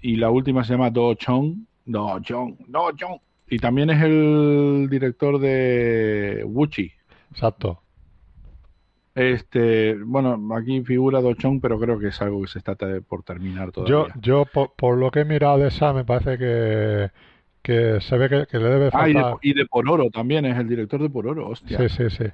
y 0.00 0.16
la 0.16 0.30
última 0.30 0.64
se 0.64 0.72
llama 0.72 0.90
Do 0.90 1.14
Chong. 1.14 1.64
Do 1.86 2.20
Chong, 2.20 2.56
Do 2.68 2.92
Chong. 2.92 3.18
Y 3.48 3.58
también 3.58 3.90
es 3.90 4.02
el 4.02 4.88
director 4.90 5.38
de 5.38 6.42
Wuchi. 6.46 6.90
exacto. 7.30 7.80
Este, 9.14 9.94
bueno, 10.02 10.54
aquí 10.56 10.82
figura 10.82 11.20
Do 11.20 11.34
Chong, 11.34 11.60
pero 11.60 11.78
creo 11.78 11.98
que 12.00 12.08
es 12.08 12.20
algo 12.20 12.42
que 12.42 12.48
se 12.48 12.58
está 12.58 12.74
por 13.06 13.22
terminar 13.22 13.70
Yo, 13.84 14.08
todavía. 14.08 14.14
yo 14.20 14.44
por, 14.46 14.74
por 14.74 14.98
lo 14.98 15.10
que 15.12 15.20
he 15.20 15.24
mirado 15.24 15.58
de 15.58 15.68
esa, 15.68 15.92
me 15.92 16.04
parece 16.04 16.36
que, 16.36 17.10
que 17.64 17.98
se 18.02 18.18
ve 18.18 18.46
que, 18.46 18.58
le 18.58 18.68
debe 18.68 18.90
faltar... 18.90 19.24
Ah, 19.24 19.38
y 19.40 19.54
de, 19.54 19.64
Por 19.64 19.88
Oro 19.88 20.10
también, 20.10 20.44
es 20.44 20.58
el 20.58 20.68
director 20.68 21.00
de 21.00 21.08
Por 21.08 21.26
Oro, 21.26 21.48
hostia. 21.48 21.78
Sí, 21.78 21.88
sí, 21.88 22.10
sí. 22.10 22.24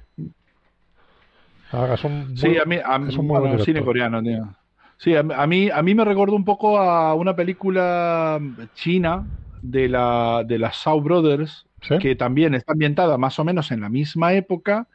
Ah, 1.71 1.95
sí, 2.35 2.57
a 2.57 2.65
mí, 2.65 2.75
es 3.07 3.15
un, 3.15 3.29
buen 3.29 3.57
cine 3.61 3.81
coreano, 3.81 4.21
tío. 4.21 4.53
Sí, 4.97 5.15
a, 5.15 5.23
mí, 5.23 5.69
a 5.69 5.81
mí 5.81 5.95
me 5.95 6.03
recordó 6.03 6.35
un 6.35 6.43
poco 6.43 6.77
a 6.77 7.13
una 7.13 7.33
película 7.33 8.41
china 8.75 9.25
de 9.61 9.87
la 9.87 10.43
de 10.45 10.59
las 10.59 10.75
Shaw 10.75 10.99
Brothers, 10.99 11.65
que 12.01 12.13
también 12.17 12.53
está 12.53 12.73
ambientada 12.73 13.17
más 13.17 13.39
o 13.39 13.45
menos 13.45 13.71
en 13.71 13.79
la 13.79 13.89
misma 13.89 14.33
época, 14.33 14.89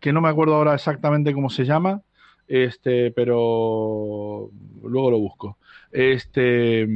que 0.00 0.12
no 0.12 0.20
me 0.20 0.28
acuerdo 0.28 0.54
ahora 0.54 0.74
exactamente 0.74 1.32
cómo 1.32 1.48
se 1.48 1.64
llama, 1.64 2.02
este, 2.46 3.10
pero 3.12 4.50
luego 4.82 5.10
lo 5.10 5.18
busco. 5.18 5.56
Este 5.90 6.86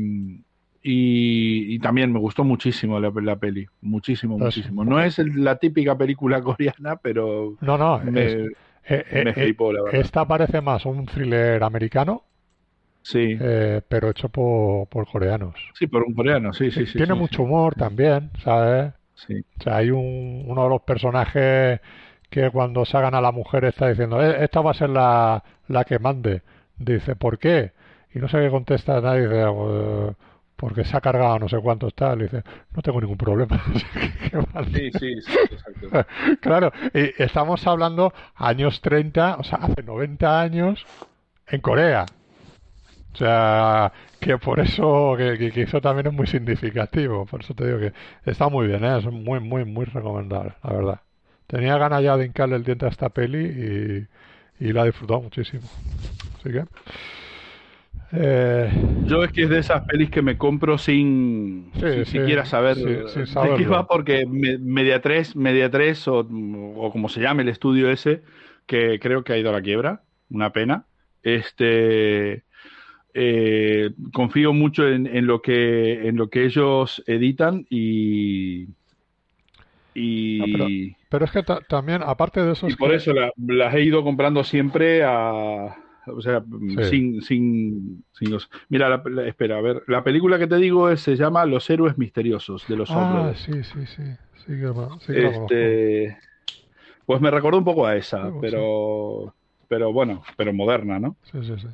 y, 0.82 1.78
también 1.78 2.12
me 2.12 2.18
gustó 2.18 2.42
muchísimo 2.42 2.98
la, 2.98 3.36
peli, 3.36 3.66
muchísimo, 3.80 4.36
muchísimo. 4.36 4.84
No 4.84 5.00
es 5.00 5.18
la 5.18 5.56
típica 5.56 5.96
película 5.96 6.40
coreana, 6.42 6.96
pero 6.96 7.56
no, 7.60 7.78
no, 7.78 8.00
me, 8.00 8.22
eh, 8.22 8.54
eh, 8.84 9.32
flipó, 9.32 9.72
la 9.72 9.82
verdad. 9.82 10.00
Esta 10.00 10.26
parece 10.26 10.60
más 10.60 10.84
un 10.84 11.06
thriller 11.06 11.62
americano. 11.62 12.24
Sí. 13.02 13.36
Eh, 13.40 13.80
pero 13.88 14.10
hecho 14.10 14.28
por, 14.28 14.88
por, 14.88 15.06
coreanos. 15.08 15.54
Sí, 15.74 15.86
por 15.86 16.02
un 16.02 16.14
coreano, 16.14 16.52
sí, 16.52 16.70
sí, 16.70 16.86
sí. 16.86 16.98
Tiene 16.98 17.14
mucho 17.14 17.42
humor 17.42 17.74
también, 17.74 18.30
¿sabes? 18.42 18.92
Sí. 19.14 19.44
O 19.58 19.62
sea, 19.62 19.76
hay 19.76 19.90
un, 19.90 20.44
uno 20.46 20.64
de 20.64 20.68
los 20.68 20.82
personajes 20.82 21.80
que 22.30 22.50
cuando 22.50 22.84
sacan 22.84 23.14
a 23.14 23.20
la 23.20 23.30
mujer 23.30 23.64
está 23.64 23.88
diciendo, 23.88 24.20
esta 24.22 24.60
va 24.60 24.70
a 24.70 24.74
ser 24.74 24.90
la, 24.90 25.44
la 25.68 25.84
que 25.84 25.98
mande. 25.98 26.42
Dice, 26.78 27.14
¿por 27.14 27.38
qué? 27.38 27.72
Y 28.14 28.18
no 28.18 28.28
sé 28.28 28.38
qué 28.40 28.50
contesta 28.50 29.00
nadie. 29.00 29.28
Dice, 29.28 29.46
pues, 29.52 30.16
porque 30.62 30.84
se 30.84 30.96
ha 30.96 31.00
cargado 31.00 31.40
no 31.40 31.48
sé 31.48 31.58
cuánto 31.58 31.88
está. 31.88 32.14
Le 32.14 32.26
dice, 32.26 32.44
no 32.70 32.82
tengo 32.82 33.00
ningún 33.00 33.16
problema. 33.16 33.60
sí, 34.72 34.92
sí, 34.92 35.20
sí, 35.20 35.38
exacto. 35.50 36.06
claro, 36.40 36.72
y 36.94 37.20
estamos 37.20 37.66
hablando 37.66 38.14
años 38.36 38.80
30, 38.80 39.38
o 39.40 39.42
sea, 39.42 39.58
hace 39.58 39.82
90 39.82 40.40
años 40.40 40.86
en 41.48 41.60
Corea. 41.60 42.06
O 43.12 43.16
sea, 43.16 43.92
que 44.20 44.38
por 44.38 44.60
eso, 44.60 45.16
que, 45.18 45.50
que, 45.50 45.62
eso 45.62 45.80
también 45.80 46.06
es 46.06 46.12
muy 46.12 46.28
significativo. 46.28 47.26
Por 47.26 47.40
eso 47.42 47.54
te 47.54 47.66
digo 47.66 47.80
que 47.80 47.92
está 48.24 48.48
muy 48.48 48.68
bien, 48.68 48.84
¿eh? 48.84 48.98
es 48.98 49.04
muy, 49.06 49.40
muy, 49.40 49.64
muy 49.64 49.86
recomendable, 49.86 50.52
la 50.62 50.72
verdad. 50.72 51.00
Tenía 51.48 51.76
ganas 51.76 52.04
ya 52.04 52.16
de 52.16 52.26
hincarle 52.26 52.54
el 52.54 52.62
diente 52.62 52.86
a 52.86 52.90
esta 52.90 53.08
peli 53.08 54.06
y, 54.60 54.64
y 54.64 54.72
la 54.72 54.82
he 54.82 54.86
disfrutado 54.86 55.22
muchísimo. 55.22 55.64
Así 56.38 56.52
que... 56.52 56.64
Eh, 58.14 58.70
Yo 59.06 59.24
es 59.24 59.32
que 59.32 59.44
es 59.44 59.48
de 59.48 59.58
esas 59.58 59.84
pelis 59.84 60.10
que 60.10 60.20
me 60.20 60.36
compro 60.36 60.76
sin, 60.76 61.70
siquiera 62.04 62.44
saber 62.44 62.76
de 62.76 63.06
qué 63.56 63.66
va, 63.66 63.86
porque 63.86 64.26
Media 64.26 65.00
3, 65.00 65.34
Media 65.34 65.70
3 65.70 66.08
o, 66.08 66.90
como 66.92 67.08
se 67.08 67.22
llame 67.22 67.42
el 67.42 67.48
estudio 67.48 67.90
ese, 67.90 68.22
que 68.66 68.98
creo 69.00 69.24
que 69.24 69.32
ha 69.32 69.38
ido 69.38 69.48
a 69.48 69.54
la 69.54 69.62
quiebra, 69.62 70.02
una 70.28 70.52
pena. 70.52 70.84
Este 71.22 72.44
eh, 73.14 73.90
confío 74.12 74.52
mucho 74.52 74.86
en, 74.86 75.26
lo 75.26 75.40
que 75.40 76.06
en 76.06 76.16
lo 76.16 76.28
que 76.28 76.44
ellos 76.44 77.02
editan 77.06 77.66
y 77.70 78.68
y 79.94 80.96
pero, 81.10 81.26
es 81.26 81.30
que 81.30 81.42
también 81.68 82.02
aparte 82.02 82.42
de 82.42 82.52
eso 82.52 82.66
y 82.66 82.74
por 82.74 82.94
eso 82.94 83.12
las 83.36 83.74
he 83.74 83.82
ido 83.82 84.02
comprando 84.02 84.42
siempre 84.42 85.04
a 85.04 85.81
o 86.06 86.20
sea, 86.20 86.42
sin, 86.88 87.22
sin, 87.22 88.04
sin 88.12 88.38
Mira, 88.68 89.02
espera, 89.26 89.58
a 89.58 89.60
ver, 89.60 89.82
la 89.86 90.02
película 90.02 90.38
que 90.38 90.46
te 90.46 90.56
digo 90.56 90.94
se 90.96 91.16
llama 91.16 91.44
Los 91.46 91.68
héroes 91.70 91.98
misteriosos 91.98 92.66
de 92.68 92.76
los 92.76 92.90
Ah, 92.90 93.32
sí, 93.34 93.62
sí, 93.64 93.86
sí, 93.86 94.02
sí, 94.46 94.52
este, 95.08 96.18
Pues 97.06 97.20
me 97.20 97.30
recordó 97.30 97.58
un 97.58 97.64
poco 97.64 97.86
a 97.86 97.96
esa, 97.96 98.32
pero, 98.40 99.34
pero 99.68 99.92
bueno, 99.92 100.22
pero 100.36 100.52
moderna, 100.52 100.98
¿no? 100.98 101.16
Sí, 101.30 101.38
sí, 101.42 101.54
sí. 101.58 101.68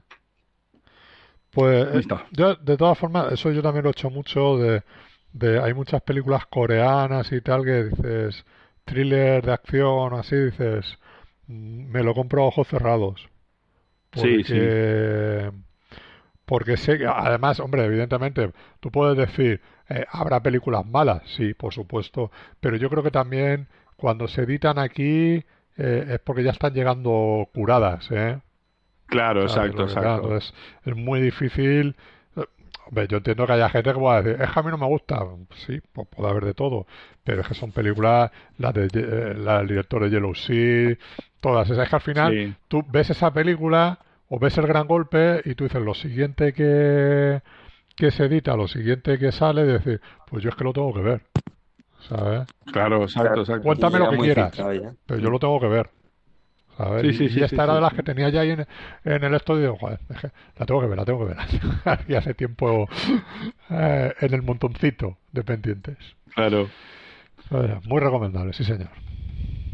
Pues 1.51 2.07
eh, 2.07 2.09
yo, 2.33 2.55
de 2.57 2.77
todas 2.77 2.99
formas, 2.99 3.33
eso 3.33 3.51
yo 3.51 3.63
también 3.63 3.83
lo 3.83 3.91
he 3.91 3.93
hecho 3.93 4.11
mucho 4.11 4.59
de, 4.59 4.83
de, 5.33 5.61
hay 5.61 5.73
muchas 5.75 6.03
películas 6.03 6.47
coreanas 6.47 7.33
y 7.33 7.41
tal 7.41 7.65
que 7.65 7.85
dices 7.85 8.45
thriller 8.85 9.45
de 9.45 9.53
acción 9.53 10.15
así 10.15 10.37
dices 10.37 10.99
mm, 11.47 11.91
me 11.91 12.03
lo 12.03 12.15
compro 12.15 12.43
a 12.43 12.47
ojos 12.47 12.69
cerrados 12.69 13.29
porque, 14.21 15.53
sí, 15.53 15.59
Porque 16.45 16.77
sé 16.77 16.99
que, 16.99 17.07
además, 17.07 17.61
hombre, 17.61 17.85
evidentemente, 17.85 18.53
tú 18.81 18.91
puedes 18.91 19.17
decir, 19.17 19.61
eh, 19.89 20.05
habrá 20.11 20.43
películas 20.43 20.87
malas, 20.87 21.23
sí, 21.37 21.55
por 21.55 21.73
supuesto, 21.73 22.31
pero 22.61 22.77
yo 22.77 22.91
creo 22.91 23.03
que 23.03 23.11
también 23.11 23.69
cuando 23.97 24.29
se 24.29 24.43
editan 24.43 24.79
aquí 24.79 25.45
eh, 25.77 26.07
es 26.09 26.19
porque 26.21 26.43
ya 26.43 26.51
están 26.51 26.75
llegando 26.75 27.49
curadas, 27.55 28.11
¿eh? 28.11 28.39
Claro, 29.07 29.43
exacto, 29.43 29.85
exacto. 29.85 30.37
es 30.37 30.53
muy 30.85 31.21
difícil. 31.21 31.97
Hombre, 32.89 33.07
yo 33.07 33.19
entiendo 33.19 33.47
que 33.47 33.53
haya 33.53 33.69
gente 33.69 33.93
que 33.93 33.99
pueda 33.99 34.23
decir, 34.23 34.43
es 34.43 34.51
que 34.51 34.61
a 34.61 34.63
mí 34.63 34.71
no 34.71 34.79
me 34.79 34.87
gusta. 34.87 35.23
Sí, 35.67 35.81
pues 35.93 36.09
puede 36.09 36.31
haber 36.31 36.45
de 36.47 36.55
todo. 36.55 36.87
Pero 37.23 37.43
es 37.43 37.49
que 37.49 37.55
son 37.55 37.71
películas, 37.71 38.31
las 38.57 38.73
de, 38.73 38.89
eh, 38.93 39.35
la 39.35 39.59
del 39.59 39.69
director 39.69 40.03
de 40.03 40.11
Yellow 40.11 40.35
Sea, 40.35 40.97
todas 41.41 41.69
esas. 41.69 41.85
Es 41.85 41.91
que 41.91 41.97
al 41.97 42.03
final 42.03 42.57
tú 42.69 42.83
ves 42.89 43.11
esa 43.11 43.31
película 43.31 43.99
o 44.29 44.39
ves 44.39 44.57
el 44.59 44.67
gran 44.67 44.87
golpe 44.87 45.41
y 45.45 45.55
tú 45.55 45.65
dices, 45.65 45.83
lo 45.83 45.95
siguiente 45.95 46.53
que, 46.53 47.41
que 47.97 48.11
se 48.11 48.25
edita, 48.25 48.57
lo 48.57 48.69
siguiente 48.69 49.19
que 49.19 49.33
sale, 49.33 49.65
decir, 49.65 50.01
pues 50.27 50.43
yo 50.43 50.51
es 50.51 50.57
que 50.57 50.65
lo 50.65 50.73
tengo 50.73 50.93
que 50.93 51.01
ver. 51.01 51.23
¿Sabes? 52.09 52.47
Claro, 52.73 53.03
exacto, 53.03 53.41
exacto. 53.41 53.63
Cuéntame 53.63 53.99
lo 53.99 54.11
que 54.11 54.19
quieras, 54.19 54.53
pero 55.07 55.21
yo 55.21 55.31
lo 55.31 55.39
tengo 55.39 55.59
que 55.61 55.67
ver. 55.67 55.91
Sí, 57.03 57.13
sí, 57.13 57.41
y, 57.41 57.43
esta 57.43 57.65
era 57.65 57.75
de 57.75 57.81
las 57.81 57.93
que 57.93 58.05
tenía 58.05 58.29
ya 58.29 58.43
ahí 58.43 58.51
en, 58.53 59.25
el 59.25 59.35
estudio. 59.35 59.77
Joder, 59.77 59.99
la 60.57 60.65
tengo 60.65 60.81
que 60.81 60.87
ver, 60.87 60.97
la 60.97 61.05
tengo 61.05 61.27
que 61.27 61.35
ver. 61.35 61.39
y 62.09 62.15
hace 62.15 62.35
tiempo 62.35 62.89
eh, 63.71 64.15
en 64.21 64.35
el 64.35 64.43
montoncito 64.43 65.19
de 65.33 65.43
pendientes. 65.43 65.99
Claro. 66.35 66.69
Muy 67.85 68.01
recomendable, 68.01 68.53
sí, 68.53 68.63
señor. 68.63 68.91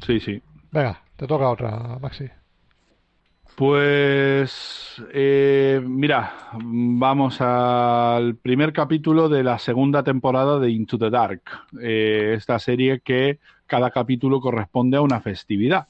Sí, 0.06 0.18
sí. 0.18 0.43
Venga, 0.70 1.02
te 1.16 1.26
toca 1.26 1.48
otra, 1.51 1.98
Maxi. 2.01 2.31
Pues 3.56 5.01
eh, 5.12 5.81
mira, 5.86 6.35
vamos 6.60 7.40
al 7.40 8.35
primer 8.36 8.72
capítulo 8.72 9.28
de 9.28 9.44
la 9.44 9.60
segunda 9.60 10.02
temporada 10.02 10.59
de 10.59 10.70
Into 10.70 10.98
the 10.98 11.09
Dark, 11.09 11.43
eh, 11.81 12.35
esta 12.36 12.59
serie 12.59 13.01
que 13.01 13.39
cada 13.66 13.90
capítulo 13.90 14.40
corresponde 14.40 14.97
a 14.97 15.02
una 15.02 15.20
festividad. 15.20 15.86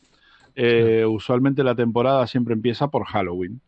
Eh, 0.54 1.04
usualmente 1.06 1.64
la 1.64 1.74
temporada 1.74 2.26
siempre 2.26 2.52
empieza 2.54 2.88
por 2.88 3.04
Halloween. 3.06 3.60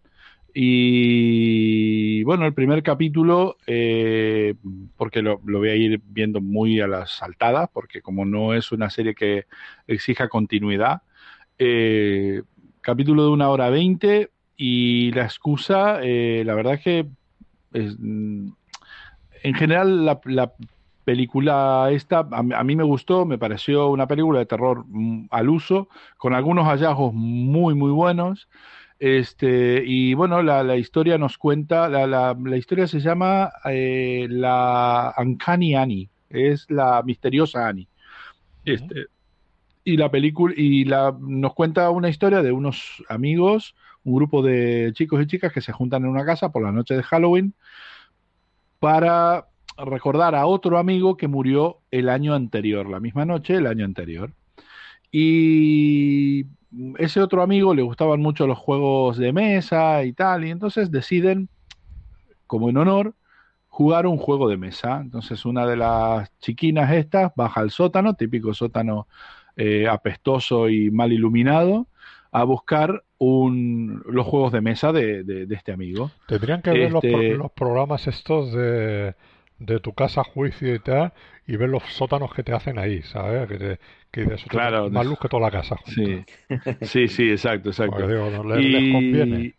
Y 0.53 2.23
bueno, 2.25 2.47
el 2.47 2.55
primer 2.55 2.83
capítulo, 2.83 3.57
eh, 3.67 4.55
porque 4.97 5.21
lo, 5.21 5.39
voy 5.39 5.69
a 5.69 5.75
ir 5.75 6.01
viendo 6.07 6.41
muy 6.41 6.81
a 6.81 6.87
las 6.87 7.11
saltadas, 7.11 7.69
porque 7.73 8.01
como 8.01 8.25
no 8.25 8.55
es 8.55 8.73
una 8.73 8.89
serie 8.89 9.15
que 9.15 9.47
exija 9.87 10.29
continuidad, 10.29 11.03
eh, 11.59 12.43
capítulo 12.87 13.25
de 13.25 13.31
una 13.31 13.49
hora 13.49 13.69
veinte 13.69 14.31
y 14.57 15.11
la 15.11 15.25
excusa, 15.25 15.99
la 16.01 16.55
verdad 16.55 16.75
es 16.75 16.81
que 16.83 17.07
mm, 17.73 18.49
en 19.43 19.55
general 19.55 20.07
la, 20.07 20.21
la, 20.25 20.53
película 21.03 21.89
esta, 21.91 22.29
a, 22.31 22.65
mí 22.65 22.77
me 22.77 22.85
gustó, 22.85 23.27
me 23.27 23.39
pareció 23.39 23.89
una 23.89 24.07
película 24.07 24.39
de 24.39 24.47
terror 24.47 24.85
mm, 24.87 25.27
al 25.31 25.49
uso, 25.49 25.89
con 26.17 26.33
algunos 26.33 26.65
hallazgos 26.67 27.13
muy, 27.13 27.75
muy 27.75 27.91
buenos. 27.91 28.49
Este, 29.01 29.83
y 29.85 30.15
bueno, 30.15 30.41
la, 30.43 30.77
historia 30.77 31.19
nos 31.19 31.39
cuenta, 31.39 31.89
la, 31.89 32.07
la, 32.07 32.57
historia 32.57 32.87
se 32.87 33.01
llama 33.01 33.51
eh, 33.65 34.29
la 34.31 35.13
Uncanny 35.19 35.75
Annie, 35.75 36.09
es 36.31 36.71
la 36.71 37.03
misteriosa 37.05 37.67
Annie. 37.67 37.89
Este, 38.65 39.07
y 39.87 39.97
la 39.97 40.11
película, 40.11 40.53
y 40.57 40.85
la, 40.85 41.17
nos 41.17 41.55
cuenta 41.55 41.91
una 41.91 42.09
historia 42.09 42.43
de 42.43 42.51
unos 42.51 43.05
amigos, 43.09 43.77
un 44.03 44.17
grupo 44.17 44.43
de 44.43 44.91
chicos 44.95 45.23
y 45.23 45.29
chicas 45.29 45.53
que 45.53 45.61
se 45.61 45.71
juntan 45.71 46.03
en 46.03 46.11
una 46.11 46.25
casa 46.27 46.51
por 46.51 46.65
la 46.65 46.73
noche 46.73 46.97
de 46.97 47.05
Halloween 47.05 47.55
para 48.81 49.47
recordar 49.79 50.35
a 50.35 50.47
otro 50.47 50.79
amigo 50.79 51.17
que 51.17 51.29
murió 51.29 51.83
el 51.93 52.09
año 52.09 52.35
anterior, 52.35 52.89
la 52.91 52.99
misma 52.99 53.25
noche, 53.27 53.55
el 53.55 53.69
año 53.69 53.85
anterior. 53.85 54.33
Y 55.13 56.47
ese 56.99 57.21
otro 57.21 57.43
amigo 57.43 57.73
le 57.73 57.83
gustaban 57.83 58.21
mucho 58.21 58.49
los 58.49 58.59
juegos 58.59 59.19
de 59.19 59.33
mesa 59.33 60.03
y 60.03 60.13
tal, 60.13 60.45
y 60.45 60.51
entonces 60.51 60.91
deciden, 60.91 61.49
como 62.49 62.71
en 62.71 62.79
honor, 62.79 63.15
jugar 63.69 64.09
un 64.09 64.19
juego 64.19 64.49
de 64.49 64.57
mesa. 64.57 64.99
Entonces 65.01 65.45
una 65.45 65.65
de 65.65 65.77
las 65.77 66.37
chiquinas 66.41 66.93
estas 66.93 67.31
baja 67.37 67.61
al 67.61 67.71
sótano, 67.71 68.15
típico 68.15 68.53
sótano 68.53 69.07
eh, 69.57 69.89
apestoso 69.89 70.69
y 70.69 70.91
mal 70.91 71.13
iluminado, 71.13 71.87
a 72.33 72.45
buscar 72.45 73.05
un, 73.19 74.03
los 74.07 74.27
juegos 74.27 74.53
de 74.53 74.61
mesa 74.61 74.93
de, 74.93 75.47
este 75.51 75.73
amigo. 75.73 76.11
Tendrían 76.27 76.63
que 76.63 76.71
ver 76.73 76.93
los, 76.93 77.03
este 77.05 77.35
los 77.37 77.51
programas 77.53 78.07
estos 78.07 78.53
de 78.53 79.15
de 79.59 79.81
tu 79.81 79.95
casa 79.95 80.23
juicio 80.23 80.75
y 80.75 80.79
tal, 80.79 81.13
y 81.47 81.57
ves 81.57 81.69
los 81.71 81.83
sótanos 81.85 82.33
que 82.35 82.43
te 82.43 82.53
hacen 82.53 82.79
ahí, 82.79 83.03
¿sabes? 83.03 83.49
Que, 83.49 83.59
te, 83.59 83.81
que 84.11 84.21
dices, 84.23 84.43
"Hostia, 84.43 84.51
Claro, 84.51 84.91
más 84.91 85.07
luz 85.07 85.19
que 85.19 85.29
toda 85.29 85.43
la 85.43 85.51
casa. 85.51 85.77
junta". 85.77 85.93
Sí, 85.93 86.25
sí, 86.83 87.09
sí, 87.09 87.31
exacto, 87.31 87.71
exacto. 87.71 87.97
Porque 87.97 88.13
digo, 88.13 88.31
no, 88.31 88.45
les, 88.45 88.71
les 88.71 88.93
conviene. 88.93 89.55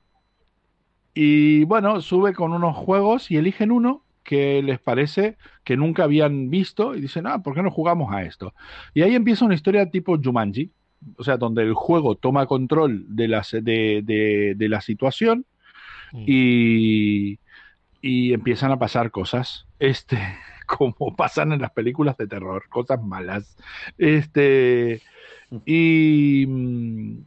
y 1.13 1.63
bueno, 1.63 2.01
sube 2.01 2.33
con 2.33 2.53
unos 2.53 2.75
juegos 2.75 3.31
y 3.31 3.37
eligen 3.37 3.71
uno 3.71 4.03
que 4.23 4.61
les 4.61 4.79
parece 4.79 5.37
que 5.67 5.75
nunca 5.77 6.05
habían 6.05 6.49
visto 6.49 6.95
y 6.95 7.01
dicen, 7.01 7.27
ah, 7.27 7.43
¿por 7.43 7.53
qué 7.53 7.61
no 7.61 7.71
jugamos 7.71 8.13
a 8.13 8.23
esto? 8.23 8.53
Y 8.93 9.01
ahí 9.01 9.15
empieza 9.15 9.43
una 9.45 9.55
historia 9.55 9.91
tipo 9.91 10.17
Jumanji, 10.17 10.71
o 11.17 11.23
sea, 11.25 11.35
donde 11.35 11.63
el 11.63 11.73
juego 11.73 12.15
toma 12.15 12.45
control 12.47 13.03
de 13.09 13.27
la, 13.27 13.43
se- 13.43 13.61
de, 13.61 14.01
de- 14.03 14.53
de 14.55 14.69
la 14.69 14.79
situación 14.81 15.45
Mm. 16.13 16.23
y, 16.27 17.39
y 18.01 18.33
empiezan 18.33 18.71
a 18.71 18.79
pasar 18.79 19.11
cosas, 19.11 19.67
este, 19.79 20.17
como 20.67 21.15
pasan 21.17 21.53
en 21.53 21.61
las 21.61 21.71
películas 21.71 22.17
de 22.17 22.27
terror, 22.27 22.63
cosas 22.69 23.03
malas. 23.03 23.57
Este, 23.97 25.01
y, 25.65 26.45
mm, 26.47 27.19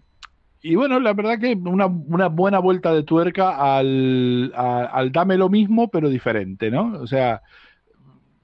y 0.62 0.74
bueno, 0.74 1.00
la 1.00 1.14
verdad 1.14 1.38
que 1.40 1.54
una, 1.54 1.86
una 1.86 2.28
buena 2.28 2.58
vuelta 2.58 2.92
de 2.94 3.02
tuerca 3.02 3.76
al, 3.78 4.52
a- 4.54 4.84
al 4.92 5.12
dame 5.12 5.36
lo 5.38 5.48
mismo, 5.48 5.90
pero 5.90 6.08
diferente, 6.10 6.70
¿no? 6.70 7.00
O 7.00 7.06
sea, 7.06 7.42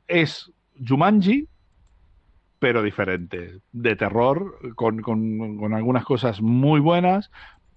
es 0.08 0.50
Jumanji, 0.86 1.48
pero 2.58 2.82
diferente, 2.82 3.60
de 3.72 3.96
terror, 3.96 4.58
con, 4.76 5.02
con- 5.02 5.58
con 5.58 5.74
algunas 5.74 6.04
cosas 6.04 6.40
muy 6.40 6.80
buenas, 6.80 7.30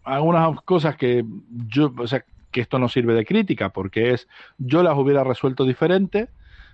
algunas 0.04 0.62
cosas 0.64 0.96
que 0.98 1.26
yo, 1.50 1.94
o 1.98 2.08
sea, 2.08 2.26
que 2.52 2.62
esto 2.62 2.80
no 2.80 2.88
sirve 2.90 3.14
de 3.14 3.26
crítica, 3.26 3.72
porque 3.72 4.14
es, 4.14 4.28
yo 4.58 4.82
las 4.84 4.98
hubiera 4.98 5.24
resuelto 5.24 5.66
diferente, 5.66 6.30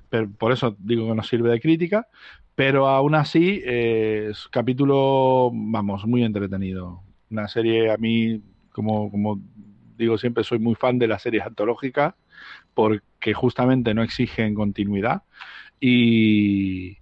pero 0.09 0.31
por 0.31 0.51
eso 0.51 0.75
digo 0.79 1.07
que 1.09 1.15
no 1.15 1.23
sirve 1.23 1.49
de 1.51 1.59
crítica, 1.61 2.07
pero 2.55 2.87
aún 2.87 3.15
así 3.15 3.61
eh, 3.65 4.29
es 4.31 4.47
capítulo, 4.51 5.51
vamos, 5.53 6.05
muy 6.05 6.23
entretenido. 6.23 7.03
Una 7.29 7.47
serie 7.47 7.91
a 7.91 7.97
mí, 7.97 8.41
como, 8.71 9.11
como 9.11 9.41
digo 9.97 10.17
siempre, 10.17 10.43
soy 10.43 10.59
muy 10.59 10.75
fan 10.75 10.99
de 10.99 11.07
las 11.07 11.21
series 11.23 11.45
antológicas, 11.45 12.13
porque 12.75 13.33
justamente 13.35 13.93
no 13.95 14.03
exigen 14.03 14.55
continuidad. 14.55 15.23
Y, 15.79 16.99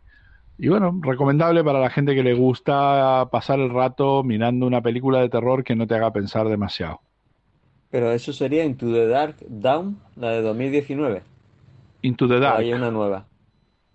y 0.58 0.70
bueno, 0.70 1.00
recomendable 1.04 1.64
para 1.64 1.80
la 1.82 1.90
gente 1.92 2.16
que 2.16 2.24
le 2.24 2.34
gusta 2.36 3.30
pasar 3.32 3.60
el 3.60 3.72
rato 3.72 4.24
mirando 4.24 4.68
una 4.68 4.82
película 4.82 5.22
de 5.22 5.30
terror 5.30 5.64
que 5.64 5.76
no 5.76 5.88
te 5.88 5.96
haga 5.96 6.14
pensar 6.14 6.50
demasiado. 6.50 7.02
Pero 7.90 8.12
eso 8.12 8.34
sería 8.34 8.66
Into 8.66 8.92
the 8.92 9.08
Dark 9.08 9.38
Down, 9.48 10.02
la 10.16 10.32
de 10.32 10.42
2019. 10.42 11.24
Into 12.02 12.28
the 12.28 12.40
O 12.40 12.40
Dark. 12.40 12.58
hay 12.58 12.74
una 12.74 12.92
nueva. 12.92 13.30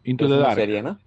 Into 0.05 0.27
Es 0.27 0.29
the 0.29 0.35
una 0.35 0.49
Dark. 0.49 0.55
serie, 0.55 0.83
¿no? 0.83 1.01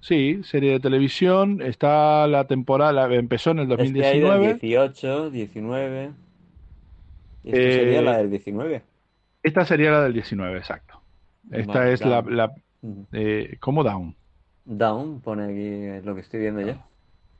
Sí, 0.00 0.42
serie 0.44 0.72
de 0.72 0.80
televisión. 0.80 1.62
Está 1.62 2.26
la 2.26 2.46
temporada, 2.46 3.12
empezó 3.14 3.50
en 3.52 3.60
el 3.60 3.68
Es 3.76 3.92
que 3.92 4.06
hay 4.06 4.20
del 4.20 4.38
2019. 4.38 4.60
18, 4.60 5.30
19. 5.30 6.14
Y 7.44 7.52
esto 7.52 7.68
Eh, 7.68 7.72
sería 7.72 8.02
la 8.02 8.18
del 8.18 8.30
19. 8.30 8.82
Esta 9.42 9.64
sería 9.64 9.90
la 9.90 10.02
del 10.02 10.12
19, 10.12 10.56
exacto. 10.58 11.00
Esta 11.50 11.88
es 11.90 12.00
la, 12.04 12.22
Down. 12.22 12.36
la 12.36 12.52
eh, 13.12 13.56
¿cómo 13.60 13.82
Down? 13.82 14.14
Down, 14.64 15.20
pone 15.20 15.44
aquí 15.44 15.96
es 15.98 16.04
lo 16.04 16.14
que 16.14 16.20
estoy 16.20 16.40
viendo 16.40 16.60
ya. 16.60 16.84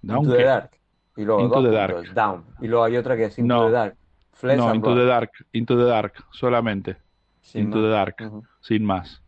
Down 0.03 0.25
Into 0.25 0.37
the 0.37 0.43
Dark. 0.45 0.71
Y 1.17 1.25
luego 1.25 1.43
Into 1.43 1.63
the 1.63 1.71
Dark. 1.71 2.15
Down. 2.15 2.45
Y 2.61 2.67
luego 2.67 2.85
hay 2.85 2.97
otra 2.97 3.17
que 3.17 3.27
es 3.27 3.39
Into 3.39 3.55
No. 3.55 3.67
the 3.67 3.73
Dark. 3.73 3.97
Flesh 4.33 4.57
No, 4.59 4.75
Into 4.75 4.91
Blood. 4.91 4.99
the 5.03 5.07
Dark, 5.07 5.31
Into 5.53 5.77
the 5.77 5.85
Dark, 5.85 6.25
solamente, 6.33 6.97
Sin 7.43 7.65
Into 7.67 7.77
más. 7.79 7.85
the 7.87 7.91
Dark, 7.91 8.17
sin 8.61 8.85
más. 8.85 9.23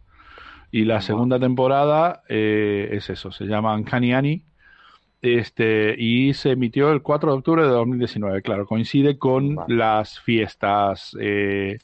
Y 0.73 0.85
la 0.87 1.01
segunda 1.03 1.39
temporada 1.39 2.23
eh, 2.29 2.89
es 2.93 3.09
eso, 3.11 3.31
se 3.31 3.45
llama 3.45 3.75
Uncanny 3.75 4.13
Annie. 4.13 4.43
Este, 5.23 5.95
y 5.97 6.35
se 6.35 6.51
emitió 6.51 6.91
el 6.93 7.01
4 7.01 7.31
de 7.33 7.39
octubre 7.39 7.63
de 7.63 7.69
2019. 7.69 8.43
Claro, 8.43 8.67
coincide 8.67 9.17
con 9.19 9.55
Vale. 9.55 9.75
las 9.75 10.19
fiestas, 10.21 11.17
eh, 11.21 11.79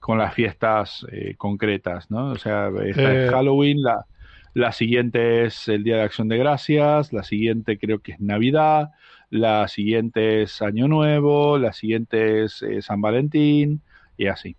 con 0.00 0.18
las 0.18 0.34
fiestas 0.34 1.06
eh, 1.12 1.34
concretas, 1.36 2.10
¿no? 2.10 2.30
O 2.32 2.38
sea, 2.38 2.70
esta 2.84 3.14
Eh, 3.14 3.26
es 3.26 3.30
Halloween, 3.30 3.82
la, 3.82 4.06
la 4.54 4.72
siguiente 4.72 5.44
es 5.46 5.68
el 5.68 5.84
Día 5.84 5.96
de 5.96 6.02
Acción 6.02 6.28
de 6.28 6.38
Gracias, 6.38 7.12
la 7.12 7.22
siguiente 7.24 7.78
creo 7.78 8.00
que 8.00 8.12
es 8.12 8.20
Navidad, 8.20 8.90
la 9.30 9.68
siguiente 9.68 10.42
es 10.42 10.62
Año 10.62 10.88
Nuevo, 10.88 11.58
la 11.58 11.72
siguiente 11.72 12.44
es 12.44 12.62
eh, 12.62 12.82
San 12.82 13.00
Valentín 13.00 13.82
y 14.16 14.26
así. 14.26 14.56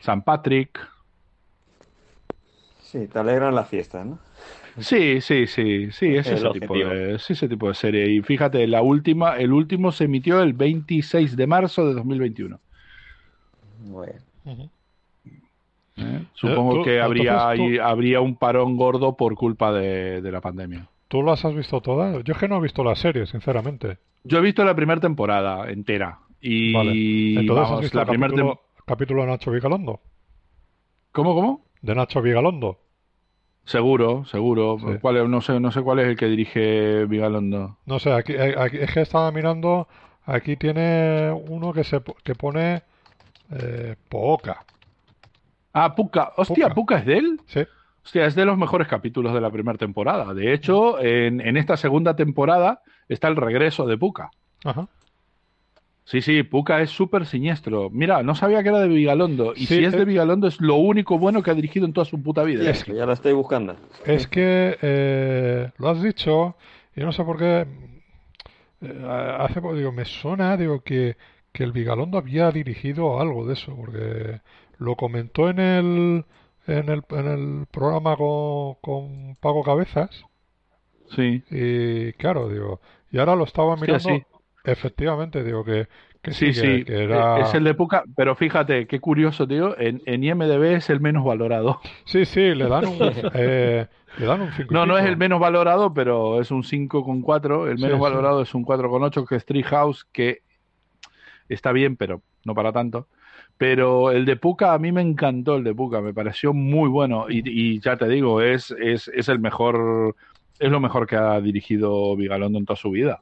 San 0.00 0.22
Patrick. 0.22 0.78
Sí, 2.78 3.06
te 3.08 3.18
alegran 3.18 3.54
las 3.54 3.68
fiestas, 3.68 4.06
¿no? 4.06 4.18
Sí, 4.78 5.20
sí, 5.22 5.46
sí, 5.46 5.90
sí, 5.90 6.16
es 6.16 6.30
El 6.30 6.32
ese 6.32 6.50
tipo 6.50 6.74
objetivo. 6.74 6.90
de, 6.90 7.14
es 7.14 7.30
ese 7.30 7.48
tipo 7.48 7.68
de 7.68 7.74
serie. 7.74 8.08
Y 8.10 8.20
fíjate, 8.22 8.66
la 8.66 8.82
última, 8.82 9.36
el 9.38 9.52
último 9.52 9.90
se 9.92 10.04
emitió 10.04 10.42
el 10.42 10.52
26 10.52 11.36
de 11.36 11.46
marzo 11.46 11.86
de 11.88 11.94
2021. 11.94 12.60
Ujú. 13.92 14.70
¿eh? 15.96 16.22
Supongo 16.34 16.74
tú- 16.76 16.82
que 16.84 17.00
habría, 17.00 17.32
entonces 17.32 17.56
tú- 17.58 17.62
ahí- 17.64 17.78
habría 17.78 18.20
un 18.20 18.36
parón 18.36 18.76
gordo 18.76 19.16
por 19.16 19.34
culpa 19.34 19.72
de, 19.72 20.20
de 20.20 20.32
la 20.32 20.40
pandemia. 20.40 20.86
¿Tú 21.08 21.22
las 21.22 21.44
has 21.44 21.54
visto 21.54 21.80
todas? 21.80 22.22
Yo 22.24 22.32
es 22.34 22.38
que 22.38 22.48
no 22.48 22.56
he 22.58 22.60
visto 22.60 22.82
la 22.84 22.94
serie, 22.96 23.26
sinceramente. 23.26 23.98
Yo 24.24 24.38
he 24.38 24.42
visto 24.42 24.64
la 24.64 24.74
primera 24.74 25.00
temporada 25.00 25.70
entera. 25.70 26.18
Y 26.40 26.72
Vale. 26.72 27.40
Entonces 27.40 27.72
has 27.74 27.80
visto 27.80 27.96
la 27.98 28.02
el 28.02 28.08
primera 28.08 28.30
capítulo, 28.30 28.54
tem- 28.54 28.84
capítulo 28.84 29.22
de 29.22 29.28
Nacho 29.28 29.50
Vigalondo. 29.50 30.00
¿Cómo, 31.12 31.34
cómo? 31.34 31.64
De 31.80 31.94
Nacho 31.94 32.20
Vigalondo. 32.20 32.78
Seguro, 33.64 34.24
seguro. 34.26 34.76
Sí. 34.80 34.86
¿Cuál 35.00 35.16
es? 35.16 35.28
No 35.28 35.40
sé, 35.40 35.58
no 35.58 35.70
sé 35.72 35.82
cuál 35.82 36.00
es 36.00 36.08
el 36.08 36.16
que 36.16 36.26
dirige 36.26 37.04
Vigalondo. 37.06 37.78
No 37.86 37.98
sé, 37.98 38.12
aquí, 38.12 38.32
eh, 38.32 38.54
aquí- 38.58 38.78
es 38.78 38.92
que 38.92 39.00
estaba 39.00 39.30
mirando. 39.32 39.88
Aquí 40.24 40.56
tiene 40.56 41.30
uno 41.48 41.72
que 41.72 41.84
se 41.84 42.00
po- 42.00 42.16
que 42.22 42.34
pone 42.34 42.82
eh, 43.52 43.96
Pooka. 44.08 44.64
Ah, 45.72 45.94
Puka. 45.94 46.32
Hostia, 46.36 46.68
Puka. 46.68 46.74
Puka 46.74 46.98
es 46.98 47.06
de 47.06 47.18
él. 47.18 47.40
Sí. 47.46 47.60
Hostia, 48.04 48.26
es 48.26 48.34
de 48.34 48.44
los 48.44 48.56
mejores 48.56 48.88
capítulos 48.88 49.34
de 49.34 49.40
la 49.40 49.50
primera 49.50 49.76
temporada. 49.78 50.32
De 50.32 50.52
hecho, 50.54 50.98
en, 51.00 51.40
en 51.40 51.56
esta 51.56 51.76
segunda 51.76 52.16
temporada 52.16 52.80
está 53.08 53.28
el 53.28 53.36
regreso 53.36 53.86
de 53.86 53.98
Puka. 53.98 54.30
Ajá. 54.64 54.88
Sí, 56.04 56.22
sí, 56.22 56.44
Puka 56.44 56.80
es 56.82 56.90
súper 56.90 57.26
siniestro. 57.26 57.90
Mira, 57.90 58.22
no 58.22 58.36
sabía 58.36 58.62
que 58.62 58.68
era 58.68 58.78
de 58.78 58.86
Vigalondo. 58.86 59.54
Y 59.56 59.66
Sí, 59.66 59.78
si 59.78 59.84
es 59.84 59.92
eh. 59.92 59.96
de 59.98 60.04
Vigalondo, 60.04 60.46
es 60.46 60.60
lo 60.60 60.76
único 60.76 61.18
bueno 61.18 61.42
que 61.42 61.50
ha 61.50 61.54
dirigido 61.54 61.84
en 61.84 61.92
toda 61.92 62.04
su 62.04 62.22
puta 62.22 62.44
vida. 62.44 62.70
Eso, 62.70 62.94
ya 62.94 63.04
la 63.06 63.14
estoy 63.14 63.32
buscando. 63.32 63.74
Es 64.04 64.28
que 64.28 64.78
eh, 64.80 65.70
lo 65.78 65.88
has 65.88 66.00
dicho 66.00 66.54
y 66.94 67.00
no 67.00 67.10
sé 67.10 67.24
por 67.24 67.38
qué. 67.38 67.66
eh, 68.82 69.36
hace 69.40 69.60
poco 69.60 69.74
digo, 69.74 69.90
me 69.90 70.04
suena, 70.04 70.56
digo 70.56 70.80
que, 70.80 71.16
que 71.56 71.64
el 71.64 71.72
Vigalondo 71.72 72.18
había 72.18 72.50
dirigido 72.50 73.18
algo 73.18 73.46
de 73.46 73.54
eso, 73.54 73.74
porque 73.74 74.42
lo 74.76 74.94
comentó 74.94 75.48
en 75.48 75.58
el 75.58 76.24
en 76.66 76.88
el, 76.90 77.02
en 77.10 77.26
el 77.26 77.66
programa 77.70 78.14
con, 78.16 78.74
con 78.82 79.36
Pago 79.36 79.62
Cabezas 79.62 80.26
Sí, 81.14 81.42
y 81.50 82.12
claro, 82.14 82.48
digo, 82.48 82.80
y 83.10 83.18
ahora 83.18 83.36
lo 83.36 83.44
estaba 83.44 83.76
mirando, 83.76 84.00
sí. 84.00 84.22
efectivamente, 84.64 85.44
digo 85.44 85.64
que, 85.64 85.86
que 86.20 86.32
sí, 86.32 86.52
sí, 86.52 86.60
que, 86.60 86.78
sí. 86.78 86.84
que 86.84 87.04
era... 87.04 87.38
Es 87.40 87.54
el 87.54 87.64
de 87.64 87.74
Puka, 87.74 88.02
pero 88.16 88.34
fíjate, 88.34 88.86
qué 88.88 88.98
curioso, 88.98 89.46
tío. 89.46 89.78
En, 89.78 90.02
en 90.04 90.24
IMDB 90.24 90.64
es 90.74 90.90
el 90.90 91.00
menos 91.00 91.24
valorado. 91.24 91.80
Sí, 92.04 92.24
sí, 92.24 92.54
le 92.54 92.68
dan 92.68 92.86
un, 92.86 92.98
eh, 93.34 93.86
le 94.18 94.26
dan 94.26 94.42
un 94.42 94.50
No, 94.70 94.84
no 94.84 94.98
es 94.98 95.04
el 95.04 95.16
menos 95.16 95.38
valorado, 95.38 95.94
pero 95.94 96.40
es 96.40 96.50
un 96.50 96.64
5,4. 96.64 97.68
El 97.70 97.78
menos 97.78 97.98
sí. 97.98 98.02
valorado 98.02 98.42
es 98.42 98.52
un 98.52 98.66
4,8, 98.66 99.28
que 99.28 99.36
es 99.36 99.46
Treehouse, 99.46 100.04
que 100.12 100.42
está 101.54 101.72
bien, 101.72 101.96
pero 101.96 102.22
no 102.44 102.54
para 102.54 102.72
tanto. 102.72 103.06
Pero 103.58 104.10
el 104.10 104.24
de 104.26 104.36
Puka, 104.36 104.74
a 104.74 104.78
mí 104.78 104.92
me 104.92 105.00
encantó 105.00 105.56
el 105.56 105.64
de 105.64 105.74
Puka, 105.74 106.00
me 106.00 106.12
pareció 106.12 106.52
muy 106.52 106.88
bueno. 106.88 107.26
Y, 107.28 107.42
y 107.48 107.80
ya 107.80 107.96
te 107.96 108.06
digo, 108.08 108.42
es, 108.42 108.70
es, 108.78 109.08
es 109.08 109.28
el 109.28 109.38
mejor, 109.38 110.14
es 110.58 110.70
lo 110.70 110.80
mejor 110.80 111.06
que 111.06 111.16
ha 111.16 111.40
dirigido 111.40 112.14
Vigalondo 112.16 112.58
en 112.58 112.66
toda 112.66 112.76
su 112.76 112.90
vida. 112.90 113.20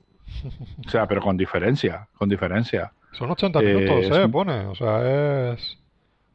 O 0.86 0.90
sea, 0.90 1.06
pero 1.06 1.20
con 1.20 1.36
diferencia, 1.36 2.09
con 2.18 2.28
diferencia. 2.28 2.92
Son 3.12 3.30
80 3.30 3.60
Eh, 3.60 3.74
minutos, 3.74 4.18
eh, 4.18 4.24
un- 4.24 4.30
pone. 4.32 4.66
O 4.66 4.74
sea, 4.74 5.52
es. 5.52 5.78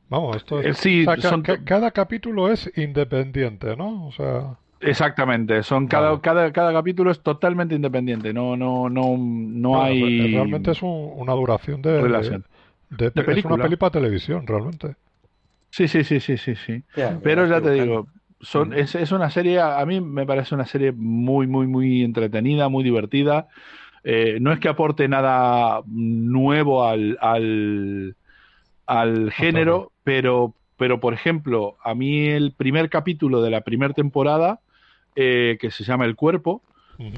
Vamos, 0.08 0.38
esto 0.38 0.60
es. 0.62 0.66
Eh, 0.68 0.74
sí, 0.74 1.02
o 1.02 1.06
sea, 1.06 1.16
ca- 1.18 1.30
son 1.30 1.42
ca- 1.42 1.58
to- 1.58 1.64
cada 1.66 1.92
capítulo 1.92 2.50
es 2.50 2.72
independiente, 2.78 3.76
¿no? 3.76 4.08
O 4.08 4.12
sea. 4.14 4.56
Exactamente, 4.82 5.62
son 5.64 5.88
cada, 5.88 6.10
Vale. 6.12 6.22
cada, 6.22 6.54
cada 6.54 6.72
capítulo 6.74 7.12
es 7.12 7.22
totalmente 7.22 7.76
independiente, 7.76 8.34
no, 8.34 8.56
no, 8.56 8.90
no, 8.90 9.16
no 9.18 9.70
bueno, 9.70 9.84
hay 9.84 10.18
re- 10.20 10.28
Realmente 10.34 10.72
es 10.72 10.82
un- 10.82 11.12
una 11.18 11.34
duración 11.34 11.82
de. 11.82 12.02
relación. 12.02 12.46
de- 12.90 13.12
De 13.12 13.22
es 13.22 13.28
película. 13.28 13.56
una 13.56 13.64
peli 13.64 13.76
para 13.76 13.92
televisión, 13.92 14.48
realmente. 14.48 14.96
Sí, 15.72 15.88
sí, 15.88 16.04
sí, 16.04 16.20
sí, 16.20 16.38
sí, 16.38 16.56
sí. 16.56 16.84
Pero 17.24 17.46
ya 17.46 17.62
te 17.62 17.72
digo, 17.72 18.08
son, 18.42 18.74
es, 18.74 18.96
es 18.96 19.12
una 19.12 19.30
serie, 19.30 19.60
a 19.60 19.86
mí 19.86 20.02
me 20.02 20.26
parece 20.26 20.56
una 20.56 20.66
serie 20.66 20.92
muy, 20.92 21.46
muy, 21.48 21.68
muy 21.68 22.04
entretenida, 22.04 22.70
muy 22.70 22.84
divertida. 22.84 23.48
Eh, 24.04 24.40
no 24.42 24.52
es 24.54 24.60
que 24.60 24.70
aporte 24.70 25.08
nada 25.08 25.82
nuevo 25.88 26.86
al, 26.86 27.18
al, 27.22 28.16
al 28.86 29.32
género, 29.32 29.92
pero, 30.04 30.56
pero 30.78 31.00
por 31.00 31.14
ejemplo, 31.14 31.78
a 31.84 31.94
mí 31.96 32.28
el 32.28 32.54
primer 32.54 32.90
capítulo 32.90 33.42
de 33.42 33.52
la 33.52 33.62
primera 33.62 33.94
temporada, 33.94 34.62
eh, 35.16 35.58
que 35.60 35.72
se 35.72 35.84
llama 35.84 36.06
El 36.06 36.16
Cuerpo, 36.16 36.62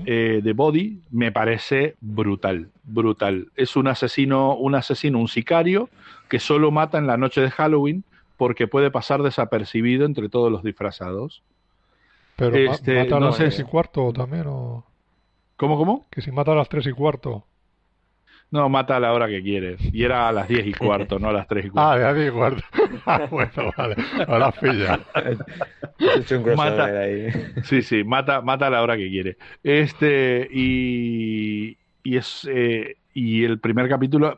eh, 0.06 0.42
de 0.44 0.54
Body 0.54 1.00
me 1.12 1.32
parece 1.32 1.96
brutal, 2.02 2.70
brutal. 2.84 3.48
Es 3.56 3.76
un 3.76 3.88
asesino, 3.88 4.56
un 4.56 4.76
asesino, 4.76 5.18
un 5.20 5.28
sicario 5.28 5.90
que 6.30 6.40
solo 6.40 6.70
mata 6.72 6.98
en 7.00 7.08
la 7.08 7.18
noche 7.18 7.42
de 7.42 7.50
Halloween 7.52 8.04
porque 8.38 8.68
puede 8.68 8.92
pasar 8.92 9.22
desapercibido 9.24 10.06
entre 10.06 10.30
todos 10.30 10.52
los 10.52 10.64
disfrazados. 10.64 11.42
Pero 12.36 12.56
este, 12.58 12.96
mata 12.96 13.18
a 13.18 13.20
no 13.20 13.26
las 13.28 13.36
sé 13.38 13.44
tres 13.44 13.56
si- 13.56 13.62
y 13.62 13.66
cuarto 13.66 14.14
también, 14.14 14.46
o... 14.48 14.86
¿Cómo, 15.58 15.78
cómo? 15.78 16.06
Que 16.10 16.22
si 16.22 16.32
mata 16.32 16.54
a 16.54 16.56
las 16.56 16.70
tres 16.70 16.86
y 16.88 16.92
cuarto. 16.92 17.46
No, 18.52 18.68
mata 18.68 18.98
a 18.98 19.00
la 19.00 19.14
hora 19.14 19.28
que 19.30 19.42
quiere. 19.42 19.78
Y 19.94 20.04
era 20.04 20.28
a 20.28 20.32
las 20.34 20.48
10 20.48 20.68
y 20.68 20.74
cuarto, 20.74 21.18
no 21.20 21.30
a 21.30 21.34
las 21.34 21.48
3 21.48 21.66
y 21.66 21.70
Ah, 21.70 21.96
cuarto. 21.96 22.00
de 22.00 22.04
las 22.26 22.28
y 22.28 22.32
cuarto. 22.36 22.64
Ah, 23.06 23.28
bueno, 23.32 23.74
vale. 23.78 23.96
Ahora. 24.28 24.48
Has 24.48 26.18
hecho 26.18 26.40
un 26.42 26.56
Mata- 26.56 26.86
ahí. 27.02 27.28
Sí, 27.64 27.82
sí, 27.82 28.04
mata, 28.04 28.42
mata 28.42 28.68
a 28.68 28.70
la 28.70 28.82
hora 28.84 28.98
que 28.98 29.10
quiere. 29.10 29.38
Este, 29.64 30.48
y, 30.52 31.78
y 32.04 32.18
es 32.18 32.48
eh, 32.52 32.98
y 33.14 33.44
el 33.44 33.60
primer 33.60 33.88
capítulo 33.90 34.38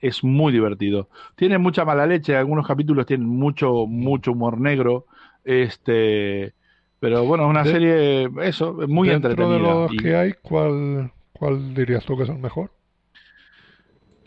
es 0.00 0.24
muy 0.24 0.52
divertido. 0.52 1.08
Tiene 1.36 1.58
mucha 1.58 1.84
mala 1.84 2.06
leche, 2.06 2.34
algunos 2.36 2.66
capítulos 2.66 3.04
tienen 3.06 3.28
mucho, 3.28 3.86
mucho 3.86 4.32
humor 4.32 4.58
negro. 4.58 5.04
Este, 5.44 6.52
pero 6.98 7.24
bueno, 7.24 7.44
es 7.44 7.50
una 7.50 7.62
De- 7.64 7.70
serie, 7.72 8.30
eso, 8.42 8.72
muy 8.88 9.08
Dentro 9.08 9.30
entretenida. 9.32 9.56
de 9.58 9.62
los 9.62 9.92
Y 9.92 9.96
que 9.98 10.16
hay, 10.16 10.32
¿cuál, 10.42 11.12
¿cuál 11.32 11.74
dirías 11.74 12.04
tú 12.04 12.16
que 12.16 12.22
es 12.24 12.28
el 12.30 12.38
mejor? 12.38 12.70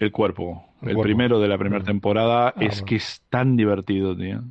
El 0.04 0.12
cuerpo, 0.12 0.66
El 0.82 0.90
el, 0.90 0.96
cuerpo. 0.96 1.02
primero 1.04 1.40
de 1.40 1.48
la 1.48 1.58
primera 1.58 1.84
temporada, 1.84 2.50
Ah, 2.50 2.54
es 2.60 2.76
bueno. 2.82 2.86
que 2.86 2.96
es 2.98 3.22
tan 3.30 3.56
divertido, 3.58 4.16
tío. 4.16 4.42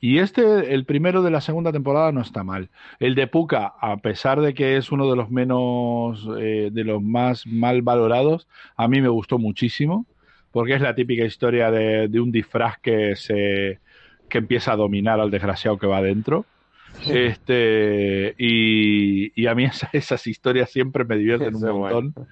Y 0.00 0.18
este, 0.18 0.74
el 0.74 0.84
primero 0.84 1.22
de 1.22 1.30
la 1.30 1.40
segunda 1.40 1.70
temporada, 1.70 2.10
no 2.10 2.22
está 2.22 2.42
mal. 2.42 2.70
El 2.98 3.14
de 3.14 3.28
Puka, 3.28 3.72
a 3.80 3.98
pesar 3.98 4.40
de 4.40 4.52
que 4.52 4.76
es 4.76 4.90
uno 4.90 5.08
de 5.08 5.14
los 5.16 5.30
menos, 5.30 6.28
eh, 6.40 6.70
de 6.72 6.82
los 6.84 7.00
más 7.00 7.46
mal 7.46 7.82
valorados, 7.82 8.48
a 8.76 8.88
mí 8.88 9.00
me 9.00 9.08
gustó 9.08 9.38
muchísimo, 9.38 10.06
porque 10.50 10.74
es 10.74 10.80
la 10.80 10.96
típica 10.96 11.24
historia 11.24 11.70
de, 11.70 12.08
de 12.08 12.20
un 12.20 12.32
disfraz 12.32 12.78
que 12.80 13.14
se 13.14 13.78
que 14.28 14.38
empieza 14.38 14.72
a 14.72 14.76
dominar 14.76 15.20
al 15.20 15.30
desgraciado 15.30 15.78
que 15.78 15.86
va 15.86 15.98
adentro. 15.98 16.46
Este, 17.06 18.34
y, 18.38 19.32
y 19.40 19.46
a 19.46 19.54
mí 19.54 19.64
esa- 19.64 19.90
esas 19.92 20.26
historias 20.26 20.70
siempre 20.70 21.04
me 21.04 21.16
divierten 21.16 21.54
un 21.54 21.62
Eso 21.64 21.74
montón. 21.78 22.12
bueno. 22.12 22.28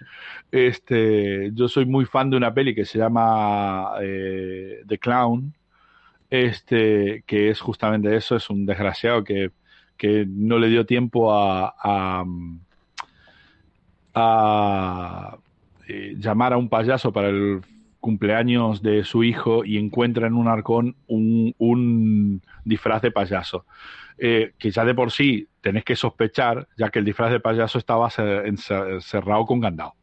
Este, 0.52 1.50
yo 1.54 1.68
soy 1.68 1.86
muy 1.86 2.04
fan 2.04 2.30
de 2.30 2.36
una 2.36 2.52
peli 2.52 2.74
que 2.74 2.84
se 2.84 2.98
llama 2.98 3.92
eh, 4.02 4.82
The 4.86 4.98
Clown, 4.98 5.54
este, 6.28 7.22
que 7.26 7.50
es 7.50 7.60
justamente 7.60 8.14
eso, 8.14 8.36
es 8.36 8.48
un 8.50 8.66
desgraciado 8.66 9.24
que, 9.24 9.50
que 9.96 10.24
no 10.28 10.58
le 10.58 10.68
dio 10.68 10.86
tiempo 10.86 11.32
a, 11.32 11.74
a, 11.82 12.24
a, 14.14 15.38
eh, 15.88 16.14
llamar 16.18 16.52
a 16.52 16.56
un 16.56 16.68
payaso 16.68 17.12
para 17.12 17.28
el 17.28 17.60
cumpleaños 18.00 18.82
de 18.82 19.04
su 19.04 19.22
hijo 19.22 19.64
y 19.64 19.78
encuentra 19.78 20.26
en 20.26 20.34
un 20.34 20.48
arcón 20.48 20.96
un, 21.06 21.54
un 21.58 22.42
disfraz 22.64 23.02
de 23.02 23.10
payaso. 23.10 23.66
Eh, 24.22 24.52
que 24.58 24.70
ya 24.70 24.84
de 24.84 24.94
por 24.94 25.12
sí 25.12 25.48
tenés 25.62 25.84
que 25.84 25.96
sospechar, 25.96 26.68
ya 26.76 26.90
que 26.90 26.98
el 26.98 27.06
disfraz 27.06 27.30
de 27.30 27.40
payaso 27.40 27.78
estaba 27.78 28.10
cerrado 28.10 29.46
con 29.46 29.60
candado. 29.60 29.94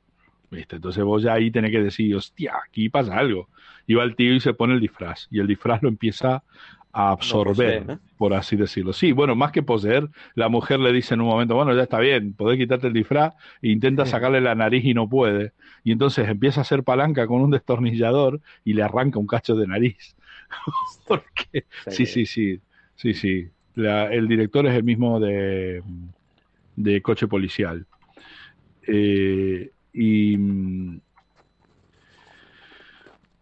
¿Viste? 0.49 0.77
Entonces 0.77 1.03
vos 1.03 1.21
ya 1.21 1.33
ahí 1.33 1.51
tenés 1.51 1.71
que 1.71 1.83
decir, 1.83 2.15
hostia, 2.15 2.53
aquí 2.65 2.89
pasa 2.89 3.17
algo. 3.17 3.49
Y 3.85 3.95
va 3.95 4.03
el 4.03 4.15
tío 4.15 4.33
y 4.33 4.39
se 4.39 4.53
pone 4.53 4.73
el 4.73 4.79
disfraz. 4.79 5.27
Y 5.29 5.39
el 5.39 5.47
disfraz 5.47 5.83
lo 5.83 5.89
empieza 5.89 6.43
a 6.93 7.11
absorber, 7.11 7.99
por 8.17 8.33
así 8.33 8.55
decirlo. 8.55 8.93
Sí, 8.93 9.11
bueno, 9.11 9.35
más 9.35 9.51
que 9.51 9.61
poseer, 9.63 10.09
la 10.35 10.49
mujer 10.49 10.79
le 10.79 10.91
dice 10.91 11.13
en 11.13 11.21
un 11.21 11.27
momento, 11.27 11.55
bueno, 11.55 11.75
ya 11.75 11.83
está 11.83 11.99
bien, 11.99 12.33
podés 12.33 12.57
quitarte 12.57 12.87
el 12.87 12.93
disfraz, 12.93 13.33
e 13.61 13.69
intenta 13.69 14.05
sacarle 14.05 14.41
la 14.41 14.55
nariz 14.55 14.83
y 14.85 14.93
no 14.93 15.07
puede. 15.07 15.53
Y 15.83 15.91
entonces 15.91 16.27
empieza 16.27 16.61
a 16.61 16.63
hacer 16.63 16.83
palanca 16.83 17.27
con 17.27 17.41
un 17.41 17.51
destornillador 17.51 18.41
y 18.63 18.73
le 18.73 18.83
arranca 18.83 19.19
un 19.19 19.27
cacho 19.27 19.55
de 19.55 19.67
nariz. 19.67 20.15
Porque, 21.07 21.65
sí, 21.87 22.05
sí, 22.05 22.25
sí, 22.25 22.59
sí, 22.95 23.13
sí. 23.13 23.47
La- 23.75 24.11
el 24.11 24.27
director 24.27 24.65
es 24.65 24.73
el 24.75 24.83
mismo 24.83 25.19
de, 25.19 25.83
de 26.75 27.01
Coche 27.01 27.27
Policial. 27.27 27.85
Eh, 28.87 29.71
y, 29.93 30.37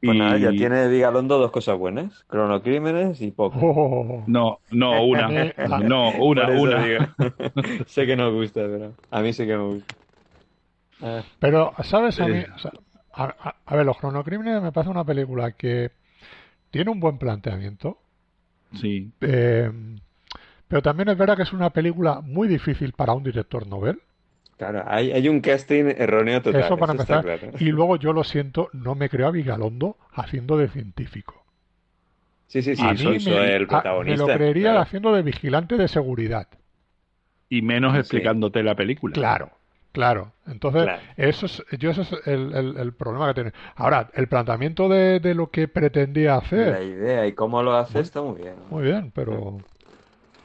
Pues 0.05 0.17
nada, 0.17 0.37
ya 0.37 0.51
tiene 0.51 0.87
Vigalondo 0.87 1.37
dos 1.37 1.51
cosas 1.51 1.77
buenas: 1.77 2.23
cronocrímenes 2.27 3.21
y 3.21 3.31
poco. 3.31 3.59
Oh, 3.61 4.23
No, 4.27 4.59
no, 4.71 5.05
una. 5.05 5.27
No, 5.83 6.11
una, 6.19 6.47
una. 6.49 6.85
digo. 6.85 7.05
sé 7.87 8.05
que 8.05 8.15
no 8.15 8.31
gusta, 8.33 8.61
pero 8.61 8.93
a 9.11 9.21
mí 9.21 9.33
sí 9.33 9.45
que 9.45 9.57
me 9.57 9.63
gusta. 9.63 9.95
Pero, 11.39 11.73
¿sabes? 11.83 12.19
A 12.19 12.27
mí, 12.27 12.39
o 12.55 12.59
sea, 12.59 12.71
a, 13.13 13.23
a- 13.25 13.55
a 13.65 13.75
ver, 13.75 13.85
Los 13.85 13.97
Cronocrímenes 13.97 14.61
me 14.61 14.71
parece 14.71 14.91
una 14.91 15.03
película 15.03 15.51
que 15.51 15.91
tiene 16.71 16.91
un 16.91 16.99
buen 16.99 17.17
planteamiento, 17.17 17.97
Sí, 18.81 19.09
eh, 19.21 19.71
pero 20.67 20.81
también 20.81 21.09
es 21.09 21.17
verdad 21.17 21.37
que 21.37 21.43
es 21.43 21.53
una 21.53 21.69
película 21.69 22.21
muy 22.21 22.47
difícil 22.47 22.93
para 22.93 23.13
un 23.13 23.23
director 23.23 23.67
novel. 23.67 24.01
Claro, 24.57 24.83
hay, 24.87 25.11
hay 25.11 25.27
un 25.29 25.41
casting 25.41 25.85
erróneo 25.97 26.41
total. 26.41 26.61
Eso 26.61 26.77
para 26.77 26.91
empezar. 26.93 27.23
claro. 27.23 27.51
Y 27.59 27.65
luego 27.65 27.95
yo 27.97 28.13
lo 28.13 28.23
siento, 28.23 28.69
no 28.73 28.95
me 28.95 29.09
creo 29.09 29.27
a 29.27 29.31
Vigalondo 29.31 29.97
haciendo 30.13 30.57
de 30.57 30.67
científico. 30.69 31.43
Sí, 32.47 32.61
sí, 32.61 32.75
sí, 32.75 32.85
a 32.85 32.95
soy, 32.95 33.13
mí 33.15 33.19
soy 33.19 33.33
me, 33.33 33.55
el 33.55 33.63
a- 33.63 33.67
protagonista. 33.67 34.23
me 34.25 34.31
lo 34.31 34.37
creería 34.37 34.63
claro. 34.69 34.79
haciendo 34.79 35.13
de 35.13 35.21
vigilante 35.23 35.77
de 35.77 35.87
seguridad. 35.87 36.47
y 37.49 37.61
menos 37.61 37.93
Sí. 37.93 37.99
explicándote 37.99 38.63
la 38.63 38.75
película. 38.75 39.13
Claro, 39.13 39.49
claro. 39.91 40.31
Entonces, 40.47 40.83
Claro. 40.83 41.01
eso 41.17 41.45
es, 41.45 41.63
yo 41.77 41.91
eso 41.91 42.01
es 42.01 42.11
el, 42.27 42.53
el- 42.55 42.77
el 42.77 42.93
problema 42.93 43.27
que 43.27 43.33
tiene. 43.35 43.53
Ahora, 43.75 44.09
el 44.15 44.27
planteamiento 44.27 44.89
de, 44.89 45.19
de 45.19 45.35
lo 45.35 45.51
que 45.51 45.67
pretendía 45.67 46.31
La 46.31 46.37
hacer, 46.37 46.83
idea 46.83 47.27
y 47.27 47.33
cómo 47.33 47.61
lo 47.61 47.75
hace 47.75 47.99
está 47.99 48.21
muy 48.21 48.41
bien. 48.41 48.55
muy 48.71 48.83
bien, 48.83 49.11
pero 49.13 49.57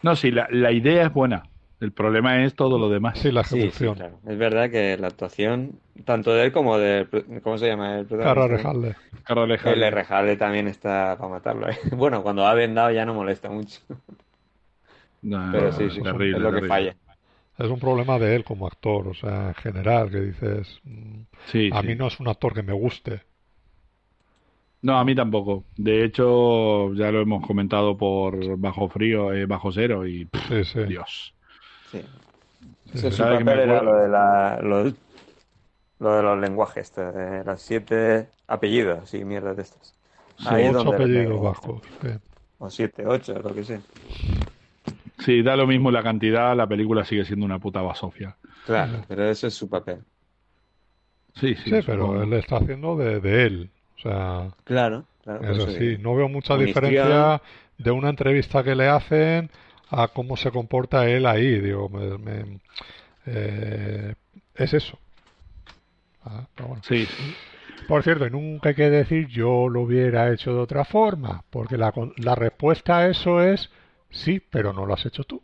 No, 0.02 0.14
sí, 0.16 0.30
la, 0.30 0.46
la 0.50 0.72
idea 0.72 1.06
es 1.06 1.12
buena. 1.12 1.44
El 1.80 1.92
problema 1.92 2.44
es 2.44 2.54
todo 2.54 2.78
lo 2.78 2.88
demás. 2.88 3.18
sí, 3.18 3.32
la 3.32 3.42
Sí, 3.42 3.70
sí, 3.72 3.90
ejecución. 3.90 3.94
claro. 3.94 4.20
Es 4.26 4.38
verdad 4.38 4.70
que 4.70 4.96
la 4.98 5.08
actuación, 5.08 5.80
tanto 6.04 6.32
de 6.34 6.44
él 6.46 6.52
como 6.52 6.78
de... 6.78 7.08
¿Cómo 7.42 7.58
se 7.58 7.66
llama 7.68 7.98
el 7.98 8.06
protagonista? 8.06 8.46
Rejalde. 8.48 8.96
Carlos 9.24 9.48
El. 9.64 9.90
Rejalde 9.92 10.36
también 10.36 10.68
está 10.68 11.16
para 11.18 11.30
matarlo. 11.30 11.68
¿eh? 11.70 11.78
Bueno, 11.96 12.22
cuando 12.22 12.46
ha 12.46 12.54
vendado 12.54 12.90
ya 12.92 13.06
no 13.06 13.14
molesta 13.14 13.50
mucho. 13.50 13.80
No, 15.22 15.38
Pero 15.50 15.70
sí, 15.72 15.88
es 15.88 15.94
sí, 15.94 16.02
terrible, 16.02 16.36
es 16.36 16.42
lo 16.42 16.52
que 16.52 16.62
terrible. 16.62 16.68
falla. 16.68 16.96
Es 17.58 17.70
un 17.70 17.78
problema 17.80 18.18
de 18.18 18.36
él 18.36 18.44
como 18.44 18.66
actor, 18.66 19.08
o 19.08 19.14
sea, 19.14 19.48
en 19.48 19.54
general, 19.54 20.10
que 20.10 20.20
dices, 20.20 20.80
mm, 20.84 21.22
Sí, 21.44 21.70
a 21.70 21.82
sí. 21.82 21.86
mí 21.86 21.94
no 21.96 22.08
es 22.08 22.20
un 22.20 22.28
actor 22.28 22.54
que 22.54 22.62
me 22.62 22.72
guste. 22.72 23.22
No, 24.82 24.98
a 24.98 25.04
mí 25.04 25.14
tampoco. 25.14 25.66
De 25.76 26.04
hecho, 26.04 26.94
ya 26.94 27.10
lo 27.12 27.20
hemos 27.20 27.46
comentado 27.46 27.96
por 27.98 28.56
Bajo 28.58 28.88
Frío, 28.88 29.32
eh, 29.32 29.46
Bajo 29.46 29.72
Cero 29.72 30.06
y 30.06 30.24
pff, 30.24 30.40
Sí, 30.48 30.64
sí. 30.64 30.80
Dios. 30.80 31.34
Sí. 31.90 32.02
Sí. 32.94 33.10
su 33.10 33.10
¿Sabe 33.12 33.38
que 33.38 33.44
me 33.44 33.52
papel 33.52 33.70
era 33.70 33.82
lo 33.82 33.94
de 33.96 34.08
la, 34.08 34.58
lo, 34.62 34.84
lo 35.98 36.16
de 36.16 36.22
los 36.22 36.38
lenguajes, 36.38 36.94
de 36.94 37.44
los 37.44 37.60
siete 37.60 38.28
apellidos 38.46 39.14
y 39.14 39.24
mierdas 39.24 39.56
de 39.56 39.62
estas. 39.62 39.94
Sí, 40.38 40.46
Ahí 40.48 40.64
es 40.64 40.74
ocho 40.74 40.84
donde 40.84 40.96
apellidos 40.96 41.58
sí. 42.02 42.08
O 42.58 42.70
siete, 42.70 43.06
ocho, 43.06 43.34
lo 43.38 43.54
que 43.54 43.64
sea. 43.64 43.80
Sí, 45.18 45.42
da 45.42 45.56
lo 45.56 45.66
mismo 45.66 45.90
la 45.90 46.02
cantidad, 46.02 46.56
la 46.56 46.66
película 46.66 47.04
sigue 47.04 47.24
siendo 47.24 47.44
una 47.46 47.58
puta 47.58 47.82
basofia. 47.82 48.36
Claro, 48.64 49.04
pero 49.08 49.24
ese 49.28 49.48
es 49.48 49.54
su 49.54 49.68
papel. 49.68 50.04
Sí, 51.34 51.54
sí, 51.54 51.70
Sí, 51.70 51.82
pero 51.86 52.06
supongo. 52.06 52.22
él 52.22 52.32
está 52.34 52.56
haciendo 52.56 52.96
de, 52.96 53.20
de 53.20 53.42
él. 53.46 53.70
O 53.96 54.00
sea, 54.00 54.50
Claro, 54.64 55.04
claro. 55.22 55.44
eso 55.50 55.68
eso 55.68 55.70
sí, 55.78 55.96
no 55.98 56.14
veo 56.14 56.28
mucha 56.28 56.56
diferencia 56.56 57.40
de 57.78 57.90
una 57.90 58.10
entrevista 58.10 58.62
que 58.62 58.74
le 58.74 58.88
hacen 58.88 59.50
a 59.90 60.08
cómo 60.08 60.36
se 60.36 60.50
comporta 60.50 61.08
él 61.08 61.26
ahí. 61.26 61.60
Digo, 61.60 61.88
me- 61.88 62.18
me- 62.18 62.60
eh, 63.26 64.14
es 64.54 64.74
eso. 64.74 64.98
Ah, 66.24 66.46
pero 66.54 66.68
bueno. 66.68 66.82
Sí, 66.86 67.06
Por 67.88 68.02
cierto, 68.02 68.26
y 68.26 68.30
nunca 68.30 68.68
hay 68.70 68.74
que 68.74 68.90
decir 68.90 69.26
yo 69.28 69.68
lo 69.68 69.80
hubiera 69.82 70.32
hecho 70.32 70.52
de 70.54 70.60
otra 70.60 70.84
forma, 70.84 71.42
porque 71.50 71.76
la, 71.76 71.92
la 72.18 72.34
respuesta 72.34 72.98
a 72.98 73.08
eso 73.08 73.42
es 73.42 73.70
sí, 74.10 74.40
pero 74.50 74.72
no 74.72 74.86
lo 74.86 74.94
has 74.94 75.06
hecho 75.06 75.24
tú. 75.24 75.42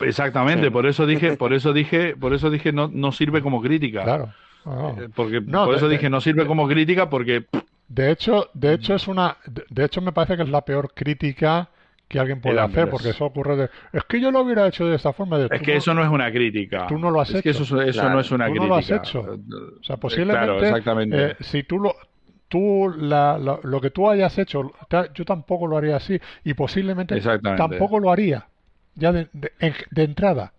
exactamente. 0.00 0.64
Sí. 0.66 0.70
Por 0.70 0.86
eso 0.86 1.06
dije, 1.06 1.36
por 1.36 1.52
eso 1.52 1.72
dije, 1.72 2.14
por 2.16 2.32
eso 2.32 2.48
dije 2.50 2.72
no, 2.72 2.88
no 2.92 3.12
sirve 3.12 3.42
como 3.42 3.60
crítica. 3.60 4.02
Claro. 4.04 4.32
Ah. 4.64 4.92
Eh, 4.98 5.08
Porque 5.14 5.40
No, 5.40 5.64
por 5.64 5.72
de- 5.74 5.76
eso 5.78 5.88
de- 5.88 5.96
dije 5.96 6.10
no 6.10 6.20
sirve 6.20 6.46
como 6.46 6.66
crítica 6.68 7.08
porque 7.10 7.44
De 7.88 8.10
hecho, 8.10 8.48
de 8.54 8.74
hecho 8.74 8.94
es 8.94 9.06
una, 9.08 9.36
de, 9.46 9.64
de 9.68 9.84
hecho 9.84 10.00
me 10.00 10.12
parece 10.12 10.36
que 10.36 10.42
es 10.42 10.48
la 10.48 10.62
peor 10.64 10.92
crítica 10.94 11.68
que 12.08 12.18
alguien 12.20 12.40
puede 12.40 12.54
El 12.54 12.60
hacer, 12.60 12.88
porque 12.90 13.10
eso 13.10 13.24
ocurre 13.24 13.56
de, 13.56 13.70
es 13.92 14.04
que 14.04 14.20
yo 14.20 14.30
lo 14.30 14.40
hubiera 14.42 14.66
hecho 14.68 14.86
de 14.86 14.94
esta 14.96 15.12
forma. 15.12 15.38
De, 15.38 15.48
es 15.50 15.60
que 15.62 15.72
no- 15.72 15.78
eso 15.78 15.94
no 15.94 16.02
es 16.04 16.08
una 16.08 16.30
crítica. 16.30 16.86
tú 16.86 16.98
no 16.98 17.10
lo 17.10 17.20
has 17.20 17.34
Es 17.34 17.42
que 17.42 17.50
hecho. 17.50 17.62
eso, 17.62 17.80
eso 17.82 17.92
Claro, 18.00 18.14
no 18.14 18.20
es 18.20 18.30
una 18.30 18.46
tú 18.46 18.54
no 18.54 18.60
crítica. 18.68 18.68
lo 18.68 18.76
has 18.76 18.90
hecho. 19.08 19.20
O 19.80 19.82
sea, 19.82 19.96
posiblemente, 19.96 20.46
Claro, 20.46 20.60
exactamente. 20.62 21.24
eh, 21.32 21.36
si 21.40 21.62
tú 21.64 21.78
lo, 21.80 21.94
tú 22.48 22.94
la, 22.96 23.38
la- 23.38 23.58
lo 23.62 23.80
que 23.80 23.90
tú 23.90 24.08
hayas 24.08 24.38
hecho, 24.38 24.70
yo 25.14 25.24
tampoco 25.24 25.66
lo 25.66 25.76
haría 25.76 25.96
así 25.96 26.20
y 26.44 26.54
posiblemente 26.54 27.16
Exactamente. 27.16 27.62
tampoco 27.62 27.98
lo 27.98 28.10
haría 28.12 28.46
ya 28.94 29.12
de, 29.12 29.28
de- 29.32 29.52
en- 29.60 29.74
de 29.90 30.02
entrada. 30.04 30.52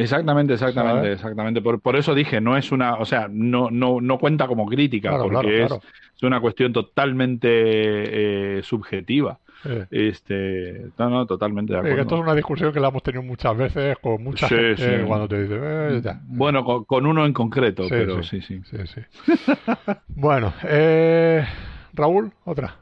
Exactamente, 0.00 0.52
exactamente, 0.54 0.98
¿Sabes? 1.00 1.14
exactamente. 1.14 1.60
Por, 1.60 1.80
por 1.80 1.96
eso 1.96 2.14
dije, 2.14 2.40
no 2.40 2.56
es 2.56 2.70
una, 2.70 2.94
o 2.94 3.04
sea, 3.04 3.26
no, 3.28 3.68
no, 3.70 4.00
no 4.00 4.18
cuenta 4.18 4.46
como 4.46 4.66
crítica, 4.66 5.08
Claro, 5.10 5.24
porque 5.24 5.40
claro, 5.40 5.48
es, 5.64 5.66
claro. 5.66 5.82
es 6.16 6.22
una 6.22 6.40
cuestión 6.40 6.72
totalmente 6.72 8.58
eh, 8.58 8.62
subjetiva. 8.62 9.40
Eh, 9.64 9.86
Este, 9.90 10.92
no, 10.98 11.10
no, 11.10 11.26
totalmente 11.26 11.72
de 11.72 11.80
eh, 11.82 11.82
que 11.94 12.00
esto 12.02 12.16
es 12.16 12.20
acuerdo. 12.20 12.22
una 12.22 12.34
discusión 12.34 12.72
que 12.72 12.80
la 12.80 12.88
hemos 12.88 13.02
tenido 13.02 13.22
muchas 13.22 13.56
veces 13.56 13.96
con 13.98 14.22
mucha 14.22 14.48
Sí, 14.48 14.54
gente 14.54 14.76
sí. 14.76 15.04
cuando 15.06 15.28
te 15.28 15.42
dice, 15.42 15.54
eh, 15.60 16.00
ya. 16.02 16.20
Bueno, 16.26 16.64
con, 16.64 16.84
con 16.84 17.06
uno 17.06 17.26
en 17.26 17.32
concreto, 17.32 17.90
Sí, 17.90 17.90
pero 17.90 18.22
sí. 18.22 18.40
sí, 18.40 18.40
sí. 18.40 18.60
Sí, 18.64 18.76
sí. 18.86 19.00
bueno, 20.08 20.54
eh, 20.64 21.44
Raúl, 21.92 22.32
otra. 22.44 22.76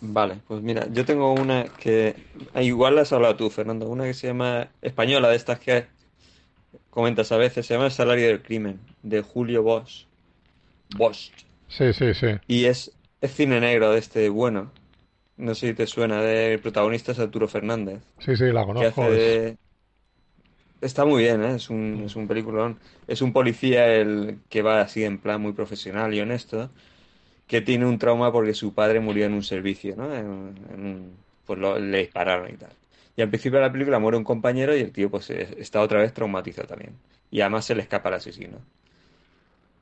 Vale, 0.00 0.36
pues 0.46 0.62
mira, 0.62 0.86
yo 0.92 1.04
tengo 1.06 1.32
una 1.32 1.64
que 1.76 2.14
ah, 2.52 2.62
igual 2.62 2.94
la 2.96 3.02
has 3.02 3.12
hablado 3.12 3.36
tú, 3.36 3.48
Fernando, 3.50 3.88
una 3.88 4.04
que 4.04 4.12
se 4.14 4.26
llama 4.26 4.68
española 4.82 5.28
de 5.30 5.36
estas 5.36 5.58
que 5.60 5.86
comentas 6.90 7.32
a 7.32 7.36
veces, 7.38 7.66
se 7.66 7.74
llama 7.74 7.86
El 7.86 7.92
salario 7.92 8.26
del 8.28 8.42
crimen, 8.42 8.80
de 9.02 9.22
Julio 9.22 9.62
Bosch. 9.62 10.06
Bosch. 10.88 11.30
Sí, 11.68 11.92
sí, 11.92 12.14
sí. 12.14 12.26
Y 12.46 12.66
es, 12.66 12.92
es 13.20 13.34
cine 13.34 13.60
negro 13.60 13.90
de 13.92 13.98
este 13.98 14.28
bueno. 14.28 14.70
No 15.36 15.54
sé 15.54 15.68
si 15.68 15.74
te 15.74 15.86
suena, 15.86 16.20
del 16.22 16.60
protagonista 16.60 17.12
es 17.12 17.18
Arturo 17.20 17.46
Fernández. 17.48 18.02
Sí, 18.18 18.36
sí, 18.36 18.46
la 18.52 18.64
que 18.76 18.86
conozco. 18.86 18.86
hace 18.86 19.10
de... 19.10 19.58
Está 20.80 21.04
muy 21.06 21.22
bien, 21.22 21.42
¿eh? 21.44 21.54
Es 21.56 21.70
un, 21.70 22.02
es 22.06 22.16
un 22.16 22.28
peliculón. 22.28 22.78
Es 23.06 23.22
un 23.22 23.32
policía 23.32 23.86
el 23.94 24.38
que 24.50 24.62
va 24.62 24.80
así 24.82 25.04
en 25.04 25.18
plan 25.18 25.40
muy 25.40 25.52
profesional 25.52 26.12
y 26.14 26.20
honesto, 26.20 26.70
que 27.48 27.60
tiene 27.62 27.86
un 27.86 27.98
trauma 27.98 28.32
porque 28.32 28.54
su 28.54 28.74
padre 28.74 29.00
murió 29.00 29.26
en 29.26 29.34
un 29.34 29.44
servicio, 29.44 29.96
¿no? 29.96 30.14
En- 30.14 31.12
pues 31.46 31.58
lo- 31.60 31.78
le 31.78 31.98
dispararon 32.00 32.50
y 32.54 32.56
tal. 32.58 32.70
Y 33.16 33.22
al 33.22 33.28
principio 33.30 33.58
de 33.60 33.66
la 33.66 33.72
película 33.72 33.98
muere 34.00 34.18
un 34.18 34.24
compañero 34.24 34.76
y 34.76 34.80
el 34.80 34.92
tío 34.92 35.10
pues 35.10 35.30
está 35.30 35.80
otra 35.82 36.00
vez 36.00 36.12
traumatizado 36.14 36.68
también. 36.68 36.94
Y 37.30 37.40
además 37.42 37.64
se 37.66 37.74
le 37.76 37.82
escapa 37.82 38.08
el 38.10 38.16
asesino. 38.16 38.58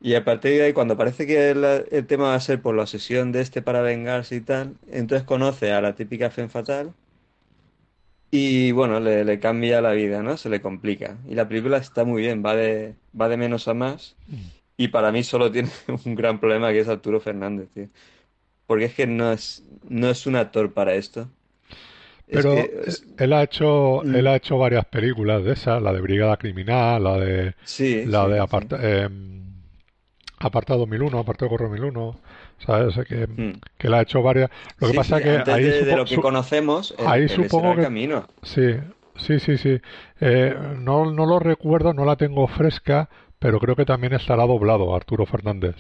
Y 0.03 0.15
a 0.17 0.25
partir 0.25 0.53
de 0.53 0.65
ahí, 0.65 0.73
cuando 0.75 0.99
parece 0.99 1.27
que 1.27 1.51
el, 1.51 1.65
el 1.65 2.07
tema 2.07 2.25
va 2.29 2.35
a 2.35 2.41
ser 2.41 2.61
por 2.61 2.75
la 2.75 2.83
obsesión 2.83 3.33
de 3.33 3.41
este 3.41 3.63
para 3.63 3.81
vengarse 3.81 4.37
y 4.37 4.41
tal, 4.43 4.75
entonces 4.91 5.27
conoce 5.27 5.73
a 5.73 5.81
la 5.81 5.95
típica 5.95 6.31
Femme 6.31 6.51
Fatal 6.51 6.93
y 8.31 8.73
bueno, 8.73 8.99
le, 9.01 9.25
le 9.25 9.39
cambia 9.41 9.81
la 9.83 9.93
vida, 9.93 10.23
¿no? 10.23 10.37
Se 10.37 10.49
le 10.49 10.61
complica. 10.63 11.19
Y 11.29 11.35
la 11.35 11.49
película 11.49 11.77
está 11.79 12.05
muy 12.05 12.23
bien, 12.23 12.43
va 12.45 12.57
de, 12.57 12.95
va 13.19 13.29
de 13.29 13.37
menos 13.37 13.69
a 13.69 13.75
más. 13.75 14.17
Y 14.77 14.89
para 14.89 15.13
mí 15.13 15.23
solo 15.25 15.53
tiene 15.53 15.71
un 16.07 16.15
gran 16.15 16.41
problema 16.41 16.73
que 16.73 16.81
es 16.81 16.89
Arturo 16.89 17.21
Fernández, 17.21 17.69
tío. 17.75 17.89
Porque 18.67 18.87
es 18.87 18.95
que 18.95 19.07
no 19.07 19.33
es, 19.33 19.65
no 19.89 20.11
es 20.11 20.27
un 20.27 20.37
actor 20.37 20.73
para 20.73 20.95
esto. 20.95 21.29
Es 22.29 22.43
Pero 22.43 22.55
que 22.55 22.61
eh, 22.61 22.83
es- 22.87 23.05
él 23.19 23.33
ha 23.33 23.43
hecho, 23.43 24.03
Mm. 24.05 24.15
él 24.17 24.27
ha 24.27 24.37
hecho 24.37 24.59
varias 24.59 24.87
películas 24.87 25.45
de 25.45 25.53
esas, 25.53 25.83
la 25.83 25.93
de 25.93 26.01
Brigada 26.01 26.37
Criminal, 26.37 27.03
la 27.05 27.19
de 27.19 27.55
sí, 27.65 28.05
la 28.05 28.27
sí, 28.27 28.29
de 28.29 28.39
sí. 28.39 28.41
aparta- 28.41 29.05
em, 29.05 29.52
Apartado 30.45 30.81
2001, 30.81 31.19
Apartado 31.19 31.49
Correo 31.51 31.69
2001, 31.69 32.17
¿sabes? 32.67 32.95
Que, 33.07 33.27
Mm. 33.27 33.61
que 33.79 33.87
él 33.87 33.95
ha 33.95 34.03
hecho 34.03 34.23
varias. 34.23 34.51
Lo 34.79 34.89
que 34.89 34.95
pasa 34.95 35.19
sí, 35.19 35.25
que 35.25 35.31
antes 35.37 35.55
ahí 35.55 35.65
de, 35.65 35.97
lo 35.97 36.05
que 36.05 36.17
conocemos, 36.17 36.95
él- 36.99 37.07
ahí 37.07 37.25
ese 37.25 37.37
supongo 37.37 37.71
el 37.73 37.77
que- 37.79 37.83
camino. 37.83 38.25
Sí, 38.43 38.75
sí, 39.17 39.39
sí, 39.39 39.57
sí. 39.59 39.81
Eh, 40.21 40.55
no, 40.79 41.11
no 41.13 41.27
lo 41.27 41.39
recuerdo, 41.39 41.93
no 41.95 42.05
la 42.05 42.17
tengo 42.17 42.47
fresca, 42.49 43.09
pero 43.39 43.59
creo 43.61 43.77
que 43.77 43.85
también 43.85 44.13
estará 44.15 44.45
doblado 44.47 44.95
Arturo 44.95 45.27
Fernández. 45.27 45.77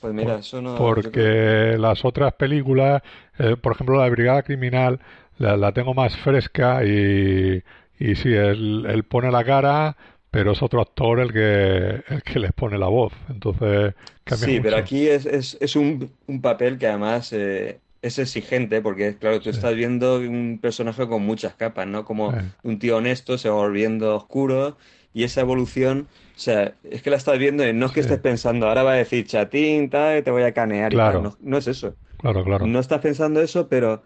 Pues 0.00 0.14
mira, 0.14 0.36
eso 0.36 0.62
no... 0.62 0.74
creo- 0.76 0.86
Porque 0.94 1.76
las 1.78 2.04
otras 2.04 2.32
películas, 2.34 3.02
eh, 3.38 3.56
por 3.60 3.72
ejemplo 3.72 3.96
la 3.98 4.04
de 4.04 4.10
Brigada 4.10 4.42
Criminal, 4.42 5.00
la, 5.38 5.56
la 5.56 5.72
tengo 5.72 5.92
más 5.94 6.16
fresca 6.18 6.84
y, 6.84 7.62
y 7.98 8.14
sí, 8.14 8.32
él, 8.32 8.86
él 8.88 9.02
pone 9.04 9.30
la 9.32 9.42
cara, 9.44 9.96
pero 10.30 10.52
es 10.52 10.62
otro 10.62 10.80
actor 10.82 11.20
el 11.20 11.32
que, 11.32 12.04
el 12.14 12.22
que 12.24 12.38
les 12.40 12.52
pone 12.52 12.78
la 12.78 12.88
voz. 12.88 13.12
Entonces 13.28 13.94
cambia 14.24 14.48
Sí, 14.48 14.60
pero 14.60 14.76
aquí 14.76 15.08
es, 15.08 15.24
es, 15.26 15.56
es 15.60 15.74
un, 15.76 16.14
un 16.26 16.42
papel 16.42 16.78
que 16.78 16.86
además 16.86 17.32
eh, 17.32 17.80
es 18.02 18.18
exigente, 18.18 18.82
porque 18.82 19.16
claro, 19.18 19.40
tú 19.40 19.48
Sí. 19.50 19.56
estás 19.56 19.74
viendo 19.74 20.18
un 20.18 20.58
personaje 20.60 21.08
con 21.08 21.22
muchas 21.22 21.54
capas, 21.54 21.86
¿no? 21.86 22.04
Como 22.04 22.34
Sí. 22.34 22.52
un 22.62 22.78
tío 22.78 22.98
honesto 22.98 23.38
se 23.38 23.48
va 23.48 23.56
volviendo 23.56 24.14
oscuro 24.14 24.76
y 25.14 25.24
esa 25.24 25.40
evolución, 25.40 26.08
o 26.12 26.38
sea, 26.38 26.78
es 26.82 27.02
que 27.02 27.10
la 27.10 27.16
estás 27.16 27.38
viendo 27.38 27.66
y 27.66 27.72
no 27.72 27.86
es 27.86 27.92
que 27.92 28.00
Sí. 28.00 28.00
estés 28.00 28.20
pensando, 28.20 28.68
ahora 28.68 28.82
va 28.82 28.92
a 28.92 28.96
decir 28.96 29.26
chatín, 29.26 29.88
tal, 29.88 30.22
te 30.22 30.30
voy 30.30 30.42
a 30.42 30.52
canear 30.52 30.92
y 30.92 30.96
Claro. 30.96 31.00
tal, 31.00 31.22
no, 31.22 31.36
no 31.40 31.56
es 31.58 31.66
eso. 31.66 31.96
Claro, 32.18 32.44
claro. 32.44 32.66
No 32.66 32.78
estás 32.80 33.00
pensando 33.00 33.40
eso, 33.40 33.68
pero 33.68 34.02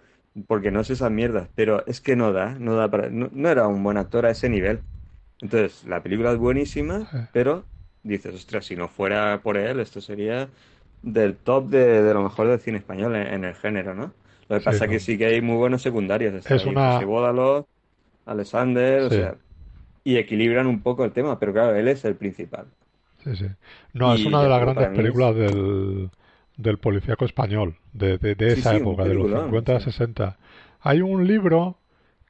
porque 0.46 0.70
no 0.70 0.80
es 0.80 0.90
esas 0.90 1.10
mierdas, 1.10 1.48
pero 1.54 1.84
es 1.86 2.00
que 2.00 2.16
no 2.16 2.32
da, 2.32 2.54
no 2.58 2.74
da 2.76 2.90
para, 2.90 3.10
no, 3.10 3.28
no 3.32 3.48
era 3.48 3.66
un 3.68 3.82
buen 3.82 3.96
actor 3.98 4.26
a 4.26 4.30
ese 4.30 4.48
nivel. 4.48 4.84
Entonces, 5.43 5.85
la 5.86 6.02
película 6.05 6.32
es 6.32 6.39
buenísima, 6.39 7.09
Sí. 7.10 7.19
pero 7.32 7.66
dices, 8.05 8.35
ostras, 8.36 8.66
si 8.66 8.77
no 8.77 8.89
fuera 8.89 9.43
por 9.43 9.59
él, 9.59 9.81
esto 9.81 10.01
sería 10.02 10.51
del 11.02 11.36
top 11.39 11.69
de, 11.70 12.02
de 12.02 12.14
lo 12.14 12.23
mejor 12.24 12.48
del 12.48 12.60
cine 12.60 12.78
español 12.78 13.16
en, 13.16 13.28
en 13.28 13.44
el 13.47 13.55
género, 13.56 13.94
¿no? 13.94 14.14
Lo 14.48 14.56
que 14.59 14.62
Sí, 14.62 14.64
pasa 14.64 14.86
no. 14.86 14.93
que 14.93 15.01
sí 15.01 15.19
que 15.19 15.27
hay 15.27 15.43
muy 15.43 15.56
buenos 15.59 15.82
secundarios. 15.82 16.35
Es 16.35 16.66
ahí 16.66 16.66
una- 16.66 16.82
José 16.85 17.05
Bódalo, 17.05 17.69
Alexander, 18.27 19.02
o 19.05 19.10
sea, 19.10 19.39
y 20.05 20.16
equilibran 20.19 20.66
un 20.69 20.82
poco 20.82 21.05
el 21.05 21.12
tema, 21.12 21.39
pero 21.40 21.52
claro, 21.55 21.77
él 21.77 21.89
es 21.89 22.05
el 22.06 22.16
principal. 22.16 22.66
Sí, 23.24 23.36
sí. 23.36 23.47
No, 23.93 24.14
es 24.14 24.24
una 24.27 24.43
de 24.43 24.48
las 24.48 24.60
grandes 24.60 24.89
es- 24.89 24.93
películas 24.97 25.35
del, 25.36 26.10
del 26.56 26.78
policíaco 26.78 27.24
español, 27.24 27.78
de, 27.93 28.19
de, 28.19 28.35
de 28.35 28.52
esa 28.52 28.70
sí, 28.70 28.77
época, 28.77 29.05
de 29.06 29.14
los 29.14 29.31
peliculón, 29.31 29.44
50 29.44 29.78
sí. 29.78 29.81
60. 29.81 30.39
Hay 30.81 31.02
un 31.02 31.27
libro 31.27 31.78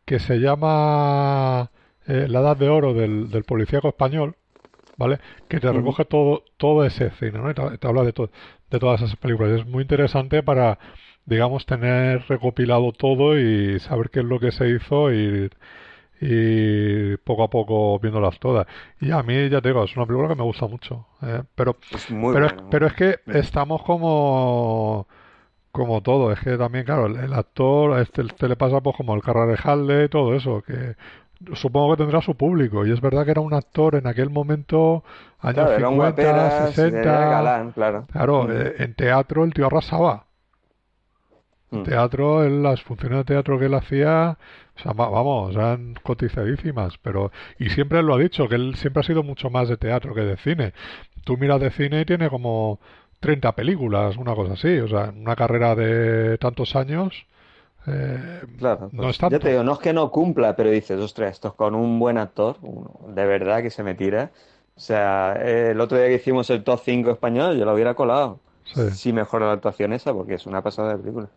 que 0.07 0.21
se 0.21 0.39
llama 0.39 1.72
eh, 2.07 2.27
La 2.29 2.41
Edad 2.41 2.57
de 2.57 2.69
Oro 2.69 2.95
del, 2.95 3.31
del 3.31 3.45
policíaco 3.45 3.89
español, 3.89 4.37
¿vale? 4.97 5.21
Que 5.49 5.61
te 5.61 5.73
recoge 5.73 6.05
todo, 6.05 6.45
todo 6.57 6.85
ese 6.85 7.11
cine, 7.13 7.33
¿no? 7.39 7.51
Y 7.51 7.55
te, 7.55 7.79
te 7.79 7.89
habla 7.89 8.03
de, 8.05 8.13
to- 8.13 8.31
de 8.71 8.79
todas 8.79 9.03
esas 9.03 9.17
películas. 9.17 9.61
Es 9.61 9.67
muy 9.67 9.83
interesante 9.83 10.43
para, 10.43 10.79
digamos, 11.27 11.67
tener 11.67 12.25
recopilado 12.29 12.93
todo 12.93 13.39
y 13.39 13.79
saber 13.81 14.11
qué 14.11 14.21
es 14.21 14.27
lo 14.27 14.41
que 14.41 14.53
se 14.53 14.69
hizo 14.71 15.13
y, 15.13 15.51
y 16.21 17.17
poco 17.19 17.43
a 17.45 17.51
poco 17.51 17.99
viéndolas 17.99 18.39
todas. 18.39 18.67
Y 19.01 19.11
a 19.11 19.23
mí, 19.23 19.49
ya 19.49 19.61
te 19.61 19.69
digo, 19.71 19.85
es 19.85 19.97
una 19.97 20.07
película 20.07 20.29
que 20.29 20.37
me 20.37 20.45
gusta 20.45 20.67
mucho. 20.67 21.07
¿eh? 21.23 21.43
Pero, 21.55 21.77
Es 21.91 22.11
muy 22.11 22.33
pero, 22.33 22.47
es, 22.47 22.55
bueno. 22.55 22.69
pero 22.71 22.87
es 22.87 22.95
que 22.95 23.21
estamos 23.29 23.83
como 23.83 25.07
como 25.73 26.03
todo, 26.03 26.33
es 26.33 26.41
que 26.41 26.59
también, 26.59 26.85
claro, 26.85 27.07
el, 27.07 27.17
el 27.17 27.33
actor, 27.35 27.95
a 27.95 28.03
este, 28.03 28.23
este 28.23 28.49
le 28.49 28.57
pasa 28.57 28.81
pues 28.83 28.97
como 28.97 29.15
el 29.15 29.23
Carrarejal 29.23 30.05
y 30.05 30.09
todo 30.09 30.35
eso, 30.35 30.63
que 30.63 30.97
supongo 31.55 31.93
que 31.97 32.03
tendrá 32.03 32.21
su 32.23 32.37
público, 32.37 32.87
y 32.87 32.93
es 32.93 33.01
verdad 33.01 33.25
que 33.25 33.33
era 33.33 33.41
un 33.41 33.55
actor 33.55 33.95
en 33.97 34.07
aquel 34.07 34.31
momento, 34.31 35.05
años 35.41 35.55
Claro, 35.55 35.73
era 35.77 35.89
un 35.89 35.95
50, 35.97 36.23
guaperas, 36.23 36.55
era 36.55 36.73
60, 36.73 37.25
galán, 37.27 37.73
claro. 37.73 38.07
claro, 38.13 38.49
Mm. 38.49 38.51
eh, 38.51 38.75
en 38.79 38.95
teatro 38.95 39.45
el 39.45 39.55
tío 39.55 39.67
arrasaba, 39.67 40.27
en 41.71 41.81
Mm. 41.81 41.83
teatro, 41.83 42.45
en 42.45 42.63
las 42.63 42.83
funciones 42.83 43.19
de 43.19 43.25
teatro 43.25 43.59
que 43.59 43.67
él 43.67 43.75
hacía, 43.75 44.37
o 44.77 44.79
sea, 44.81 44.93
va- 44.93 45.09
vamos, 45.09 45.55
eran 45.55 45.95
cotizadísimas, 46.03 46.99
pero, 46.99 47.33
y 47.59 47.71
siempre 47.71 48.03
lo 48.03 48.15
ha 48.15 48.19
dicho, 48.19 48.49
que 48.49 48.57
él 48.57 48.75
siempre 48.77 49.01
ha 49.01 49.05
sido 49.05 49.23
mucho 49.23 49.49
más 49.51 49.69
de 49.69 49.77
teatro 49.79 50.15
que 50.15 50.21
de 50.23 50.37
cine. 50.37 50.73
Tú 51.25 51.37
miras 51.39 51.61
de 51.61 51.71
cine 51.71 52.03
y 52.03 52.05
tiene 52.05 52.29
como 52.31 52.79
30 53.21 53.53
películas, 53.55 54.17
una 54.17 54.35
cosa 54.35 54.55
así, 54.55 54.79
o 54.81 54.89
sea, 54.89 55.13
una 55.17 55.37
carrera 55.37 55.75
de 55.75 56.37
tantos 56.39 56.77
años, 56.77 57.27
eh, 57.87 58.43
Claro, 58.59 58.89
no 58.93 59.09
es 59.11 59.19
tanto. 59.19 59.37
ya 59.37 59.41
te 59.41 59.51
digo, 59.51 59.63
no 59.65 59.73
es 59.75 59.79
que 59.79 59.93
no 59.93 60.11
cumpla, 60.11 60.55
pero 60.57 60.71
dices, 60.71 60.99
ostras, 61.01 61.33
esto 61.33 61.49
es 61.49 61.55
con 61.55 61.75
un 61.75 61.99
buen 61.99 62.19
actor, 62.19 62.57
uno 62.63 62.91
de 63.09 63.27
verdad 63.27 63.63
que 63.63 63.71
se 63.71 63.83
me 63.83 63.95
tira. 63.95 64.31
O 64.77 64.81
sea, 64.81 65.35
eh, 65.39 65.71
el 65.73 65.81
otro 65.81 65.99
día 65.99 66.07
que 66.09 66.15
hicimos 66.15 66.49
el 66.51 66.65
top 66.65 66.81
5 66.83 67.11
español, 67.11 67.59
yo 67.59 67.65
lo 67.65 67.75
hubiera 67.75 67.95
colado. 67.95 68.41
Sí. 68.65 68.91
Si 68.93 69.13
mejora 69.13 69.47
la 69.47 69.53
actuación 69.53 69.93
esa, 69.93 70.13
porque 70.15 70.35
es 70.35 70.47
una 70.47 70.63
pasada 70.63 70.93
de 70.93 70.99
película. 70.99 71.29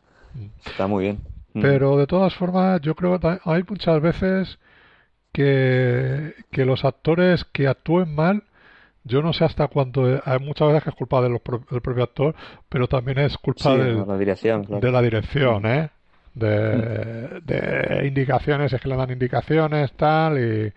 Está 0.66 0.88
muy 0.88 1.04
bien. 1.06 1.20
Mm. 1.54 1.62
Pero 1.62 1.98
de 1.98 2.08
todas 2.08 2.34
formas, 2.36 2.80
yo 2.82 2.96
creo 2.96 3.20
que 3.20 3.40
hay 3.44 3.64
muchas 3.68 4.02
veces 4.02 4.60
que, 5.32 6.34
que 6.52 6.66
los 6.66 6.86
actores 6.86 7.44
que 7.46 7.68
actúen 7.68 8.14
mal, 8.16 8.44
yo 9.04 9.22
no 9.22 9.34
sé 9.34 9.44
hasta 9.46 9.68
cuánto, 9.68 10.10
es- 10.14 10.22
hay 10.26 10.40
muchas 10.40 10.68
veces 10.70 10.84
que 10.84 10.90
es 10.92 10.96
culpa 10.96 11.22
de 11.22 11.30
los 11.30 11.42
pro- 11.42 11.64
del 11.70 11.82
propio 11.82 12.04
actor, 12.04 12.36
pero 12.70 12.88
también 12.88 13.20
es 13.20 13.38
culpa 13.38 13.72
Sí, 13.72 13.78
del- 13.78 14.08
la 14.08 14.18
dirección, 14.18 14.64
claro. 14.64 14.82
de 14.86 14.92
la 14.92 15.02
dirección, 15.02 15.66
¿eh? 15.66 15.90
De, 16.36 17.42
de 17.46 18.08
indicaciones, 18.08 18.74
es 18.74 18.82
que 18.82 18.90
le 18.90 18.98
dan 18.98 19.10
indicaciones, 19.12 19.92
tal, 19.94 20.38
y, 20.38 20.74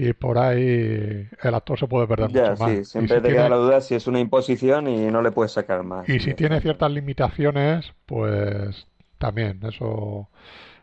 y 0.00 0.12
por 0.12 0.38
ahí 0.38 1.26
el 1.42 1.54
actor 1.54 1.78
se 1.78 1.86
puede 1.88 2.06
perder 2.06 2.30
Ya, 2.30 2.50
mucho 2.50 2.56
más. 2.56 2.70
sí, 2.70 2.84
siempre 2.84 3.16
si 3.16 3.22
te 3.22 3.28
tiene- 3.28 3.36
queda 3.38 3.48
la 3.48 3.56
duda 3.56 3.80
si 3.80 3.94
es 3.94 4.06
una 4.06 4.20
imposición 4.20 4.86
y 4.86 5.10
no 5.10 5.22
le 5.22 5.30
puedes 5.32 5.52
sacar 5.52 5.82
más. 5.82 6.08
y 6.08 6.20
si 6.20 6.34
tiene 6.34 6.60
ciertas 6.60 6.90
limitaciones, 6.90 7.92
pues 8.06 8.86
también, 9.18 9.60
eso, 9.64 10.28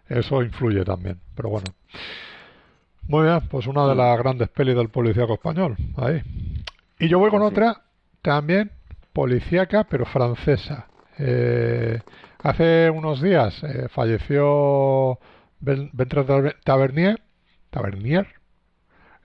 eso 0.10 0.44
influye 0.44 0.84
también. 0.86 1.20
Pero 1.36 1.50
bueno. 1.50 1.74
Muy 3.08 3.24
bien, 3.24 3.40
pues 3.50 3.68
una 3.68 3.88
de 3.88 3.94
Mm. 3.94 3.98
las 3.98 4.18
grandes 4.18 4.50
pelis 4.50 4.76
del 4.76 4.90
policíaco 4.90 5.34
español. 5.36 5.76
Ahí. 5.98 6.22
Y 7.00 7.08
yo 7.08 7.20
voy 7.20 7.30
con 7.30 7.42
Pues 7.42 7.50
sí. 7.50 7.54
otra 7.54 7.82
también 8.22 8.72
policíaca, 9.14 9.84
pero 9.86 10.06
francesa. 10.06 10.88
Eh, 11.20 12.02
hace 12.46 12.90
unos 12.90 13.22
días 13.22 13.64
eh, 13.64 13.88
falleció 13.90 15.20
Bertrand 15.60 16.54
Tavernier. 16.64 17.22
Tavernier. 17.72 18.28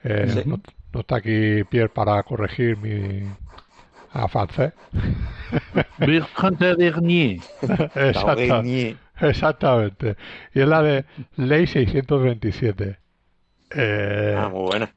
Eh, 0.03 0.43
no, 0.47 0.61
está 0.99 1.17
aquí 1.17 1.63
Pierre 1.65 1.91
para 1.91 2.23
corregir 2.23 2.79
mi 2.79 3.29
a 4.13 4.27
francés. 4.27 4.73
Bertrand 5.99 6.59
Tavernier. 6.59 7.41
Exactamente. 7.95 8.97
Exactamente. 9.21 10.17
Y 10.55 10.61
es 10.61 10.69
la 10.69 10.83
de 10.83 11.05
Ley 11.37 11.67
627. 11.67 12.99
Eh, 13.77 14.37
ah, 14.37 14.49
muy 14.49 14.63
buena. 14.63 14.91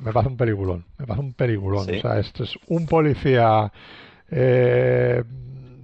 Me 0.00 0.12
pasa 0.12 0.28
un 0.28 0.36
peliculón. 0.36 0.84
Me 0.98 1.06
pasa 1.06 1.20
un 1.20 1.32
peliculón. 1.32 1.88
O 1.88 2.00
sea, 2.00 2.18
esto 2.18 2.44
es 2.44 2.58
un 2.68 2.86
policía 2.86 3.72
eh, 4.30 5.24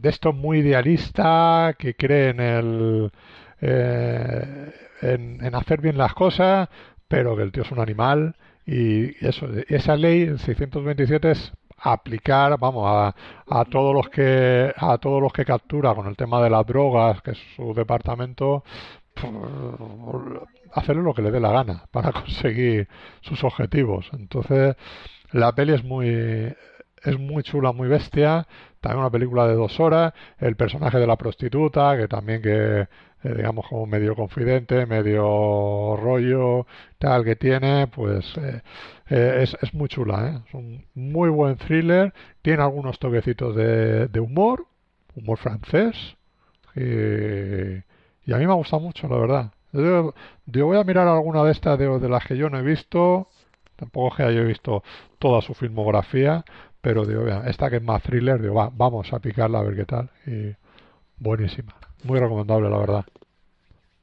de 0.07 0.11
esto 0.11 0.33
muy 0.33 0.59
idealista 0.59 1.75
que 1.77 1.95
cree 1.95 2.31
en 2.31 2.41
el. 2.41 3.11
Eh, 3.61 4.73
en, 5.03 5.55
hacer 5.55 5.81
bien 5.81 5.99
las 5.99 6.15
cosas, 6.15 6.69
pero 7.09 7.37
que 7.37 7.43
el 7.43 7.51
tío 7.51 7.65
es 7.65 7.73
un 7.73 7.81
animal. 7.81 8.37
Y 8.65 9.25
eso, 9.25 9.49
esa 9.69 9.97
ley, 9.97 10.23
el 10.23 10.39
627, 10.39 11.31
es 11.33 11.53
aplicar, 11.79 12.57
vamos, 12.59 12.85
a, 12.87 13.15
a 13.49 13.65
todos 13.65 13.95
los 13.95 14.09
que 14.09 14.73
a 14.77 14.99
todos 14.99 15.21
los 15.21 15.33
que 15.33 15.45
captura 15.45 15.95
con 15.95 16.07
el 16.07 16.17
tema 16.17 16.41
de 16.41 16.51
las 16.51 16.65
drogas, 16.67 17.21
que 17.23 17.33
es 17.33 17.39
su 17.57 17.75
departamento, 17.75 18.63
hacerle 20.73 21.03
lo 21.03 21.15
que 21.15 21.23
le 21.23 21.33
dé 21.33 21.41
la 21.41 21.51
gana 21.51 21.85
para 21.91 22.13
conseguir 22.21 22.89
sus 23.23 23.43
objetivos. 23.43 24.09
Entonces, 24.13 24.77
la 25.33 25.53
peli 25.53 25.73
es 25.75 25.83
muy 25.85 26.55
es 27.07 27.19
muy 27.19 27.43
chula, 27.43 27.73
muy 27.73 27.89
bestia. 27.89 28.47
También 28.87 29.01
una 29.01 29.11
película 29.11 29.49
de 29.49 29.55
dos 29.55 29.81
horas. 29.81 30.13
El 30.39 30.55
personaje 30.55 31.01
de 31.01 31.09
la 31.09 31.17
prostituta, 31.17 31.97
que 31.97 32.07
también 32.07 32.41
que 32.41 32.87
eh, 33.25 33.35
digamos 33.37 33.67
como 33.67 33.85
medio 33.85 34.15
confidente, 34.15 34.87
medio 34.87 35.97
rollo 35.97 36.69
tal 36.97 37.25
que 37.25 37.35
tiene, 37.35 37.89
pues 37.89 38.25
eh, 38.37 38.63
eh, 39.09 39.39
es, 39.43 39.57
es, 39.61 39.75
muy 39.75 39.89
chula. 39.89 40.45
Es 40.47 40.55
un 40.55 40.85
muy 40.95 41.31
buen 41.31 41.57
thriller. 41.57 42.15
Tiene 42.43 42.63
algunos 42.63 43.01
toquecitos 43.01 43.57
de, 43.57 44.07
de 44.07 44.21
humor, 44.21 44.67
humor 45.17 45.39
francés. 45.39 45.97
Y, 46.77 47.83
a 48.33 48.39
mí 48.39 48.47
me 48.47 48.53
ha 48.53 48.55
gustado 48.55 48.81
mucho, 48.83 49.09
la 49.09 49.17
verdad. 49.17 49.53
Yo, 49.73 50.15
voy 50.47 50.79
a 50.79 50.85
mirar 50.85 51.09
alguna 51.09 51.43
de 51.43 51.51
estas 51.51 51.77
de, 51.77 52.09
las 52.09 52.25
que 52.25 52.37
yo 52.37 52.49
no 52.51 52.59
he 52.61 52.63
visto. 52.63 53.29
Tampoco 53.75 54.09
es 54.09 54.15
que 54.15 54.23
haya 54.23 54.43
visto 54.43 54.85
toda 55.19 55.43
su 55.43 55.55
filmografía, 55.55 56.45
pero 56.87 57.05
digo, 57.05 57.27
esta 57.27 57.69
que 57.69 57.79
es 57.79 57.83
más 57.83 58.01
thriller, 58.01 58.41
digo, 58.41 58.71
vamos 58.73 59.13
a 59.13 59.19
picarla 59.19 59.59
a 59.59 59.63
ver 59.65 59.75
qué 59.75 59.85
tal. 59.87 60.09
Y 60.25 60.55
buenísima. 61.19 61.75
Muy 62.05 62.21
recomendable, 62.21 62.71
la 62.71 62.79
verdad. 62.79 63.05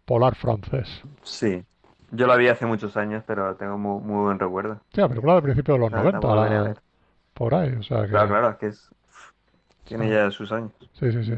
Polar 0.03 0.35
francés. 0.35 1.01
Sí. 1.22 1.64
Yo 2.11 2.27
la 2.27 2.35
vi 2.35 2.49
hace 2.49 2.65
muchos 2.65 2.97
años, 2.97 3.23
pero 3.26 3.55
tengo 3.55 3.77
muy, 3.77 4.01
buen 4.01 4.38
recuerdo. 4.38 4.81
Sí, 4.93 4.99
la 4.99 5.07
película 5.07 5.35
del 5.35 5.43
principio 5.43 5.76
de 5.76 5.80
los 5.80 5.91
90. 5.91 6.73
por 7.34 7.55
ahí, 7.55 7.69
o 7.69 7.84
sea 7.84 8.01
que... 8.01 8.10
Claro, 8.10 8.27
claro, 8.27 8.49
es 8.49 8.55
que 8.57 8.65
es... 8.65 8.89
Tiene 9.85 10.10
ya 10.10 10.30
sus 10.30 10.51
años. 10.51 10.73
Sí, 10.99 11.10
sí, 11.14 11.23
sí. 11.23 11.35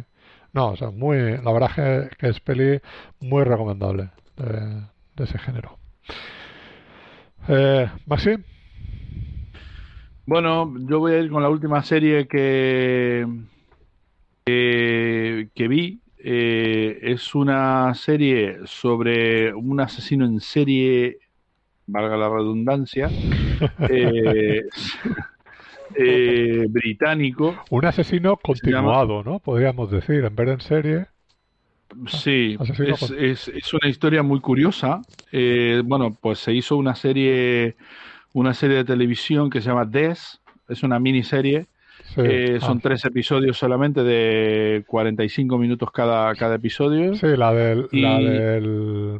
No, 0.51 0.69
o 0.69 0.75
sea, 0.75 0.89
muy, 0.89 1.37
la 1.43 1.53
verdad 1.53 1.69
que, 1.75 2.09
que 2.17 2.29
es 2.29 2.39
peli 2.39 2.81
muy 3.19 3.43
recomendable 3.43 4.09
de, 4.35 5.23
ese 5.23 5.37
género. 5.37 5.77
Eh, 7.47 7.87
Maxi. 8.07 8.35
Bueno, 10.25 10.73
yo 10.87 10.99
voy 10.99 11.13
a 11.13 11.19
ir 11.19 11.29
con 11.29 11.41
la 11.41 11.49
última 11.49 11.83
serie 11.83 12.27
que, 12.27 13.27
que, 14.45 15.67
vi. 15.67 15.99
Eh, 16.17 16.99
es 17.03 17.35
una 17.35 17.93
serie 17.93 18.59
sobre 18.65 19.53
un 19.53 19.79
asesino 19.79 20.25
en 20.25 20.39
serie, 20.39 21.19
valga 21.85 22.17
la 22.17 22.29
redundancia, 22.29 23.09
eh, 23.89 24.63
eh, 25.95 26.65
británico. 26.69 27.55
Un 27.69 27.85
asesino 27.85 28.37
continuado, 28.37 29.23
¿no? 29.23 29.39
Podríamos 29.39 29.91
decir, 29.91 30.25
en 30.25 30.35
vez 30.35 30.47
de 30.47 30.53
en 30.53 30.61
serie. 30.61 31.05
Sí, 32.07 32.57
es, 33.17 33.47
es, 33.47 33.73
una 33.73 33.87
historia 33.89 34.21
muy 34.23 34.39
curiosa. 34.39 35.01
Eh, 35.31 35.81
bueno, 35.85 36.15
pues 36.19 36.39
se 36.39 36.53
hizo 36.53 36.77
una 36.77 36.95
serie, 36.95 37.75
una 38.35 38.53
serie 38.53 38.77
de 38.77 38.85
televisión 38.85 39.49
que 39.49 39.61
se 39.61 39.69
llama 39.69 39.85
Des, 39.85 40.41
es 40.67 40.83
una 40.83 40.99
miniserie. 40.99 41.67
Eh, 42.17 42.59
son 42.61 42.77
ah. 42.77 42.81
tres 42.83 43.03
episodios 43.05 43.57
solamente 43.57 44.03
de 44.03 44.83
45 44.87 45.57
minutos 45.57 45.89
cada, 45.91 46.33
cada 46.35 46.55
episodio. 46.55 47.15
Sí, 47.15 47.27
la 47.35 47.53
del, 47.53 47.87
la 47.91 48.19
del... 48.19 49.19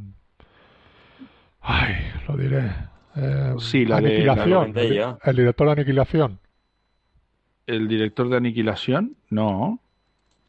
Ay, 1.62 1.96
lo 2.28 2.38
diré. 2.38 2.72
Eh, 3.16 3.56
sí, 3.58 3.86
la 3.86 3.98
Aniquilación. 3.98 4.74
De, 4.74 5.16
el 5.24 5.36
director 5.36 5.68
de 5.68 5.74
Aniquilación 5.74 6.40
el 7.68 7.88
director 7.88 8.30
de 8.30 8.38
Aniquilación? 8.38 9.16
No. 9.30 9.80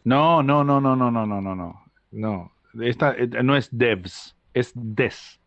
No, 0.04 0.42
no, 0.42 0.64
no, 0.64 0.80
no, 0.80 0.96
no, 0.96 1.10
no, 1.10 1.26
no, 1.26 1.40
no, 1.40 1.54
no. 1.54 1.82
No. 2.12 2.52
Esta 2.80 3.14
eh, 3.16 3.28
no 3.42 3.56
es 3.56 3.68
Devs, 3.72 4.36
es 4.54 4.72
Des. 4.74 5.40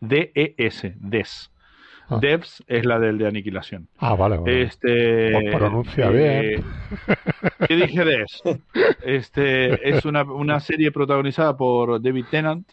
D-E-S, 0.00 0.94
Des. 1.00 1.50
Ah. 2.08 2.18
Devs 2.20 2.62
es 2.66 2.84
la 2.84 2.98
del 2.98 3.18
de 3.18 3.26
Aniquilación. 3.26 3.88
Ah, 3.98 4.14
vale, 4.14 4.36
vale. 4.36 4.62
Este, 4.62 5.32
pues 5.32 5.56
pronuncia 5.56 6.10
bien. 6.10 6.22
Eh, 6.22 6.64
¿Qué 7.68 7.76
dije 7.76 8.04
Des? 8.04 8.42
Este, 9.02 9.88
es 9.88 10.04
una, 10.04 10.22
una 10.22 10.60
serie 10.60 10.92
protagonizada 10.92 11.56
por 11.56 12.02
David 12.02 12.26
Tennant. 12.30 12.68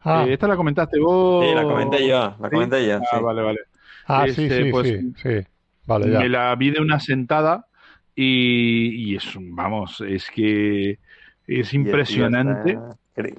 Ah. 0.00 0.24
Eh, 0.26 0.32
esta 0.32 0.48
la 0.48 0.56
comentaste 0.56 0.98
vos. 0.98 1.44
Sí, 1.44 1.54
la 1.54 1.64
comenté 1.64 2.06
yo, 2.06 2.34
la 2.40 2.50
comenté 2.50 2.86
yo. 2.86 3.00
Ah, 3.12 3.20
vale, 3.20 3.42
vale. 3.42 3.58
Ah, 4.06 4.24
sí, 4.28 4.44
este, 4.44 4.64
sí, 4.64 4.70
pues, 4.70 4.88
sí, 4.88 5.12
sí. 5.16 5.46
Me 5.88 6.28
la 6.28 6.54
vi 6.56 6.70
de 6.70 6.80
una 6.80 6.98
sentada 6.98 7.66
y, 8.14 9.14
es, 9.14 9.34
vamos, 9.36 10.00
es 10.00 10.30
que 10.30 10.98
es 11.46 11.74
impresionante. 11.74 12.78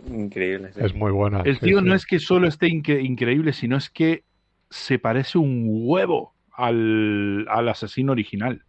Increíble. 0.10 0.70
Es 0.76 0.94
muy 0.94 1.12
buena. 1.12 1.42
El 1.42 1.60
tío 1.60 1.82
no 1.82 1.94
es 1.94 2.06
que 2.06 2.20
solo 2.20 2.48
esté 2.48 2.68
increíble, 2.68 3.54
sino 3.54 3.78
es 3.78 3.90
que 3.90 4.24
se 4.70 5.00
parece 5.00 5.38
un 5.38 5.66
huevo 5.68 6.34
al, 6.54 7.46
al 7.50 7.70
asesino 7.70 8.12
original. 8.12 8.64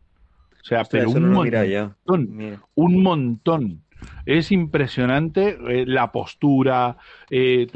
O 0.61 0.65
sea, 0.65 0.85
pero 0.85 1.11
un 1.11 1.33
montón. 1.33 2.47
Un 2.75 3.03
montón. 3.03 3.83
Es 4.27 4.53
impresionante 4.53 5.59
eh, 5.69 5.85
la 5.87 6.13
postura, 6.13 6.99
eh, 7.31 7.67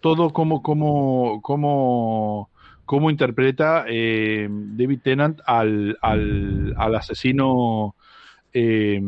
todo 0.00 0.30
como, 0.30 0.60
como, 0.62 1.40
como 1.42 2.50
cómo 2.88 3.10
interpreta 3.10 3.84
eh, 3.86 4.48
David 4.50 5.00
Tennant 5.04 5.40
al, 5.44 5.98
al, 6.00 6.74
al 6.78 6.94
asesino, 6.94 7.94
eh, 8.54 8.98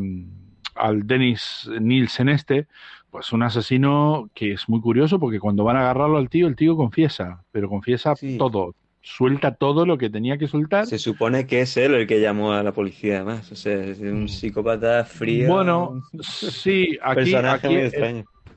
al 0.75 1.07
Dennis 1.07 1.69
Nielsen 1.81 2.29
este, 2.29 2.69
pues 3.11 3.33
un 3.33 3.43
asesino 3.43 4.31
que 4.35 4.53
es 4.53 4.69
muy 4.69 4.81
curioso 4.81 5.19
porque 5.19 5.41
cuando 5.41 5.65
van 5.65 5.77
a 5.77 5.81
agarrarlo 5.81 6.19
al 6.19 6.29
tío, 6.29 6.47
el 6.47 6.57
tío 6.57 6.77
confiesa, 6.77 7.43
pero 7.51 7.69
confiesa 7.69 8.15
todo, 8.39 8.75
suelta 9.03 9.55
todo 9.55 9.87
lo 9.87 9.99
que 9.99 10.11
tenía 10.11 10.39
que 10.39 10.49
soltar. 10.49 10.87
Se 10.87 10.99
supone 10.99 11.47
que 11.47 11.63
es 11.63 11.77
él 11.77 11.95
el 11.95 12.07
que 12.07 12.21
llamó 12.21 12.53
a 12.53 12.63
la 12.63 12.73
policía, 12.73 13.17
además. 13.17 13.51
O 13.51 13.57
sea, 13.57 13.75
es 13.75 13.99
un 14.01 14.25
mm. 14.25 14.29
psicópata 14.29 15.05
frío. 15.05 15.49
Bueno, 15.49 16.03
sí, 16.21 16.99
aquí, 17.03 17.35
aquí 17.35 17.77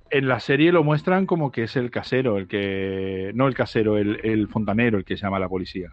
en 0.10 0.28
la 0.28 0.40
serie 0.40 0.72
lo 0.72 0.84
muestran 0.84 1.26
como 1.26 1.52
que 1.52 1.64
es 1.64 1.76
el 1.76 1.90
casero, 1.90 2.38
el 2.38 2.48
que. 2.48 3.32
No 3.34 3.48
el 3.48 3.56
casero, 3.56 3.98
el, 3.98 4.48
fontanero 4.48 4.98
el 4.98 5.06
que 5.06 5.16
llama 5.16 5.38
a 5.38 5.42
la 5.42 5.50
policía. 5.50 5.92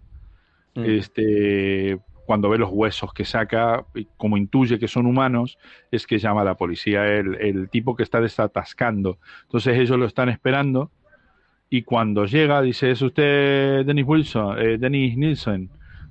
Mm. 0.74 0.84
Este. 0.84 1.98
Cuando 2.30 2.48
ve 2.48 2.58
los 2.58 2.70
huesos 2.70 3.12
que 3.12 3.24
saca, 3.24 3.84
como 4.16 4.36
intuye 4.36 4.78
que 4.78 4.86
son 4.86 5.06
humanos, 5.06 5.58
es 5.90 6.06
que 6.06 6.20
llama 6.20 6.42
a 6.42 6.44
la 6.44 6.54
policía, 6.54 7.04
el, 7.04 7.68
tipo 7.70 7.96
que 7.96 8.04
está 8.04 8.20
desatascando. 8.20 9.18
Entonces 9.42 9.76
ellos 9.76 9.98
lo 9.98 10.06
están 10.06 10.28
esperando 10.28 10.92
y 11.68 11.82
cuando 11.82 12.26
llega 12.26 12.62
dice, 12.62 12.92
¿es 12.92 13.02
usted 13.02 13.84
Dennis 13.84 14.04
Wilson? 14.06 14.58
Eh, 14.60 14.78
Dennis 14.78 15.16
Nielsen? 15.16 15.70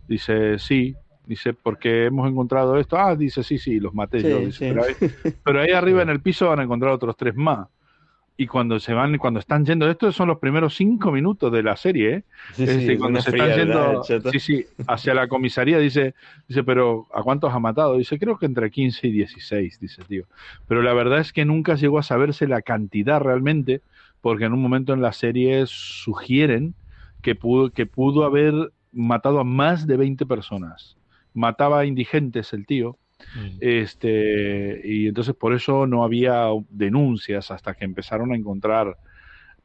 Dice, 0.09 0.59
sí. 0.59 0.93
Dice, 1.25 1.53
porque 1.53 2.07
hemos 2.07 2.29
encontrado 2.29 2.77
esto. 2.77 2.97
Ah, 2.97 3.15
dice, 3.15 3.41
sí, 3.41 3.57
sí, 3.57 3.79
los 3.79 3.93
maté 3.93 4.21
yo. 4.21 4.39
pero 5.41 5.61
ahí 5.61 5.71
arriba 5.73 6.01
en 6.01 6.09
el 6.09 6.19
piso 6.19 6.49
van 6.49 6.59
a 6.59 6.63
encontrar 6.63 6.91
otros 6.91 7.15
tres 7.15 7.33
más 7.33 7.69
y 8.39 8.47
cuando 8.47 8.79
se 8.79 8.93
van, 8.93 9.17
cuando 9.17 9.41
están 9.41 9.65
yendo, 9.65 9.91
estos 9.91 10.15
son 10.15 10.29
los 10.29 10.39
primeros 10.39 10.73
cinco 10.73 11.11
minutos 11.11 11.51
de 11.51 11.61
la 11.61 11.75
serie, 11.75 12.13
¿eh? 12.13 12.23
Sí, 12.53 12.63
este, 12.63 12.97
cuando 12.97 13.19
se 13.19 13.31
están 13.31 13.53
yendo, 13.53 14.01
sí, 14.31 14.39
sí, 14.39 14.65
hacia 14.87 15.13
la 15.13 15.27
comisaría, 15.27 15.77
dice, 15.77 16.15
dice, 16.47 16.63
pero 16.63 17.07
¿a 17.13 17.21
cuántos 17.21 17.53
ha 17.53 17.59
matado? 17.59 17.97
Dice, 17.97 18.17
creo 18.17 18.37
que 18.37 18.45
entre 18.45 18.71
15 18.71 19.07
y 19.07 19.11
16, 19.11 19.79
dice 19.81 20.03
tío. 20.07 20.23
Pero 20.69 20.81
la 20.81 20.93
verdad 20.93 21.19
es 21.19 21.33
que 21.33 21.43
nunca 21.43 21.75
llegó 21.75 21.99
a 21.99 22.03
saberse 22.03 22.47
la 22.47 22.61
cantidad 22.61 23.19
realmente, 23.19 23.81
porque 24.21 24.45
en 24.45 24.53
un 24.53 24.61
momento 24.61 24.93
en 24.93 25.01
la 25.01 25.11
serie 25.11 25.65
sugieren 25.67 26.75
que 27.21 27.35
pudo, 27.35 27.71
que 27.71 27.87
pudo 27.87 28.23
haber 28.23 28.71
matado 28.93 29.41
a 29.41 29.43
más 29.43 29.85
de 29.85 29.97
20 29.97 30.25
personas. 30.25 30.95
Mataba 31.33 31.79
a 31.79 31.85
indigentes 31.85 32.53
el 32.53 32.65
tío, 32.65 32.97
Mm. 33.35 33.57
Este, 33.59 34.81
y 34.83 35.07
entonces 35.07 35.35
por 35.35 35.53
eso 35.53 35.85
no 35.85 36.03
había 36.03 36.47
denuncias 36.69 37.51
hasta 37.51 37.73
que 37.73 37.85
empezaron 37.85 38.31
a 38.31 38.35
encontrar 38.35 38.97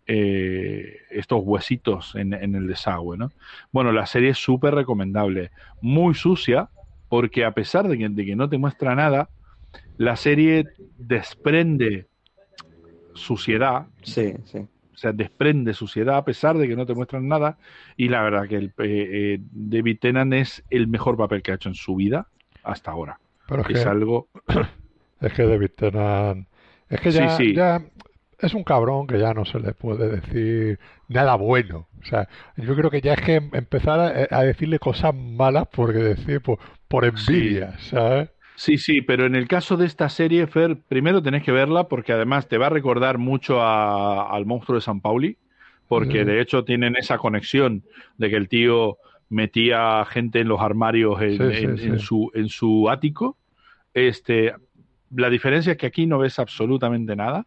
eh, 0.07 0.99
estos 1.11 1.41
huesitos 1.43 2.15
en, 2.15 2.35
en 2.35 2.55
el 2.55 2.67
desagüe, 2.67 3.17
¿no? 3.17 3.33
Bueno, 3.73 3.91
la 3.93 4.07
serie 4.07 4.31
es 4.31 4.39
súper 4.39 4.75
recomendable, 4.75 5.51
muy 5.81 6.15
sucia, 6.15 6.69
porque 7.09 7.45
a 7.45 7.53
pesar 7.53 7.89
de 7.89 7.97
que, 7.97 8.09
de 8.09 8.25
que 8.27 8.37
no 8.37 8.49
te 8.49 8.59
muestra 8.59 8.95
nada, 8.95 9.31
la 9.97 10.17
serie 10.17 10.67
desprende 10.99 12.07
suciedad, 13.15 13.87
Sí, 14.03 14.35
sí. 14.45 14.59
o 14.59 14.97
sea, 14.97 15.13
desprende 15.13 15.73
suciedad 15.75 16.17
a 16.17 16.25
pesar 16.25 16.59
de 16.59 16.69
que 16.69 16.77
no 16.77 16.85
te 16.87 16.95
muestran 16.95 17.27
nada. 17.29 17.57
Y 17.97 18.09
la 18.09 18.23
verdad 18.23 18.49
que 18.49 18.57
el, 18.57 18.67
eh, 18.67 18.73
eh, 18.79 19.39
David 19.41 19.99
Tennant 20.01 20.35
es 20.35 20.65
el 20.71 20.89
mejor 20.89 21.17
papel 21.17 21.43
que 21.43 21.53
ha 21.53 21.55
hecho 21.55 21.69
en 21.69 21.75
su 21.75 21.97
vida 21.97 22.27
hasta 22.63 22.91
ahora. 22.91 23.19
Pero 23.49 23.63
es 23.63 23.69
que, 23.69 23.89
algo. 23.89 24.29
es 25.21 25.33
que 25.33 25.43
David 25.47 25.71
Tennant... 25.77 26.49
Es 26.89 27.01
que 27.01 27.11
ya, 27.11 27.31
Sí, 27.31 27.47
sí. 27.47 27.55
ya 27.55 27.83
es 28.39 28.55
un 28.55 28.63
cabrón 28.65 29.07
que 29.07 29.19
ya 29.19 29.33
no 29.33 29.45
se 29.45 29.59
le 29.59 29.73
puede 29.73 30.09
decir 30.21 30.79
nada 31.09 31.35
bueno. 31.37 31.89
O 32.03 32.05
sea, 32.05 32.29
yo 32.57 32.75
creo 32.77 32.91
que 32.91 33.01
ya 33.01 33.15
es 33.15 33.21
que 33.23 33.37
em- 33.37 33.51
empezar 33.55 34.01
a, 34.01 34.37
a 34.39 34.43
decirle 34.43 34.79
cosas 34.79 35.15
malas 35.15 35.67
porque 35.73 35.99
decir 35.99 36.41
por, 36.43 36.59
por 36.89 37.05
envidia, 37.05 37.79
¿sabes? 37.79 38.31
Sí, 38.57 38.79
sí, 38.79 39.01
pero 39.03 39.27
en 39.27 39.35
el 39.35 39.49
caso 39.49 39.77
de 39.77 39.87
esta 39.87 40.09
serie, 40.09 40.47
Fer, 40.47 40.77
primero 40.89 41.23
tenés 41.23 41.43
que 41.43 41.51
verla 41.53 41.89
porque 41.89 42.13
además 42.13 42.47
te 42.49 42.59
va 42.59 42.67
a 42.67 42.71
recordar 42.71 43.19
mucho 43.19 43.61
a- 43.63 44.31
al 44.31 44.47
monstruo 44.47 44.77
de 44.77 44.83
San 44.83 45.01
Pauli, 45.01 45.39
porque 45.89 46.25
de 46.25 46.41
hecho 46.41 46.65
tienen 46.65 46.97
esa 46.97 47.19
conexión 47.19 47.83
de 48.19 48.31
que 48.31 48.37
el 48.37 48.49
tío 48.49 48.99
metía 49.29 50.05
gente 50.07 50.41
en 50.41 50.49
los 50.49 50.61
armarios 50.61 51.21
en, 51.23 51.39
Sí, 51.39 51.59
sí, 51.59 51.65
en- 51.65 51.79
sí. 51.79 51.85
en 51.87 51.99
su, 51.99 52.31
en 52.35 52.49
su 52.49 52.89
ático. 52.91 53.37
Este, 53.95 54.55
la 55.15 55.31
diferencia 55.31 55.73
es 55.73 55.79
que 55.79 55.87
aquí 55.87 56.07
no 56.07 56.19
ves 56.19 56.39
absolutamente 56.39 57.17
nada, 57.17 57.47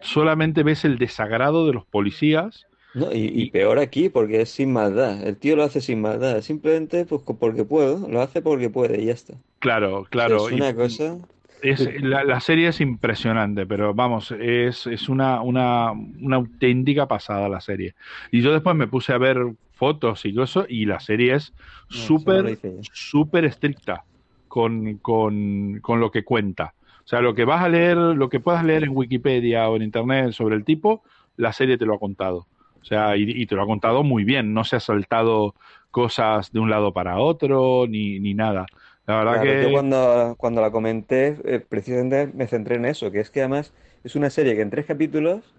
solamente 0.00 0.62
ves 0.62 0.84
el 0.84 0.98
desagrado 0.98 1.66
de 1.66 1.72
los 1.74 1.86
policías. 1.86 2.66
No, 2.94 3.12
y, 3.12 3.30
y 3.32 3.50
peor 3.50 3.78
aquí 3.78 4.08
porque 4.08 4.40
es 4.40 4.50
sin 4.50 4.72
maldad. 4.72 5.22
El 5.26 5.36
tío 5.36 5.54
lo 5.54 5.62
hace 5.62 5.80
sin 5.80 6.00
maldad. 6.00 6.40
Simplemente 6.40 7.04
pues 7.04 7.22
porque 7.38 7.64
puedo. 7.64 8.08
Lo 8.08 8.20
hace 8.20 8.42
porque 8.42 8.68
puede 8.68 9.00
y 9.00 9.06
ya 9.06 9.12
está. 9.12 9.34
Claro, 9.60 9.98
O 9.98 10.00
sea, 10.02 10.10
claro. 10.10 10.46
es 10.48 10.52
y- 10.52 10.56
una 10.56 10.74
cosa. 10.74 11.18
Es, 11.62 12.02
la, 12.02 12.24
la 12.24 12.40
serie 12.40 12.68
es 12.68 12.80
impresionante, 12.80 13.66
pero 13.66 13.94
vamos, 13.94 14.32
es, 14.32 14.86
es 14.86 15.08
una, 15.08 15.42
una, 15.42 15.92
una 15.92 16.36
auténtica 16.36 17.06
pasada 17.06 17.48
la 17.48 17.60
serie. 17.60 17.94
Y 18.30 18.40
yo 18.40 18.52
después 18.52 18.74
me 18.76 18.86
puse 18.86 19.12
a 19.12 19.18
ver 19.18 19.38
fotos 19.72 20.24
y 20.24 20.32
todo 20.32 20.44
eso, 20.44 20.66
y 20.68 20.84
la 20.86 21.00
serie 21.00 21.34
es 21.34 21.54
súper, 21.88 22.58
súper 22.92 23.44
estricta 23.44 24.04
con, 24.48 24.98
con, 24.98 25.80
con 25.80 26.00
lo 26.00 26.10
que 26.10 26.24
cuenta. 26.24 26.74
O 27.04 27.08
sea, 27.10 27.20
lo 27.20 27.34
que 27.34 27.44
vas 27.44 27.62
a 27.62 27.68
leer, 27.68 27.96
lo 27.96 28.28
que 28.28 28.40
puedas 28.40 28.64
leer 28.64 28.84
en 28.84 28.96
Wikipedia 28.96 29.68
o 29.68 29.76
en 29.76 29.82
Internet 29.82 30.32
sobre 30.32 30.56
el 30.56 30.64
tipo, 30.64 31.02
la 31.36 31.52
serie 31.52 31.78
te 31.78 31.86
lo 31.86 31.94
ha 31.94 31.98
contado. 31.98 32.46
O 32.80 32.84
sea, 32.84 33.16
y, 33.16 33.24
y 33.24 33.46
te 33.46 33.54
lo 33.54 33.62
ha 33.62 33.66
contado 33.66 34.02
muy 34.02 34.24
bien, 34.24 34.54
no 34.54 34.64
se 34.64 34.76
ha 34.76 34.80
saltado 34.80 35.54
cosas 35.90 36.52
de 36.52 36.60
un 36.60 36.70
lado 36.70 36.92
para 36.92 37.18
otro, 37.18 37.86
ni, 37.88 38.20
ni 38.20 38.34
nada. 38.34 38.66
La 39.10 39.18
verdad 39.18 39.32
Claro, 39.32 39.42
que... 39.42 39.62
yo 39.62 39.70
cuando, 39.70 40.34
cuando 40.38 40.60
la 40.60 40.70
comenté, 40.72 41.38
eh, 41.44 41.60
precisamente 41.60 42.32
me 42.34 42.46
centré 42.48 42.76
en 42.76 42.84
eso, 42.86 43.10
que 43.12 43.20
es 43.20 43.30
que 43.30 43.40
además 43.40 43.74
es 44.02 44.16
una 44.16 44.30
serie 44.30 44.56
que 44.56 44.62
en 44.62 44.70
tres 44.70 44.86
capítulos 44.86 45.56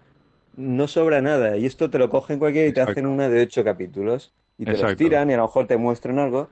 no 0.54 0.88
sobra 0.88 1.22
nada. 1.22 1.56
Y 1.58 1.66
esto 1.66 1.90
te 1.90 1.98
lo 1.98 2.10
cogen 2.10 2.38
cualquiera 2.38 2.68
y 2.68 2.72
te 2.74 2.80
Exacto. 2.80 2.92
hacen 2.92 3.06
una 3.06 3.28
de 3.28 3.42
ocho 3.42 3.64
capítulos. 3.64 4.34
Y 4.58 4.66
te 4.66 4.76
lo 4.76 4.82
Exacto. 4.82 4.90
estiran 4.92 5.30
y 5.30 5.34
a 5.34 5.38
lo 5.38 5.44
mejor 5.44 5.66
te 5.66 5.76
muestran 5.78 6.18
algo 6.18 6.50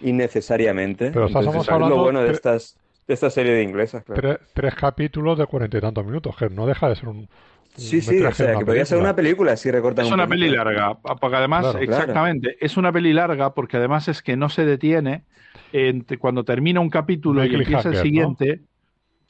innecesariamente. 0.00 1.12
Pero 1.12 1.26
estamos 1.26 1.46
Entonces, 1.46 1.62
es 1.62 1.68
hablando 1.68 1.96
lo 1.96 1.98
bueno 1.98 2.22
de 2.22 2.30
estas, 2.32 2.80
de 3.06 3.14
esta 3.14 3.30
serie 3.30 3.52
de 3.54 3.62
inglesas, 3.62 4.04
claro. 4.04 4.22
Tres, 4.22 4.38
tres 4.54 4.74
capítulos 4.74 5.38
de 5.38 5.46
cuarenta 5.46 5.76
y 5.78 5.80
tantos 5.80 6.04
minutos, 6.06 6.34
que 6.36 6.48
no 6.50 6.66
deja 6.66 6.88
de 6.88 6.96
ser 6.96 7.08
un, 7.08 7.28
Sí, 7.74 8.00
sí, 8.02 8.24
o 8.24 8.32
sea, 8.32 8.56
que 8.56 8.64
podría 8.66 8.84
ser 8.84 8.98
película. 8.98 8.98
una 8.98 9.16
película 9.16 9.56
si 9.56 9.70
recortan 9.70 10.06
Es 10.06 10.10
un 10.10 10.14
una 10.14 10.24
poquito. 10.24 10.28
peli 10.28 10.50
larga, 10.50 11.00
porque 11.00 11.36
además, 11.36 11.62
Claro. 11.64 11.78
Claro. 11.84 12.04
exactamente, 12.06 12.56
es 12.64 12.76
una 12.76 12.92
peli 12.92 13.12
larga 13.12 13.54
porque 13.54 13.76
además 13.78 14.08
es 14.08 14.22
que 14.22 14.36
no 14.36 14.48
se 14.48 14.64
detiene 14.64 15.26
entre- 15.72 16.18
cuando 16.18 16.44
termina 16.44 16.80
un 16.80 16.90
capítulo 16.90 17.40
No 17.40 17.46
y 17.46 17.54
empieza 17.54 17.88
el 17.88 17.96
siguiente. 17.96 18.60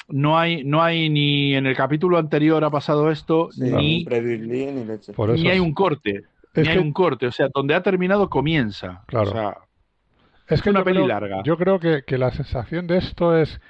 ¿no? 0.08 0.38
hay, 0.38 0.64
no 0.64 0.82
hay 0.82 1.08
ni 1.08 1.54
en 1.54 1.66
el 1.66 1.76
capítulo 1.76 2.18
anterior 2.18 2.62
ha 2.64 2.70
pasado 2.70 3.10
esto, 3.10 3.50
Sí, 3.52 3.62
ni, 3.62 4.04
previously, 4.04 4.66
ni 4.72 4.84
leche. 4.84 5.12
Por 5.12 5.30
eso 5.30 5.42
ni 5.42 5.48
hay 5.50 5.58
un 5.60 5.72
corte, 5.72 6.24
es 6.54 6.66
ni 6.66 6.68
hay 6.68 6.78
un 6.78 6.92
corte. 6.92 7.26
O 7.26 7.32
sea, 7.32 7.48
donde 7.54 7.74
ha 7.74 7.82
terminado 7.82 8.28
comienza. 8.28 9.04
Claro. 9.06 9.30
O 9.30 9.32
sea, 9.32 9.56
Es 10.48 10.60
que 10.60 10.70
una 10.70 10.84
peli 10.84 10.96
creo, 10.98 11.06
larga. 11.08 11.42
Yo 11.44 11.56
creo 11.56 11.78
que, 11.78 12.02
que 12.06 12.18
la 12.18 12.30
sensación 12.32 12.86
de 12.86 12.98
esto 12.98 13.36
es 13.36 13.60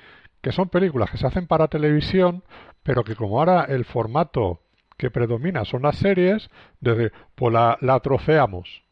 que 0.41 0.51
son 0.53 0.69
películas 0.69 1.11
que 1.11 1.19
se 1.19 1.27
hacen 1.27 1.47
para 1.47 1.69
televisión, 1.69 2.43
pero 2.83 3.05
que 3.05 3.15
como 3.15 3.39
ahora 3.39 3.65
el 3.69 3.85
formato 3.85 4.61
que 4.97 5.11
predomina 5.11 5.65
son 5.65 5.83
las 5.83 5.97
series, 5.97 6.51
desde 6.81 7.13
pues 7.35 7.53
la, 7.53 7.77
la 7.81 8.01
troceamos. 8.01 8.83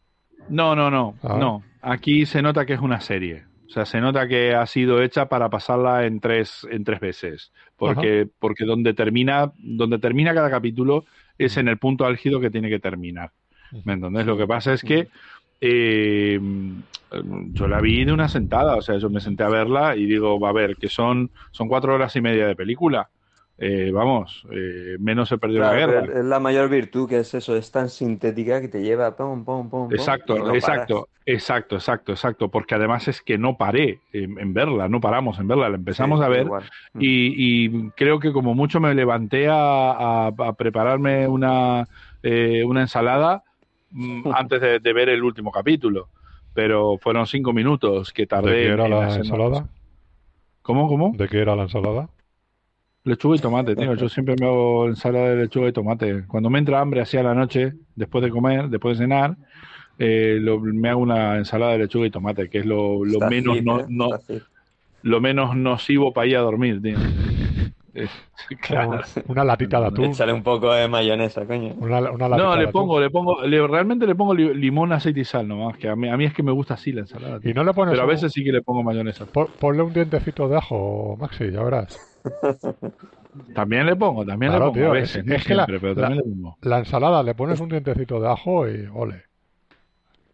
no, 0.48 0.76
no, 0.76 0.90
no, 0.90 1.14
Ah. 1.22 1.36
no. 1.40 1.62
Aquí 1.82 2.26
se 2.26 2.42
nota 2.42 2.66
que 2.66 2.74
es 2.74 2.80
una 2.80 3.00
serie. 3.00 3.44
O 3.70 3.72
sea, 3.72 3.86
se 3.86 4.00
nota 4.00 4.26
que 4.26 4.52
ha 4.52 4.66
sido 4.66 5.00
hecha 5.00 5.28
para 5.28 5.48
pasarla 5.48 6.04
en 6.04 6.18
tres, 6.18 6.66
en 6.68 6.82
tres 6.82 6.98
veces. 6.98 7.52
Porque, 7.76 8.28
porque 8.40 8.64
donde 8.64 8.94
termina, 8.94 9.52
donde 9.58 10.00
termina 10.00 10.34
cada 10.34 10.50
capítulo 10.50 11.04
es 11.38 11.56
en 11.56 11.68
el 11.68 11.78
punto 11.78 12.04
álgido 12.04 12.40
que 12.40 12.50
tiene 12.50 12.68
que 12.68 12.80
terminar. 12.80 13.30
¿Me 13.84 13.92
entendés? 13.92 14.26
Lo 14.26 14.36
que 14.36 14.48
pasa 14.48 14.72
es 14.72 14.82
que 14.82 15.06
eh, 15.60 16.40
yo 17.52 17.68
la 17.68 17.80
vi 17.80 18.04
de 18.04 18.12
una 18.12 18.28
sentada, 18.28 18.74
o 18.74 18.82
sea, 18.82 18.98
yo 18.98 19.08
me 19.08 19.20
senté 19.20 19.44
a 19.44 19.48
verla 19.48 19.94
y 19.94 20.04
digo, 20.04 20.40
va 20.40 20.48
a 20.48 20.54
ver, 20.54 20.74
que 20.74 20.88
son, 20.88 21.30
son 21.52 21.68
cuatro 21.68 21.94
horas 21.94 22.16
y 22.16 22.20
media 22.20 22.48
de 22.48 22.56
película. 22.56 23.08
Eh, 23.62 23.90
vamos, 23.92 24.42
eh, 24.50 24.96
menos 24.98 25.28
se 25.28 25.38
perdió 25.38 25.62
la 25.62 25.72
Claro, 25.72 25.78
guerra. 25.78 26.00
pero 26.06 26.18
es 26.20 26.24
la 26.24 26.40
mayor 26.40 26.68
virtud 26.70 27.08
que 27.08 27.18
es 27.18 27.34
eso, 27.34 27.54
es 27.56 27.70
tan 27.70 27.88
sintética 27.90 28.60
que 28.60 28.68
te 28.68 28.82
lleva 28.82 29.14
pum, 29.16 29.44
pum, 29.44 29.68
pum, 29.68 29.88
Exacto, 29.92 30.36
no 30.36 30.54
exacto, 30.54 31.08
exacto, 31.26 31.74
exacto, 31.74 32.12
exacto, 32.12 32.48
porque 32.50 32.76
además 32.76 33.08
es 33.08 33.20
que 33.22 33.38
no 33.38 33.56
paré 33.58 34.00
en, 34.12 34.38
en 34.38 34.54
verla, 34.54 34.88
no 34.88 35.00
paramos 35.00 35.38
en 35.40 35.48
verla, 35.48 35.68
la 35.68 35.76
empezamos 35.76 36.20
Sí, 36.20 36.24
a 36.24 36.28
ver. 36.28 36.46
Mm. 36.94 37.00
y, 37.00 37.66
y 37.66 37.90
creo 37.92 38.20
que 38.20 38.32
como 38.32 38.54
mucho 38.54 38.78
me 38.80 38.94
levanté 38.94 39.48
a, 39.48 39.56
a- 40.26 40.26
a 40.28 40.52
prepararme 40.54 41.26
una, 41.26 41.88
eh, 42.22 42.62
una 42.64 42.82
ensalada 42.82 43.42
mm, 43.90 44.22
antes 44.32 44.60
de, 44.60 44.78
de 44.78 44.92
ver 44.92 45.08
el 45.08 45.24
último 45.24 45.50
capítulo, 45.50 46.08
pero 46.52 46.96
fueron 46.98 47.26
cinco 47.26 47.52
minutos 47.52 48.12
que 48.12 48.26
¿De 48.32 48.56
tardé 48.56 48.56
qué 48.56 48.72
era 48.72 48.86
en 48.86 48.98
la 48.98 49.16
ensalada? 49.16 49.68
¿Cómo, 50.62 50.88
cómo? 50.88 51.12
¿De 51.16 51.28
qué 51.28 51.40
era 51.40 51.56
la 51.56 51.64
ensalada? 51.64 52.10
Lechuga 53.04 53.36
y 53.36 53.38
tomate, 53.38 53.74
tío. 53.76 53.94
Yo 53.94 54.08
siempre 54.08 54.34
me 54.38 54.46
hago 54.46 54.86
ensalada 54.86 55.30
de 55.30 55.36
lechuga 55.36 55.68
y 55.68 55.72
tomate. 55.72 56.26
Cuando 56.26 56.50
me 56.50 56.58
entra 56.58 56.80
hambre 56.80 57.00
así 57.00 57.16
a 57.16 57.22
la 57.22 57.34
noche, 57.34 57.72
después 57.96 58.22
de 58.22 58.30
comer, 58.30 58.68
después 58.68 58.98
de 58.98 59.04
cenar, 59.04 59.36
eh, 59.98 60.38
lo- 60.40 60.60
me 60.60 60.90
hago 60.90 61.00
una 61.00 61.36
ensalada 61.38 61.72
de 61.72 61.78
lechuga 61.78 62.06
y 62.06 62.10
tomate, 62.10 62.48
que 62.50 62.58
es 62.58 62.66
lo, 62.66 63.04
lo 63.04 63.12
Está 63.14 63.30
menos 63.30 63.56
fit, 63.56 63.64
no, 63.64 63.80
¿eh? 63.80 63.84
no- 63.88 64.14
Está 64.14 64.18
fit. 64.34 64.42
lo 65.02 65.20
menos 65.20 65.56
nocivo 65.56 66.12
para 66.12 66.26
ir 66.26 66.36
a 66.36 66.40
dormir, 66.40 66.82
tío. 66.82 66.96
Claro. 68.60 69.00
Una 69.26 69.44
latita 69.44 69.80
de 69.80 69.86
atún. 69.88 70.04
Échale 70.06 70.32
un 70.32 70.42
poco 70.44 70.72
de 70.72 70.86
mayonesa, 70.88 71.44
coño. 71.44 71.74
Una, 71.78 71.98
una 72.12 72.28
latita 72.28 72.36
No, 72.46 72.50
de 72.52 72.56
le 72.58 72.62
atún. 72.68 72.72
pongo, 72.72 73.00
le 73.00 73.10
pongo, 73.10 73.42
le- 73.44 73.66
realmente 73.66 74.06
le 74.06 74.14
pongo 74.14 74.32
li- 74.34 74.54
limón, 74.54 74.92
aceite 74.92 75.20
y 75.20 75.24
sal 75.24 75.46
nomás, 75.48 75.76
que 75.76 75.88
a 75.88 75.96
mí, 75.96 76.08
a 76.08 76.16
mí 76.16 76.24
es 76.24 76.32
que 76.32 76.42
me 76.42 76.52
gusta 76.52 76.74
así 76.74 76.92
la 76.92 77.00
ensalada. 77.00 77.40
tío. 77.40 77.50
Y 77.50 77.54
no 77.54 77.64
le 77.64 77.74
pones 77.74 77.92
Pero 77.92 78.02
a 78.02 78.04
un- 78.06 78.10
veces 78.10 78.32
sí 78.32 78.44
que 78.44 78.52
le 78.52 78.62
pongo 78.62 78.82
mayonesa. 78.84 79.26
Pon- 79.26 79.48
Ponle 79.58 79.82
un 79.82 79.92
dientecito 79.92 80.48
de 80.48 80.56
ajo, 80.56 81.16
Maxi, 81.20 81.50
ya 81.50 81.62
verás. 81.62 82.09
También 83.54 83.86
le 83.86 83.94
pongo, 83.96 84.24
también 84.26 84.50
Claro, 84.52 84.66
le 84.66 84.70
pongo, 84.72 84.80
tío, 84.84 84.90
a 84.90 84.94
veces, 84.94 85.16
es- 85.18 85.24
no 85.26 85.34
es 85.34 85.44
que 85.44 85.54
la- 85.54 85.66
pero 85.66 85.94
le 85.94 86.22
pongo. 86.22 86.58
La 86.62 86.78
ensalada 86.80 87.22
le 87.22 87.34
pones 87.34 87.60
un 87.60 87.68
dientecito 87.68 88.20
de 88.20 88.28
ajo 88.28 88.68
y 88.68 88.88
ole. 88.92 89.22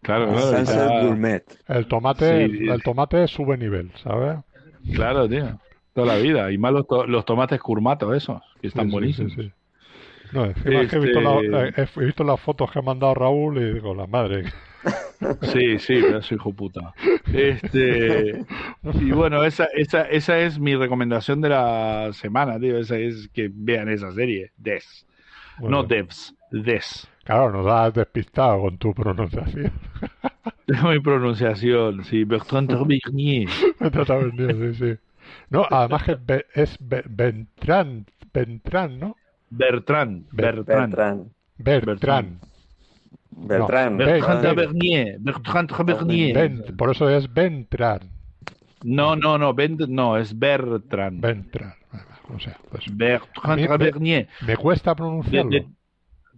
Claro, 0.03 0.29
claro, 0.33 0.63
ya- 0.65 1.03
Gourmet. 1.03 1.45
El 1.69 1.87
tomate, 1.89 2.49
Sí. 2.49 2.69
el 2.69 2.83
tomate 2.83 3.27
sube 3.29 3.57
nivel, 3.59 3.91
¿sabes? 4.03 4.39
claro, 4.95 5.29
tío. 5.29 5.59
Toda 5.93 6.07
la 6.15 6.17
vida. 6.17 6.51
Y 6.53 6.59
más 6.59 6.73
los, 6.73 6.87
to- 6.87 7.07
los 7.07 7.25
tomates 7.25 7.61
curmatos 7.61 8.15
esos, 8.17 8.41
que 8.61 8.69
están 8.69 8.87
Sí, 8.87 8.93
buenísimos. 8.93 9.33
sí, 9.33 9.43
sí. 9.43 9.53
No, 10.33 10.45
encima 10.45 10.81
es 10.83 10.91
que 10.91 10.97
he 10.97 11.01
visto, 11.01 11.19
Este- 11.21 11.49
la- 11.49 11.69
eh, 11.69 11.87
he 11.97 12.05
visto 12.05 12.23
las 12.25 12.41
fotos 12.41 12.71
que 12.71 12.79
ha 12.79 12.83
mandado 12.83 13.15
Raúl 13.15 13.59
y 13.59 13.75
digo, 13.75 13.95
la 13.95 14.07
madre. 14.07 14.45
Sí, 15.43 15.79
sí, 15.79 16.01
soy 16.23 16.37
hijo 16.37 16.53
puta. 16.53 16.95
Este, 17.33 18.45
y 19.01 19.11
bueno, 19.13 19.43
esa, 19.45 19.65
esa, 19.75 20.03
esa 20.03 20.39
es 20.39 20.59
mi 20.59 20.77
recomendación 20.77 21.41
de 21.41 21.49
la 21.51 22.11
semana, 22.13 22.59
tío. 22.61 22.79
Esa 22.79 22.99
es 22.99 23.29
que 23.33 23.51
vean 23.53 23.89
esa 23.89 24.13
serie. 24.13 24.53
Des. 24.57 25.07
Bueno, 25.59 25.79
No 25.79 25.83
Devs, 25.85 26.35
Des. 26.51 27.09
Claro, 27.25 27.51
nos 27.51 27.67
has 27.67 27.93
despistado 27.95 28.61
con 28.61 28.79
tu 28.79 28.95
pronunciación. 28.95 29.73
Mi 30.85 31.01
pronunciación, 31.01 32.05
sí. 32.05 32.25
Bertrand 32.25 32.69
Tavernier. 32.71 33.49
Sí, 34.75 34.75
sí. 34.75 34.99
No, 35.51 35.67
además 35.71 36.05
que 36.05 36.45
es 36.55 36.77
Be- 36.81 37.05
Beltrán, 37.09 38.07
Beltrán, 38.33 38.99
¿no? 39.01 39.17
Bertrand, 39.51 40.27
Bertrand. 40.31 40.95
Bertrand. 40.95 41.31
Bertrán. 41.59 42.41
Bertrand. 43.39 43.99
No, 44.01 44.07
Bertrand 44.07 44.43
Ben- 44.43 44.55
Tavernier. 44.57 45.17
Bertrand 45.21 45.71
Tavernier. 45.71 46.35
Ben- 46.35 46.77
por 46.77 46.91
eso 46.91 47.09
es 47.11 47.33
Beltrán. 47.33 48.01
No, 48.83 49.15
no, 49.17 49.37
no, 49.39 49.55
Bent- 49.55 49.87
no, 49.89 50.17
es 50.17 50.39
Bertrand. 50.39 51.21
Bertrand. 51.21 51.75
O 52.35 52.39
sea, 52.41 52.57
pues, 52.71 52.85
Bertrand 52.97 53.57
mí 53.57 53.63
me- 53.63 53.69
Tavernier. 53.69 54.29
me 54.47 54.57
cuesta 54.57 54.95
pronunciarlo. 54.95 55.51
de- 55.51 55.67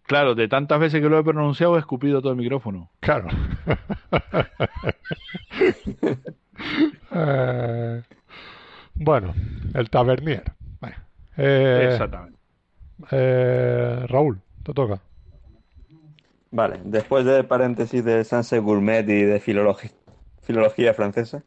claro, 0.04 0.34
de 0.34 0.48
tantas 0.48 0.78
veces 0.80 1.00
que 1.00 1.08
lo 1.08 1.18
he 1.18 1.24
pronunciado 1.24 1.76
he 1.76 1.78
escupido 1.78 2.20
todo 2.20 2.32
el 2.32 2.38
micrófono. 2.38 2.90
Claro. 3.00 3.28
Eh, 7.14 8.02
bueno, 8.94 9.32
el 9.74 9.88
tabernier. 9.90 10.52
Eh, 11.36 11.90
Exactamente. 11.92 12.36
eh, 13.12 14.04
Raúl, 14.08 14.40
te 14.64 14.74
toca. 14.74 15.00
Vale, 16.50 16.80
después 16.84 17.24
del 17.24 17.46
paréntesis 17.46 18.04
de 18.04 18.24
Sunset 18.24 18.62
Gourmet 18.62 19.02
y 19.08 19.22
de 19.22 19.40
filologi- 19.40 19.92
filología 20.42 20.94
francesa, 20.94 21.42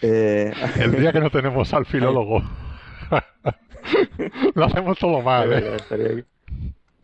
eh, 0.00 0.54
El 0.80 0.96
día 0.96 1.12
que 1.12 1.20
no 1.20 1.30
tenemos 1.30 1.72
al 1.74 1.86
filólogo. 1.86 2.42
Lo 4.54 4.64
hacemos 4.64 4.98
todo 4.98 5.22
mal, 5.22 5.52
¿eh? 5.52 5.64
estaría 5.76 6.10
aquí, 6.12 6.24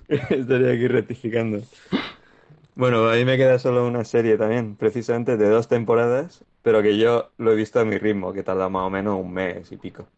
estaría 0.08 0.72
aquí 0.72 0.88
rectificando. 0.88 1.62
Bueno, 2.74 3.08
ahí 3.08 3.24
me 3.24 3.36
queda 3.36 3.58
solo 3.58 3.86
una 3.86 4.04
serie 4.04 4.36
también, 4.36 4.76
precisamente 4.76 5.36
de 5.36 5.48
dos 5.48 5.68
temporadas, 5.68 6.44
pero 6.62 6.82
que 6.82 6.98
yo 6.98 7.32
lo 7.38 7.52
he 7.52 7.54
visto 7.54 7.78
a 7.80 7.84
mi 7.84 7.98
ritmo, 7.98 8.32
que 8.32 8.42
tarda 8.42 8.68
más 8.68 8.82
o 8.86 8.90
menos 8.90 9.20
un 9.20 9.32
mes 9.32 9.70
y 9.70 9.76
pico, 9.76 10.08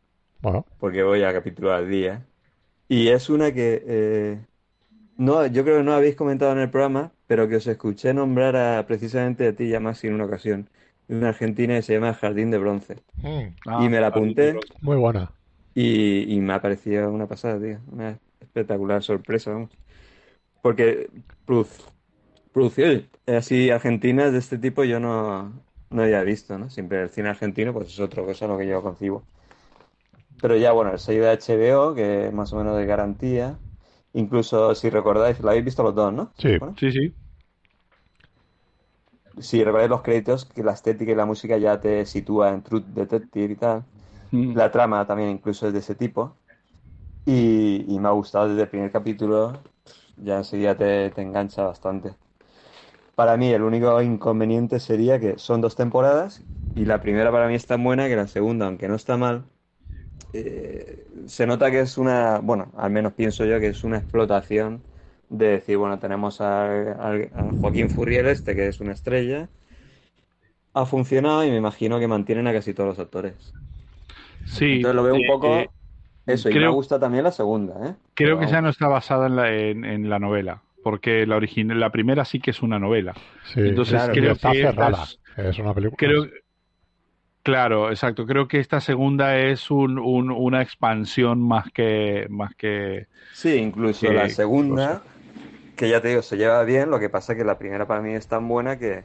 Bueno, 0.40 0.66
porque 0.78 1.02
voy 1.04 1.24
a 1.24 1.32
capítulo 1.34 1.72
al 1.72 1.90
día. 1.90 2.26
Y 2.88 3.08
es 3.08 3.30
una 3.30 3.52
que 3.52 3.82
eh, 3.86 4.46
no, 5.16 5.46
yo 5.46 5.64
creo 5.64 5.78
que 5.78 5.82
no 5.84 5.94
habéis 5.94 6.16
comentado 6.16 6.52
en 6.52 6.58
el 6.58 6.70
programa, 6.70 7.12
pero 7.26 7.48
que 7.48 7.56
os 7.56 7.66
escuché 7.66 8.14
nombrar 8.14 8.56
a, 8.56 8.86
precisamente 8.86 9.48
a 9.48 9.56
ti, 9.56 9.68
ya 9.68 9.80
más 9.80 10.02
en 10.04 10.14
una 10.14 10.24
ocasión, 10.26 10.70
una 11.08 11.28
argentina 11.30 11.74
que 11.74 11.82
se 11.82 11.94
llama 11.94 12.14
Jardín 12.14 12.50
de 12.50 12.58
Bronce. 12.58 13.02
mm, 13.22 13.56
Ah, 13.66 13.84
y 13.84 13.90
me 13.90 14.00
la 14.00 14.08
apunté 14.08 14.60
muy 14.80 14.96
buena. 14.96 15.32
y, 15.74 16.34
y 16.36 16.40
me 16.40 16.54
ha 16.54 16.60
parecido 16.62 17.10
una 17.10 17.26
pasada, 17.28 17.60
tío. 17.60 17.80
Una 17.88 18.18
espectacular 18.40 19.02
sorpresa, 19.02 19.52
vamos. 19.52 19.70
Porque 20.62 21.10
produ- 21.46 21.92
producciones 22.52 23.06
así 23.26 23.70
argentinas 23.70 24.32
de 24.32 24.38
este 24.40 24.58
tipo 24.58 24.84
yo 24.84 25.00
no, 25.00 25.64
no 25.90 26.02
había 26.02 26.22
visto, 26.24 26.58
¿no? 26.58 26.70
Siempre 26.70 27.02
el 27.02 27.10
cine 27.10 27.30
argentino 27.30 27.72
pues 27.72 27.88
es 27.90 28.00
otra 28.00 28.24
cosa 28.24 28.48
lo 28.48 28.58
que 28.58 28.68
yo 28.68 28.82
concibo. 28.82 29.26
Pero 30.40 30.56
ya, 30.56 30.72
bueno, 30.72 30.92
el 30.92 30.98
sello 30.98 31.24
de 31.24 31.30
HBO, 31.30 31.94
que 31.94 32.26
es 32.28 32.32
más 32.32 32.52
o 32.52 32.56
menos 32.56 32.76
de 32.76 32.86
garantía. 32.86 33.58
Incluso, 34.22 34.74
si 34.74 34.90
recordáis, 34.90 35.40
lo 35.40 35.50
habéis 35.50 35.64
visto 35.66 35.82
los 35.84 35.94
dos, 35.94 36.12
¿no? 36.12 36.32
Sí. 36.38 36.48
Bueno, 36.58 36.78
Sí, 36.78 36.90
sí. 36.92 37.16
si 39.38 39.62
recordáis 39.64 39.90
los 39.90 40.02
créditos, 40.02 40.44
que 40.46 40.62
la 40.62 40.72
estética 40.72 41.12
y 41.12 41.14
la 41.14 41.26
música 41.26 41.56
ya 41.58 41.80
te 41.80 42.04
sitúa 42.06 42.50
en 42.50 42.62
Truth 42.62 42.84
Detective 42.86 43.52
y 43.52 43.56
tal. 43.56 43.84
Mm. 44.32 44.52
La 44.54 44.70
trama 44.70 45.06
también 45.06 45.30
incluso 45.30 45.66
es 45.66 45.72
de 45.72 45.80
ese 45.80 45.94
tipo. 45.94 46.36
Y, 47.26 47.86
y 47.88 48.00
me 48.00 48.08
ha 48.08 48.12
gustado 48.12 48.48
desde 48.50 48.62
el 48.64 48.68
primer 48.70 48.92
capítulo. 48.92 49.54
Ya 50.16 50.38
enseguida 50.38 50.76
te, 50.76 51.10
te 51.10 51.22
engancha 51.22 51.64
bastante. 51.64 52.14
Para 53.16 53.36
mí 53.36 53.52
el 53.52 53.62
único 53.62 54.00
inconveniente 54.02 54.78
sería 54.80 55.18
que 55.18 55.38
son 55.38 55.60
dos 55.60 55.74
temporadas 55.76 56.44
y 56.74 56.84
la 56.84 57.00
primera 57.00 57.32
para 57.32 57.48
mí 57.48 57.54
es 57.54 57.66
tan 57.66 57.82
buena 57.82 58.08
que 58.08 58.16
la 58.16 58.28
segunda, 58.28 58.66
aunque 58.66 58.88
no 58.88 58.94
está 58.94 59.16
mal, 59.16 59.44
eh, 60.44 61.06
se 61.26 61.46
nota 61.46 61.70
que 61.70 61.80
es 61.80 61.98
una, 61.98 62.38
bueno, 62.40 62.72
al 62.76 62.90
menos 62.90 63.12
pienso 63.14 63.44
yo 63.44 63.60
que 63.60 63.68
es 63.68 63.84
una 63.84 63.98
explotación 63.98 64.82
de 65.28 65.48
decir, 65.48 65.76
bueno, 65.78 65.98
tenemos 65.98 66.40
a, 66.40 66.66
a- 66.92 67.14
a 67.34 67.52
Joaquín 67.60 67.90
Furriel 67.90 68.26
este, 68.28 68.54
que 68.54 68.68
es 68.68 68.80
una 68.80 68.92
estrella, 68.92 69.48
ha 70.74 70.86
funcionado 70.86 71.44
y 71.44 71.50
me 71.50 71.56
imagino 71.56 71.98
que 71.98 72.06
mantienen 72.06 72.46
a 72.46 72.52
casi 72.52 72.72
todos 72.72 72.90
los 72.90 72.98
actores. 73.00 73.56
Sí, 74.44 74.64
Entonces 74.70 74.94
lo 74.96 75.02
veo 75.04 75.16
un 75.16 75.24
eh, 75.24 75.26
poco 75.26 75.72
eh, 76.26 76.26
eso, 76.26 76.50
y 76.50 76.56
me 76.56 76.68
gusta 76.68 76.98
también 77.00 77.24
la 77.24 77.32
segunda, 77.32 77.88
¿eh? 77.90 77.96
creo 78.14 78.38
Pero 78.38 78.38
que 78.38 78.46
ya 78.46 78.60
no 78.62 78.68
está 78.70 78.88
basada 78.88 79.26
en 79.26 79.36
la, 79.36 79.52
en, 79.54 79.84
en 79.84 80.10
la 80.10 80.18
novela, 80.18 80.62
porque 80.82 81.26
la 81.26 81.36
original, 81.36 81.80
la 81.80 81.90
primera 81.92 82.24
sí 82.24 82.40
que 82.40 82.50
es 82.50 82.62
una 82.62 82.78
novela. 82.78 83.18
Sí, 83.42 83.60
Entonces 83.62 83.86
claro, 83.86 84.18
creo 84.18 84.32
está 84.32 84.54
que 84.54 84.62
esta 84.64 84.90
cerrada. 84.90 84.90
es- 84.90 85.18
Es 85.36 85.58
una 85.58 85.74
película. 85.74 85.96
creo, 85.96 86.26
claro, 87.46 87.90
exacto. 87.90 88.26
Creo 88.26 88.48
que 88.48 88.58
esta 88.60 88.80
segunda 88.80 89.36
es 89.38 89.70
un, 89.70 89.98
un- 89.98 90.30
una 90.30 90.62
expansión 90.62 91.40
más 91.40 91.70
que 91.72 92.26
más 92.30 92.54
que 92.56 93.06
Sí, 93.30 93.54
incluso 93.56 94.12
que 94.12 94.14
la 94.14 94.28
segunda, 94.28 95.02
que 95.76 95.88
ya 95.90 96.00
te 96.02 96.08
digo, 96.08 96.22
se 96.22 96.36
lleva 96.36 96.62
bien, 96.64 96.90
lo 96.90 96.98
que 97.00 97.10
pasa 97.10 97.36
que 97.36 97.44
la 97.44 97.58
primera 97.58 97.86
para 97.86 98.02
mí 98.02 98.14
es 98.14 98.28
tan 98.28 98.48
buena 98.48 98.78
que, 98.78 99.04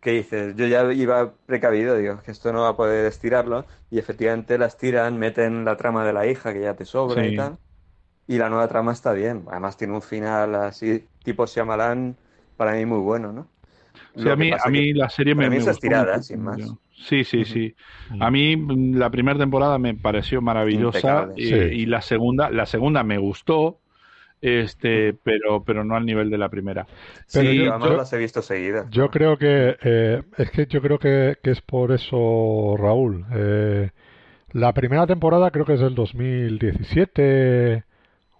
que 0.00 0.12
dices, 0.12 0.56
yo 0.56 0.66
ya 0.66 0.92
iba 0.92 1.34
precavido, 1.46 1.96
digo, 1.96 2.22
que 2.22 2.30
esto 2.32 2.52
no 2.52 2.62
va 2.62 2.70
a 2.70 2.76
poder 2.76 3.06
estirarlo, 3.06 3.66
y 3.90 3.98
efectivamente 3.98 4.58
la 4.58 4.66
estiran, 4.66 5.18
meten 5.18 5.64
la 5.64 5.76
trama 5.76 6.06
de 6.06 6.12
la 6.14 6.26
hija 6.26 6.52
que 6.52 6.60
ya 6.62 6.76
te 6.76 6.84
sobra 6.86 7.24
Sí. 7.24 7.28
y 7.28 7.32
tal, 7.32 7.58
y 8.28 8.38
la 8.38 8.48
nueva 8.50 8.68
trama 8.68 8.92
está 8.92 9.12
bien, 9.14 9.44
además 9.50 9.76
tiene 9.78 9.94
un 9.94 10.02
final 10.02 10.54
así, 10.56 11.06
tipo 11.24 11.46
Shyamalan, 11.46 12.16
para 12.56 12.74
mí 12.74 12.86
muy 12.86 13.00
bueno, 13.00 13.32
¿no? 13.32 13.48
Sí, 14.16 14.28
a 14.30 14.36
mí, 14.36 14.52
a 14.58 14.70
mí 14.70 14.92
que 14.92 14.94
la 14.94 15.08
serie 15.10 15.34
me, 15.34 15.50
mí 15.50 15.56
me 15.56 15.62
es 15.62 15.66
gustó 15.66 15.90
estirada, 15.90 16.20
mucho. 16.20 16.22
sin 16.22 16.42
más. 16.42 16.76
Sí, 17.02 17.24
sí, 17.24 17.44
sí. 17.44 17.74
A 18.20 18.30
mí 18.30 18.56
mm, 18.56 18.96
la 18.96 19.10
primera 19.10 19.38
temporada 19.38 19.78
me 19.78 19.94
pareció 19.94 20.40
maravillosa 20.40 21.28
y, 21.36 21.46
Sí. 21.46 21.54
y 21.54 21.86
la 21.86 22.00
segunda, 22.02 22.50
la 22.50 22.66
segunda 22.66 23.02
me 23.02 23.18
gustó, 23.18 23.78
este, 24.40 25.14
pero, 25.22 25.62
pero 25.64 25.84
no 25.84 25.94
al 25.96 26.04
nivel 26.06 26.30
de 26.30 26.38
la 26.38 26.48
primera. 26.48 26.86
Pero 27.32 27.50
Sí, 27.50 27.56
yo- 27.58 27.78
yo- 27.78 27.96
las 27.96 28.12
he 28.12 28.18
visto 28.18 28.42
seguidas. 28.42 28.88
Yo 28.90 29.10
creo 29.10 29.36
que 29.38 29.76
eh, 29.82 30.22
es 30.36 30.50
que 30.50 30.66
yo 30.66 30.80
creo 30.82 30.98
que, 30.98 31.36
que 31.42 31.50
es 31.50 31.60
por 31.60 31.92
eso, 31.92 32.76
Raúl. 32.78 33.24
Eh, 33.34 33.90
la 34.52 34.72
primera 34.72 35.06
temporada 35.06 35.50
creo 35.50 35.64
que 35.64 35.74
es 35.74 35.80
del 35.80 35.94
2017, 35.94 37.84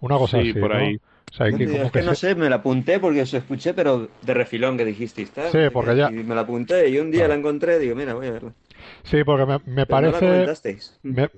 una 0.01 0.17
cosa 0.17 0.41
Sí, 0.41 0.49
así, 0.51 0.59
por 0.59 0.69
¿no? 0.75 0.79
O 1.33 1.35
sea, 1.35 1.49
Yo 1.49 1.57
que 1.57 1.65
como 1.65 1.77
es 1.85 1.91
que 1.91 1.99
que 2.01 2.05
no 2.05 2.13
se- 2.13 2.27
sé, 2.29 2.35
me 2.35 2.47
la 2.47 2.57
apunté 2.57 2.99
porque 2.99 3.23
os 3.23 3.33
escuché, 3.33 3.73
pero 3.73 4.07
de 4.21 4.33
refilón 4.35 4.77
que 4.77 4.85
dijisteis, 4.85 5.31
Sí, 5.51 5.57
no 5.57 5.71
porque 5.71 5.95
ya- 5.95 6.11
Y 6.11 6.23
me 6.23 6.35
la 6.35 6.41
apunté 6.41 6.87
y 6.89 6.99
un 6.99 7.09
día 7.09 7.21
Claro. 7.21 7.33
la 7.33 7.39
encontré 7.39 7.77
y 7.77 7.79
digo, 7.79 7.95
mira, 7.95 8.13
voy 8.13 8.27
a 8.27 8.31
verla. 8.33 8.51
Sí, 9.03 9.23
porque 9.23 9.45
me, 9.47 9.53
me 9.65 9.85
Pero 9.87 10.01
no 10.01 10.07
la 10.07 10.11
parece 10.11 10.25
comentasteis. 10.27 10.99
me- 11.01 11.29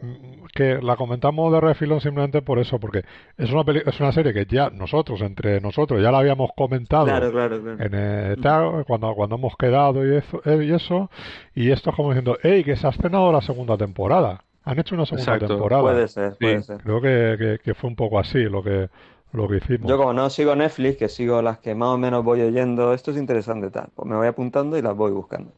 que 0.54 0.80
la 0.82 0.98
comentamos 0.98 1.54
de 1.54 1.62
refilón 1.62 2.02
simplemente 2.02 2.42
por 2.42 2.60
eso, 2.60 2.78
porque 2.78 3.04
es 3.38 3.50
una 3.54 3.64
peli- 3.64 3.84
es 3.86 3.98
una 4.02 4.12
serie 4.12 4.34
que 4.34 4.46
ya 4.46 4.70
nosotros, 4.70 5.22
entre 5.22 5.62
nosotros, 5.62 6.02
ya 6.02 6.12
la 6.12 6.18
habíamos 6.20 6.50
comentado 6.58 7.06
Claro, 7.06 7.32
claro, 7.32 7.62
claro. 7.62 7.82
en 7.82 7.92
eh, 7.94 8.36
tal, 8.42 8.84
cuando, 8.86 9.14
cuando 9.16 9.36
hemos 9.36 9.56
quedado 9.56 10.06
y 10.06 10.18
eso, 10.18 10.42
eh, 10.44 10.66
y 10.66 10.74
eso, 10.74 11.10
y 11.54 11.72
esto 11.72 11.92
es 11.92 11.96
como 11.96 12.10
diciendo, 12.10 12.38
hey, 12.44 12.66
que 12.66 12.76
se 12.76 12.86
ha 12.86 12.90
estrenado 12.90 13.32
la 13.32 13.42
segunda 13.42 13.78
temporada. 13.78 14.42
Han 14.66 14.78
hecho 14.80 14.96
una 14.96 15.06
segunda 15.06 15.24
Exacto. 15.36 15.48
temporada. 15.48 15.84
Puede 15.84 16.08
ser, 16.10 16.34
puede 16.38 16.58
Sí. 16.62 16.64
ser. 16.64 16.78
Creo 16.82 17.00
que, 17.00 17.36
que- 17.40 17.60
que 17.64 17.74
fue 17.76 17.90
un 17.90 17.96
poco 17.96 18.20
así 18.20 18.40
lo 18.44 18.62
que, 18.64 18.90
lo 19.36 19.48
que 19.48 19.58
hicimos. 19.58 19.90
Yo 19.90 19.98
como 19.98 20.14
no 20.14 20.30
sigo 20.30 20.56
Netflix, 20.56 20.98
que 20.98 21.10
sigo 21.10 21.42
las 21.42 21.60
que 21.60 21.76
más 21.76 21.90
o 21.90 21.98
menos 21.98 22.24
voy 22.24 22.42
oyendo, 22.42 22.94
esto 22.94 23.12
es 23.12 23.18
interesante 23.18 23.70
tal, 23.72 23.90
pues 23.96 24.08
me 24.08 24.16
voy 24.16 24.28
apuntando 24.28 24.78
y 24.78 24.82
las 24.82 24.96
voy 24.96 25.12
buscando. 25.12 25.52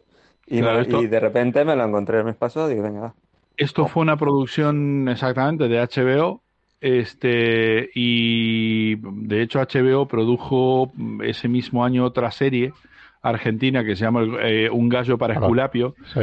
Y, 0.46 0.60
Claro, 0.60 0.76
me- 0.78 0.82
esto- 0.84 1.02
y 1.02 1.08
de 1.08 1.20
repente 1.20 1.66
me 1.66 1.76
lo 1.76 1.84
encontré 1.86 2.20
el 2.20 2.26
mes 2.26 2.36
pasado 2.36 2.68
y 2.70 2.74
digo, 2.76 2.84
venga, 2.86 3.02
va. 3.02 3.14
Esto 3.58 3.88
fue 3.88 4.04
una 4.04 4.18
producción 4.18 5.08
exactamente 5.10 5.68
de 5.68 5.80
HBO, 5.80 6.42
este, 6.80 7.90
y 7.96 8.96
de 8.96 9.42
hecho 9.42 9.60
HBO 9.60 10.08
produjo 10.08 10.92
ese 11.24 11.48
mismo 11.48 11.84
año 11.84 12.06
otra 12.06 12.32
serie 12.32 12.74
argentina 13.22 13.84
que 13.84 13.96
se 13.96 14.04
llama 14.06 14.22
eh, 14.44 14.70
Un 14.70 14.90
gallo 14.90 15.18
para 15.18 15.34
Ah. 15.34 15.38
Esculapio, 15.38 15.96
Sí. 16.14 16.20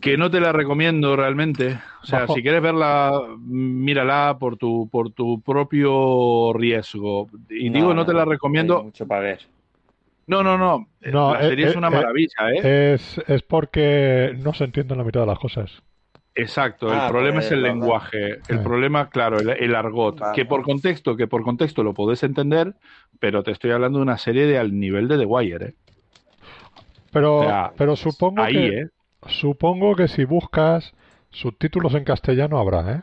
Que 0.00 0.16
no 0.16 0.30
te 0.30 0.40
la 0.40 0.52
recomiendo 0.52 1.16
realmente. 1.16 1.78
O 2.02 2.06
sea, 2.06 2.20
Bajo- 2.20 2.34
si 2.34 2.42
quieres 2.42 2.62
verla, 2.62 3.10
mírala 3.38 4.36
por 4.38 4.56
tu, 4.56 4.88
por 4.90 5.10
tu 5.12 5.40
propio 5.42 6.52
riesgo. 6.52 7.28
Y 7.48 7.70
No, 7.70 7.76
digo, 7.78 7.94
no 7.94 8.06
te 8.06 8.12
la 8.12 8.22
hay 8.22 8.28
recomiendo. 8.28 8.82
mucho 8.84 9.06
para 9.06 9.22
ver. 9.22 9.40
No, 10.26 10.42
no, 10.44 10.56
no. 10.56 10.86
No, 11.00 11.34
la 11.34 11.40
eh, 11.44 11.48
serie 11.48 11.66
es 11.66 11.74
eh, 11.74 11.78
una 11.78 11.88
eh, 11.88 11.90
maravilla, 11.90 12.52
¿eh? 12.54 12.94
Es, 12.94 13.18
es 13.26 13.42
porque 13.42 14.36
no 14.38 14.54
se 14.54 14.64
entienden 14.64 14.98
la 14.98 15.04
mitad 15.04 15.20
de 15.20 15.26
las 15.26 15.38
cosas. 15.38 15.82
Exacto, 16.36 16.92
el 16.92 17.00
Ah, 17.00 17.08
problema 17.08 17.34
pues, 17.38 17.46
es 17.46 17.52
el 17.52 17.62
verdad. 17.62 17.74
lenguaje, 17.74 18.28
el 18.48 18.60
problema, 18.62 19.10
claro, 19.10 19.40
el, 19.40 19.50
el 19.50 19.74
argot, 19.74 20.20
Vale. 20.20 20.34
que 20.36 20.44
por 20.46 20.62
contexto, 20.62 21.16
que 21.16 21.26
por 21.26 21.42
contexto 21.42 21.82
lo 21.82 21.92
podés 21.92 22.22
entender, 22.22 22.74
pero 23.18 23.42
te 23.42 23.50
estoy 23.50 23.72
hablando 23.72 23.98
de 23.98 24.04
una 24.04 24.16
serie 24.16 24.46
de 24.46 24.56
al 24.56 24.78
nivel 24.78 25.08
de 25.08 25.18
The 25.18 25.26
Wire, 25.26 25.66
¿eh? 25.66 25.74
Pero, 27.12 27.38
O 27.40 27.44
sea, 27.44 27.72
pero 27.76 27.96
supongo 27.96 28.40
Ahí, 28.42 28.54
que, 28.54 28.78
¿eh? 28.78 28.86
Supongo 29.26 29.94
que 29.96 30.08
si 30.08 30.24
buscas 30.24 30.94
subtítulos 31.30 31.94
en 31.94 32.04
castellano 32.04 32.58
habrá, 32.58 32.92
¿eh? 32.92 33.02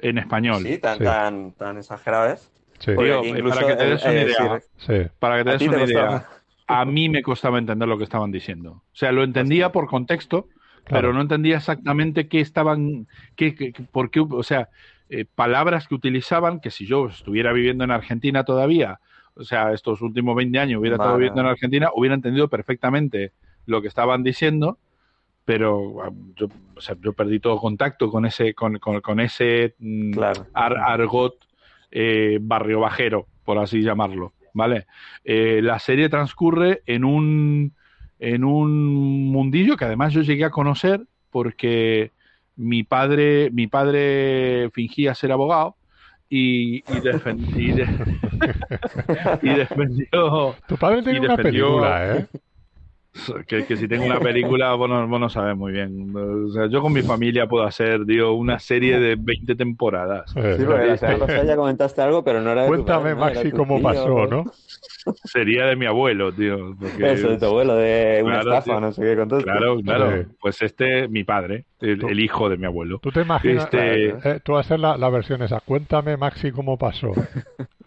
En 0.00 0.18
español. 0.18 0.62
Sí, 0.62 0.78
tan, 0.78 0.98
Sí. 0.98 1.04
tan, 1.04 1.52
tan 1.52 1.78
exagerado 1.78 2.32
es. 2.32 2.50
Sí, 2.78 2.90
Digo, 2.92 3.22
para 3.48 3.66
que 3.66 3.76
te 3.76 3.86
des 3.86 4.02
una 4.04 4.12
eh, 4.12 4.22
idea, 4.24 4.60
sí. 4.76 5.10
Para 5.18 5.38
que 5.38 5.44
te 5.44 5.50
a 5.50 5.52
des 5.54 5.62
te 5.62 5.68
una 5.68 5.84
idea, 5.84 6.06
costaba. 6.06 6.28
a 6.66 6.84
mí 6.84 7.08
me 7.08 7.22
costaba 7.22 7.58
entender 7.58 7.88
lo 7.88 7.96
que 7.96 8.04
estaban 8.04 8.30
diciendo. 8.30 8.70
O 8.72 8.82
sea, 8.94 9.12
lo 9.12 9.24
entendía 9.24 9.72
por 9.72 9.86
contexto, 9.88 10.48
Claro. 10.84 11.08
pero 11.08 11.12
no 11.14 11.22
entendía 11.22 11.56
exactamente 11.56 12.28
qué 12.28 12.40
estaban, 12.40 13.08
qué, 13.34 13.54
qué- 13.54 13.72
qué- 13.72 13.82
por 13.84 14.10
qué, 14.10 14.20
o 14.20 14.42
sea, 14.42 14.68
eh, 15.08 15.24
palabras 15.24 15.88
que 15.88 15.94
utilizaban, 15.94 16.60
que 16.60 16.70
si 16.70 16.86
yo 16.86 17.06
estuviera 17.06 17.52
viviendo 17.52 17.82
en 17.84 17.90
Argentina 17.90 18.44
todavía, 18.44 19.00
o 19.34 19.42
sea, 19.44 19.72
estos 19.72 20.02
últimos 20.02 20.36
20 20.36 20.58
años 20.58 20.78
hubiera 20.80 20.96
estado 20.96 21.16
viviendo 21.16 21.40
en. 21.40 21.46
Argentina, 21.46 21.88
hubiera 21.94 22.14
entendido 22.14 22.48
perfectamente 22.48 23.32
lo 23.64 23.80
que 23.82 23.88
estaban 23.88 24.22
diciendo, 24.22 24.78
pero 25.46 26.02
ah, 26.02 26.10
yo, 26.34 26.48
o 26.74 26.80
sea, 26.82 26.94
yo 27.00 27.14
perdí 27.14 27.40
todo 27.40 27.56
contacto 27.58 28.10
con 28.10 28.26
ese, 28.26 28.52
con, 28.52 28.78
con- 28.78 29.00
con 29.00 29.20
ese 29.20 29.74
mm, 29.78 30.12
Claro. 30.12 30.46
ar- 30.52 30.76
argot 30.76 31.34
eh, 31.90 32.38
barrio 32.42 32.80
bajero, 32.80 33.28
por 33.44 33.56
así 33.58 33.80
llamarlo, 33.80 34.34
¿vale? 34.52 34.86
Eh, 35.24 35.60
la 35.62 35.78
serie 35.78 36.08
transcurre 36.10 36.82
en 36.84 37.04
un, 37.04 37.72
en 38.18 38.44
un 38.44 39.30
mundillo 39.30 39.76
que 39.76 39.84
además 39.86 40.12
yo 40.12 40.20
llegué 40.22 40.44
a 40.44 40.50
conocer 40.50 41.00
porque 41.30 42.10
mi 42.56 42.82
padre, 42.82 43.50
mi 43.52 43.68
padre 43.68 44.68
fingía 44.74 45.14
ser 45.14 45.30
abogado 45.30 45.76
y, 46.28 46.78
y, 46.78 46.82
defen- 47.00 47.38
y 47.56 47.72
de- 47.72 47.88
y 49.42 49.48
defendió 49.54 50.56
Tu 50.68 50.76
padre 50.76 51.02
tiene 51.02 51.20
una 51.20 51.36
película, 51.36 52.16
¿eh? 52.16 52.26
que, 53.46 53.64
que 53.64 53.76
si 53.76 53.88
tengo 53.88 54.04
una 54.04 54.20
película, 54.20 54.74
vos 54.74 54.88
no, 54.88 55.06
vos 55.08 55.20
no 55.20 55.28
sabes 55.28 55.56
muy 55.56 55.72
bien. 55.72 56.12
O 56.16 56.48
sea, 56.50 56.66
yo 56.66 56.80
con 56.82 56.92
mi 56.92 57.02
familia 57.02 57.46
puedo 57.46 57.64
hacer, 57.64 58.04
digo, 58.04 58.32
una 58.34 58.58
serie 58.58 58.98
de 58.98 59.16
20 59.18 59.54
temporadas. 59.56 60.30
Sí, 60.32 60.40
la 60.40 60.96
semana 60.96 61.18
pasada 61.18 61.44
ya 61.44 61.56
comentaste 61.56 62.02
algo, 62.02 62.22
pero 62.24 62.40
no 62.40 62.50
era 62.52 62.62
de 62.62 62.68
tu 62.68 62.74
Cuéntame, 62.74 63.14
padre, 63.14 63.14
¿no? 63.16 63.26
Era 63.26 63.34
Maxi, 63.34 63.50
tu 63.50 63.56
cómo 63.56 63.74
tío, 63.76 63.82
pasó, 63.84 64.26
¿no? 64.26 64.44
Sería 65.24 65.66
de 65.66 65.76
mi 65.76 65.86
abuelo, 65.86 66.32
tío. 66.32 66.74
porque- 66.80 67.12
Eso, 67.12 67.28
de 67.30 67.38
tu 67.38 67.46
abuelo, 67.46 67.76
de 67.76 68.20
una 68.24 68.40
Claro, 68.40 68.50
estafa, 68.58 68.64
tío. 68.72 68.80
no 68.80 68.92
sé 68.92 69.02
qué 69.02 69.16
contaste. 69.16 69.44
Claro, 69.44 69.80
claro. 69.80 70.10
Sí. 70.22 70.28
Pues 70.40 70.62
este, 70.62 71.08
mi 71.08 71.22
padre, 71.24 71.64
el, 71.80 72.04
el 72.08 72.20
hijo 72.20 72.48
de 72.48 72.56
mi 72.56 72.66
abuelo. 72.66 72.98
¿Tú 73.02 73.10
te 73.12 73.22
imaginas? 73.22 73.64
Este- 73.64 74.08
eh, 74.08 74.40
tú 74.44 74.52
vas 74.52 74.66
a 74.66 74.66
hacer 74.66 74.80
la, 74.80 74.96
la 74.96 75.08
versión 75.08 75.42
esa. 75.42 75.60
Cuéntame, 75.60 76.16
Maxi, 76.16 76.50
cómo 76.50 76.76
pasó. 76.76 77.12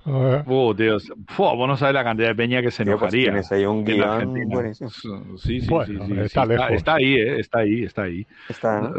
Oh, 0.05 0.73
Dios. 0.73 1.11
Fua, 1.27 1.53
vos 1.53 1.67
no 1.67 1.77
sabes 1.77 1.93
la 1.93 2.03
cantidad 2.03 2.29
de 2.29 2.35
peña 2.35 2.61
que 2.61 2.71
se 2.71 2.83
Tío, 2.83 2.97
pues 2.97 3.13
enojaría. 3.13 3.31
tienes 3.31 3.51
ahí 3.51 3.65
un 3.65 3.83
guion 3.83 4.33
buenísimo. 4.49 4.89
Sí, 5.37 5.61
sí, 5.61 5.67
Bueno, 5.69 6.05
sí, 6.05 6.07
sí, 6.07 6.21
está 6.21 6.45
sí, 6.45 6.53
está, 6.53 6.67
lejos. 6.67 6.71
está 6.73 6.93
ahí, 6.95 7.13
eh, 7.15 7.39
está 7.39 7.59
ahí, 7.59 7.83
está 7.83 8.03
ahí. 8.03 8.27
Está, 8.47 8.81
¿no? 8.81 8.93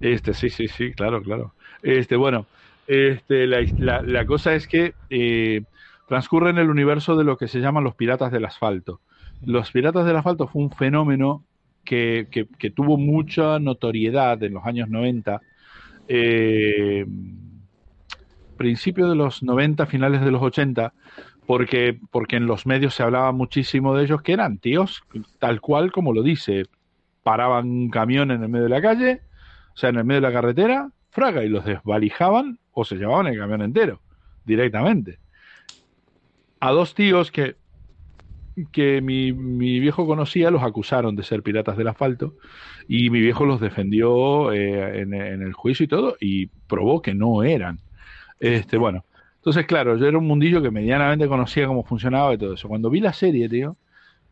Este, 0.00 0.32
sí, 0.34 0.48
sí, 0.50 0.68
sí, 0.68 0.92
claro, 0.92 1.22
claro. 1.22 1.54
Este, 1.82 2.16
bueno, 2.16 2.46
este, 2.86 3.46
la, 3.46 3.66
la- 3.76 4.02
la 4.02 4.26
cosa 4.26 4.54
es 4.54 4.66
que 4.68 4.94
eh, 5.10 5.62
transcurre 6.06 6.50
en 6.50 6.58
el 6.58 6.70
universo 6.70 7.16
de 7.16 7.24
lo 7.24 7.36
que 7.36 7.48
se 7.48 7.60
llaman 7.60 7.84
los 7.84 7.94
piratas 7.96 8.30
del 8.32 8.44
asfalto. 8.44 9.00
Los 9.40 9.70
piratas 9.70 10.06
del 10.06 10.16
asfalto 10.16 10.46
fue 10.48 10.62
un 10.62 10.70
fenómeno 10.72 11.44
que, 11.84 12.28
que- 12.30 12.46
que 12.58 12.70
tuvo 12.70 12.96
mucha 12.96 13.58
notoriedad 13.58 14.42
en 14.42 14.54
los 14.54 14.64
años 14.64 14.88
90. 14.88 15.42
eh, 16.08 17.04
principio 18.56 19.08
de 19.08 19.14
los 19.16 19.42
90, 19.42 19.86
finales 19.86 20.20
de 20.24 20.30
los 20.30 20.42
80, 20.42 20.94
porque, 21.48 21.98
porque 22.10 22.36
en 22.36 22.46
los 22.46 22.66
medios 22.66 22.94
se 22.94 23.02
hablaba 23.02 23.32
muchísimo 23.32 23.96
de 23.96 24.04
ellos, 24.04 24.20
que 24.20 24.34
eran 24.34 24.58
tíos, 24.58 25.02
tal 25.38 25.62
cual 25.62 25.92
como 25.92 26.12
lo 26.12 26.22
dice, 26.22 26.64
paraban 27.22 27.70
un 27.70 27.88
camión 27.88 28.30
en 28.30 28.42
el 28.42 28.50
medio 28.50 28.64
de 28.64 28.68
la 28.68 28.82
calle, 28.82 29.22
o 29.72 29.76
sea, 29.78 29.88
en 29.88 29.96
el 29.96 30.04
medio 30.04 30.20
de 30.20 30.26
la 30.26 30.32
carretera, 30.34 30.90
fraga, 31.08 31.42
y 31.42 31.48
los 31.48 31.64
desvalijaban 31.64 32.58
o 32.72 32.84
se 32.84 32.96
llevaban 32.96 33.28
el 33.28 33.38
camión 33.38 33.62
entero, 33.62 34.02
directamente. 34.44 35.20
A 36.60 36.70
dos 36.72 36.94
tíos 36.94 37.32
que, 37.32 37.56
que 38.70 39.00
mi, 39.00 39.32
mi 39.32 39.80
viejo 39.80 40.06
conocía 40.06 40.50
los 40.50 40.62
acusaron 40.62 41.16
de 41.16 41.22
ser 41.22 41.42
piratas 41.42 41.78
del 41.78 41.88
asfalto 41.88 42.34
y 42.88 43.08
mi 43.08 43.22
viejo 43.22 43.46
los 43.46 43.58
defendió 43.58 44.52
eh, 44.52 45.00
en, 45.00 45.14
en 45.14 45.40
el 45.40 45.54
juicio 45.54 45.84
y 45.84 45.88
todo 45.88 46.18
y 46.20 46.48
probó 46.68 47.00
que 47.00 47.14
no 47.14 47.42
eran. 47.42 47.80
Este, 48.38 48.76
bueno, 48.76 49.06
entonces, 49.48 49.66
claro, 49.66 49.96
yo 49.96 50.06
era 50.06 50.18
un 50.18 50.26
mundillo 50.26 50.60
que 50.60 50.70
medianamente 50.70 51.26
conocía 51.26 51.66
cómo 51.66 51.82
funcionaba 51.82 52.34
y 52.34 52.38
todo 52.38 52.52
eso. 52.52 52.68
Cuando 52.68 52.90
vi 52.90 53.00
la 53.00 53.14
serie, 53.14 53.48
tío, 53.48 53.76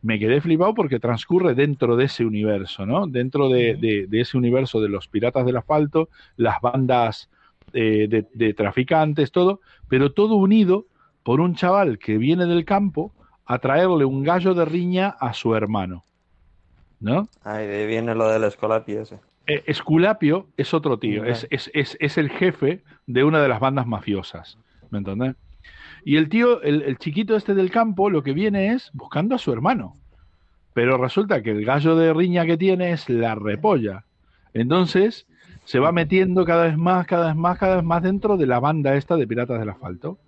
me 0.02 0.18
quedé 0.18 0.42
flipado 0.42 0.74
porque 0.74 1.00
transcurre 1.00 1.54
dentro 1.54 1.96
de 1.96 2.04
ese 2.04 2.26
universo, 2.26 2.84
¿no? 2.84 3.06
Dentro 3.06 3.48
de, 3.48 3.76
de- 3.76 4.06
de 4.08 4.20
ese 4.20 4.36
universo 4.36 4.78
de 4.80 4.90
los 4.90 5.08
piratas 5.08 5.46
del 5.46 5.56
asfalto, 5.56 6.10
las 6.36 6.60
bandas 6.60 7.30
eh, 7.72 8.06
de, 8.10 8.26
de 8.34 8.52
traficantes, 8.52 9.32
todo, 9.32 9.60
pero 9.88 10.12
todo 10.12 10.34
unido 10.34 10.84
por 11.22 11.40
un 11.40 11.54
chaval 11.54 11.98
que 11.98 12.18
viene 12.18 12.44
del 12.44 12.66
campo 12.66 13.12
a 13.46 13.58
traerle 13.58 14.04
un 14.04 14.22
gallo 14.22 14.52
de 14.52 14.66
riña 14.66 15.08
a 15.18 15.32
su 15.32 15.54
hermano, 15.54 16.04
¿no? 17.00 17.26
Ahí 17.42 17.66
de 17.66 17.76
ahí 17.76 17.86
viene 17.86 18.14
lo 18.14 18.28
del 18.28 18.44
Escolapi 18.44 18.92
ese. 18.92 19.18
Eh, 19.46 19.62
Esculapio 19.66 20.48
es 20.58 20.74
otro 20.74 20.98
tío, 20.98 21.24
es, 21.24 21.46
es, 21.50 21.70
es, 21.72 21.96
es 22.00 22.18
el 22.18 22.28
jefe 22.30 22.82
de 23.06 23.24
una 23.24 23.40
de 23.40 23.48
las 23.48 23.60
bandas 23.60 23.86
mafiosas, 23.86 24.58
¿me 24.90 24.98
entendés? 24.98 25.34
Y 26.04 26.16
el 26.16 26.28
tío, 26.28 26.62
el, 26.62 26.82
el 26.82 26.98
chiquito 26.98 27.36
este 27.36 27.54
del 27.54 27.70
campo, 27.70 28.10
lo 28.10 28.22
que 28.22 28.32
viene 28.32 28.72
es 28.72 28.90
buscando 28.92 29.34
a 29.34 29.38
su 29.38 29.52
hermano. 29.52 29.96
Pero 30.72 30.98
resulta 30.98 31.42
que 31.42 31.50
el 31.50 31.64
gallo 31.64 31.96
de 31.96 32.12
riña 32.12 32.44
que 32.46 32.56
tiene 32.56 32.92
es 32.92 33.08
la 33.08 33.34
repolla. 33.34 34.04
Entonces 34.54 35.26
se 35.64 35.78
va 35.80 35.90
metiendo 35.90 36.44
cada 36.44 36.64
vez 36.64 36.76
más, 36.76 37.06
cada 37.06 37.26
vez 37.28 37.36
más, 37.36 37.58
cada 37.58 37.76
vez 37.76 37.84
más 37.84 38.02
dentro 38.02 38.36
de 38.36 38.46
la 38.46 38.60
banda 38.60 38.94
esta 38.94 39.16
de 39.16 39.26
Piratas 39.26 39.58
del 39.58 39.70
Asfalto. 39.70 40.18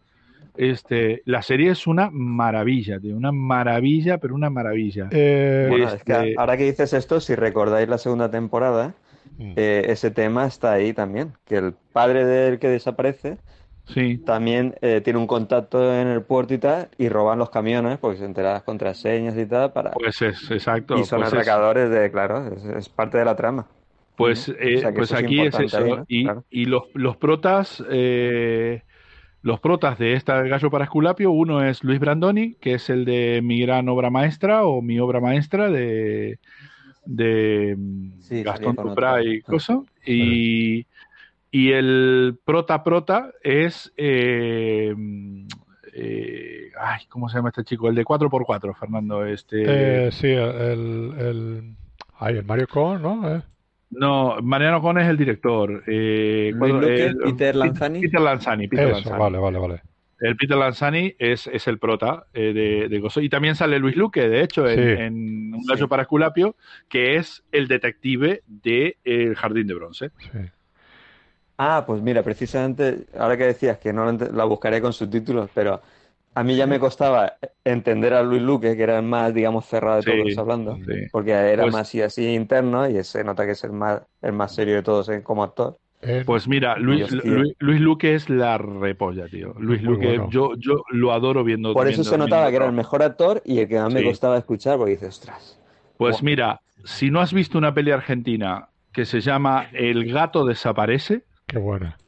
Este, 0.56 1.22
la 1.24 1.43
serie 1.43 1.70
es 1.70 1.86
una 1.86 2.10
maravilla, 2.10 2.98
tío, 2.98 3.16
una 3.16 3.30
maravilla, 3.30 4.18
pero 4.18 4.35
una 4.35 4.51
maravilla. 4.51 5.09
eh, 5.12 5.66
Bueno, 5.68 5.85
Este- 5.85 5.97
es 5.97 6.02
que 6.02 6.35
ahora 6.36 6.56
que 6.56 6.64
dices 6.64 6.93
esto, 6.93 7.20
si 7.20 7.36
recordáis 7.36 7.89
la 7.89 7.98
segunda 7.98 8.28
temporada, 8.30 8.94
mm, 9.39 9.52
eh, 9.55 9.85
ese 9.89 10.10
tema 10.10 10.47
está 10.47 10.72
ahí 10.72 10.93
también, 10.93 11.32
que 11.44 11.56
el 11.59 11.74
padre 11.93 12.24
del 12.24 12.59
que 12.59 12.68
desaparece 12.68 13.39
Sí, 13.94 14.19
también 14.19 14.74
eh, 14.82 15.01
tiene 15.02 15.19
un 15.19 15.27
contacto 15.27 15.94
en 15.94 16.09
el 16.09 16.23
puerto 16.23 16.55
y 16.55 16.59
tal, 16.59 16.89
y 16.98 17.09
roban 17.09 17.39
los 17.39 17.51
camiones 17.51 17.98
porque 17.98 18.19
se 18.19 18.24
enteran 18.27 18.52
las 18.55 18.62
contraseñas 18.62 19.36
y 19.36 19.47
tal, 19.47 19.73
para... 19.73 19.93
pues 19.93 20.20
es 20.23 20.51
exacto. 20.51 20.98
y 20.98 21.05
son 21.05 21.20
pues 21.20 21.32
es- 21.32 21.90
de, 21.90 22.10
claro, 22.10 22.47
es, 22.55 22.65
es 22.65 22.89
parte 22.89 23.19
de 23.19 23.24
la 23.24 23.35
trama. 23.36 23.66
Pues, 24.16 24.48
eh, 24.48 24.77
O 24.78 24.81
sea, 24.81 24.90
que 24.90 24.97
pues 24.98 25.10
eso 25.10 25.16
aquí 25.16 25.40
es 25.40 25.59
eso. 25.59 25.78
ahí, 25.78 25.90
¿no? 25.90 26.05
Y, 26.09 26.24
Claro. 26.24 26.44
y 26.51 26.65
los, 26.66 26.82
los 26.94 27.16
protas, 27.16 27.82
eh, 27.89 28.82
los 29.43 29.60
protas 29.60 29.98
de 29.98 30.15
esta 30.15 30.43
Gallo 30.43 30.70
para 30.70 30.85
Esculapio, 30.85 31.31
uno 31.31 31.62
es 31.65 31.85
Luis 31.85 32.01
Brandoni, 32.01 32.55
que 32.56 32.74
es 32.74 32.90
el 32.90 33.05
de 33.05 33.40
mi 33.43 33.60
gran 33.60 33.89
obra 33.89 34.10
maestra 34.10 34.65
o 34.66 34.82
mi 34.82 34.98
obra 34.98 35.20
maestra 35.20 35.70
de, 35.70 36.40
de 37.05 37.74
mm, 37.78 38.20
Sí, 38.20 38.43
Gastón 38.43 38.77
otro. 38.78 39.20
y. 39.20 39.43
Y, 40.05 40.86
y 41.50 41.72
el 41.72 42.38
prota 42.44 42.82
prota 42.84 43.32
es 43.42 43.92
eh, 43.96 44.94
eh, 45.94 46.70
ay, 46.78 47.00
¿cómo 47.08 47.28
se 47.28 47.36
llama 47.36 47.48
este 47.50 47.64
chico? 47.64 47.88
El 47.88 47.94
de 47.94 48.04
4x4, 48.04 48.74
Fernando. 48.78 49.24
Este, 49.24 50.06
eh, 50.06 50.12
sí, 50.12 50.28
el, 50.28 51.12
el, 51.18 51.74
ay, 52.18 52.36
el 52.38 52.44
Mario 52.44 52.66
Con, 52.68 53.02
¿no? 53.02 53.36
Eh, 53.36 53.42
No, 53.90 54.36
Mariano 54.42 54.80
Con 54.82 54.98
es 54.98 55.08
el 55.08 55.16
director. 55.16 55.82
Eh, 55.86 56.52
cuando- 56.58 56.80
Luque, 56.80 57.06
el- 57.06 57.16
Peter 57.16 57.56
Lanzani. 57.56 58.00
Peter 58.02 58.20
Lanzani. 58.20 58.68
Peter 58.68 58.86
Eso, 58.88 58.94
Lanzani. 58.96 59.18
vale, 59.18 59.38
vale, 59.38 59.58
vale. 59.58 59.82
El 60.20 60.36
Peter 60.36 60.56
Lanzani 60.56 61.14
es, 61.18 61.46
es 61.46 61.68
el 61.68 61.78
prota 61.78 62.26
eh, 62.34 62.52
de, 62.52 62.88
de 62.88 62.98
Gozo. 63.00 63.20
Y 63.20 63.28
también 63.28 63.54
sale 63.54 63.78
Luis 63.78 63.96
Luque, 63.96 64.28
de 64.28 64.42
hecho, 64.42 64.68
en, 64.68 64.74
Sí. 64.96 65.02
en 65.02 65.14
Un 65.54 65.64
gallo 65.66 65.84
Sí. 65.84 65.88
para 65.88 66.02
Esculapio, 66.02 66.56
que 66.88 67.16
es 67.16 67.44
el 67.52 67.68
detective 67.68 68.42
de 68.46 68.96
El 69.04 69.36
Jardín 69.36 69.66
de 69.68 69.74
Bronce. 69.74 70.10
Sí. 70.18 70.38
Ah, 71.59 71.85
pues 71.86 72.01
mira, 72.01 72.22
precisamente 72.22 73.06
ahora 73.18 73.36
que 73.36 73.44
decías 73.47 73.78
que 73.78 73.93
no 73.93 74.05
la 74.05 74.12
ent- 74.12 74.30
la 74.30 74.44
buscaré 74.44 74.80
con 74.80 74.93
subtítulos, 74.93 75.51
pero 75.52 75.80
a 76.35 76.44
mí 76.44 76.55
ya 76.56 76.68
me 76.68 76.78
costaba 76.78 77.35
entender 77.64 78.14
a 78.14 78.22
Luis 78.22 78.40
Luque, 78.43 78.76
que 78.76 78.82
era 78.85 78.98
el 78.98 79.05
más, 79.05 79.35
digamos, 79.35 79.66
cerrado 79.66 79.97
de 79.97 80.02
Sí, 80.02 80.10
todos 80.22 80.39
hablando, 80.39 80.76
sí. 80.76 81.06
porque 81.10 81.32
era 81.32 81.64
Pues- 81.64 81.74
más 81.74 81.93
y 81.97 82.02
así 82.02 82.32
interno 82.32 82.89
y 82.89 83.02
se 83.02 83.24
nota 83.24 83.44
que 83.44 83.52
es 83.52 83.64
el 83.64 83.72
más, 83.72 84.02
el 84.22 84.32
más 84.35 84.55
serio 84.55 84.76
de 84.76 84.82
todos 84.85 85.09
eh, 85.09 85.22
como 85.22 85.43
actor. 85.43 85.76
En- 86.01 86.24
Pues 86.24 86.47
mira, 86.47 86.78
Luis, 86.78 87.09
Dios. 87.10 87.24
Luis, 87.24 87.55
Luis 87.59 87.80
Luque 87.80 88.14
es 88.14 88.30
la 88.30 88.56
repolla, 88.56 89.26
tío. 89.26 89.52
Luis 89.59 89.82
Muy 89.82 89.94
Luque, 89.94 90.06
bueno. 90.18 90.30
yo, 90.30 90.52
yo 90.56 90.85
lo 90.90 91.12
adoro 91.12 91.43
viendo. 91.43 91.72
Por 91.72 91.89
eso 91.89 92.02
viendo- 92.02 92.10
se 92.10 92.18
notaba 92.18 92.43
viendo 92.43 92.51
que 92.51 92.56
era 92.56 92.66
el 92.66 92.72
mejor 92.76 93.02
actor 93.02 93.43
y 93.44 93.59
el 93.59 93.66
que 93.66 93.80
más 93.80 93.93
me 93.93 94.05
costaba 94.05 94.39
escuchar, 94.39 94.76
porque 94.76 94.93
dices, 94.93 95.09
ostras. 95.09 95.59
Pues 95.97 96.22
mira, 96.22 96.60
si 96.85 97.10
no 97.10 97.20
has 97.20 97.32
visto 97.32 97.59
una 97.59 97.74
peli 97.74 97.90
argentina 97.90 98.68
que 98.93 99.05
se 99.05 99.20
llama 99.20 99.66
El 99.72 100.09
gato 100.12 100.44
desaparece, 100.47 101.22
Qué 101.48 101.58
buena, 101.58 101.98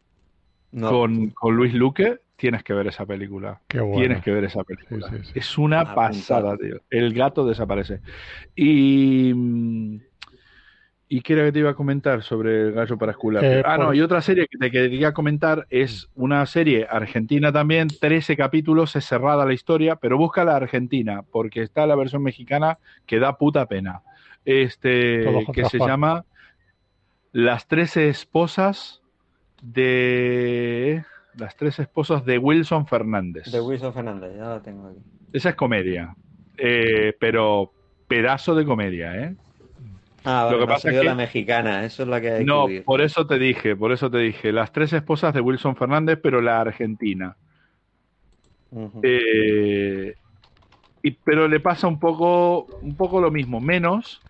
No, 0.71 0.91
con, 0.91 1.31
con 1.31 1.57
Luis 1.57 1.75
Luque, 1.75 2.21
tienes 2.37 2.63
que 2.63 2.73
ver 2.75 2.87
esa 2.87 3.07
película. 3.07 3.61
qué 3.67 3.81
buena. 3.81 3.97
Tienes 3.97 4.23
que 4.23 4.31
ver 4.31 4.45
esa 4.45 4.63
película. 4.63 5.09
Sí, 5.09 5.17
sí, 5.19 5.25
sí. 5.25 5.33
Es 5.35 5.59
una 5.59 5.95
pasada, 5.95 6.57
tío. 6.57 6.81
El 6.91 7.13
gato 7.13 7.47
desaparece. 7.47 8.01
Y. 8.55 9.33
mm, 9.35 9.97
¿Y 11.13 11.23
qué 11.23 11.33
era 11.33 11.45
que 11.45 11.51
te 11.51 11.59
iba 11.59 11.71
a 11.71 11.75
comentar 11.75 12.23
sobre 12.23 12.69
el 12.69 12.73
gallo 12.73 12.97
para 12.97 13.11
Esculapio? 13.11 13.51
Eh, 13.51 13.63
ah, 13.67 13.77
no, 13.77 13.93
y 13.93 14.01
otra 14.01 14.21
serie 14.23 14.47
que 14.49 14.57
te 14.59 14.71
quería 14.71 15.13
comentar 15.13 15.67
es 15.69 16.09
una 16.15 16.47
serie 16.47 16.87
argentina 16.89 17.51
también, 17.51 17.89
13 17.89 18.37
capítulos, 18.37 18.95
es 18.95 19.07
cerrada 19.07 19.45
la 19.45 19.53
historia, 19.53 19.97
pero 19.97 20.17
busca 20.17 20.45
la 20.45 20.55
argentina, 20.55 21.25
porque 21.33 21.63
está 21.63 21.85
la 21.89 21.97
versión 21.97 22.23
mexicana 22.23 22.79
que 23.07 23.19
da 23.19 23.39
puta 23.39 23.67
pena. 23.67 24.03
Este, 24.45 25.27
que 25.53 25.65
se 25.65 25.79
Juan. 25.79 25.91
llama 25.91 26.25
Las 27.33 27.67
13 27.67 28.09
esposas 28.09 29.00
de. 29.63 31.05
Las 31.37 31.57
tres 31.57 31.79
esposas 31.79 32.25
de 32.25 32.39
Wilson 32.39 32.87
Fernández. 32.87 33.51
de 33.51 33.61
Wilson 33.61 33.95
Fernández, 33.95 34.33
ya 34.37 34.45
la 34.49 34.61
tengo 34.61 34.89
aquí. 34.89 34.99
Esa 35.33 35.51
es 35.51 35.55
comedia. 35.55 36.15
Eh, 36.59 37.15
pero 37.21 37.73
pedazo 38.09 38.55
de 38.57 38.65
comedia, 38.65 39.17
¿eh? 39.17 39.35
Ah, 40.25 40.45
vale, 40.45 40.51
Lo 40.51 40.59
que 40.59 40.67
no 40.67 40.73
pasa 40.75 40.91
es 40.91 40.99
que- 40.99 41.05
la 41.05 41.15
mexicana, 41.15 41.85
eso 41.85 42.03
es 42.03 42.09
la 42.09 42.21
que 42.21 42.31
hay 42.33 42.45
No, 42.45 42.67
que 42.67 42.83
por 42.83 43.01
eso 43.01 43.27
te 43.27 43.39
dije, 43.39 43.77
por 43.77 43.93
eso 43.93 44.11
te 44.11 44.19
dije, 44.19 44.53
las 44.53 44.73
tres 44.73 44.93
esposas 44.93 45.33
de 45.33 45.41
Wilson 45.41 45.77
Fernández, 45.77 46.19
pero 46.23 46.41
la 46.43 46.61
argentina. 46.61 47.37
Eh, 49.03 50.15
y, 51.03 51.11
pero 51.13 51.49
le 51.49 51.61
pasa 51.61 51.87
un 51.89 51.99
poco, 51.99 52.67
un 52.83 52.97
poco 52.97 53.21
lo 53.21 53.31
mismo, 53.31 53.61
menos, 53.61 54.21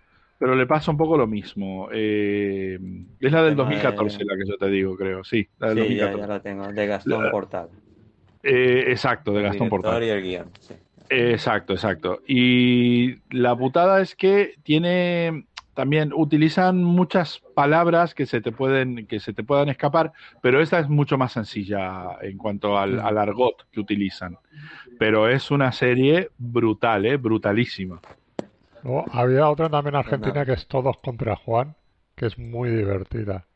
pero 0.40 0.54
le 0.56 0.66
pasa 0.66 0.90
un 0.90 0.96
poco 0.96 1.18
lo 1.18 1.26
mismo. 1.26 1.90
Eh, 1.92 2.78
es 3.20 3.30
la 3.30 3.42
del 3.42 3.54
Tema 3.54 3.68
de- 3.68 3.76
2014, 3.76 4.24
la 4.24 4.36
que 4.38 4.48
yo 4.48 4.56
te 4.56 4.68
digo, 4.70 4.96
creo, 4.96 5.22
sí, 5.22 5.46
la 5.58 5.68
del 5.74 5.86
Sí, 5.86 5.94
ya, 5.96 6.06
2014. 6.10 6.20
ya 6.20 6.26
la 6.26 6.40
tengo, 6.40 6.72
de 6.72 6.86
Gastón 6.86 7.24
La- 7.24 7.30
Portal. 7.30 7.68
Eh, 8.42 8.84
exacto, 8.88 9.32
de 9.32 9.40
El 9.40 9.44
Gastón 9.44 9.68
Portal. 9.68 10.02
y 10.02 10.08
el 10.08 10.22
guion, 10.22 10.46
sí. 10.60 10.74
Exacto, 11.10 11.74
exacto. 11.74 12.20
Y 12.26 13.16
la 13.36 13.54
putada 13.54 14.00
es 14.00 14.16
que 14.16 14.54
tiene 14.62 15.44
también 15.74 16.12
utilizan 16.14 16.82
muchas 16.82 17.40
palabras 17.54 18.14
que 18.14 18.26
se 18.26 18.40
te 18.40 18.50
pueden 18.52 19.06
que 19.06 19.18
se 19.20 19.32
te 19.32 19.42
puedan 19.44 19.68
escapar, 19.68 20.12
pero 20.42 20.60
esta 20.60 20.78
es 20.78 20.88
mucho 20.88 21.16
más 21.18 21.32
sencilla 21.32 22.16
en 22.22 22.36
cuanto 22.38 22.78
al, 22.78 22.96
Mm. 22.96 23.00
al 23.06 23.18
argot 23.18 23.66
que 23.70 23.80
utilizan. 23.80 24.36
Pero 24.98 25.28
es 25.28 25.50
una 25.50 25.72
serie 25.72 26.30
brutal, 26.38 27.06
eh, 27.06 27.16
brutalísima. 27.16 28.00
Luego, 28.82 29.04
había 29.12 29.48
otra 29.48 29.68
también 29.68 29.94
argentina 29.96 30.44
que 30.44 30.52
es 30.52 30.66
Todos 30.66 30.96
contra 30.98 31.36
Juan, 31.36 31.74
que 32.16 32.26
es 32.26 32.38
muy 32.38 32.70
divertida. 32.70 33.46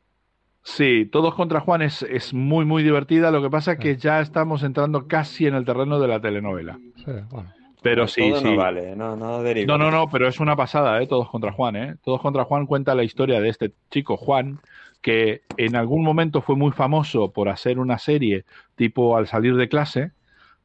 Sí, 0.63 1.07
Todos 1.07 1.35
contra 1.35 1.61
Juan 1.61 1.83
es, 1.83 2.03
es 2.03 2.33
muy 2.33 2.65
muy 2.65 2.83
divertida. 2.83 3.31
Lo 3.31 3.43
que 3.43 3.51
pasa 3.51 3.73
es 3.73 3.79
que 3.79 3.97
ya 3.97 4.21
estamos 4.21 4.63
entrando 4.63 5.07
casi 5.07 5.47
en 5.47 5.55
el 5.55 5.65
terreno 5.65 6.01
de 6.01 6.09
la 6.09 6.21
telenovela. 6.21 6.79
Sí, 6.97 7.13
bueno. 7.31 7.53
Pero 7.83 8.07
Todo 8.07 8.09
sí, 8.15 8.31
no 8.31 8.37
sí. 8.37 8.57
vale, 8.57 8.97
no, 8.97 9.15
no 9.15 9.43
deriva. 9.43 9.77
No, 9.77 9.77
no, 9.77 9.91
no, 9.91 10.09
pero 10.11 10.27
es 10.27 10.41
una 10.41 10.57
pasada, 10.57 11.03
¿eh? 11.03 11.07
Todos 11.07 11.29
contra 11.29 11.53
Juan, 11.53 11.77
¿eh? 11.77 11.97
Todos 12.03 12.21
contra 12.23 12.45
Juan 12.45 12.65
cuenta 12.67 12.95
la 12.95 13.05
historia 13.05 13.43
de 13.43 13.51
este 13.51 13.73
chico 13.91 14.17
Juan, 14.17 14.59
que 15.03 15.43
en 15.59 15.77
algún 15.77 16.03
momento 16.03 16.41
fue 16.41 16.57
muy 16.57 16.73
famoso 16.73 17.31
por 17.33 17.51
hacer 17.51 17.79
una 17.79 17.99
serie 17.99 18.47
tipo 18.75 19.19
al 19.19 19.27
salir 19.27 19.55
de 19.57 19.69
clase, 19.69 20.13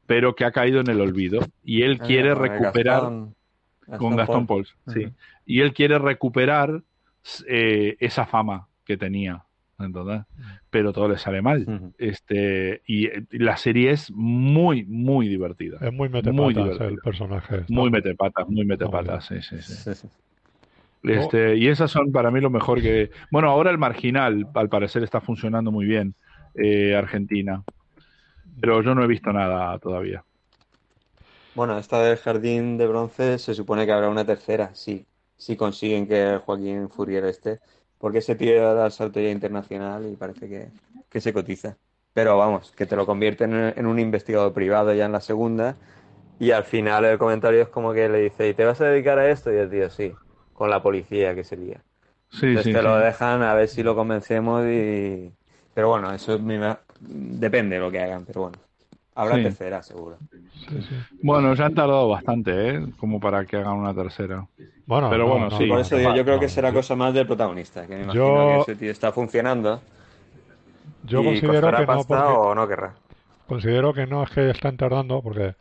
pero 0.06 0.34
que 0.34 0.46
ha 0.46 0.52
caído 0.54 0.80
en 0.80 0.88
el 0.88 1.02
olvido. 1.02 1.42
Y 1.62 1.82
él 1.82 1.98
Ah, 2.00 2.06
quiere 2.06 2.34
recuperar 2.36 3.02
Gastón- 3.04 3.36
con 3.98 4.16
Gastón 4.16 4.48
Paul. 4.48 4.66
Pauls, 4.66 4.78
sí. 4.94 5.12
Y 5.46 5.62
él 5.62 5.74
quiere 5.74 5.98
recuperar 6.00 6.84
eh, 7.48 7.98
esa 8.00 8.26
fama 8.26 8.68
que 8.86 8.98
tenía, 8.98 9.44
¿entendés? 9.80 10.24
Pero 10.70 10.94
todo 10.94 11.10
le 11.10 11.18
sale 11.18 11.42
mal. 11.42 11.92
Este, 11.98 12.82
y 12.86 13.10
la 13.32 13.58
serie 13.58 13.92
es 13.92 14.12
muy, 14.12 14.86
muy 14.86 15.28
divertida. 15.28 15.78
Es 15.82 15.94
muy 15.94 16.10
Muy 16.10 16.22
metepatas 16.22 16.82
el 16.82 16.98
personaje. 16.98 17.58
Está 17.58 17.74
Muy 17.74 17.90
metepatas, 17.90 18.48
muy 18.48 18.66
metepatas, 18.66 19.26
sí, 19.26 19.42
sí, 19.42 19.62
sí. 19.62 19.74
Sí, 19.74 19.94
sí. 19.94 20.08
Este, 21.04 21.56
y 21.56 21.68
esas 21.68 21.92
son 21.92 22.12
para 22.12 22.30
mí 22.30 22.42
lo 22.42 22.50
mejor 22.50 22.82
que. 22.82 23.12
Bueno, 23.32 23.50
ahora 23.50 23.72
el 23.72 23.78
marginal, 23.78 24.48
al 24.54 24.70
parecer, 24.70 25.04
está 25.04 25.22
funcionando 25.22 25.72
muy 25.72 25.86
bien, 25.86 26.16
eh, 26.56 26.96
Argentina. 26.96 27.64
Pero 28.60 28.82
yo 28.82 28.94
no 28.94 29.04
he 29.04 29.08
visto 29.08 29.32
nada 29.32 29.78
todavía. 29.80 30.24
Bueno, 31.60 31.78
esta 31.78 32.02
del 32.02 32.18
Jardín 32.18 32.78
de 32.78 32.88
Bronce 32.88 33.38
se 33.38 33.54
supone 33.54 33.86
que 33.86 33.92
habrá 33.92 34.10
una 34.10 34.26
tercera, 34.26 34.74
sí. 34.76 35.06
Si 35.36 35.58
consiguen 35.58 36.08
que 36.08 36.40
Joaquín 36.46 36.90
Furrier 36.90 37.26
esté. 37.26 37.60
Porque 37.98 38.20
ese 38.20 38.36
tío 38.36 38.74
da 38.76 38.86
el 38.86 38.92
salto 38.94 39.20
ya 39.20 39.30
internacional 39.30 40.06
y 40.10 40.16
parece 40.16 40.48
que, 40.48 40.72
que 41.10 41.20
se 41.22 41.34
cotiza. 41.34 41.78
Pero 42.14 42.38
vamos, 42.38 42.72
que 42.72 42.86
te 42.86 42.96
lo 42.96 43.06
convierten 43.06 43.54
en, 43.54 43.74
en 43.78 43.86
un 43.88 44.00
investigador 44.00 44.54
privado 44.54 44.94
ya 44.94 45.06
en 45.06 45.12
la 45.12 45.20
segunda. 45.22 45.76
Y 46.40 46.52
al 46.52 46.64
final 46.66 47.06
el 47.06 47.18
comentario 47.20 47.62
es 47.64 47.70
como 47.70 47.94
que 47.94 48.10
le 48.10 48.20
dice, 48.22 48.50
¿y 48.50 48.54
te 48.54 48.66
vas 48.66 48.82
a 48.82 48.86
dedicar 48.88 49.20
a 49.20 49.30
esto? 49.32 49.52
Y 49.54 49.58
el 49.58 49.70
tío, 49.70 49.90
sí, 49.90 50.18
con 50.54 50.70
la 50.70 50.82
policía 50.84 51.36
que 51.36 51.44
sería. 51.44 51.84
Sí, 52.32 52.58
Entonces 52.58 52.72
sí, 52.74 52.74
te 52.74 52.82
sí. 52.82 52.84
lo 52.84 52.98
dejan 52.98 53.44
a 53.44 53.56
ver 53.56 53.70
si 53.70 53.84
lo 53.84 53.96
convencemos 53.96 54.66
y... 54.68 55.34
Pero 55.74 55.90
bueno, 55.90 56.14
eso 56.14 56.40
me 56.40 56.58
ima- 56.58 56.82
depende 57.02 57.76
de 57.78 57.82
lo 57.82 57.92
que 57.92 58.00
hagan, 58.02 58.26
pero 58.26 58.42
bueno. 58.44 58.60
Habrá 59.22 59.36
Sí. 59.36 59.44
tercera, 59.44 59.84
seguro. 59.84 60.18
Sí, 60.68 60.82
sí. 60.82 60.96
Bueno, 61.22 61.54
ya 61.54 61.66
han 61.66 61.76
tardado 61.76 62.08
bastante, 62.10 62.70
¿eh? 62.70 62.86
Como 63.00 63.20
para 63.20 63.46
que 63.46 63.58
hagan 63.58 63.78
una 63.78 63.94
tercera. 63.94 64.48
Bueno, 64.86 65.10
Pero 65.10 65.26
no, 65.26 65.32
bueno, 65.32 65.50
no, 65.50 65.58
sí. 65.58 65.68
Por 65.68 65.80
eso 65.80 65.98
digo, 65.98 66.16
yo 66.16 66.24
creo 66.26 66.40
que 66.40 66.50
será 66.50 66.74
cosa 66.74 66.96
más 66.96 67.14
del 67.14 67.28
protagonista, 67.28 67.86
que 67.86 67.96
me 67.96 68.04
imagino 68.04 68.24
Yo- 68.24 68.46
que 68.66 68.72
ese 68.72 68.76
tío 68.76 68.92
está 68.92 69.12
funcionando 69.12 69.82
Yo 71.08 71.22
y 71.22 71.42
considero 71.42 71.72
que 71.76 71.86
no, 71.86 72.04
porque 72.04 72.24
o 72.50 72.56
no 72.56 72.68
querrá. 72.68 72.94
considero 73.48 73.94
que 73.94 74.08
no 74.08 74.24
es 74.24 74.30
que 74.30 74.50
están 74.50 74.78
tardando, 74.78 75.22
porque 75.22 75.56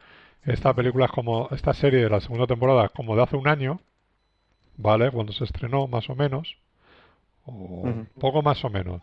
esta 0.45 0.75
película 0.75 1.07
es 1.07 1.11
como, 1.13 1.49
esta 1.51 1.73
serie 1.75 2.03
de 2.05 2.11
la 2.11 2.21
segunda 2.21 2.47
temporada 2.47 2.85
es 2.87 2.91
como 2.93 3.17
de 3.17 3.23
hace 3.23 3.37
un 3.37 3.49
año, 3.49 3.81
¿vale? 4.77 5.11
Cuando 5.11 5.33
se 5.33 5.45
estrenó, 5.45 5.87
más 5.89 6.09
o 6.11 6.15
menos, 6.17 6.57
o 7.47 7.53
Ujú. 7.89 8.07
poco 8.19 8.43
más 8.43 8.65
o 8.65 8.71
menos. 8.71 9.03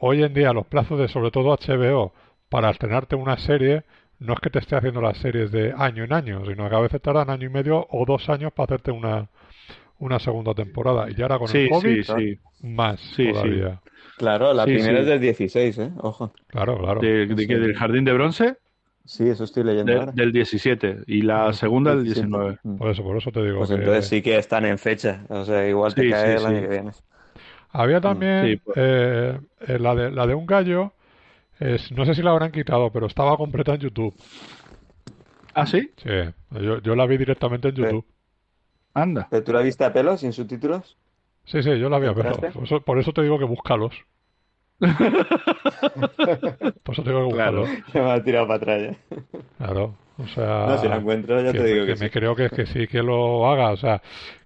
Hoy 0.00 0.22
en 0.24 0.34
día 0.34 0.52
los 0.52 0.66
plazos 0.66 0.98
de 0.98 1.08
sobre 1.08 1.30
todo 1.30 1.52
HBO 1.52 2.12
para 2.50 2.70
estrenarte 2.70 3.16
una 3.16 3.38
serie 3.38 3.84
no 4.18 4.34
es 4.34 4.40
que 4.40 4.50
te 4.50 4.58
esté 4.58 4.76
haciendo 4.76 5.00
las 5.00 5.16
series 5.18 5.50
de 5.50 5.72
año 5.76 6.04
en 6.04 6.12
año, 6.12 6.44
sino 6.44 6.68
que 6.68 6.76
a 6.76 6.80
veces 6.80 7.00
tardan 7.00 7.30
año 7.30 7.46
y 7.46 7.50
medio 7.50 7.86
o 7.90 8.04
dos 8.06 8.28
años 8.28 8.52
para 8.52 8.66
hacerte 8.66 8.90
una, 8.90 9.28
una 9.98 10.18
segunda 10.18 10.54
temporada. 10.54 11.06
Y 11.10 11.22
ahora 11.22 11.38
con 11.38 11.48
Sí, 11.48 11.58
el 11.58 11.70
COVID, 11.70 12.02
sí, 12.04 12.04
sí. 12.04 12.38
más 12.62 13.00
Sí, 13.00 13.32
sí. 13.32 13.32
todavía. 13.32 13.80
Claro, 14.18 14.52
la 14.52 14.66
Sí, 14.66 14.72
primera 14.74 14.96
sí. 14.96 15.00
es 15.02 15.06
del 15.06 15.20
16, 15.20 15.78
¿eh? 15.78 15.90
Ojo. 15.98 16.32
Claro, 16.48 16.78
claro. 16.78 17.00
¿De, 17.00 17.26
de 17.26 17.46
qué? 17.46 17.58
¿Del 17.58 17.74
Jardín 17.74 18.04
de 18.04 18.12
Bronce? 18.12 18.56
Sí, 19.04 19.28
eso 19.28 19.44
estoy 19.44 19.64
leyendo 19.64 19.92
De- 19.92 19.98
ahora. 19.98 20.12
del 20.12 20.32
17. 20.32 20.98
Y 21.06 21.22
la 21.22 21.52
segunda 21.54 21.94
del 21.94 22.04
17. 22.04 22.28
19. 22.28 22.58
Mm. 22.62 22.76
Por 22.78 22.90
eso, 22.90 23.02
por 23.02 23.16
eso 23.16 23.32
te 23.32 23.42
digo 23.42 23.58
Pues 23.58 23.70
que 23.70 23.76
entonces 23.76 24.06
sí 24.08 24.22
que 24.22 24.36
están 24.38 24.64
en 24.66 24.78
fecha. 24.78 25.24
O 25.28 25.44
sea, 25.44 25.66
igual 25.68 25.94
te 25.94 26.02
Sí, 26.02 26.10
cae 26.10 26.32
sí, 26.32 26.36
el 26.38 26.46
año 26.46 26.56
sí. 26.56 26.62
que 26.62 26.68
viene. 26.68 26.90
había 27.70 28.00
también 28.00 28.44
sí, 28.46 28.56
pues. 28.56 28.76
eh, 28.78 29.38
eh, 29.66 29.78
la, 29.78 29.94
de, 29.94 30.10
la 30.10 30.26
de 30.26 30.34
un 30.34 30.46
gallo, 30.46 30.92
es, 31.60 31.90
no 31.92 32.04
sé 32.06 32.14
si 32.14 32.22
la 32.22 32.30
habrán 32.32 32.50
quitado, 32.52 32.90
pero 32.92 33.06
estaba 33.06 33.36
completa 33.36 33.74
en 33.74 33.80
YouTube. 33.80 34.14
¿Ah, 35.54 35.66
sí? 35.66 35.90
Sí, 36.02 36.08
yo, 36.50 36.80
yo 36.82 36.94
la 36.96 37.06
vi 37.06 37.16
directamente 37.18 37.68
en. 37.68 37.74
YouTube. 37.76 38.04
Anda. 38.94 39.28
¿Pero 39.30 39.44
tú 39.44 39.52
la 39.52 39.60
viste 39.62 39.84
a 39.84 39.92
pelo, 39.92 40.16
sin 40.18 40.32
subtítulos? 40.32 40.96
Sí, 41.44 41.62
sí, 41.62 41.78
yo 41.78 41.88
la 41.90 41.98
vi, 41.98 42.06
¿Te 42.06 42.14
pero 42.14 42.14
enteraste? 42.14 42.50
por 42.52 42.64
eso, 42.64 42.80
por 42.82 42.98
eso 42.98 43.12
te 43.12 43.22
digo 43.22 43.38
que 43.38 43.44
búscalos. 43.44 43.94
Por 46.82 46.94
eso 46.94 47.02
te 47.02 47.10
digo 47.10 47.24
que 47.24 47.28
Claro. 47.28 47.34
búscalos. 47.34 47.68
Me 47.94 48.00
ha 48.12 48.22
tirado 48.22 48.46
para 48.46 48.56
atrás 48.56 48.82
ya. 48.82 49.18
Claro, 49.58 49.98
o 50.16 50.26
sea... 50.28 50.64
No, 50.64 50.78
si 50.78 50.88
la 50.88 50.96
encuentro 50.96 51.40
ya 51.42 51.52
que, 51.52 51.54
te 51.54 51.66
digo 51.66 51.86
que 51.86 51.86
que 51.86 51.96
me 51.96 51.96
sí. 51.96 52.10
creo 52.10 52.36
que, 52.36 52.50
que 52.50 52.66
sí 52.66 52.86
que 52.86 53.02
lo 53.02 53.48
haga, 53.50 53.70
o 53.72 53.76
sea, 53.76 54.00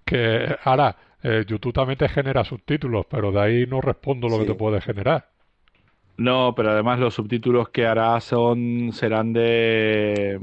que 0.05 0.55
ahora 0.63 0.97
eh, 1.23 1.45
YouTube 1.47 1.73
también 1.73 1.97
te 1.97 2.09
genera 2.09 2.43
subtítulos, 2.43 3.05
pero 3.09 3.31
de 3.31 3.39
ahí 3.41 3.65
no 3.67 3.81
respondo 3.81 4.27
lo 4.29 4.39
que 4.39 4.45
te 4.45 4.55
puede 4.55 4.81
generar. 4.81 5.29
No, 6.17 6.53
pero 6.55 6.71
además 6.71 6.99
los 6.99 7.13
subtítulos 7.13 7.69
que 7.69 7.85
hará 7.85 8.19
son 8.21 8.91
serán 8.93 9.33
de 9.33 10.39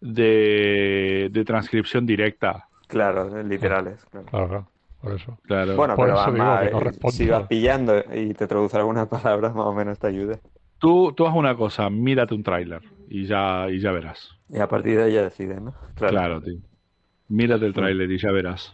de, 0.00 1.28
de 1.30 1.44
transcripción 1.44 2.06
directa. 2.06 2.68
Claro, 2.86 3.42
literales. 3.42 4.04
claro. 4.10 4.26
Claro, 4.26 4.48
claro, 4.48 4.68
por 5.00 5.14
eso. 5.14 5.38
Claro. 5.42 5.76
Bueno, 5.76 5.96
Por 5.96 6.06
pero 6.06 6.20
eso 6.20 6.32
digo 6.32 6.46
además, 6.46 6.68
que 6.68 6.70
no 6.70 7.08
eh, 7.08 7.12
si 7.12 7.26
vas 7.28 7.46
pillando 7.46 7.98
y 8.14 8.34
te 8.34 8.46
traduce 8.46 8.76
algunas 8.76 9.08
palabras, 9.08 9.54
más 9.54 9.66
o 9.66 9.72
menos 9.72 9.98
te 9.98 10.06
ayuda. 10.06 10.38
Tú, 10.78 11.12
tú 11.12 11.26
haz 11.26 11.34
una 11.34 11.56
cosa, 11.56 11.90
mírate 11.90 12.34
un 12.34 12.42
tráiler 12.42 12.82
y 13.08 13.26
ya, 13.26 13.68
y 13.68 13.80
ya 13.80 13.90
verás. 13.92 14.30
Y 14.48 14.58
a 14.58 14.68
partir 14.68 14.96
de 14.96 15.04
ahí 15.04 15.12
ya 15.14 15.22
decides, 15.22 15.60
¿no? 15.60 15.74
Claro, 15.96 16.40
tío. 16.40 16.58
Mírate 17.28 17.66
el 17.66 17.74
tráiler 17.74 18.10
y 18.10 18.18
ya 18.18 18.30
verás. 18.30 18.72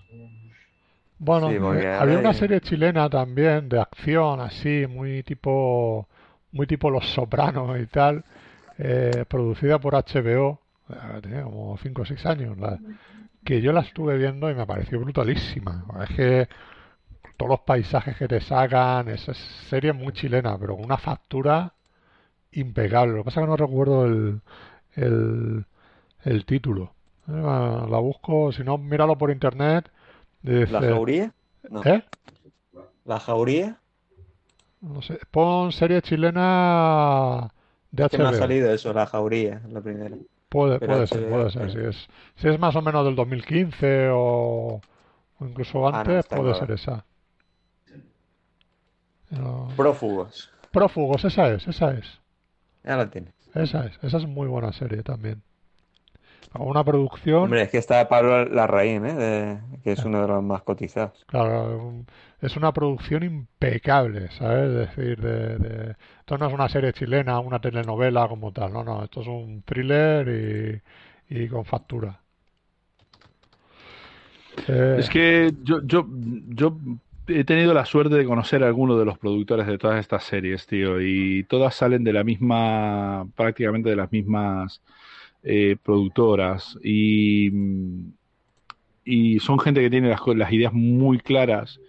Bueno, 1.24 1.52
Sí, 1.52 1.58
porque 1.60 1.82
eh, 1.82 1.88
había 1.96 2.18
una 2.18 2.32
serie 2.34 2.60
chilena 2.60 3.08
también 3.08 3.68
de 3.68 3.80
acción, 3.80 4.40
así, 4.40 4.86
muy 4.88 5.22
tipo, 5.22 6.08
muy 6.52 6.66
tipo 6.66 6.90
Los 6.90 7.06
Sopranos 7.14 7.78
y 7.80 7.86
tal, 7.86 8.24
eh, 8.78 9.24
producida 9.28 9.78
por 9.80 9.94
HBO, 9.94 10.60
tenía 11.22 11.42
como 11.44 11.76
5 11.78 12.02
o 12.02 12.04
6 12.06 12.24
años, 12.26 12.58
la- 12.58 12.80
que 13.44 13.60
yo 13.62 13.72
la 13.72 13.80
estuve 13.82 14.16
viendo 14.18 14.50
y 14.50 14.54
me 14.54 14.66
pareció 14.66 15.00
brutalísima. 15.00 15.84
Es 16.08 16.16
que 16.16 16.48
todos 17.36 17.50
los 17.50 17.60
paisajes 17.60 18.16
que 18.16 18.28
te 18.28 18.40
sacan, 18.40 19.08
esa 19.08 19.32
es 19.32 19.38
serie 19.68 19.92
muy 19.92 20.12
chilena, 20.12 20.58
pero 20.58 20.76
con 20.76 20.84
una 20.84 20.98
factura 20.98 21.72
impecable. 22.52 23.12
Lo 23.14 23.18
que 23.20 23.24
pasa 23.26 23.40
es 23.40 23.46
que 23.46 23.50
no 23.50 23.56
recuerdo 23.56 24.06
el, 24.06 24.40
el, 24.94 25.66
el 26.24 26.46
título. 26.46 26.94
Eh, 27.28 27.32
la 27.32 27.98
busco, 27.98 28.52
si 28.52 28.64
no, 28.64 28.78
míralo 28.78 29.18
por 29.18 29.30
internet. 29.32 29.90
Dice, 30.44 30.72
¿La 30.72 30.80
jauría? 30.82 31.32
No. 31.70 31.82
¿Eh? 31.84 32.04
¿La 33.06 33.18
jauría? 33.18 33.78
No 34.82 35.00
sé. 35.00 35.18
Pon 35.30 35.72
serie 35.72 36.02
chilena 36.02 37.48
de 37.90 38.08
Que 38.10 38.18
me 38.18 38.24
ha 38.24 38.32
salido 38.34 38.70
eso, 38.70 38.92
la 38.92 39.06
jauría, 39.06 39.62
la 39.70 39.80
primera. 39.80 40.16
Puede, 40.50 40.78
puede 40.78 41.06
ser, 41.06 41.28
puede 41.30 41.50
ser. 41.50 41.70
Si 41.72 41.78
es, 41.78 42.08
si 42.36 42.48
es 42.48 42.58
más 42.60 42.76
o 42.76 42.82
menos 42.82 43.04
del 43.06 43.16
2015 43.16 44.10
o, 44.12 44.80
o 45.38 45.46
incluso 45.46 45.88
Ah, 45.88 45.90
no, 45.90 45.96
antes, 45.98 46.26
puede 46.26 46.42
claro. 46.42 46.58
ser 46.58 46.70
esa. 46.72 47.04
No. 49.30 49.68
Prófugos. 49.76 50.50
Prófugos, 50.70 51.24
esa 51.24 51.48
es, 51.54 51.66
esa 51.66 51.92
es. 51.92 52.20
Ya 52.84 52.96
la 52.96 53.08
tienes. 53.10 53.32
Esa 53.54 53.86
es, 53.86 53.98
esa 54.02 54.18
es 54.18 54.26
muy 54.26 54.46
buena 54.46 54.72
serie 54.72 55.02
también. 55.02 55.42
Una 56.58 56.84
producción. 56.84 57.44
Hombre, 57.44 57.62
es 57.62 57.70
que 57.70 57.78
está 57.78 58.08
Pablo 58.08 58.44
Larraín, 58.46 59.04
¿eh? 59.06 59.14
De- 59.14 59.58
que 59.82 59.92
es 59.92 60.04
uno 60.04 60.22
de 60.22 60.28
los 60.28 60.42
más 60.42 60.62
cotizados. 60.62 61.24
Claro, 61.26 62.04
es 62.40 62.56
una 62.56 62.72
producción 62.72 63.22
impecable, 63.22 64.30
¿sabes? 64.32 64.70
Es 64.70 64.74
decir, 64.96 65.20
de, 65.20 65.58
de- 65.58 65.96
esto 66.20 66.38
no 66.38 66.46
es 66.46 66.52
una 66.54 66.68
serie 66.68 66.92
chilena, 66.92 67.38
una 67.40 67.60
telenovela 67.60 68.28
como 68.28 68.52
tal, 68.52 68.72
no, 68.72 68.84
no, 68.84 69.04
esto 69.04 69.20
es 69.22 69.26
un 69.26 69.62
thriller 69.62 70.82
y, 71.28 71.34
y 71.44 71.48
con 71.48 71.64
factura. 71.64 72.20
Eh, 74.68 74.96
Es 74.98 75.08
que 75.08 75.52
yo, 75.62 75.80
yo, 75.84 76.06
yo 76.48 76.76
he 77.26 77.44
tenido 77.44 77.74
la 77.74 77.84
suerte 77.86 78.14
de 78.16 78.24
conocer 78.24 78.62
a 78.62 78.66
algunos 78.66 78.98
de 78.98 79.04
los 79.04 79.18
productores 79.18 79.66
de 79.66 79.78
todas 79.78 79.98
estas 80.00 80.24
series, 80.24 80.66
tío, 80.66 81.00
y 81.00 81.44
todas 81.44 81.74
salen 81.74 82.04
de 82.04 82.12
la 82.12 82.24
misma, 82.24 83.26
prácticamente 83.36 83.90
de 83.90 83.96
las 83.96 84.12
mismas 84.12 84.82
eh, 85.44 85.76
productoras, 85.82 86.78
y, 86.82 87.50
y 89.04 89.38
son 89.40 89.58
gente 89.58 89.82
que 89.82 89.90
tiene 89.90 90.08
las, 90.08 90.52
ideas 90.52 90.72
muy 90.72 91.18
claras 91.18 91.80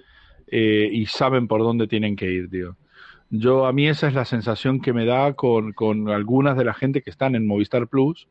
eh, 0.48 0.90
y 0.92 1.06
saben 1.06 1.48
por 1.48 1.62
dónde 1.62 1.88
tienen 1.88 2.18
que 2.18 2.30
ir, 2.30 2.50
tío. 2.50 2.76
Yo, 3.30 3.66
a 3.66 3.72
mí 3.72 3.88
esa 3.88 4.10
es 4.10 4.14
la 4.14 4.26
sensación 4.26 4.82
que 4.82 4.92
me 4.92 5.06
da 5.06 5.34
con, 5.34 5.72
con 5.72 6.10
algunas 6.10 6.58
de 6.58 6.66
la 6.66 6.74
gente 6.74 7.02
que 7.02 7.10
están 7.10 7.34
en 7.36 7.48
Movistar 7.48 7.88
Plus, 7.88 8.28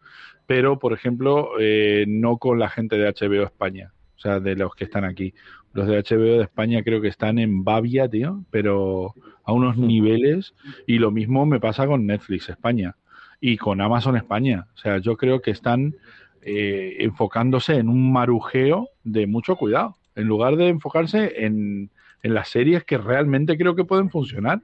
pero, 0.46 0.78
por 0.78 0.92
ejemplo, 0.92 1.52
eh, 1.58 2.04
no 2.06 2.36
con 2.36 2.58
la 2.58 2.68
gente 2.68 2.98
de 2.98 3.10
HBO 3.10 3.44
España, 3.44 3.92
o 4.16 4.20
sea, 4.20 4.40
de 4.40 4.56
los 4.56 4.74
que 4.74 4.84
están 4.84 5.04
aquí. 5.04 5.32
Los 5.72 5.88
de 5.88 5.96
HBO 5.96 6.36
de 6.36 6.42
España 6.42 6.82
creo 6.84 7.00
que 7.00 7.08
están 7.08 7.38
en 7.38 7.64
Bavia, 7.64 8.08
tío, 8.08 8.44
pero 8.50 9.14
a 9.42 9.52
unos 9.52 9.78
niveles, 9.78 10.54
y 10.86 10.98
lo 10.98 11.10
mismo 11.10 11.46
me 11.46 11.60
pasa 11.60 11.86
con 11.86 12.06
Netflix 12.06 12.50
España 12.50 12.94
y 13.40 13.56
con 13.56 13.80
Amazon 13.80 14.16
España. 14.16 14.66
O 14.74 14.78
sea, 14.78 14.98
yo 14.98 15.16
creo 15.16 15.40
que 15.40 15.50
están 15.50 15.94
eh, 16.42 16.96
enfocándose 17.00 17.76
en 17.76 17.88
un 17.88 18.12
marujeo 18.12 18.88
de 19.02 19.26
mucho 19.26 19.56
cuidado, 19.56 19.96
en 20.14 20.26
lugar 20.26 20.56
de 20.56 20.68
enfocarse 20.68 21.44
en, 21.44 21.90
en 22.22 22.34
las 22.34 22.48
series 22.48 22.84
que 22.84 22.98
realmente 22.98 23.56
creo 23.56 23.74
que 23.74 23.84
pueden 23.84 24.10
funcionar. 24.10 24.60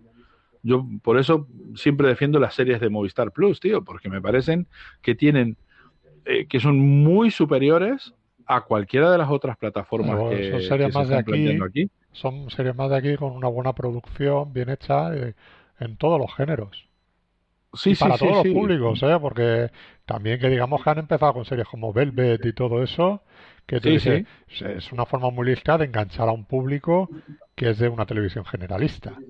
Yo 0.63 0.87
por 1.03 1.19
eso 1.19 1.47
siempre 1.75 2.09
defiendo 2.09 2.39
las 2.39 2.55
series 2.55 2.81
de 2.81 2.91
Movistar 2.91 3.33
Plus, 3.33 3.61
tío, 3.61 3.83
porque 3.85 4.09
me 4.09 4.21
parecen 4.21 4.67
que 5.03 5.15
tienen, 5.15 5.57
eh, 6.25 6.47
que 6.47 6.61
son 6.61 6.79
muy 6.79 7.31
superiores 7.31 8.15
a 8.47 8.63
cualquiera 8.63 9.11
de 9.11 9.19
las 9.19 9.31
otras 9.31 9.57
plataformas 9.57 10.17
que, 10.31 10.51
son 10.51 10.63
series 10.63 10.87
que 10.87 10.93
se 10.93 10.99
más 10.99 11.09
de 11.09 11.19
están 11.19 11.19
aquí. 11.19 11.31
planteando 11.31 11.65
aquí. 11.65 11.91
son 12.13 12.51
series 12.51 12.75
más 12.75 12.91
de 12.91 12.97
aquí 12.97 13.17
con 13.17 13.33
una 13.33 13.49
buena 13.49 13.75
producción, 13.75 14.53
bien 14.53 14.71
hecha, 14.71 15.15
eh, 15.15 15.35
en 15.79 15.97
todos 15.97 16.19
los 16.19 16.35
géneros. 16.35 16.90
Sí, 17.73 17.91
Y 17.91 17.97
para 17.97 18.19
sí, 18.19 18.19
todos 18.19 18.37
los 18.37 18.49
públicos, 18.49 19.03
¿eh? 19.03 19.19
Porque 19.21 19.71
también 20.07 20.39
que 20.41 20.49
digamos 20.49 20.83
que 20.83 20.91
han 20.91 20.99
empezado 20.99 21.35
con 21.35 21.45
series 21.45 21.69
como 21.69 21.93
Velvet 21.93 22.45
y 22.47 22.53
todo 22.53 22.83
eso, 22.83 23.23
que 23.67 23.81
dices, 23.81 24.23
es 24.49 24.93
una 24.93 25.07
forma 25.07 25.31
muy 25.31 25.47
lista 25.47 25.79
de 25.79 25.87
enganchar 25.87 26.29
a 26.29 26.33
un 26.33 26.45
público 26.47 27.11
que 27.55 27.71
es 27.71 27.79
de 27.79 27.89
una 27.89 28.07
televisión 28.07 28.45
generalista. 28.45 29.23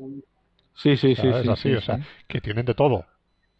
Sí, 0.74 0.96
sí, 0.96 1.14
sí, 1.14 1.32
¿sabes? 1.32 1.34
sí, 1.34 1.54
Así, 1.54 1.72
sí, 1.72 1.74
o 1.74 1.80
sea, 1.80 2.00
que 2.26 2.40
tienen 2.40 2.66
de 2.66 2.74
todo. 2.74 3.06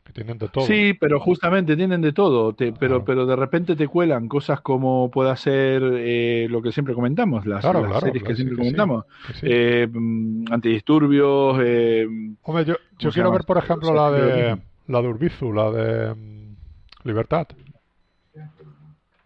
Que 0.05 0.13
tienen 0.13 0.39
de 0.39 0.49
todo. 0.49 0.77
Sí, 0.77 0.93
pero 1.01 1.19
justamente 1.21 1.75
tienen 1.75 2.03
de 2.03 2.13
todo, 2.13 2.55
te- 2.55 2.73
pero, 2.75 3.03
Claro. 3.03 3.05
pero 3.05 3.25
de 3.25 3.35
repente 3.35 3.77
te 3.77 3.89
cuelan 3.89 4.29
cosas 4.29 4.61
como 4.61 5.11
pueda 5.11 5.35
ser 5.37 5.83
eh, 5.97 6.49
lo 6.51 6.61
que 6.61 6.71
siempre 6.73 6.95
comentamos, 6.95 7.47
las, 7.47 7.73
Claro, 7.73 7.81
las 7.81 7.97
claro, 7.97 7.99
series 7.99 8.23
que 8.25 8.35
siempre 8.35 8.57
que 8.57 8.65
sí, 8.65 8.77
comentamos, 8.77 9.07
que 9.23 9.35
sí. 9.35 9.47
eh, 9.47 9.89
mm, 9.91 10.53
antidisturbios, 10.53 11.59
eh, 11.65 12.07
Hombre, 12.43 12.65
yo, 12.65 12.75
yo 12.99 13.11
¿cómo 13.11 13.13
se 13.13 13.23
quiero 13.23 13.31
ver, 13.33 13.45
por 13.45 13.59
ejemplo, 13.59 13.95
la 13.95 14.11
de 14.11 14.63
la 14.89 15.01
de 15.03 15.09
Urbizu, 15.09 15.53
la 15.53 15.71
de 15.71 16.15
mm, 16.15 16.57
Libertad. 17.05 17.49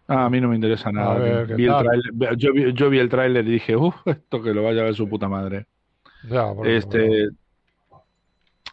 Ah, 0.07 0.25
a 0.25 0.29
mí 0.29 0.39
no 0.39 0.47
me 0.49 0.55
interesa 0.55 0.91
nada. 0.91 1.19
Ver, 1.19 1.41
tío. 1.41 1.43
¿qué 1.47 1.55
Vi 1.55 1.65
el 1.65 1.75
yo, 2.37 2.53
vi, 2.53 2.73
yo 2.73 2.89
vi 2.89 2.99
el 2.99 3.09
tráiler 3.09 3.47
y 3.47 3.51
dije, 3.53 3.75
uff, 3.75 3.95
esto 4.07 4.41
que 4.41 4.53
lo 4.53 4.63
vaya 4.63 4.81
a 4.81 4.85
ver 4.85 4.95
su 4.95 5.07
puta 5.09 5.27
madre. 5.27 5.67
Ya, 6.23 6.53
Este, 6.61 7.29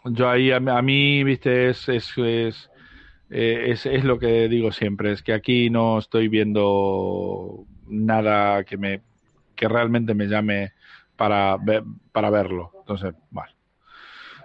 yo 0.04 0.28
ahí 0.28 0.50
a, 0.50 0.60
mí- 0.60 0.70
a 0.70 0.82
mí, 0.82 1.24
viste, 1.24 1.70
es, 1.70 1.88
es, 1.88 2.12
es, 2.18 2.70
eh, 3.30 3.66
es, 3.68 3.86
es 3.86 4.04
lo 4.04 4.18
que 4.18 4.48
digo 4.48 4.72
siempre, 4.72 5.12
es 5.12 5.22
que 5.22 5.32
aquí 5.32 5.70
no 5.70 5.98
estoy 5.98 6.28
viendo 6.28 7.66
nada 7.88 8.64
que 8.64 8.76
me, 8.76 9.02
que 9.56 9.68
realmente 9.68 10.14
me 10.14 10.26
llame 10.28 10.72
para, 11.16 11.56
ver- 11.58 11.84
para 12.12 12.30
verlo. 12.30 12.72
Entonces, 12.80 13.14
vale. 13.30 13.54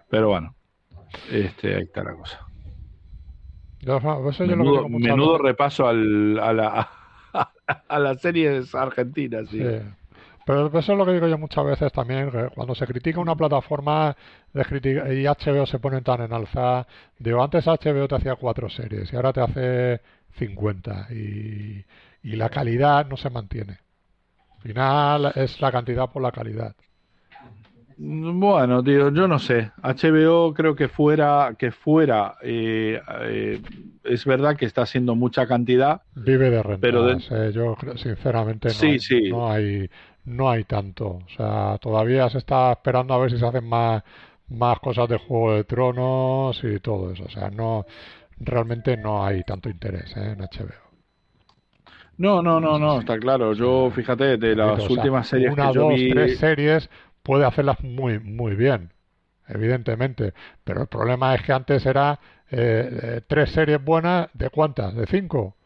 Pero 0.09 0.29
bueno, 0.29 0.55
este, 1.31 1.75
ahí 1.75 1.83
está 1.83 2.03
la 2.03 2.15
cosa. 2.15 2.39
Yo, 3.79 3.97
eso 4.29 4.43
yo 4.45 4.55
lo 4.55 4.65
que 4.65 4.87
Menudo, 4.89 5.37
repaso 5.37 5.87
al, 5.87 6.39
a, 6.39 6.53
la, 6.53 6.89
a 7.87 7.99
las 7.99 8.21
series 8.21 8.73
argentinas, 8.75 9.49
sí. 9.49 9.59
Sí. 9.59 9.79
Pero 10.45 10.67
eso 10.79 10.93
es 10.93 10.97
lo 10.97 11.05
que 11.05 11.13
digo 11.13 11.27
yo 11.27 11.37
muchas 11.37 11.65
veces 11.65 11.91
también, 11.91 12.31
cuando 12.55 12.73
se 12.75 12.87
critica 12.87 13.19
una 13.19 13.35
plataforma 13.35 14.15
critica- 14.67 15.13
y 15.13 15.25
HBO 15.27 15.65
se 15.65 15.79
pone 15.79 16.01
tan 16.01 16.21
en 16.21 16.33
alza, 16.33 16.87
digo, 17.19 17.43
antes 17.43 17.67
HBO 17.67 18.07
te 18.07 18.15
hacía 18.15 18.35
cuatro 18.35 18.69
series 18.69 19.11
y 19.11 19.15
ahora 19.17 19.33
te 19.33 19.41
hace 19.41 20.01
50 20.31 21.07
y, 21.11 21.83
y 22.23 22.35
la 22.37 22.49
calidad 22.49 23.05
no 23.07 23.17
se 23.17 23.29
mantiene. 23.29 23.79
Al 24.57 24.61
final 24.63 25.33
es 25.35 25.61
la 25.61 25.71
cantidad 25.71 26.09
por 26.11 26.21
la 26.23 26.31
calidad. 26.33 26.75
Bueno, 27.99 28.83
tío, 28.83 29.09
yo 29.11 29.27
no 29.27 29.39
sé. 29.39 29.71
HBO 29.81 30.53
creo 30.53 30.75
que 30.75 30.87
fuera, 30.87 31.55
que 31.57 31.71
fuera, 31.71 32.35
eh, 32.43 33.01
eh, 33.21 33.59
es 34.03 34.25
verdad 34.25 34.55
que 34.55 34.65
está 34.65 34.83
haciendo 34.83 35.15
mucha 35.15 35.47
cantidad. 35.47 36.01
Vive 36.15 36.49
de 36.49 36.61
rentas. 36.63 36.81
Pero 36.81 37.03
de- 37.03 37.17
eh, 37.31 37.51
yo 37.53 37.75
sinceramente 37.95 38.73
no, 38.73 38.81
Sí, 38.81 38.89
hay, 38.89 38.99
sí. 38.99 39.29
no 39.29 39.49
hay 39.51 39.89
no 40.25 40.49
hay 40.49 40.63
tanto. 40.65 41.05
O 41.25 41.29
sea, 41.35 41.77
todavía 41.79 42.29
se 42.29 42.39
está 42.39 42.71
esperando 42.73 43.13
a 43.13 43.19
ver 43.19 43.31
si 43.31 43.37
se 43.37 43.45
hacen 43.45 43.67
más 43.67 44.03
más 44.49 44.79
cosas 44.79 45.07
de 45.09 45.17
Juego 45.17 45.53
de 45.53 45.63
Tronos 45.63 46.61
y 46.63 46.79
todo 46.79 47.11
eso. 47.11 47.23
O 47.25 47.29
sea, 47.29 47.49
no 47.49 47.85
realmente 48.39 48.97
no 48.97 49.25
hay 49.25 49.43
tanto 49.43 49.69
interés 49.69 50.15
eh, 50.17 50.31
en 50.33 50.41
HBO. 50.41 50.87
No, 52.17 52.41
no, 52.41 52.59
no, 52.59 52.79
no, 52.79 52.99
está 52.99 53.19
claro. 53.19 53.53
Yo, 53.53 53.91
fíjate, 53.91 54.37
de 54.37 54.55
las 54.55 54.83
o 54.85 54.89
sea, 54.89 54.91
últimas 54.93 55.27
series 55.27 55.53
una, 55.53 55.63
que 55.63 55.69
yo 55.69 55.85
dos, 55.85 55.93
vi, 55.93 56.07
tres 56.07 56.33
series 56.37 56.89
puede 57.27 57.45
hacerlas 57.45 57.83
muy, 57.83 58.19
muy 58.19 58.55
bien, 58.55 58.93
evidentemente. 59.49 60.33
Pero 60.63 60.81
el 60.83 60.87
problema 60.87 61.35
es 61.35 61.43
que 61.43 61.51
antes 61.51 61.85
era 61.85 62.19
eh, 62.49 62.99
eh, 63.17 63.21
tres 63.27 63.51
series 63.51 63.83
buenas, 63.83 64.29
¿de 64.33 64.49
cuántas? 64.49 64.95
¿De 64.95 65.05
cinco? 65.07 65.57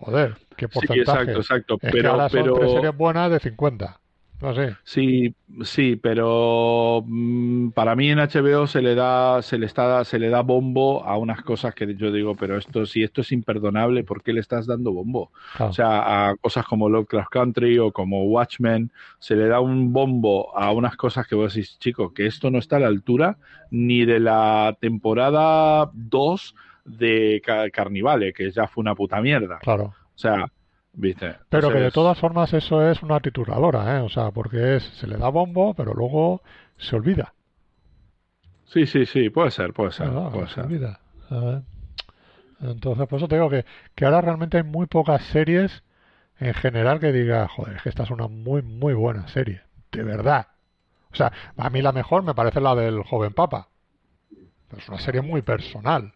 Joder, 0.00 0.36
qué 0.56 0.66
sí, 0.68 0.72
porcentaje. 0.72 1.36
exacto, 1.36 1.38
exacto. 1.38 1.78
Es 1.80 1.96
que 1.96 1.98
Pero, 1.98 2.10
ahora 2.10 2.28
son 2.28 2.52
tres 2.52 2.72
pero, 2.72 2.72
series 2.72 2.96
buenas 2.96 3.30
de 3.30 3.38
50. 3.40 4.00
Sí, 4.84 5.34
sí, 5.62 5.96
pero 5.96 7.02
mm, 7.06 7.70
para 7.70 7.96
mí 7.96 8.10
en 8.10 8.18
HBO 8.18 8.66
se 8.66 8.82
le 8.82 8.94
da, 8.94 9.40
se 9.42 9.56
le 9.58 9.66
está, 9.66 10.04
se 10.04 10.18
le 10.18 10.28
da 10.28 10.42
bombo 10.42 11.04
a 11.04 11.16
unas 11.16 11.42
cosas 11.42 11.74
que 11.74 11.94
yo 11.96 12.12
digo, 12.12 12.34
pero 12.36 12.56
esto, 12.58 12.84
si 12.84 13.02
esto 13.02 13.22
es 13.22 13.32
imperdonable, 13.32 14.04
¿por 14.04 14.22
qué 14.22 14.32
le 14.32 14.40
estás 14.40 14.66
dando 14.66 14.92
bombo? 14.92 15.32
O 15.70 15.72
sea, 15.72 16.28
a 16.30 16.36
cosas 16.36 16.66
como 16.66 16.88
Lovecraft 16.88 17.30
Country 17.30 17.78
o 17.78 17.92
como 17.92 18.24
Watchmen, 18.24 18.92
se 19.18 19.36
le 19.36 19.46
da 19.48 19.60
un 19.60 19.92
bombo 19.92 20.56
a 20.56 20.72
unas 20.72 20.96
cosas 20.96 21.26
que 21.26 21.34
vos 21.34 21.54
decís, 21.54 21.78
chico, 21.78 22.12
que 22.12 22.26
esto 22.26 22.50
no 22.50 22.58
está 22.58 22.76
a 22.76 22.80
la 22.80 22.88
altura 22.88 23.38
ni 23.70 24.04
de 24.04 24.20
la 24.20 24.76
temporada 24.80 25.90
2 25.94 26.54
de 26.84 27.40
Ca- 27.44 27.70
Carnivale, 27.70 28.32
que 28.32 28.50
ya 28.50 28.66
fue 28.66 28.82
una 28.82 28.94
puta 28.94 29.20
mierda. 29.20 29.58
claro. 29.62 29.84
O 29.84 30.18
sea, 30.18 30.46
viste. 30.94 31.36
Pero 31.48 31.70
que 31.70 31.78
de 31.78 31.90
todas 31.90 32.18
formas 32.18 32.52
eso 32.52 32.88
es 32.88 33.02
una 33.02 33.20
trituradora, 33.20 33.98
¿eh? 33.98 34.00
O 34.00 34.08
sea, 34.08 34.30
porque 34.30 34.76
es, 34.76 34.84
se 34.84 35.06
le 35.06 35.16
da 35.16 35.28
bombo, 35.28 35.74
pero 35.74 35.94
luego 35.94 36.42
se 36.76 36.96
olvida. 36.96 37.34
Sí, 38.66 38.86
sí, 38.86 39.06
sí, 39.06 39.30
puede 39.30 39.50
ser, 39.50 39.72
puede 39.72 39.92
ser, 39.92 40.08
Ah, 40.08 40.30
puede 40.32 40.48
se 40.48 40.54
ser. 40.54 40.66
Entonces, 42.60 43.06
por 43.06 43.18
eso 43.18 43.28
te 43.28 43.36
digo 43.36 43.50
que, 43.50 43.64
que 43.94 44.04
ahora 44.04 44.20
realmente 44.20 44.56
hay 44.56 44.62
muy 44.62 44.86
pocas 44.86 45.22
series 45.24 45.82
en 46.38 46.54
general 46.54 46.98
que 46.98 47.12
diga, 47.12 47.46
joder, 47.48 47.76
es 47.76 47.82
que 47.82 47.88
esta 47.88 48.02
es 48.04 48.10
una 48.10 48.28
muy, 48.28 48.62
muy 48.62 48.94
buena 48.94 49.28
serie. 49.28 49.62
De 49.92 50.02
verdad. 50.02 50.48
O 51.12 51.16
sea, 51.16 51.32
a 51.56 51.70
mí 51.70 51.80
la 51.82 51.92
mejor 51.92 52.22
me 52.24 52.34
parece 52.34 52.60
la 52.60 52.74
del 52.74 53.02
joven 53.04 53.32
papa. 53.32 53.68
Es 54.76 54.88
una 54.88 54.98
serie 54.98 55.20
muy 55.20 55.42
personal. 55.42 56.12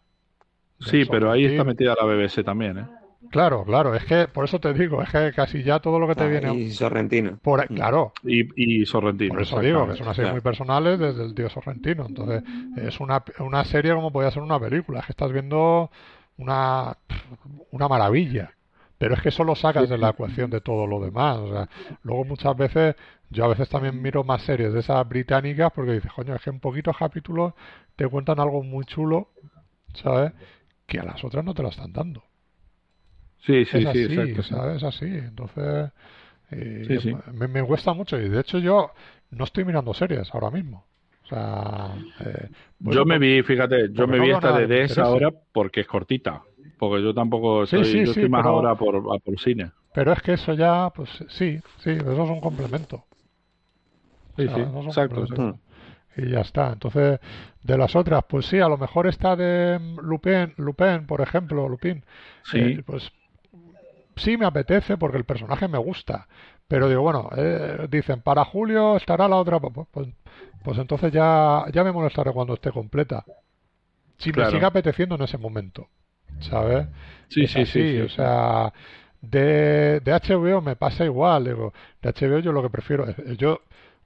Sí, 0.79 1.05
pero 1.05 1.31
ahí 1.31 1.45
está 1.45 1.63
metida 1.63 1.95
la 1.95 2.05
BBC 2.05 2.43
también, 2.43 2.79
¿eh? 2.79 2.87
Claro, 3.31 3.65
claro, 3.65 3.93
es 3.95 4.05
que 4.05 4.27
por 4.27 4.45
eso 4.45 4.59
te 4.59 4.73
digo, 4.73 5.01
es 5.01 5.09
que 5.09 5.33
casi 5.33 5.61
ya 5.61 5.79
todo 5.79 5.99
lo 5.99 6.07
que 6.07 6.15
te 6.15 6.23
Ah, 6.23 6.27
viene 6.27 6.53
y 6.53 6.71
Sorrentino. 6.71 7.37
por 7.41 7.65
claro, 7.67 8.13
Y, 8.23 8.79
y 8.81 8.85
Sorrentino. 8.85 9.33
por 9.33 9.41
eso 9.41 9.59
digo 9.59 9.85
que 9.87 9.93
es 9.93 10.01
una 10.01 10.13
serie 10.13 10.31
claro. 10.31 10.35
muy 10.35 10.41
personal 10.41 10.87
es 10.87 10.99
desde 10.99 11.25
el 11.25 11.35
tío 11.35 11.49
Sorrentino. 11.49 12.05
Entonces, 12.07 12.43
es 12.77 12.99
una, 12.99 13.23
una 13.39 13.63
serie 13.65 13.93
como 13.93 14.11
podría 14.11 14.31
ser 14.31 14.41
una 14.41 14.59
película, 14.59 14.99
es 15.01 15.05
que 15.05 15.11
estás 15.11 15.31
viendo 15.31 15.91
una, 16.37 16.97
una 17.71 17.87
maravilla. 17.87 18.53
Pero 18.97 19.15
es 19.15 19.21
que 19.21 19.29
eso 19.29 19.43
lo 19.43 19.55
sacas 19.55 19.87
de 19.89 19.97
la 19.97 20.09
ecuación 20.09 20.49
de 20.49 20.61
todo 20.61 20.87
lo 20.87 20.99
demás. 20.99 21.37
O 21.37 21.49
sea, 21.53 21.69
luego 22.03 22.25
muchas 22.25 22.55
veces, 22.57 22.95
yo 23.29 23.45
a 23.45 23.47
veces 23.49 23.69
también 23.69 24.01
miro 24.01 24.23
más 24.23 24.41
series 24.43 24.73
de 24.73 24.79
esas 24.81 25.07
británicas 25.07 25.71
porque 25.73 25.93
dices, 25.93 26.11
coño, 26.13 26.35
es 26.35 26.41
que 26.41 26.49
en 26.49 26.59
poquitos 26.59 26.97
capítulos 26.97 27.53
te 27.95 28.07
cuentan 28.07 28.39
algo 28.39 28.63
muy 28.63 28.85
chulo, 28.85 29.29
¿sabes? 29.93 30.33
Que 30.87 30.99
a 30.99 31.03
las 31.03 31.23
otras 31.23 31.45
no 31.45 31.53
te 31.53 31.63
lo 31.63 31.69
están 31.69 31.93
dando. 31.93 32.23
Sí, 33.45 33.65
sí, 33.65 33.77
es 33.77 33.91
sí, 33.91 34.03
exacto. 34.03 34.43
¿sabes? 34.43 34.77
Es 34.77 34.83
así. 34.83 35.05
Entonces, 35.05 35.91
eh, 36.51 36.83
Sí, 36.87 36.99
sí. 36.99 37.15
Me, 37.33 37.47
me 37.47 37.63
cuesta 37.63 37.93
mucho. 37.93 38.19
Y 38.19 38.29
de 38.29 38.39
hecho, 38.41 38.59
yo 38.59 38.91
no 39.31 39.43
estoy 39.43 39.65
mirando 39.65 39.93
series 39.93 40.33
ahora 40.33 40.49
mismo. 40.51 40.85
O 41.23 41.27
sea, 41.27 41.93
eh, 42.25 42.49
Yo 42.79 43.05
me 43.05 43.19
vi, 43.19 43.43
fíjate, 43.43 43.89
yo 43.91 44.07
me 44.07 44.17
no 44.17 44.23
vi 44.23 44.31
esta 44.31 44.57
de 44.57 44.67
DS 44.67 44.99
ahora 44.99 45.29
porque 45.51 45.81
es 45.81 45.87
cortita. 45.87 46.41
Porque 46.77 47.03
yo 47.03 47.13
tampoco 47.13 47.65
soy, 47.65 47.83
sí, 47.85 47.97
yo 48.05 48.11
estoy 48.11 48.29
más 48.29 48.41
pero- 48.41 48.55
ahora 48.55 48.75
por, 48.75 48.95
a 48.97 49.19
por 49.19 49.39
cine. 49.39 49.71
Pero 49.93 50.13
es 50.13 50.21
que 50.21 50.33
eso 50.33 50.53
ya, 50.53 50.89
pues 50.95 51.09
sí, 51.29 51.59
sí, 51.79 51.89
eso 51.91 52.11
es 52.23 52.29
un 52.29 52.39
complemento. 52.41 53.03
Sí, 54.37 54.45
O 54.45 54.55
sea, 54.55 54.55
sí, 54.55 54.87
exacto. 54.87 55.59
Y 56.15 56.29
ya 56.31 56.41
está. 56.41 56.71
Entonces, 56.73 57.19
de 57.63 57.77
las 57.77 57.95
otras, 57.95 58.23
pues 58.27 58.45
sí, 58.45 58.59
a 58.59 58.67
lo 58.69 58.77
mejor 58.77 59.07
esta 59.07 59.35
de 59.35 59.77
mm, 59.79 59.99
Lupin, 60.01 60.53
Lupin, 60.57 61.05
por 61.05 61.21
ejemplo, 61.21 61.67
Lupin, 61.67 62.03
Sí. 62.43 62.57
eh, 62.59 62.83
pues 62.85 63.11
sí 64.19 64.37
me 64.37 64.45
apetece 64.45 64.97
porque 64.97 65.17
el 65.17 65.25
personaje 65.25 65.67
me 65.67 65.77
gusta. 65.79 66.27
Pero 66.67 66.89
digo, 66.89 67.01
bueno, 67.01 67.29
eh, 67.37 67.87
dicen, 67.89 68.21
para 68.21 68.45
julio 68.45 68.97
estará 68.97 69.27
la 69.27 69.37
otra, 69.37 69.59
pues, 69.59 69.87
pues, 69.91 70.07
pues 70.63 70.77
entonces 70.77 71.11
ya, 71.11 71.65
ya 71.73 71.83
me 71.83 71.91
molestaré 71.91 72.31
cuando 72.33 72.53
esté 72.55 72.71
completa. 72.71 73.25
Si 74.17 74.31
Claro. 74.31 74.33
me 74.33 74.45
sigue 74.45 74.65
apeteciendo 74.65 75.15
en 75.15 75.23
ese 75.23 75.37
momento, 75.37 75.87
¿sabes? 76.39 76.87
Sí, 77.29 77.47
Es 77.47 77.55
sí, 77.55 77.65
sí, 77.65 77.85
así, 77.85 77.85
sí, 77.85 78.01
o 78.01 78.09
sea, 78.09 78.73
de, 79.21 79.99
de 80.01 80.13
HBO 80.13 80.61
me 80.61 80.75
pasa 80.75 81.05
igual, 81.05 81.45
digo, 81.45 81.73
de 82.01 82.09
HBO 82.09 82.39
yo 82.39 82.51
lo 82.51 82.61
que 82.61 82.69
prefiero, 82.69 83.07
es- 83.07 83.37
yo 83.37 83.61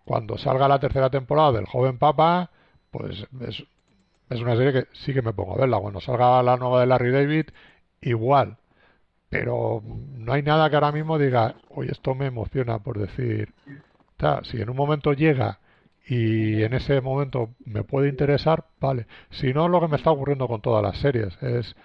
cuando 0.05 0.37
salga 0.37 0.67
la 0.67 0.79
tercera 0.79 1.09
temporada 1.09 1.53
del 1.53 1.65
Joven 1.65 1.97
Papa, 1.97 2.51
pues 2.91 3.25
es, 3.41 3.63
es 4.29 4.41
una 4.41 4.55
serie 4.55 4.73
que 4.73 4.87
sí 4.93 5.13
que 5.13 5.21
me 5.21 5.33
pongo 5.33 5.55
a 5.55 5.59
verla. 5.59 5.79
Cuando 5.79 6.01
salga 6.01 6.41
la 6.43 6.57
nueva 6.57 6.81
de 6.81 6.87
Larry 6.87 7.11
David, 7.11 7.45
igual. 8.01 8.57
Pero 9.33 9.81
no 9.85 10.33
hay 10.33 10.43
nada 10.43 10.69
que 10.69 10.75
ahora 10.75 10.91
mismo 10.91 11.17
diga, 11.17 11.55
oye, 11.69 11.91
esto 11.91 12.15
me 12.15 12.27
emociona 12.27 12.79
por 12.79 12.99
decir, 12.99 13.53
ta, 14.17 14.43
si 14.45 14.61
en 14.61 14.69
un 14.69 14.77
momento 14.77 15.13
llega 15.13 15.59
y 16.07 16.63
en 16.63 16.73
ese 16.73 17.01
momento 17.01 17.51
me 17.65 17.83
puede 17.83 18.09
interesar, 18.09 18.65
vale. 18.81 19.07
Si 19.31 19.53
no, 19.53 19.67
lo 19.69 19.81
que 19.81 19.89
me 19.89 19.97
está 19.97 20.11
ocurriendo 20.11 20.47
con 20.47 20.61
todas 20.61 20.83
las 20.83 20.97
series 20.99 21.41
es, 21.43 21.75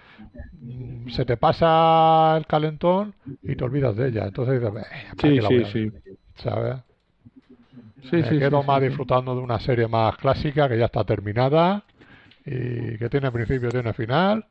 mm, 0.61 1.09
se 1.09 1.25
te 1.25 1.37
pasa 1.37 2.35
el 2.37 2.47
calentón 2.47 3.15
y 3.47 3.55
te 3.55 3.63
olvidas 3.65 3.95
de 3.97 4.09
ella. 4.09 4.25
Entonces 4.27 4.61
dices, 4.61 4.75
"Eh, 4.91 5.07
¿para 5.17 5.33
Sí, 5.33 5.41
sí, 5.41 5.47
voy 5.51 5.63
a 5.63 5.67
ver?", 5.69 5.73
sí. 5.73 5.91
¿sabes? 6.37 6.77
Sí, 8.01 8.17
me 8.17 8.23
sí, 8.23 8.37
quedo 8.37 8.61
sí, 8.61 8.63
más 8.63 8.81
disfrutando 8.81 9.35
de 9.35 9.41
una 9.41 9.59
serie 9.59 9.87
más 9.87 10.17
clásica 10.17 10.67
que 10.69 10.77
ya 10.77 10.85
está 10.85 11.03
terminada 11.03 11.83
y 12.45 12.97
que 12.97 13.09
tiene 13.09 13.31
principio, 13.31 13.71
tiene 13.71 13.93
final 13.93 14.45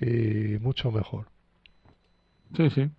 y 0.00 0.58
mucho 0.60 0.92
mejor. 0.92 1.26
Sí, 2.56 2.70
sí. 2.70 2.90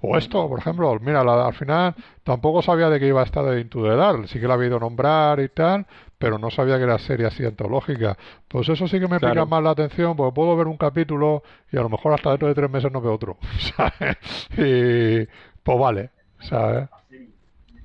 O 0.00 0.16
esto, 0.16 0.48
por 0.48 0.58
ejemplo, 0.60 0.98
mira, 1.00 1.22
la- 1.24 1.46
al 1.46 1.54
final 1.54 1.94
tampoco 2.24 2.62
sabía 2.62 2.88
de 2.88 2.98
qué 3.00 3.08
iba 3.08 3.20
a 3.20 3.24
estar 3.24 3.44
de 3.44 3.60
Into 3.60 3.82
the 3.82 3.96
Dark, 3.96 4.28
sí 4.28 4.40
que 4.40 4.48
la 4.48 4.54
había 4.54 4.68
ido 4.68 4.76
a 4.76 4.80
nombrar 4.80 5.40
y 5.40 5.48
tal, 5.48 5.86
pero 6.18 6.38
no 6.38 6.50
sabía 6.50 6.78
que 6.78 6.84
era 6.84 6.98
serie 6.98 7.26
así 7.26 7.44
antológica. 7.44 8.16
Pues 8.48 8.68
eso 8.68 8.86
sí 8.88 8.98
que 9.00 9.08
me 9.08 9.18
Claro. 9.18 9.42
pica 9.42 9.44
más 9.46 9.62
la 9.62 9.70
atención, 9.70 10.16
porque 10.16 10.34
puedo 10.34 10.56
ver 10.56 10.66
un 10.66 10.76
capítulo 10.76 11.42
y 11.70 11.76
a 11.76 11.82
lo 11.82 11.88
mejor 11.90 12.12
hasta 12.14 12.30
dentro 12.30 12.48
de 12.48 12.54
tres 12.54 12.70
meses 12.70 12.90
no 12.92 13.00
veo 13.00 13.14
otro, 13.14 13.38
¿sabes? 13.76 14.16
Y 14.56 15.26
pues 15.62 15.78
vale, 15.78 16.10
¿sabes? 16.40 16.88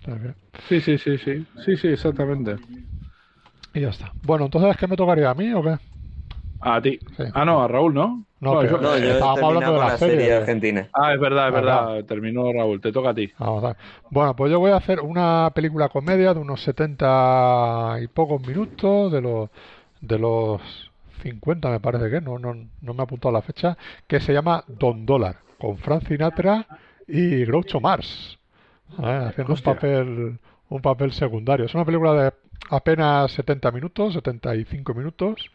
¿Sabes? 0.06 0.36
Sí, 0.68 0.82
sí, 0.82 0.98
sí, 0.98 1.18
sí. 1.18 1.46
Sí, 1.66 1.78
sí, 1.78 1.88
exactamente. 1.88 2.60
Y 3.74 3.82
ya 3.82 3.90
está. 3.90 4.14
Bueno, 4.22 4.46
entonces, 4.46 4.78
¿qué 4.78 4.88
me 4.88 4.96
tocaría 4.96 5.30
a 5.30 5.34
mí 5.34 5.52
o 5.54 5.62
qué? 5.64 5.78
A 6.66 6.82
ti. 6.82 7.00
Sí. 7.18 7.24
Ah, 7.34 7.46
no, 7.46 7.62
a 7.62 7.68
Raúl, 7.68 7.94
¿no? 7.94 8.24
No, 8.40 8.64
yo- 8.64 8.78
No, 8.78 8.98
yo 8.98 9.14
Estábamos 9.14 9.44
hablando 9.44 9.74
de 9.74 9.80
la 9.80 9.88
la 9.88 9.98
serie 9.98 10.16
serie. 10.18 10.34
argentina. 10.34 10.88
Ah, 10.94 11.14
es 11.14 11.20
verdad, 11.20 11.48
es 11.48 11.54
Verdad. 11.54 11.88
verdad. 11.88 12.06
Terminó 12.06 12.52
Raúl. 12.52 12.82
Te 12.82 12.92
toca 12.92 13.10
a 13.10 13.14
ti. 13.14 13.32
Vamos 13.40 13.64
a 13.64 13.68
ver. 13.68 13.78
Bueno, 14.10 14.36
pues 14.36 14.52
yo 14.52 14.60
voy 14.60 14.72
a 14.72 14.76
hacer 14.78 15.00
una 15.02 15.50
película 15.56 15.90
comedia 15.90 16.34
de 16.34 16.40
unos 16.42 16.62
70 16.62 17.98
y 18.02 18.08
pocos 18.08 18.46
minutos, 18.46 19.12
de 19.12 19.22
los 19.22 19.50
de 20.02 20.20
los 20.20 20.62
50 21.22 21.70
me 21.70 21.80
parece 21.80 22.10
que, 22.10 22.20
no, 22.20 22.38
no, 22.38 22.54
no 22.82 22.94
me 22.94 23.02
ha 23.02 23.04
apuntado 23.06 23.32
la 23.32 23.42
fecha, 23.42 23.78
que 24.08 24.20
se 24.20 24.34
llama 24.34 24.66
Don 24.68 25.06
Dólar, 25.06 25.38
con 25.58 25.78
Frank 25.78 26.06
Sinatra 26.08 26.68
y 27.08 27.46
Groucho 27.46 27.80
Mars, 27.80 28.38
¿eh? 29.02 29.26
haciendo 29.30 29.54
un 29.54 29.62
papel, 29.62 30.40
un 30.68 30.82
papel 30.82 31.14
secundario. 31.14 31.66
Es 31.66 31.74
una 31.76 31.86
película 31.86 32.14
de 32.14 32.34
apenas 32.70 33.32
70 33.32 33.72
minutos, 33.72 34.14
75 34.16 34.94
minutos, 34.94 35.50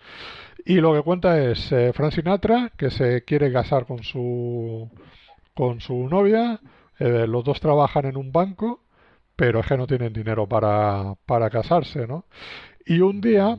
y 0.65 0.77
lo 0.77 0.95
que 0.95 1.03
cuenta 1.03 1.41
es 1.43 1.71
eh, 1.73 1.93
Frank 1.93 2.13
Sinatra, 2.13 2.71
que 2.77 2.91
se 2.91 3.25
quiere 3.25 3.53
casar 3.53 3.87
con 3.87 4.03
su, 4.03 4.91
con 5.55 5.81
su 5.81 6.09
novia, 6.09 6.61
eh, 6.99 7.27
los 7.27 7.45
dos 7.45 7.61
trabajan 7.61 8.07
en 8.07 8.17
un 8.17 8.33
banco, 8.33 8.83
pero 9.37 9.61
es 9.61 9.67
que 9.67 9.77
no 9.77 9.87
tienen 9.87 10.13
dinero 10.13 10.49
para, 10.49 11.15
para 11.27 11.49
casarse, 11.51 12.07
¿no? 12.07 12.25
Y 12.87 13.01
un 13.01 13.21
día, 13.21 13.59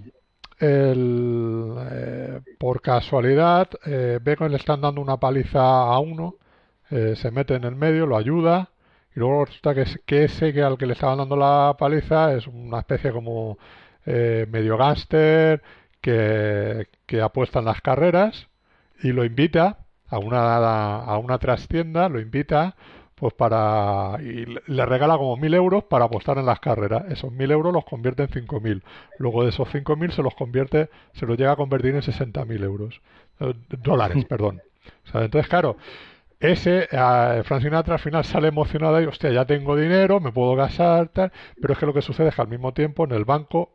el, 0.59 1.75
eh, 1.91 2.41
por 2.59 2.81
casualidad, 2.81 3.69
eh, 3.85 4.19
ve 4.21 4.35
que 4.35 4.49
le 4.49 4.57
están 4.57 4.81
dando 4.81 5.01
una 5.01 5.17
paliza 5.17 5.61
a 5.61 5.99
uno, 5.99 6.35
eh, 6.91 7.15
se 7.15 7.31
mete 7.31 7.55
en 7.55 7.63
el 7.63 7.75
medio, 7.75 8.05
lo 8.05 8.17
ayuda, 8.17 8.71
y 9.15 9.19
luego 9.19 9.45
resulta 9.45 9.73
que, 9.75 9.85
que 10.05 10.25
ese 10.25 10.53
que 10.53 10.61
al 10.61 10.77
que 10.77 10.85
le 10.85 10.93
estaban 10.93 11.17
dando 11.19 11.35
la 11.35 11.75
paliza 11.77 12.33
es 12.33 12.47
una 12.47 12.79
especie 12.79 13.11
como 13.11 13.57
eh, 14.05 14.47
medio 14.49 14.77
gángster 14.77 15.61
que, 16.01 16.87
que 17.05 17.21
apuesta 17.21 17.59
en 17.59 17.65
las 17.65 17.81
carreras 17.81 18.47
y 19.01 19.11
lo 19.11 19.25
invita 19.25 19.79
a 20.07 20.19
una, 20.19 20.97
a 21.03 21.17
una 21.17 21.37
trastienda, 21.39 22.09
lo 22.09 22.19
invita 22.19 22.75
pues 23.15 23.33
para 23.33 24.17
y 24.21 24.45
le- 24.45 24.85
regala 24.85 25.17
como 25.17 25.35
mil 25.37 25.53
euros 25.53 25.83
para 25.83 26.05
apostar 26.05 26.37
en 26.37 26.45
las 26.45 26.59
carreras. 26.61 27.03
Esos 27.09 27.31
mil 27.33 27.51
euros 27.51 27.73
los 27.73 27.83
convierte 27.85 28.23
en 28.23 28.29
cinco 28.29 28.61
mil. 28.61 28.83
Luego 29.17 29.43
de 29.43 29.49
esos 29.49 29.67
cinco 29.71 29.95
mil 29.97 30.11
se 30.11 30.23
los 30.23 30.35
convierte, 30.35 30.89
se 31.13 31.25
los 31.25 31.37
llega 31.37 31.51
a 31.53 31.55
convertir 31.57 31.95
en 31.95 32.01
sesenta 32.01 32.45
mil 32.45 32.63
euros. 32.63 33.01
Eh, 33.41 33.53
dólares, 33.69 34.25
perdón. 34.29 34.61
O 35.05 35.11
sea, 35.11 35.23
entonces, 35.23 35.49
claro, 35.49 35.75
ese, 36.39 36.87
eh, 36.91 37.41
Frank 37.45 37.61
Sinatra 37.63 37.95
al 37.95 37.99
final 37.99 38.23
sale 38.25 38.47
emocionado 38.49 39.01
y, 39.01 39.05
hostia, 39.05 39.31
ya 39.31 39.45
tengo 39.45 39.75
dinero, 39.75 40.19
me 40.19 40.31
puedo 40.31 40.55
casar, 40.55 41.09
tal. 41.09 41.31
Pero 41.59 41.73
es 41.73 41.79
que 41.79 41.85
lo 41.85 41.93
que 41.93 42.01
sucede 42.01 42.29
es 42.29 42.35
que 42.35 42.41
al 42.41 42.47
mismo 42.47 42.73
tiempo 42.73 43.03
en 43.05 43.11
el 43.11 43.25
banco 43.25 43.71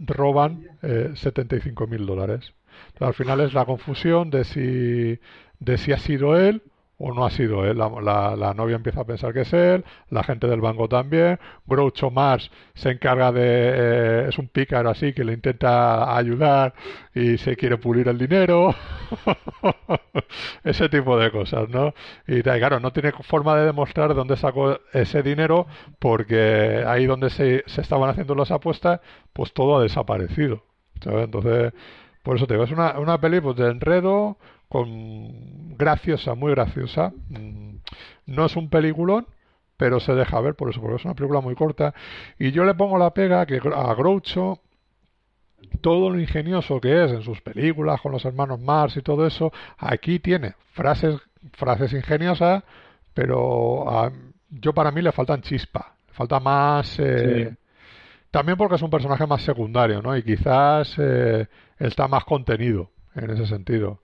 roban 0.00 0.66
eh, 0.82 1.12
75 1.14 1.86
mil 1.86 2.06
dólares. 2.06 2.52
Al 3.00 3.14
final 3.14 3.40
es 3.40 3.54
la 3.54 3.64
confusión 3.64 4.30
de 4.30 4.44
si, 4.44 5.20
de 5.58 5.78
si 5.78 5.92
ha 5.92 5.98
sido 5.98 6.36
él 6.36 6.62
o 6.98 7.12
no 7.14 7.24
ha 7.24 7.30
sido 7.30 7.64
él. 7.64 7.78
La, 7.78 7.88
la- 8.02 8.36
la 8.36 8.54
novia 8.54 8.76
empieza 8.76 9.02
a 9.02 9.04
pensar 9.06 9.32
que 9.32 9.42
es 9.42 9.52
él, 9.52 9.84
la 10.10 10.22
gente 10.24 10.46
del 10.48 10.60
banco 10.60 10.88
también. 10.88 11.38
Groucho 11.66 12.10
Mars 12.10 12.50
se 12.74 12.90
encarga 12.90 13.32
de... 13.32 13.42
eh, 13.44 14.26
es 14.28 14.38
un 14.38 14.48
pícaro 14.48 14.90
así 14.90 15.12
que 15.12 15.24
le 15.24 15.32
intenta 15.34 16.16
ayudar 16.16 16.74
y 17.14 17.38
se 17.38 17.56
quiere 17.56 17.76
pulir 17.78 18.08
el 18.08 18.18
dinero. 18.18 18.74
Ese 20.64 20.88
tipo 20.88 21.18
de 21.18 21.30
cosas, 21.30 21.68
¿no? 21.68 21.94
Y 22.26 22.42
claro, 22.42 22.80
no 22.80 22.92
tiene 22.92 23.12
forma 23.12 23.56
de 23.56 23.66
demostrar 23.66 24.14
dónde 24.14 24.36
sacó 24.36 24.78
ese 24.92 25.22
dinero 25.22 25.66
porque 25.98 26.84
ahí 26.86 27.06
donde 27.06 27.30
se, 27.30 27.64
se 27.66 27.80
estaban 27.80 28.10
haciendo 28.10 28.34
las 28.34 28.50
apuestas, 28.50 29.00
pues 29.32 29.52
todo 29.52 29.78
ha 29.78 29.82
desaparecido. 29.82 30.64
¿sabes? 31.02 31.24
Entonces, 31.24 31.72
por 32.22 32.36
eso 32.36 32.46
te 32.46 32.54
digo, 32.54 32.64
es 32.64 32.72
una, 32.72 32.98
una 32.98 33.20
peli 33.20 33.40
pues, 33.40 33.56
de 33.56 33.68
enredo, 33.70 34.38
con 34.68 35.76
graciosa, 35.76 36.34
muy 36.34 36.52
graciosa. 36.52 37.12
Mm, 37.28 37.76
No 38.26 38.44
es 38.46 38.56
un 38.56 38.68
peliculón, 38.68 39.26
pero 39.76 40.00
se 40.00 40.14
deja 40.14 40.40
ver 40.40 40.54
por 40.54 40.68
eso, 40.70 40.80
porque 40.80 40.96
es 40.96 41.04
una 41.04 41.14
película 41.14 41.40
muy 41.40 41.54
corta. 41.54 41.94
Y 42.38 42.50
yo 42.52 42.64
le 42.64 42.74
pongo 42.74 42.98
la 42.98 43.10
pega 43.14 43.46
que 43.46 43.56
a 43.74 43.94
Groucho, 43.94 44.60
todo 45.80 46.10
lo 46.10 46.20
ingenioso 46.20 46.80
que 46.80 47.04
es 47.04 47.12
en 47.12 47.22
sus 47.22 47.40
películas 47.40 48.00
con 48.00 48.12
los 48.12 48.24
hermanos 48.24 48.60
Mars 48.60 48.96
y 48.96 49.02
todo 49.02 49.26
eso, 49.26 49.52
aquí 49.78 50.18
tiene 50.18 50.54
frases, 50.72 51.16
frases 51.54 51.92
ingeniosas, 51.92 52.62
pero 53.14 53.88
a- 53.90 54.12
yo 54.50 54.72
para 54.72 54.90
mí 54.90 55.02
le 55.02 55.12
faltan 55.12 55.42
chispa, 55.42 55.94
le 56.08 56.14
falta 56.14 56.40
más... 56.40 56.98
eh, 56.98 57.48
Sí. 57.50 57.56
También 58.30 58.58
porque 58.58 58.74
es 58.74 58.82
un 58.82 58.90
personaje 58.90 59.26
más 59.26 59.40
secundario, 59.42 60.02
¿no? 60.02 60.14
Y 60.14 60.22
quizás 60.22 60.94
eh, 60.98 61.46
está 61.78 62.08
más 62.08 62.24
contenido 62.24 62.90
en 63.24 63.30
ese 63.30 63.46
sentido. 63.46 64.02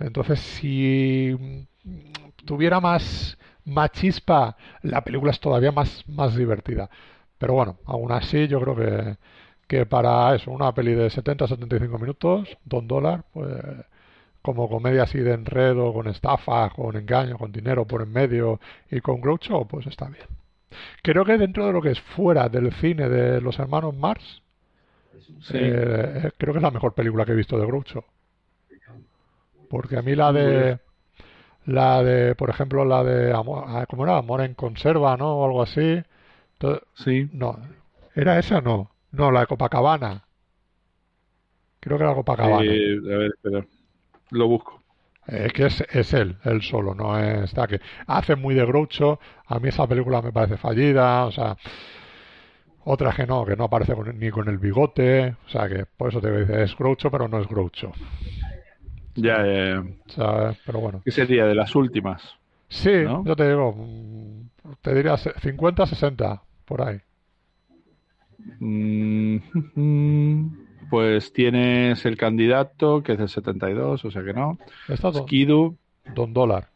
Entonces, 0.00 0.40
si 0.40 1.36
mm, 1.84 2.30
tuviera 2.44 2.80
más, 2.80 3.38
más 3.64 3.90
chispa, 3.92 4.56
la 4.82 5.02
película 5.04 5.30
es 5.32 5.40
todavía 5.40 5.72
más, 5.72 6.04
más 6.08 6.36
divertida. 6.36 6.90
Pero 7.38 7.54
bueno, 7.54 7.78
aún 7.86 8.12
así 8.12 8.48
yo 8.48 8.60
creo 8.60 8.76
que, 8.76 9.16
que 9.66 9.86
para 9.86 10.34
eso, 10.34 10.50
una 10.50 10.72
peli 10.74 10.94
de 10.94 11.10
70-75 11.10 11.98
minutos, 12.00 12.56
Don 12.64 12.86
Dólar, 12.88 13.24
pues 13.32 13.54
como 14.42 14.68
comedia 14.68 15.02
así 15.04 15.18
de 15.18 15.34
enredo, 15.34 15.92
con 15.92 16.06
estafa, 16.08 16.70
con 16.70 16.96
engaño, 16.96 17.36
con 17.38 17.52
dinero 17.52 17.84
por 17.86 18.02
en 18.02 18.12
medio 18.12 18.60
y 18.90 19.00
con 19.00 19.20
Groucho, 19.20 19.64
pues 19.66 19.86
está 19.86 20.06
bien. 20.06 20.26
Creo 21.02 21.24
que 21.24 21.38
dentro 21.38 21.66
de 21.66 21.72
lo 21.72 21.82
que 21.82 21.90
es 21.92 22.00
fuera 22.00 22.48
del 22.48 22.72
cine 22.74 23.08
de 23.08 23.40
los 23.40 23.58
hermanos 23.58 23.94
Mars, 23.96 24.42
Sí. 25.40 25.58
eh, 25.58 26.30
creo 26.38 26.52
que 26.54 26.58
es 26.58 26.62
la 26.62 26.70
mejor 26.70 26.94
película 26.94 27.24
que 27.24 27.32
he 27.32 27.36
visto 27.36 27.58
de 27.58 27.66
Groucho. 27.66 28.04
Porque 29.68 29.96
a 29.96 30.02
mí 30.02 30.14
la 30.14 30.32
de 30.32 30.78
la 31.66 32.02
de, 32.02 32.34
por 32.36 32.48
ejemplo, 32.50 32.84
la 32.84 33.02
de 33.02 33.32
Amor, 33.32 33.64
ah, 33.66 33.86
¿cómo 33.88 34.04
era? 34.04 34.16
Amor 34.18 34.40
en 34.42 34.54
conserva, 34.54 35.16
¿no? 35.16 35.36
O 35.38 35.44
algo 35.44 35.62
así. 35.62 36.02
Entonces, 36.54 36.82
Sí. 36.94 37.28
no, 37.32 37.58
¿era 38.14 38.38
esa? 38.38 38.60
No, 38.60 38.90
no, 39.12 39.30
la 39.30 39.40
de 39.40 39.46
Copacabana. 39.46 40.24
Creo 41.80 41.98
que 41.98 42.04
era 42.04 42.14
Copacabana. 42.14 42.64
Eh, 42.72 42.96
a 43.04 43.16
ver, 43.18 43.32
espera. 43.34 43.66
Lo 44.30 44.48
busco. 44.48 44.82
Es 45.26 45.52
que 45.52 45.66
es, 45.66 45.80
es 45.90 46.12
él, 46.14 46.36
él 46.44 46.62
solo, 46.62 46.94
no 46.94 47.18
está 47.18 47.66
que 47.66 47.80
hace 48.06 48.36
muy 48.36 48.54
de 48.54 48.64
Groucho. 48.64 49.18
A 49.46 49.58
mí 49.58 49.68
esa 49.70 49.86
película 49.88 50.22
me 50.22 50.30
parece 50.32 50.56
fallida, 50.56 51.24
o 51.26 51.32
sea, 51.32 51.56
otra 52.84 53.12
que 53.12 53.26
no, 53.26 53.44
que 53.44 53.56
no 53.56 53.64
aparece 53.64 53.94
con- 53.94 54.16
ni 54.20 54.30
con 54.30 54.48
el 54.48 54.58
bigote, 54.58 55.34
o 55.46 55.48
sea, 55.48 55.68
que 55.68 55.84
por 55.84 56.10
eso 56.10 56.20
te 56.20 56.30
dice 56.30 56.62
es 56.62 56.76
Groucho, 56.76 57.10
pero 57.10 57.26
no 57.26 57.40
es 57.40 57.48
Groucho, 57.48 57.90
Ya, 59.16 59.44
ya, 59.46 59.64
ya. 59.74 59.84
¿sabes? 60.08 60.58
Pero 60.64 60.80
bueno, 60.80 61.02
¿Qué 61.04 61.10
sería? 61.10 61.46
De 61.46 61.54
las 61.54 61.74
últimas. 61.74 62.22
sí, 62.68 62.90
¿No? 63.04 63.24
yo 63.24 63.34
te 63.36 63.48
digo, 63.48 63.74
te 64.82 64.94
diría 64.94 65.16
se- 65.16 65.38
50, 65.40 65.86
60, 65.86 66.42
por 66.64 66.82
ahí. 66.82 66.98
Mm, 68.60 69.36
pues 70.90 71.32
tienes 71.32 72.04
el 72.06 72.16
candidato, 72.16 73.02
que 73.02 73.12
es 73.12 73.18
del 73.18 73.28
72, 73.28 74.04
o 74.04 74.10
sea 74.10 74.22
que 74.24 74.32
no. 74.32 74.58
Está 74.88 75.10
Don, 75.10 75.22
Skidu, 75.24 75.76
Don 76.14 76.32
Dólar. 76.32 76.68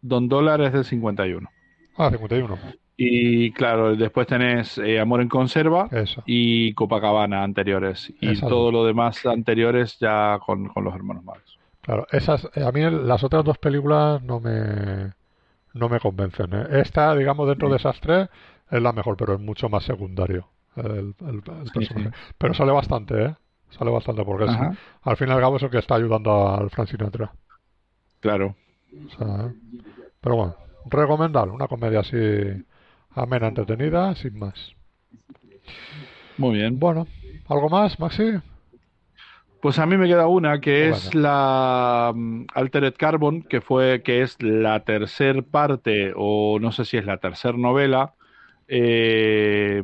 Don 0.00 0.28
Dólar 0.28 0.60
es 0.62 0.72
del 0.72 0.84
51. 0.84 1.48
Ah, 1.96 2.10
51, 2.10 2.58
Y 3.00 3.52
claro, 3.52 3.94
después 3.94 4.26
tenés 4.26 4.76
eh, 4.78 4.98
Amor 4.98 5.20
en 5.20 5.28
Conserva 5.28 5.88
eso. 5.92 6.20
y 6.26 6.74
Copacabana 6.74 7.44
anteriores. 7.44 8.12
Y 8.20 8.38
todo 8.40 8.72
lo 8.72 8.84
demás 8.84 9.24
anteriores 9.24 9.96
ya 10.00 10.40
con, 10.44 10.66
con 10.68 10.82
los 10.82 10.92
hermanos 10.96 11.22
Marx. 11.22 11.56
Claro, 11.82 12.08
esas, 12.10 12.48
eh, 12.56 12.64
a 12.64 12.72
mí 12.72 12.80
las 12.82 13.22
otras 13.22 13.44
dos 13.44 13.56
películas 13.58 14.20
no 14.24 14.40
me, 14.40 15.12
no 15.74 15.88
me 15.88 16.00
convencen. 16.00 16.52
¿eh? 16.52 16.66
Esta, 16.80 17.14
digamos, 17.14 17.46
dentro 17.46 17.70
de 17.70 17.76
esas 17.76 18.00
tres, 18.00 18.28
es 18.68 18.82
la 18.82 18.92
mejor, 18.92 19.16
pero 19.16 19.34
es 19.34 19.40
mucho 19.40 19.68
más 19.68 19.84
secundario 19.84 20.48
el, 20.74 21.14
el- 21.20 21.36
el 21.36 21.42
personaje. 21.72 22.10
Pero 22.36 22.52
sale 22.52 22.72
bastante, 22.72 23.24
¿eh? 23.26 23.34
Sale 23.70 23.92
bastante 23.92 24.24
porque 24.24 24.46
es- 24.46 24.58
al 25.02 25.16
fin 25.16 25.28
y 25.28 25.30
al 25.30 25.40
cabo 25.40 25.56
es 25.56 25.62
el 25.62 25.70
que 25.70 25.78
está 25.78 25.94
ayudando 25.94 26.48
al 26.52 26.68
Frank 26.70 26.88
Sinatra. 26.88 27.32
Claro. 28.18 28.56
O 29.06 29.10
sea, 29.16 29.46
¿eh? 29.46 29.52
Pero 30.20 30.34
bueno, 30.34 30.56
recomendable, 30.90 31.52
una 31.52 31.68
comedia 31.68 32.00
así 32.00 32.16
amena, 33.10 33.48
entretenida, 33.48 34.14
sin 34.14 34.38
más. 34.38 34.74
Muy 36.36 36.58
bien. 36.58 36.78
Bueno, 36.78 37.06
¿algo 37.48 37.68
más, 37.68 37.98
Maxi? 37.98 38.34
Pues 39.60 39.78
a 39.80 39.86
mí 39.86 39.96
me 39.96 40.06
queda 40.06 40.28
una 40.28 40.60
que 40.60 40.90
Bueno. 40.90 40.96
es 40.96 41.14
la 41.14 42.12
mm, 42.14 42.46
Altered 42.54 42.94
Carbon, 42.96 43.42
que 43.42 43.60
fue, 43.60 44.02
que 44.02 44.22
es 44.22 44.40
la 44.40 44.84
tercer 44.84 45.42
parte, 45.44 46.12
o 46.14 46.58
no 46.60 46.70
sé 46.70 46.84
si 46.84 46.96
es 46.96 47.04
la 47.04 47.18
tercer 47.18 47.56
novela, 47.58 48.14
eh, 48.68 49.82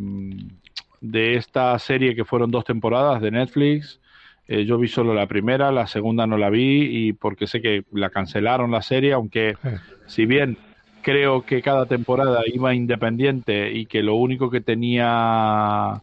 de 1.00 1.34
esta 1.34 1.76
serie 1.78 2.14
que 2.14 2.24
fueron 2.24 2.50
dos 2.50 2.64
temporadas 2.64 3.20
de 3.20 3.32
Netflix. 3.32 4.00
Eh, 4.46 4.64
yo 4.64 4.78
vi 4.78 4.88
solo 4.88 5.12
la 5.14 5.26
primera, 5.26 5.72
la 5.72 5.86
segunda 5.86 6.26
no 6.26 6.38
la 6.38 6.50
vi, 6.50 7.08
y 7.08 7.12
porque 7.12 7.46
sé 7.46 7.60
que 7.60 7.84
la 7.92 8.10
cancelaron 8.10 8.70
la 8.70 8.82
serie, 8.82 9.12
aunque 9.12 9.56
si 10.06 10.26
bien 10.26 10.56
creo 11.04 11.42
que 11.42 11.62
cada 11.62 11.86
temporada 11.86 12.42
iba 12.46 12.74
independiente 12.74 13.70
y 13.72 13.86
que 13.86 14.02
lo 14.02 14.16
único 14.16 14.50
que 14.50 14.60
tenía 14.60 16.02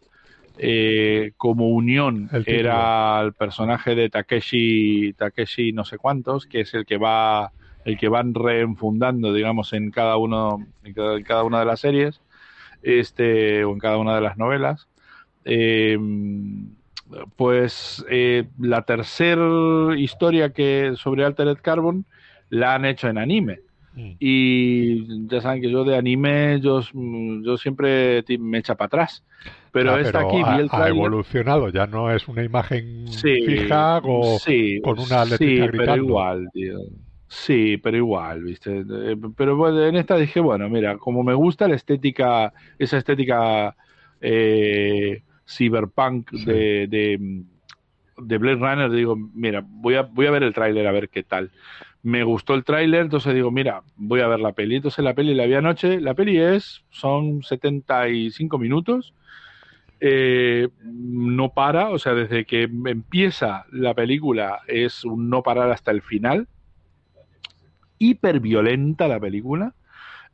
eh, 0.58 1.32
como 1.36 1.68
unión 1.68 2.30
El 2.32 2.44
era 2.46 3.20
el 3.20 3.32
personaje 3.32 3.94
de 3.94 4.08
Takeshi, 4.08 5.12
Takeshi 5.14 5.72
no 5.72 5.84
sé 5.84 5.98
cuántos, 5.98 6.46
que 6.46 6.60
es 6.60 6.72
el 6.72 6.86
que 6.86 6.96
va 6.96 7.52
el 7.84 7.98
que 7.98 8.08
van 8.08 8.32
reenfundando, 8.32 9.32
digamos, 9.34 9.72
en 9.72 9.90
cada 9.90 10.16
uno 10.16 10.64
en 10.84 10.94
cada, 10.94 11.16
en 11.16 11.24
cada 11.24 11.42
una 11.42 11.58
de 11.58 11.64
las 11.64 11.80
series, 11.80 12.20
este 12.82 13.64
o 13.64 13.72
en 13.72 13.80
cada 13.80 13.98
una 13.98 14.14
de 14.14 14.20
las 14.20 14.38
novelas. 14.38 14.86
Eh, 15.44 15.98
pues 17.36 18.04
eh, 18.08 18.44
la 18.58 18.82
tercera 18.82 19.96
historia 19.96 20.52
que 20.52 20.94
sobre 20.96 21.24
Altered 21.24 21.58
Carbon 21.60 22.06
la 22.50 22.74
han 22.74 22.84
hecho 22.84 23.08
en 23.08 23.18
anime. 23.18 23.60
Mm, 23.94 24.12
Y 24.18 25.26
ya 25.28 25.40
saben 25.40 25.60
que 25.62 25.70
yo 25.70 25.84
de 25.84 25.96
anime, 25.96 26.60
yo, 26.60 26.80
yo 27.42 27.56
siempre 27.56 28.24
me 28.38 28.58
echa 28.58 28.74
para 28.74 28.86
atrás. 28.86 29.24
Pero 29.72 29.96
esta 29.98 30.20
aquí 30.20 30.36
ha, 30.44 30.54
vi 30.54 30.60
el 30.60 30.66
ha 30.66 30.68
tráiler. 30.68 30.88
evolucionado, 30.90 31.68
ya 31.70 31.86
no 31.86 32.10
es 32.12 32.28
una 32.28 32.44
imagen 32.44 33.06
Sí, 33.08 33.42
fija 33.46 34.00
o 34.04 34.38
sí, 34.38 34.80
con 34.82 34.98
una 34.98 35.24
sí, 35.24 35.30
letrita 35.30 35.70
pero 35.72 35.72
gritando. 35.72 36.04
igual, 36.04 36.48
tío. 36.52 36.78
Sí, 37.28 37.78
pero 37.78 37.96
igual, 37.96 38.42
¿viste? 38.42 38.80
Eh, 38.80 39.16
Pero 39.36 39.56
bueno, 39.56 39.82
en 39.82 39.96
esta 39.96 40.16
dije, 40.16 40.40
bueno, 40.40 40.68
mira, 40.68 40.98
como 40.98 41.22
me 41.22 41.32
gusta 41.32 41.66
la 41.66 41.76
estética, 41.76 42.52
esa 42.78 42.98
estética 42.98 43.74
eh, 44.20 45.22
cyberpunk 45.46 46.30
Sí. 46.34 46.44
de, 46.44 46.86
de, 46.88 47.42
de 48.18 48.38
Blade 48.38 48.56
Runner, 48.56 48.90
digo, 48.90 49.16
mira, 49.16 49.64
voy 49.66 49.94
a, 49.94 50.02
voy 50.02 50.26
a 50.26 50.30
ver 50.30 50.42
el 50.42 50.52
tráiler 50.52 50.86
a 50.86 50.92
ver 50.92 51.08
qué 51.08 51.22
tal. 51.22 51.50
Me 52.02 52.24
gustó 52.24 52.54
el 52.54 52.64
tráiler, 52.64 53.02
entonces 53.02 53.34
digo, 53.34 53.50
mira, 53.50 53.82
voy 53.96 54.20
a 54.20 54.26
ver 54.26 54.40
la 54.40 54.52
peli. 54.52 54.76
Entonces 54.76 55.04
la 55.04 55.14
peli 55.14 55.34
la 55.34 55.46
vi 55.46 55.54
anoche, 55.54 56.00
la 56.00 56.14
peli 56.14 56.38
es, 56.38 56.82
son 56.90 57.42
75 57.42 58.58
minutos, 58.58 59.14
eh, 60.00 60.68
no 60.82 61.50
para, 61.50 61.90
o 61.90 61.98
sea, 62.00 62.14
desde 62.14 62.44
que 62.44 62.64
empieza 62.64 63.66
la 63.70 63.94
película 63.94 64.58
es 64.66 65.04
un 65.04 65.30
no 65.30 65.44
parar 65.44 65.70
hasta 65.70 65.92
el 65.92 66.02
final. 66.02 66.48
Hiper 67.98 68.40
violenta 68.40 69.06
la 69.06 69.20
película, 69.20 69.74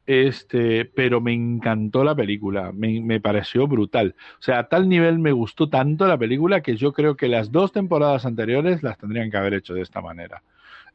este, 0.07 0.87
pero 0.87 1.21
me 1.21 1.35
encantó 1.35 2.03
la 2.03 2.15
película, 2.15 2.73
me, 2.73 3.03
me 3.03 3.21
pareció 3.21 3.67
brutal. 3.67 4.15
O 4.39 4.43
sea, 4.43 4.61
a 4.61 4.69
tal 4.71 4.89
nivel 4.89 5.19
me 5.19 5.33
gustó 5.33 5.69
tanto 5.69 6.07
la 6.07 6.17
película 6.17 6.63
que 6.63 6.77
yo 6.77 6.95
creo 6.95 7.15
que 7.15 7.29
las 7.29 7.53
dos 7.53 7.73
temporadas 7.73 8.25
anteriores 8.25 8.83
las 8.83 8.97
tendrían 8.97 9.31
que 9.31 9.37
haber 9.37 9.53
hecho 9.53 9.75
de 9.75 9.83
esta 9.83 10.01
manera. 10.01 10.43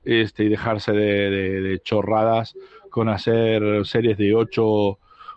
Este, 0.05 0.43
y 0.45 0.49
dejarse 0.49 0.91
de, 0.91 1.29
de- 1.61 1.79
chorradas 1.81 2.55
con 2.89 3.09
hacer 3.09 3.85
series 3.85 4.17
de 4.17 4.35
8 4.35 4.63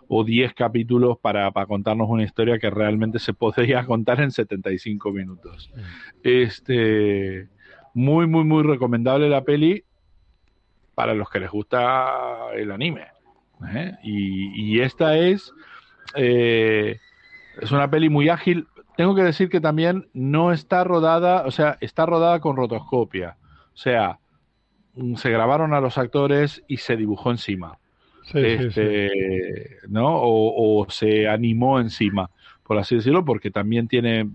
o 0.09 0.23
10 0.23 0.53
capítulos 0.53 1.17
para, 1.19 1.51
para 1.51 1.65
contarnos 1.65 2.07
una 2.09 2.23
historia 2.23 2.59
que 2.59 2.69
realmente 2.69 3.19
se 3.19 3.33
podría 3.33 3.85
contar 3.85 4.21
en 4.21 4.31
75 4.31 5.11
minutos. 5.11 5.71
Este, 6.23 7.47
muy, 7.93 8.27
muy, 8.27 8.43
muy 8.43 8.63
recomendable 8.63 9.29
la 9.29 9.43
peli 9.43 9.83
para 10.95 11.13
los 11.13 11.29
que 11.29 11.39
les 11.39 11.49
gusta 11.51 12.47
el 12.55 12.71
anime. 12.71 13.07
¿eh? 13.73 13.93
Y, 14.03 14.73
y 14.75 14.81
esta 14.81 15.17
es, 15.17 15.53
eh, 16.15 16.99
es 17.61 17.71
una 17.71 17.89
peli 17.89 18.09
muy 18.09 18.29
ágil. 18.29 18.67
Tengo 18.95 19.13
que 19.15 19.23
decir 19.23 19.49
que 19.49 19.61
también 19.61 20.09
no 20.13 20.51
está 20.51 20.83
rodada, 20.83 21.43
o 21.45 21.51
sea, 21.51 21.77
está 21.81 22.05
rodada 22.05 22.39
con 22.39 22.55
rotoscopia. 22.55 23.37
O 23.73 23.77
sea, 23.77 24.19
se 25.15 25.29
grabaron 25.29 25.73
a 25.73 25.81
los 25.81 25.97
actores 25.97 26.63
y 26.67 26.77
se 26.77 26.97
dibujó 26.97 27.31
encima 27.31 27.77
Sí, 28.31 28.39
sí, 28.43 28.57
sí. 28.57 28.65
este, 28.67 29.77
¿no? 29.87 30.17
O, 30.17 30.81
o 30.81 30.89
se 30.89 31.29
animó 31.29 31.79
encima, 31.79 32.29
por 32.63 32.77
así 32.77 32.95
decirlo, 32.95 33.23
porque 33.23 33.51
también 33.51 33.87
tiene, 33.87 34.29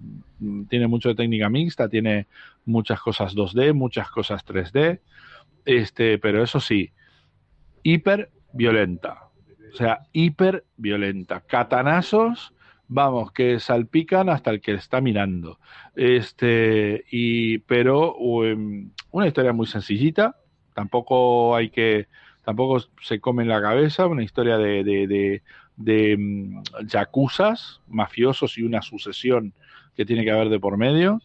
tiene 0.70 0.86
mucho 0.86 1.10
de 1.10 1.14
técnica 1.14 1.50
mixta, 1.50 1.90
tiene 1.90 2.26
muchas 2.64 3.00
cosas 3.00 3.34
2D, 3.34 3.74
muchas 3.74 4.10
cosas 4.10 4.46
3D, 4.46 5.00
este, 5.66 6.18
pero 6.18 6.42
eso 6.42 6.58
sí, 6.58 6.90
hiper 7.82 8.30
violenta. 8.54 9.28
O 9.72 9.76
sea, 9.76 10.00
hiper 10.12 10.64
violenta. 10.78 11.40
Catanazos, 11.40 12.54
vamos, 12.88 13.30
que 13.32 13.60
salpican 13.60 14.30
hasta 14.30 14.50
el 14.50 14.62
que 14.62 14.72
está 14.72 15.02
mirando. 15.02 15.58
Este, 15.96 17.04
y, 17.10 17.58
pero 17.58 18.14
um, 18.16 18.90
una 19.10 19.26
historia 19.26 19.52
muy 19.52 19.66
sencillita, 19.66 20.36
tampoco 20.74 21.54
hay 21.56 21.70
que 21.70 22.06
tampoco 22.44 22.84
se 23.02 23.20
come 23.20 23.42
en 23.44 23.48
la 23.48 23.62
cabeza, 23.62 24.06
una 24.06 24.24
historia 24.24 24.58
de, 24.58 24.82
de, 24.82 25.06
de, 25.06 25.42
de 25.76 26.16
mm, 26.18 26.62
yacuzas, 26.86 27.80
mafiosos 27.88 28.58
y 28.58 28.62
una 28.62 28.82
sucesión 28.82 29.52
que 29.96 30.04
tiene 30.04 30.24
que 30.24 30.30
haber 30.32 30.48
de 30.48 30.58
por 30.58 30.76
medio. 30.76 31.20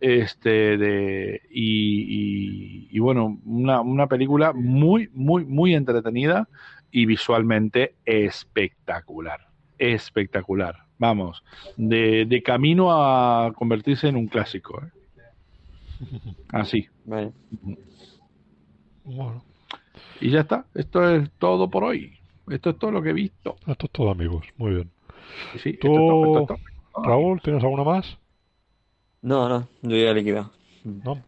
Este, 0.00 0.76
de, 0.76 1.42
y, 1.50 2.02
y- 2.02 2.88
y 2.90 2.98
bueno, 2.98 3.38
una, 3.44 3.80
una 3.80 4.06
película 4.06 4.52
muy, 4.52 5.08
muy, 5.14 5.44
muy 5.44 5.74
entretenida 5.74 6.48
y 6.90 7.06
visualmente 7.06 7.94
espectacular. 8.04 9.40
Espectacular. 9.78 10.76
Vamos, 10.98 11.42
de, 11.76 12.24
de 12.26 12.42
camino 12.42 12.88
a 12.92 13.52
convertirse 13.54 14.08
en 14.08 14.16
un 14.16 14.26
clásico. 14.28 14.82
¿eh? 14.82 14.88
Así. 16.50 16.86
Vale. 17.04 17.32
Bueno, 19.04 19.44
Y 20.20 20.30
ya 20.30 20.40
está. 20.40 20.66
Esto 20.74 21.08
es 21.08 21.30
todo 21.38 21.70
por 21.70 21.84
hoy. 21.84 22.18
Esto 22.48 22.70
es 22.70 22.78
todo 22.78 22.90
lo 22.90 23.02
que 23.02 23.10
he 23.10 23.14
visto. 23.14 23.56
esto 23.66 23.86
es 23.86 23.92
todo, 23.92 24.10
amigos. 24.10 24.46
Muy 24.56 24.74
bien. 24.74 24.90
Sí, 25.62 25.70
esto 25.70 25.88
Tú, 25.88 25.92
es 25.92 25.98
todo, 25.98 26.40
esto 26.40 26.54
es 26.54 26.60
todo. 26.92 27.04
Raúl, 27.04 27.40
¿tienes 27.42 27.62
alguna 27.62 27.84
más? 27.84 28.18
No, 29.22 29.48
no, 29.48 29.68
yo 29.82 29.96
ya 29.96 30.10
he 30.10 30.14
liquidado. 30.14 30.52
¿No? 30.84 31.22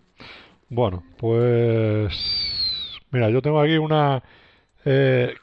Bueno, 0.68 1.02
pues 1.18 2.12
Mira, 3.10 3.30
yo 3.30 3.40
tengo 3.40 3.60
aquí 3.60 3.78
una 3.78 4.22
eh, 4.84 5.34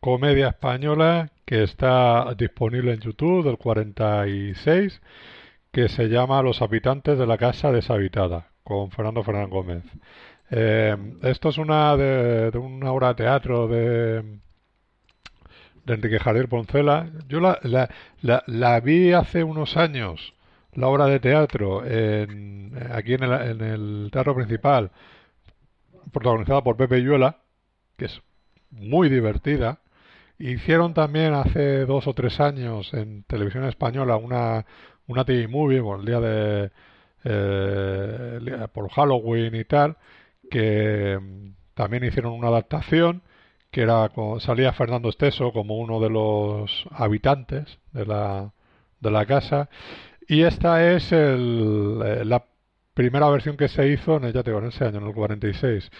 comedia 0.00 0.48
española 0.48 1.30
que 1.44 1.62
está 1.62 2.34
disponible 2.36 2.92
en 2.92 3.00
YouTube 3.00 3.44
del 3.44 3.58
46 3.58 5.00
que 5.72 5.88
se 5.88 6.08
llama 6.08 6.42
Los 6.42 6.62
habitantes 6.62 7.18
de 7.18 7.26
la 7.26 7.36
casa 7.36 7.72
deshabitada 7.72 8.52
con 8.64 8.90
Fernando 8.90 9.22
Fernández 9.22 9.50
Gómez. 9.50 9.84
Eh, 10.50 10.96
esto 11.22 11.50
es 11.50 11.58
una 11.58 11.96
de, 11.96 12.56
una 12.58 12.92
obra 12.92 13.08
de 13.08 13.14
teatro 13.14 13.68
de, 13.68 14.22
de 15.84 15.94
Enrique 15.94 16.18
Javier 16.18 16.48
Poncela. 16.48 17.10
Yo 17.28 17.40
la, 17.40 17.58
la, 17.62 18.42
la, 18.46 18.80
vi 18.80 19.12
hace 19.12 19.44
unos 19.44 19.76
años, 19.76 20.34
la 20.72 20.88
obra 20.88 21.06
de 21.06 21.20
teatro, 21.20 21.84
en, 21.84 22.72
aquí 22.92 23.14
en 23.14 23.24
el, 23.24 23.32
en 23.32 23.60
el 23.60 24.10
teatro 24.12 24.34
principal, 24.34 24.90
protagonizada 26.12 26.62
por 26.62 26.76
Pepe 26.76 27.02
Yuela, 27.02 27.38
que 27.96 28.06
es 28.06 28.22
muy 28.70 29.08
divertida. 29.08 29.80
Hicieron 30.38 30.94
también 30.94 31.34
hace 31.34 31.84
dos 31.84 32.06
o 32.06 32.14
tres 32.14 32.40
años 32.40 32.94
en 32.94 33.24
televisión 33.24 33.64
española 33.64 34.16
una, 34.16 34.64
una 35.08 35.24
TV 35.24 35.48
movie 35.48 35.82
por 35.82 36.00
el 36.00 36.06
día 36.06 36.20
de 36.20 36.70
eh, 37.24 38.66
por 38.72 38.88
Halloween 38.90 39.54
y 39.56 39.64
tal, 39.64 39.96
que 40.50 41.18
mm, 41.20 41.54
también 41.74 42.04
hicieron 42.04 42.32
una 42.32 42.48
adaptación 42.48 43.22
que 43.70 43.82
era 43.82 44.10
salía 44.40 44.72
Fernando 44.72 45.08
Esteso 45.10 45.52
como 45.52 45.76
uno 45.76 46.00
de 46.00 46.10
los 46.10 46.86
habitantes 46.90 47.78
de 47.92 48.06
la, 48.06 48.52
de 49.00 49.10
la 49.10 49.26
casa 49.26 49.68
y 50.28 50.42
esta 50.42 50.92
es 50.92 51.10
el, 51.12 52.00
eh, 52.04 52.24
la 52.24 52.44
primera 52.94 53.30
versión 53.30 53.56
que 53.56 53.68
se 53.68 53.88
hizo 53.88 54.16
en, 54.16 54.32
ya 54.32 54.42
te 54.42 54.50
en 54.50 54.66
ese 54.66 54.84
año, 54.84 54.98
en 54.98 55.06
el 55.06 55.14
46. 55.14 55.90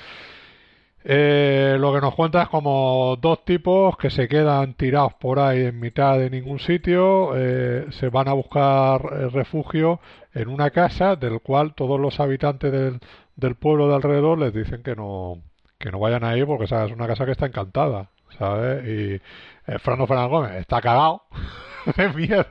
Eh, 1.04 1.76
lo 1.78 1.94
que 1.94 2.00
nos 2.00 2.14
cuenta 2.14 2.42
es 2.42 2.48
como 2.48 3.16
dos 3.20 3.44
tipos 3.44 3.96
que 3.96 4.10
se 4.10 4.28
quedan 4.28 4.74
tirados 4.74 5.14
por 5.14 5.38
ahí 5.38 5.64
en 5.64 5.80
mitad 5.80 6.18
de 6.18 6.28
ningún 6.28 6.58
sitio, 6.58 7.32
eh, 7.36 7.86
se 7.90 8.08
van 8.10 8.28
a 8.28 8.32
buscar 8.34 9.00
refugio 9.32 10.00
en 10.34 10.48
una 10.48 10.70
casa 10.70 11.16
del 11.16 11.40
cual 11.40 11.74
todos 11.74 11.98
los 12.00 12.20
habitantes 12.20 12.72
del, 12.72 13.00
del 13.38 13.54
pueblo 13.54 13.88
de 13.88 13.94
alrededor 13.94 14.38
les 14.38 14.52
dicen 14.52 14.82
que 14.82 14.96
no, 14.96 15.40
que 15.78 15.90
no 15.92 16.00
vayan 16.00 16.24
ahí 16.24 16.44
porque 16.44 16.66
¿sabes? 16.66 16.90
es 16.90 16.96
una 16.96 17.06
casa 17.06 17.24
que 17.24 17.32
está 17.32 17.46
encantada, 17.46 18.10
¿sabes? 18.36 18.84
Y 18.84 19.14
eh, 19.14 19.78
Fernández 19.78 20.56
está 20.56 20.80
cagado 20.80 21.22
de 21.96 22.08
miedo. 22.10 22.46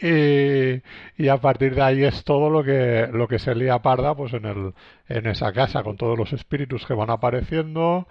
y, 1.18 1.28
a 1.28 1.36
partir 1.38 1.74
de 1.74 1.82
ahí 1.82 2.04
es 2.04 2.24
todo 2.24 2.48
lo 2.48 2.64
que 2.64 3.08
lo 3.12 3.28
que 3.28 3.38
se 3.38 3.54
lía 3.54 3.80
parda 3.80 4.14
pues 4.14 4.32
en 4.32 4.46
el 4.46 4.74
en 5.08 5.26
esa 5.26 5.52
casa 5.52 5.82
con 5.82 5.96
todos 5.96 6.16
los 6.16 6.32
espíritus 6.32 6.86
que 6.86 6.94
van 6.94 7.10
apareciendo 7.10 8.06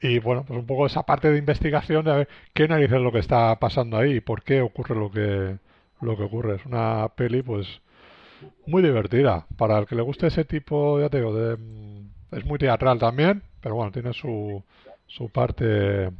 y 0.00 0.18
bueno 0.18 0.44
pues 0.44 0.58
un 0.58 0.66
poco 0.66 0.86
esa 0.86 1.04
parte 1.04 1.30
de 1.30 1.38
investigación 1.38 2.04
de 2.04 2.12
ver 2.12 2.28
qué 2.52 2.68
narices 2.68 2.96
es 2.96 3.02
lo 3.02 3.12
que 3.12 3.20
está 3.20 3.58
pasando 3.60 3.96
ahí 3.96 4.16
y 4.16 4.20
por 4.20 4.42
qué 4.42 4.60
ocurre 4.60 4.96
lo 4.96 5.10
que 5.10 5.58
lo 6.00 6.16
que 6.16 6.24
ocurre 6.24 6.56
es 6.56 6.66
una 6.66 7.08
peli 7.16 7.42
pues 7.42 7.80
muy 8.66 8.82
divertida 8.82 9.46
para 9.56 9.78
el 9.78 9.86
que 9.86 9.94
le 9.94 10.02
guste 10.02 10.28
ese 10.28 10.44
tipo 10.44 11.00
ya 11.00 11.08
te 11.08 11.18
digo 11.18 11.34
de 11.34 11.58
es 12.32 12.44
muy 12.44 12.58
teatral 12.58 12.98
también 12.98 13.42
pero 13.60 13.74
bueno 13.74 13.92
tiene 13.92 14.12
su 14.12 14.62
su 15.06 15.28
parte 15.28 16.10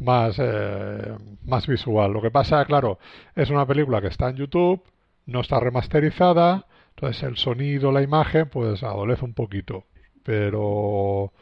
más, 0.00 0.36
eh, 0.38 1.16
más 1.44 1.66
visual. 1.66 2.12
Lo 2.12 2.22
que 2.22 2.30
pasa, 2.30 2.64
claro, 2.64 2.98
es 3.34 3.50
una 3.50 3.66
película 3.66 4.00
que 4.00 4.08
está 4.08 4.28
en 4.28 4.36
YouTube, 4.36 4.82
no 5.26 5.40
está 5.40 5.60
remasterizada, 5.60 6.66
entonces 6.90 7.22
el 7.22 7.36
sonido, 7.36 7.92
la 7.92 8.02
imagen, 8.02 8.48
pues 8.48 8.82
adolece 8.82 9.24
un 9.24 9.34
poquito. 9.34 9.84
Pero 10.22 11.32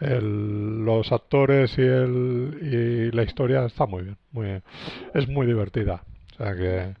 los 0.00 1.10
actores 1.10 1.76
y, 1.76 1.82
el, 1.82 2.58
y 2.62 3.16
la 3.16 3.24
historia 3.24 3.64
está 3.64 3.86
muy 3.86 4.04
bien, 4.04 4.16
muy 4.30 4.62
es 5.14 5.28
muy 5.28 5.46
divertida. 5.46 6.04
O 6.32 6.36
sea 6.36 6.54
que, 6.54 6.94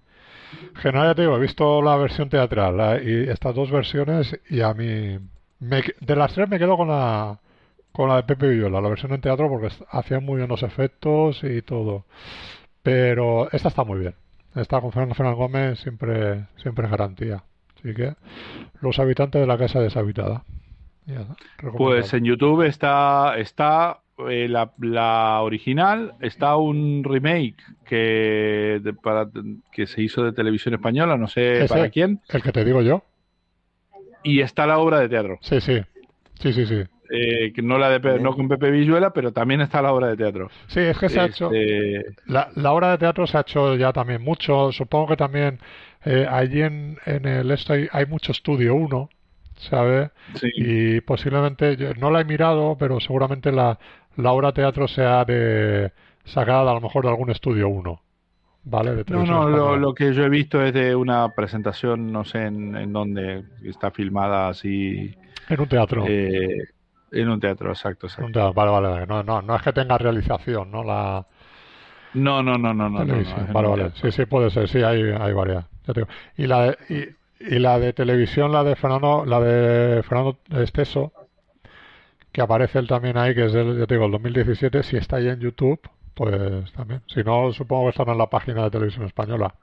general, 0.76 1.08
ya 1.08 1.14
te 1.14 1.22
digo, 1.22 1.36
he 1.36 1.40
visto 1.40 1.82
la 1.82 1.96
versión 1.96 2.28
teatral 2.28 3.02
y 3.06 3.28
estas 3.28 3.54
dos 3.54 3.70
versiones 3.70 4.38
y 4.48 4.60
a 4.60 4.74
mí, 4.74 5.18
me, 5.60 5.82
de 6.00 6.16
las 6.16 6.32
tres 6.32 6.48
me 6.48 6.58
quedo 6.58 6.76
con 6.76 6.88
la, 6.88 7.38
con 7.92 8.08
la 8.08 8.16
de 8.16 8.22
Pepe 8.22 8.48
Villola, 8.48 8.80
la 8.80 8.88
versión 8.88 9.12
en 9.12 9.20
teatro, 9.20 9.48
porque 9.48 9.74
hacían 9.90 10.24
muy 10.24 10.36
bien 10.36 10.48
los 10.48 10.62
efectos 10.62 11.42
y 11.42 11.62
todo. 11.62 12.04
Pero 12.82 13.50
esta 13.52 13.68
está 13.68 13.84
muy 13.84 13.98
bien. 13.98 14.14
Esta 14.54 14.80
con 14.80 14.92
Fernando 14.92 15.14
Fernández 15.14 15.38
Gómez 15.38 15.80
siempre, 15.80 16.46
siempre 16.56 16.88
garantía. 16.88 17.44
Así 17.76 17.94
que 17.94 18.14
los 18.80 18.98
habitantes 18.98 19.40
de 19.40 19.46
la 19.46 19.58
casa 19.58 19.80
deshabitada. 19.80 20.44
pues 21.76 22.12
en 22.14 22.24
YouTube 22.24 22.62
está, 22.62 23.36
está 23.38 24.00
eh, 24.30 24.48
la, 24.48 25.40
original, 25.42 26.14
está 26.20 26.56
un 26.56 27.04
remake 27.04 27.56
que, 27.86 28.80
para, 29.02 29.28
que 29.72 29.86
se 29.86 30.02
hizo 30.02 30.24
de 30.24 30.32
televisión 30.32 30.74
española, 30.74 31.16
no 31.16 31.28
sé 31.28 31.66
para 31.68 31.88
quién. 31.90 32.20
El 32.28 32.42
que 32.42 32.52
te 32.52 32.64
digo 32.64 32.82
yo. 32.82 33.02
Y 34.22 34.40
está 34.40 34.66
la 34.66 34.78
obra 34.78 35.00
de 35.00 35.08
teatro. 35.08 35.38
Sí, 35.40 35.60
sí. 35.60 35.80
Sí, 36.40 36.52
sí, 36.52 36.66
sí. 36.66 36.82
Eh, 37.10 37.52
no 37.62 37.78
la 37.78 37.98
de 37.98 38.18
no 38.20 38.34
con 38.34 38.48
Pepe 38.48 38.70
Villuela, 38.70 39.12
pero 39.12 39.32
también 39.32 39.62
está 39.62 39.80
la 39.80 39.92
obra 39.92 40.08
de 40.08 40.16
teatro. 40.16 40.50
Sí, 40.66 40.80
es 40.80 40.98
que 40.98 41.08
se 41.08 41.20
ha 41.20 41.24
hecho. 41.26 41.50
Este, 41.52 42.14
la, 42.26 42.50
la, 42.54 42.72
obra 42.72 42.90
de 42.90 42.98
teatro 42.98 43.26
se 43.26 43.38
ha 43.38 43.40
hecho 43.40 43.76
ya 43.76 43.92
también 43.92 44.22
mucho. 44.22 44.72
Supongo 44.72 45.08
que 45.08 45.16
también 45.16 45.58
eh, 46.04 46.26
allí 46.28 46.62
en, 46.62 46.98
en 47.06 47.26
el 47.26 47.50
esto 47.50 47.72
hay, 47.72 48.06
mucho 48.06 48.32
estudio 48.32 48.74
uno, 48.74 49.08
¿sabes? 49.56 50.10
Y 50.42 51.00
posiblemente, 51.00 51.94
no 51.98 52.10
la 52.10 52.20
he 52.20 52.24
mirado, 52.24 52.76
pero 52.78 53.00
seguramente 53.00 53.52
la, 53.52 53.78
la 54.18 54.32
obra 54.32 54.52
teatro 54.52 54.88
sea 54.88 55.24
de 55.24 55.92
sacada 56.24 56.70
a 56.70 56.74
lo 56.74 56.80
mejor 56.80 57.04
de 57.04 57.10
algún 57.10 57.30
estudio 57.30 57.68
uno. 57.68 58.02
¿Vale? 58.64 59.02
no, 59.08 59.24
no, 59.24 59.76
lo, 59.76 59.94
que 59.94 60.12
yo 60.12 60.24
he 60.24 60.28
visto 60.28 60.60
es 60.60 60.74
de 60.74 60.94
una 60.94 61.32
presentación, 61.34 62.12
no 62.12 62.24
sé 62.24 62.46
en, 62.46 62.76
en 62.76 62.92
dónde 62.92 63.44
está 63.64 63.90
filmada 63.90 64.48
así. 64.48 65.14
En 65.48 65.60
un 65.60 65.68
teatro. 65.68 66.04
Eh, 66.06 66.64
en 67.12 67.28
un 67.30 67.40
teatro, 67.40 67.70
exacto. 67.70 68.08
exacto. 68.08 68.52
Vale, 68.52 68.70
vale, 68.70 69.06
No, 69.06 69.22
no, 69.22 69.40
no 69.40 69.56
es 69.56 69.62
que 69.62 69.72
tenga 69.72 69.96
realización, 69.96 70.70
¿no? 70.70 70.84
La... 70.84 71.24
No, 72.14 72.42
no, 72.42 72.58
no, 72.58 72.74
no, 72.74 72.90
no. 72.90 72.98
vale, 73.52 73.68
vale. 73.68 73.90
Sí, 73.94 74.10
sí, 74.10 74.26
puede 74.26 74.50
ser. 74.50 74.68
Sí, 74.68 74.82
hay, 74.82 75.02
hay 75.02 75.32
varias. 75.32 75.64
Y 76.36 76.46
la 76.46 76.62
de, 76.62 77.16
y, 77.40 77.54
y, 77.54 77.58
la 77.58 77.78
de 77.78 77.94
televisión, 77.94 78.52
la 78.52 78.64
de 78.64 78.76
Fernando, 78.76 79.24
la 79.24 79.40
de 79.40 80.02
Fernando 80.02 80.36
Esteso, 80.50 81.12
que 82.32 82.40
aparece 82.40 82.78
él 82.78 82.86
también 82.86 83.16
ahí, 83.16 83.34
que 83.34 83.46
es 83.46 83.52
del, 83.52 83.78
ya 83.78 83.86
te 83.86 83.94
digo, 83.94 84.06
el 84.06 84.12
2017, 84.12 84.82
si 84.82 84.96
está 84.96 85.16
ahí 85.16 85.28
en 85.28 85.40
YouTube, 85.40 85.80
pues 86.14 86.72
también. 86.72 87.02
Si 87.06 87.22
no, 87.22 87.52
supongo 87.52 87.84
que 87.84 87.90
están 87.90 88.08
en 88.08 88.18
la 88.18 88.28
página 88.28 88.64
de 88.64 88.70
televisión 88.70 89.06
española. 89.06 89.54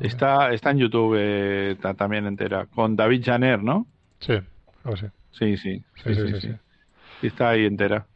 Está, 0.00 0.52
está 0.52 0.70
en 0.70 0.78
YouTube 0.78 1.16
eh, 1.18 1.76
también 1.96 2.26
entera, 2.26 2.66
con 2.66 2.96
David 2.96 3.22
Janer, 3.24 3.62
¿no? 3.62 3.86
Sí, 4.20 4.34
creo 4.82 4.94
que 4.94 5.00
sí. 5.00 5.06
Sí, 5.30 5.56
sí. 5.56 5.84
Sí, 6.02 6.14
sí, 6.14 6.40
sí. 6.40 7.26
está 7.26 7.50
ahí 7.50 7.64
entera. 7.64 8.06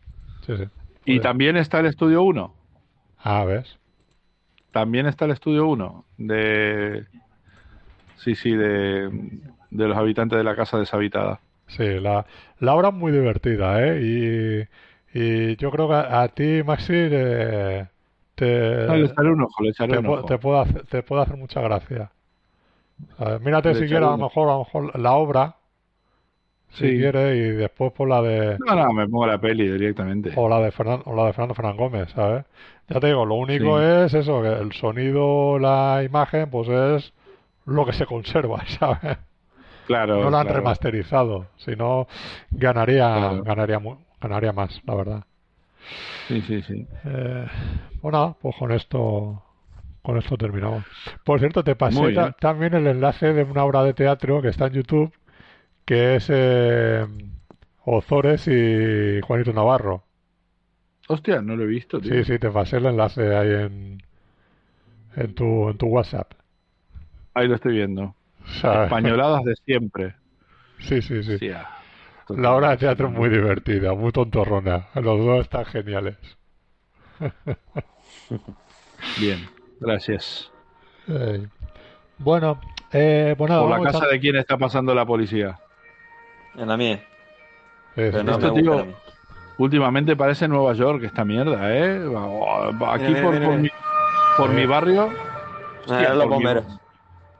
Sí, 0.46 0.56
sí. 0.56 0.64
Y 1.04 1.20
también 1.20 1.56
está 1.56 1.80
el 1.80 1.86
estudio 1.86 2.22
1. 2.22 2.54
Ah, 3.18 3.44
¿ves? 3.44 3.78
También 4.70 5.06
está 5.06 5.24
el 5.26 5.32
estudio 5.32 5.66
1 5.66 6.04
de... 6.18 7.06
Sí, 8.16 8.34
sí, 8.34 8.52
de, 8.52 9.10
de 9.70 9.88
los 9.88 9.96
habitantes 9.96 10.38
de 10.38 10.44
la 10.44 10.54
casa 10.54 10.78
deshabitada. 10.78 11.40
Sí, 11.68 12.00
la, 12.00 12.26
la 12.58 12.74
obra 12.74 12.88
es 12.88 12.94
muy 12.94 13.12
divertida, 13.12 13.86
¿eh? 13.86 14.68
Y, 15.14 15.18
y 15.18 15.56
yo 15.56 15.70
creo 15.70 15.88
que 15.88 15.94
a, 15.94 16.28
ti, 16.28 16.62
Maxi, 16.62 16.92
te, 16.92 17.88
te, 18.34 18.46
le 18.88 19.06
echaré 19.06 19.30
un 19.30 19.42
ojo, 19.42 19.62
le 19.62 19.70
echaré 19.70 19.92
te, 19.92 19.98
un 19.98 20.06
ojo. 20.06 20.24
te, 20.24 20.38
puede 20.38 20.60
hacer, 20.60 20.86
te 20.86 21.02
puede 21.02 21.22
hacer 21.22 21.36
mucha 21.36 21.60
gracia. 21.60 22.10
mírate 23.40 23.74
siquiera 23.74 24.08
a 24.08 24.16
lo 24.16 24.18
mejor, 24.18 24.48
a 24.48 24.52
lo 24.52 24.58
mejor 24.60 24.98
la 24.98 25.12
obra 25.12 25.56
si 26.72 26.96
quieres, 26.96 27.36
y 27.36 27.56
después 27.56 27.92
por 27.92 28.08
la 28.08 28.22
de... 28.22 28.56
No, 28.66 28.74
no, 28.74 28.92
me 28.92 29.06
pongo 29.06 29.26
la 29.26 29.38
peli 29.38 29.70
directamente. 29.70 30.32
O 30.36 30.48
la 30.48 30.58
de 30.60 30.70
Fernando, 30.70 31.04
o 31.06 31.14
la 31.14 31.26
de 31.26 31.32
Fernando 31.34 31.54
Fernández 31.54 31.78
Gómez, 31.78 32.10
¿sabes? 32.12 32.44
Ya 32.88 32.98
te 32.98 33.08
digo, 33.08 33.26
lo 33.26 33.34
único 33.34 33.80
es 33.80 34.14
eso, 34.14 34.40
que 34.42 34.48
el 34.48 34.72
sonido, 34.72 35.58
la 35.58 36.02
imagen, 36.02 36.48
pues 36.48 36.68
es 36.68 37.12
lo 37.66 37.84
que 37.84 37.92
se 37.92 38.06
conserva, 38.06 38.64
¿sabes? 38.78 39.18
Claro. 39.86 40.22
No 40.22 40.30
la 40.30 40.40
han 40.40 40.48
remasterizado, 40.48 41.48
si 41.56 41.76
no 41.76 42.06
ganaría, 42.50 43.08
ganaría, 43.44 43.80
ganaría 44.20 44.52
más, 44.52 44.80
la 44.86 44.94
verdad. 44.94 45.24
Sí, 46.28 46.40
sí, 46.42 46.62
sí. 46.62 46.86
Eh, 47.04 47.46
bueno, 48.00 48.36
pues 48.40 48.56
con 48.56 48.72
esto 48.72 49.42
con 50.02 50.18
esto 50.18 50.36
terminamos. 50.36 50.84
Por 51.24 51.38
cierto, 51.40 51.62
te 51.64 51.76
pasé 51.76 52.12
también 52.40 52.74
el 52.74 52.86
enlace 52.86 53.32
de 53.32 53.44
una 53.44 53.64
obra 53.64 53.84
de 53.84 53.94
teatro 53.94 54.42
que 54.42 54.48
está 54.48 54.66
en 54.66 54.74
YouTube 54.74 55.12
que 55.84 56.16
es 56.16 56.26
eh, 56.30 57.06
Ozores 57.84 58.48
y 58.48 59.20
Juanito 59.22 59.52
Navarro. 59.52 60.04
Hostia, 61.08 61.40
no 61.40 61.54
lo 61.54 61.62
he 61.62 61.66
visto, 61.68 62.00
tío. 62.00 62.10
Sí, 62.12 62.24
sí, 62.24 62.38
te 62.38 62.50
pasé 62.50 62.76
el 62.78 62.86
enlace 62.86 63.34
ahí 63.36 63.48
en, 63.64 64.02
en, 65.16 65.34
tu, 65.34 65.68
en 65.70 65.78
tu 65.78 65.86
WhatsApp. 65.86 66.32
Ahí 67.34 67.48
lo 67.48 67.54
estoy 67.56 67.74
viendo. 67.74 68.14
Españoladas 68.46 69.44
de 69.44 69.54
siempre. 69.64 70.14
Sí, 70.78 71.00
sí, 71.02 71.22
sí. 71.22 71.38
La 72.28 72.54
obra 72.54 72.70
de 72.70 72.76
teatro 72.78 73.08
es 73.08 73.12
muy 73.12 73.28
divertida, 73.28 73.94
muy 73.94 74.10
tontorrona. 74.12 74.86
Los 74.94 75.24
dos 75.24 75.40
están 75.42 75.64
geniales. 75.66 76.16
Bien, 79.18 79.48
gracias. 79.80 80.50
Eh, 81.08 81.46
bueno, 82.18 82.60
eh, 82.92 83.34
pues 83.36 83.50
nada, 83.50 83.62
¿Por 83.62 83.70
la 83.70 83.76
a 83.76 83.92
casa 83.92 84.06
de 84.06 84.20
quién 84.20 84.36
está 84.36 84.56
pasando 84.56 84.94
la 84.94 85.04
policía? 85.04 85.58
En 86.56 86.68
la 86.68 86.76
mía. 86.76 86.94
Eh, 87.96 88.10
Pero 88.12 88.22
no 88.24 88.32
Esto, 88.32 88.54
tío. 88.54 88.86
Últimamente 89.58 90.16
parece 90.16 90.48
Nueva 90.48 90.72
York 90.72 91.04
esta 91.04 91.24
mierda, 91.24 91.74
¿eh? 91.76 92.00
Aquí 92.88 93.04
Mira, 93.04 93.20
mira, 93.20 93.22
por, 93.22 93.32
mira, 93.34 93.46
por 93.46 93.56
mira. 93.58 93.62
mi, 93.62 93.68
por 94.38 94.50
mi 94.50 94.66
barrio... 94.66 95.10
Ah, 95.12 95.80
hostia, 95.86 96.14
los 96.14 96.24
por 96.24 96.26
mi- 96.28 96.34
bomberos. 96.34 96.81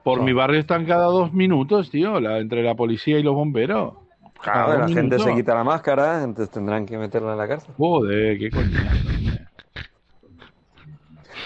Por 0.05 0.23
mi 0.23 0.33
barrio 0.33 0.61
están 0.61 0.85
cada 0.85 1.07
dos 1.07 1.33
minutos, 1.33 1.91
tío, 1.91 2.19
la, 2.21 2.39
entre 2.39 2.63
la 2.63 2.75
policía 2.75 3.19
y 3.19 3.23
los 3.23 3.35
bomberos. 3.35 3.95
Cada 4.43 4.77
la 4.77 4.89
gente 4.89 5.19
se 5.21 5.35
quita 5.35 5.55
la 5.55 5.63
máscara, 5.65 6.23
entonces 6.25 6.51
tendrán 6.51 6.85
que 6.85 6.99
meterla 6.99 7.33
en 7.33 7.39
la 7.39 7.47
cárcel. 7.49 7.73
Joder, 7.77 8.39
qué 8.39 8.51
coñazo. 8.51 9.09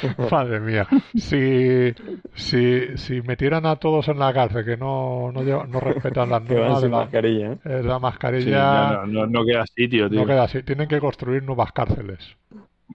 Madre 0.31 0.61
mía, 0.61 0.87
si, 1.15 1.95
si, 2.35 2.97
si 2.99 3.23
metieran 3.23 3.65
a 3.65 3.77
todos 3.77 4.09
en 4.09 4.19
la 4.19 4.33
cárcel 4.33 4.65
que 4.65 4.77
no, 4.77 5.33
no, 5.33 5.43
lleva- 5.43 5.67
no 5.67 5.81
respetan 5.81 6.29
las 6.29 6.43
normas 6.49 6.83
de 6.83 6.89
la, 6.91 6.97
mascarilla, 6.99 7.53
¿eh? 7.53 7.59
eh, 7.65 7.83
la 7.83 7.99
mascarilla, 7.99 8.51
ya 8.51 8.91
no, 8.93 9.07
no, 9.07 9.27
no 9.27 9.45
queda 9.45 9.65
sitio, 9.67 10.11
tío. 10.11 10.21
no 10.21 10.27
queda 10.27 10.45
así. 10.45 10.63
Tienen 10.63 10.87
que 10.89 11.01
construir 11.01 11.43
nuevas 11.43 11.73
cárceles, 11.73 12.37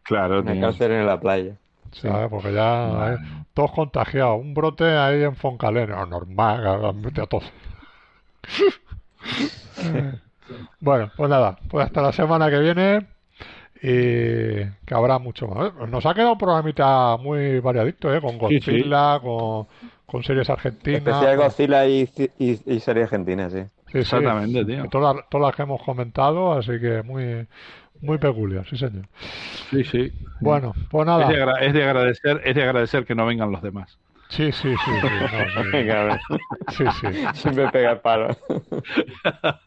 Claro, 0.03 0.41
Una 0.41 0.51
tío. 0.53 0.61
cárcel 0.61 0.91
en 0.91 1.05
la 1.07 1.19
playa. 1.19 1.55
¿Sabes? 1.91 2.30
Porque 2.30 2.53
ya 2.53 3.13
eh, 3.13 3.18
todos 3.53 3.72
contagiados. 3.72 4.39
Un 4.39 4.53
brote 4.53 4.85
ahí 4.85 5.23
en 5.23 5.35
Foncalén, 5.35 5.89
no, 5.89 6.05
normal, 6.05 6.93
mete 6.95 7.22
a 7.22 7.26
todos. 7.27 7.51
Bueno, 10.80 11.11
pues 11.15 11.30
nada, 11.30 11.57
pues 11.69 11.85
hasta 11.85 12.01
la 12.01 12.11
semana 12.11 12.49
que 12.49 12.59
viene 12.59 13.05
y 13.81 14.65
que 14.85 14.93
habrá 14.93 15.18
mucho 15.19 15.47
más. 15.47 15.68
¿eh? 15.69 15.72
Nos 15.88 16.05
ha 16.05 16.13
quedado 16.13 16.34
un 16.34 16.38
programita 16.38 17.18
muy 17.18 17.59
variadito, 17.59 18.13
¿eh? 18.13 18.19
Con 18.22 18.31
Sí, 18.49 18.59
sí. 18.59 18.72
Godzilla, 18.72 19.19
con, 19.22 19.68
con 20.05 20.23
series 20.23 20.49
argentinas. 20.49 20.99
Especial 21.01 21.35
con- 21.38 21.45
Godzilla 21.45 21.85
y, 21.88 22.09
y, 22.39 22.59
y 22.76 22.80
serie 22.80 23.03
argentina, 23.03 23.49
sí. 23.49 23.59
Sí, 23.61 23.69
sí. 23.91 23.97
Exactamente, 23.99 24.65
tío. 24.65 24.88
Todas, 24.89 25.15
las- 25.15 25.30
todas 25.30 25.47
las 25.47 25.55
que 25.55 25.61
hemos 25.63 25.81
comentado, 25.84 26.53
así 26.53 26.80
que 26.80 27.01
muy, 27.03 27.47
muy 28.02 28.18
peculiar, 28.18 28.65
sí, 28.68 28.78
señor. 28.78 29.06
Sí, 29.69 29.84
sí. 29.84 30.11
Bueno, 30.40 30.73
pues 30.90 31.02
Es 31.02 31.07
nada. 31.07 31.28
de, 31.28 31.36
agra- 31.41 31.60
es 31.61 31.73
de 31.73 31.84
agradecer, 31.84 32.41
es 32.44 32.56
de 32.56 32.64
agradecer 32.64 33.06
que 33.06 33.15
no 33.15 33.26
vengan 33.26 33.52
los 33.52 33.61
demás. 33.61 33.98
Sí, 34.30 34.52
sí, 34.52 34.69
sí, 34.69 34.76
sí, 35.02 35.84
no, 35.84 36.18
sí. 36.69 36.78
Sí, 36.78 36.86
sí. 37.02 37.07
Siempre 37.34 37.69
pega 37.69 37.91
el 37.91 37.99
palo. 37.99 38.36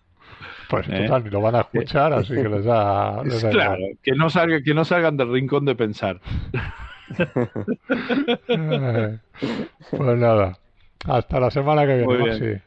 Pues 0.66 0.88
¿Eh? 0.88 1.02
total, 1.06 1.24
ni 1.24 1.30
lo 1.30 1.42
van 1.42 1.56
a 1.56 1.60
escuchar, 1.60 2.14
así 2.14 2.34
que 2.34 2.48
les 2.48 2.64
da, 2.64 3.22
les 3.22 3.42
da 3.42 3.50
Claro, 3.50 3.76
igual. 3.80 3.98
que 4.02 4.12
no 4.12 4.30
salga, 4.30 4.62
que 4.62 4.72
no 4.72 4.84
salgan 4.86 5.16
del 5.18 5.30
rincón 5.30 5.66
de 5.66 5.74
pensar. 5.76 6.20
Pues 9.90 10.18
nada, 10.18 10.58
hasta 11.06 11.40
la 11.40 11.50
semana 11.50 11.86
que 11.86 11.96
viene. 11.96 12.18
Maxi. 12.18 12.62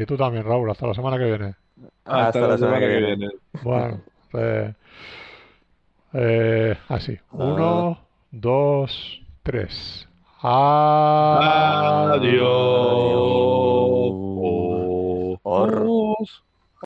Y 0.00 0.06
tú 0.06 0.16
también, 0.16 0.44
Raúl, 0.44 0.70
hasta 0.70 0.86
la 0.86 0.94
semana 0.94 1.18
que 1.18 1.24
viene. 1.24 1.54
Ah, 2.08 2.28
hasta, 2.28 2.40
la, 2.40 2.56
semana, 2.56 2.78
que, 2.78 2.86
viene. 2.86 3.28
Bueno. 3.62 4.00
Pues, 4.30 4.74
eh, 6.14 6.76
así. 6.88 7.18
Ah. 7.30 7.36
Uno, 7.36 7.98
dos, 8.30 9.22
tres. 9.42 10.08
Adiós. 10.40 11.18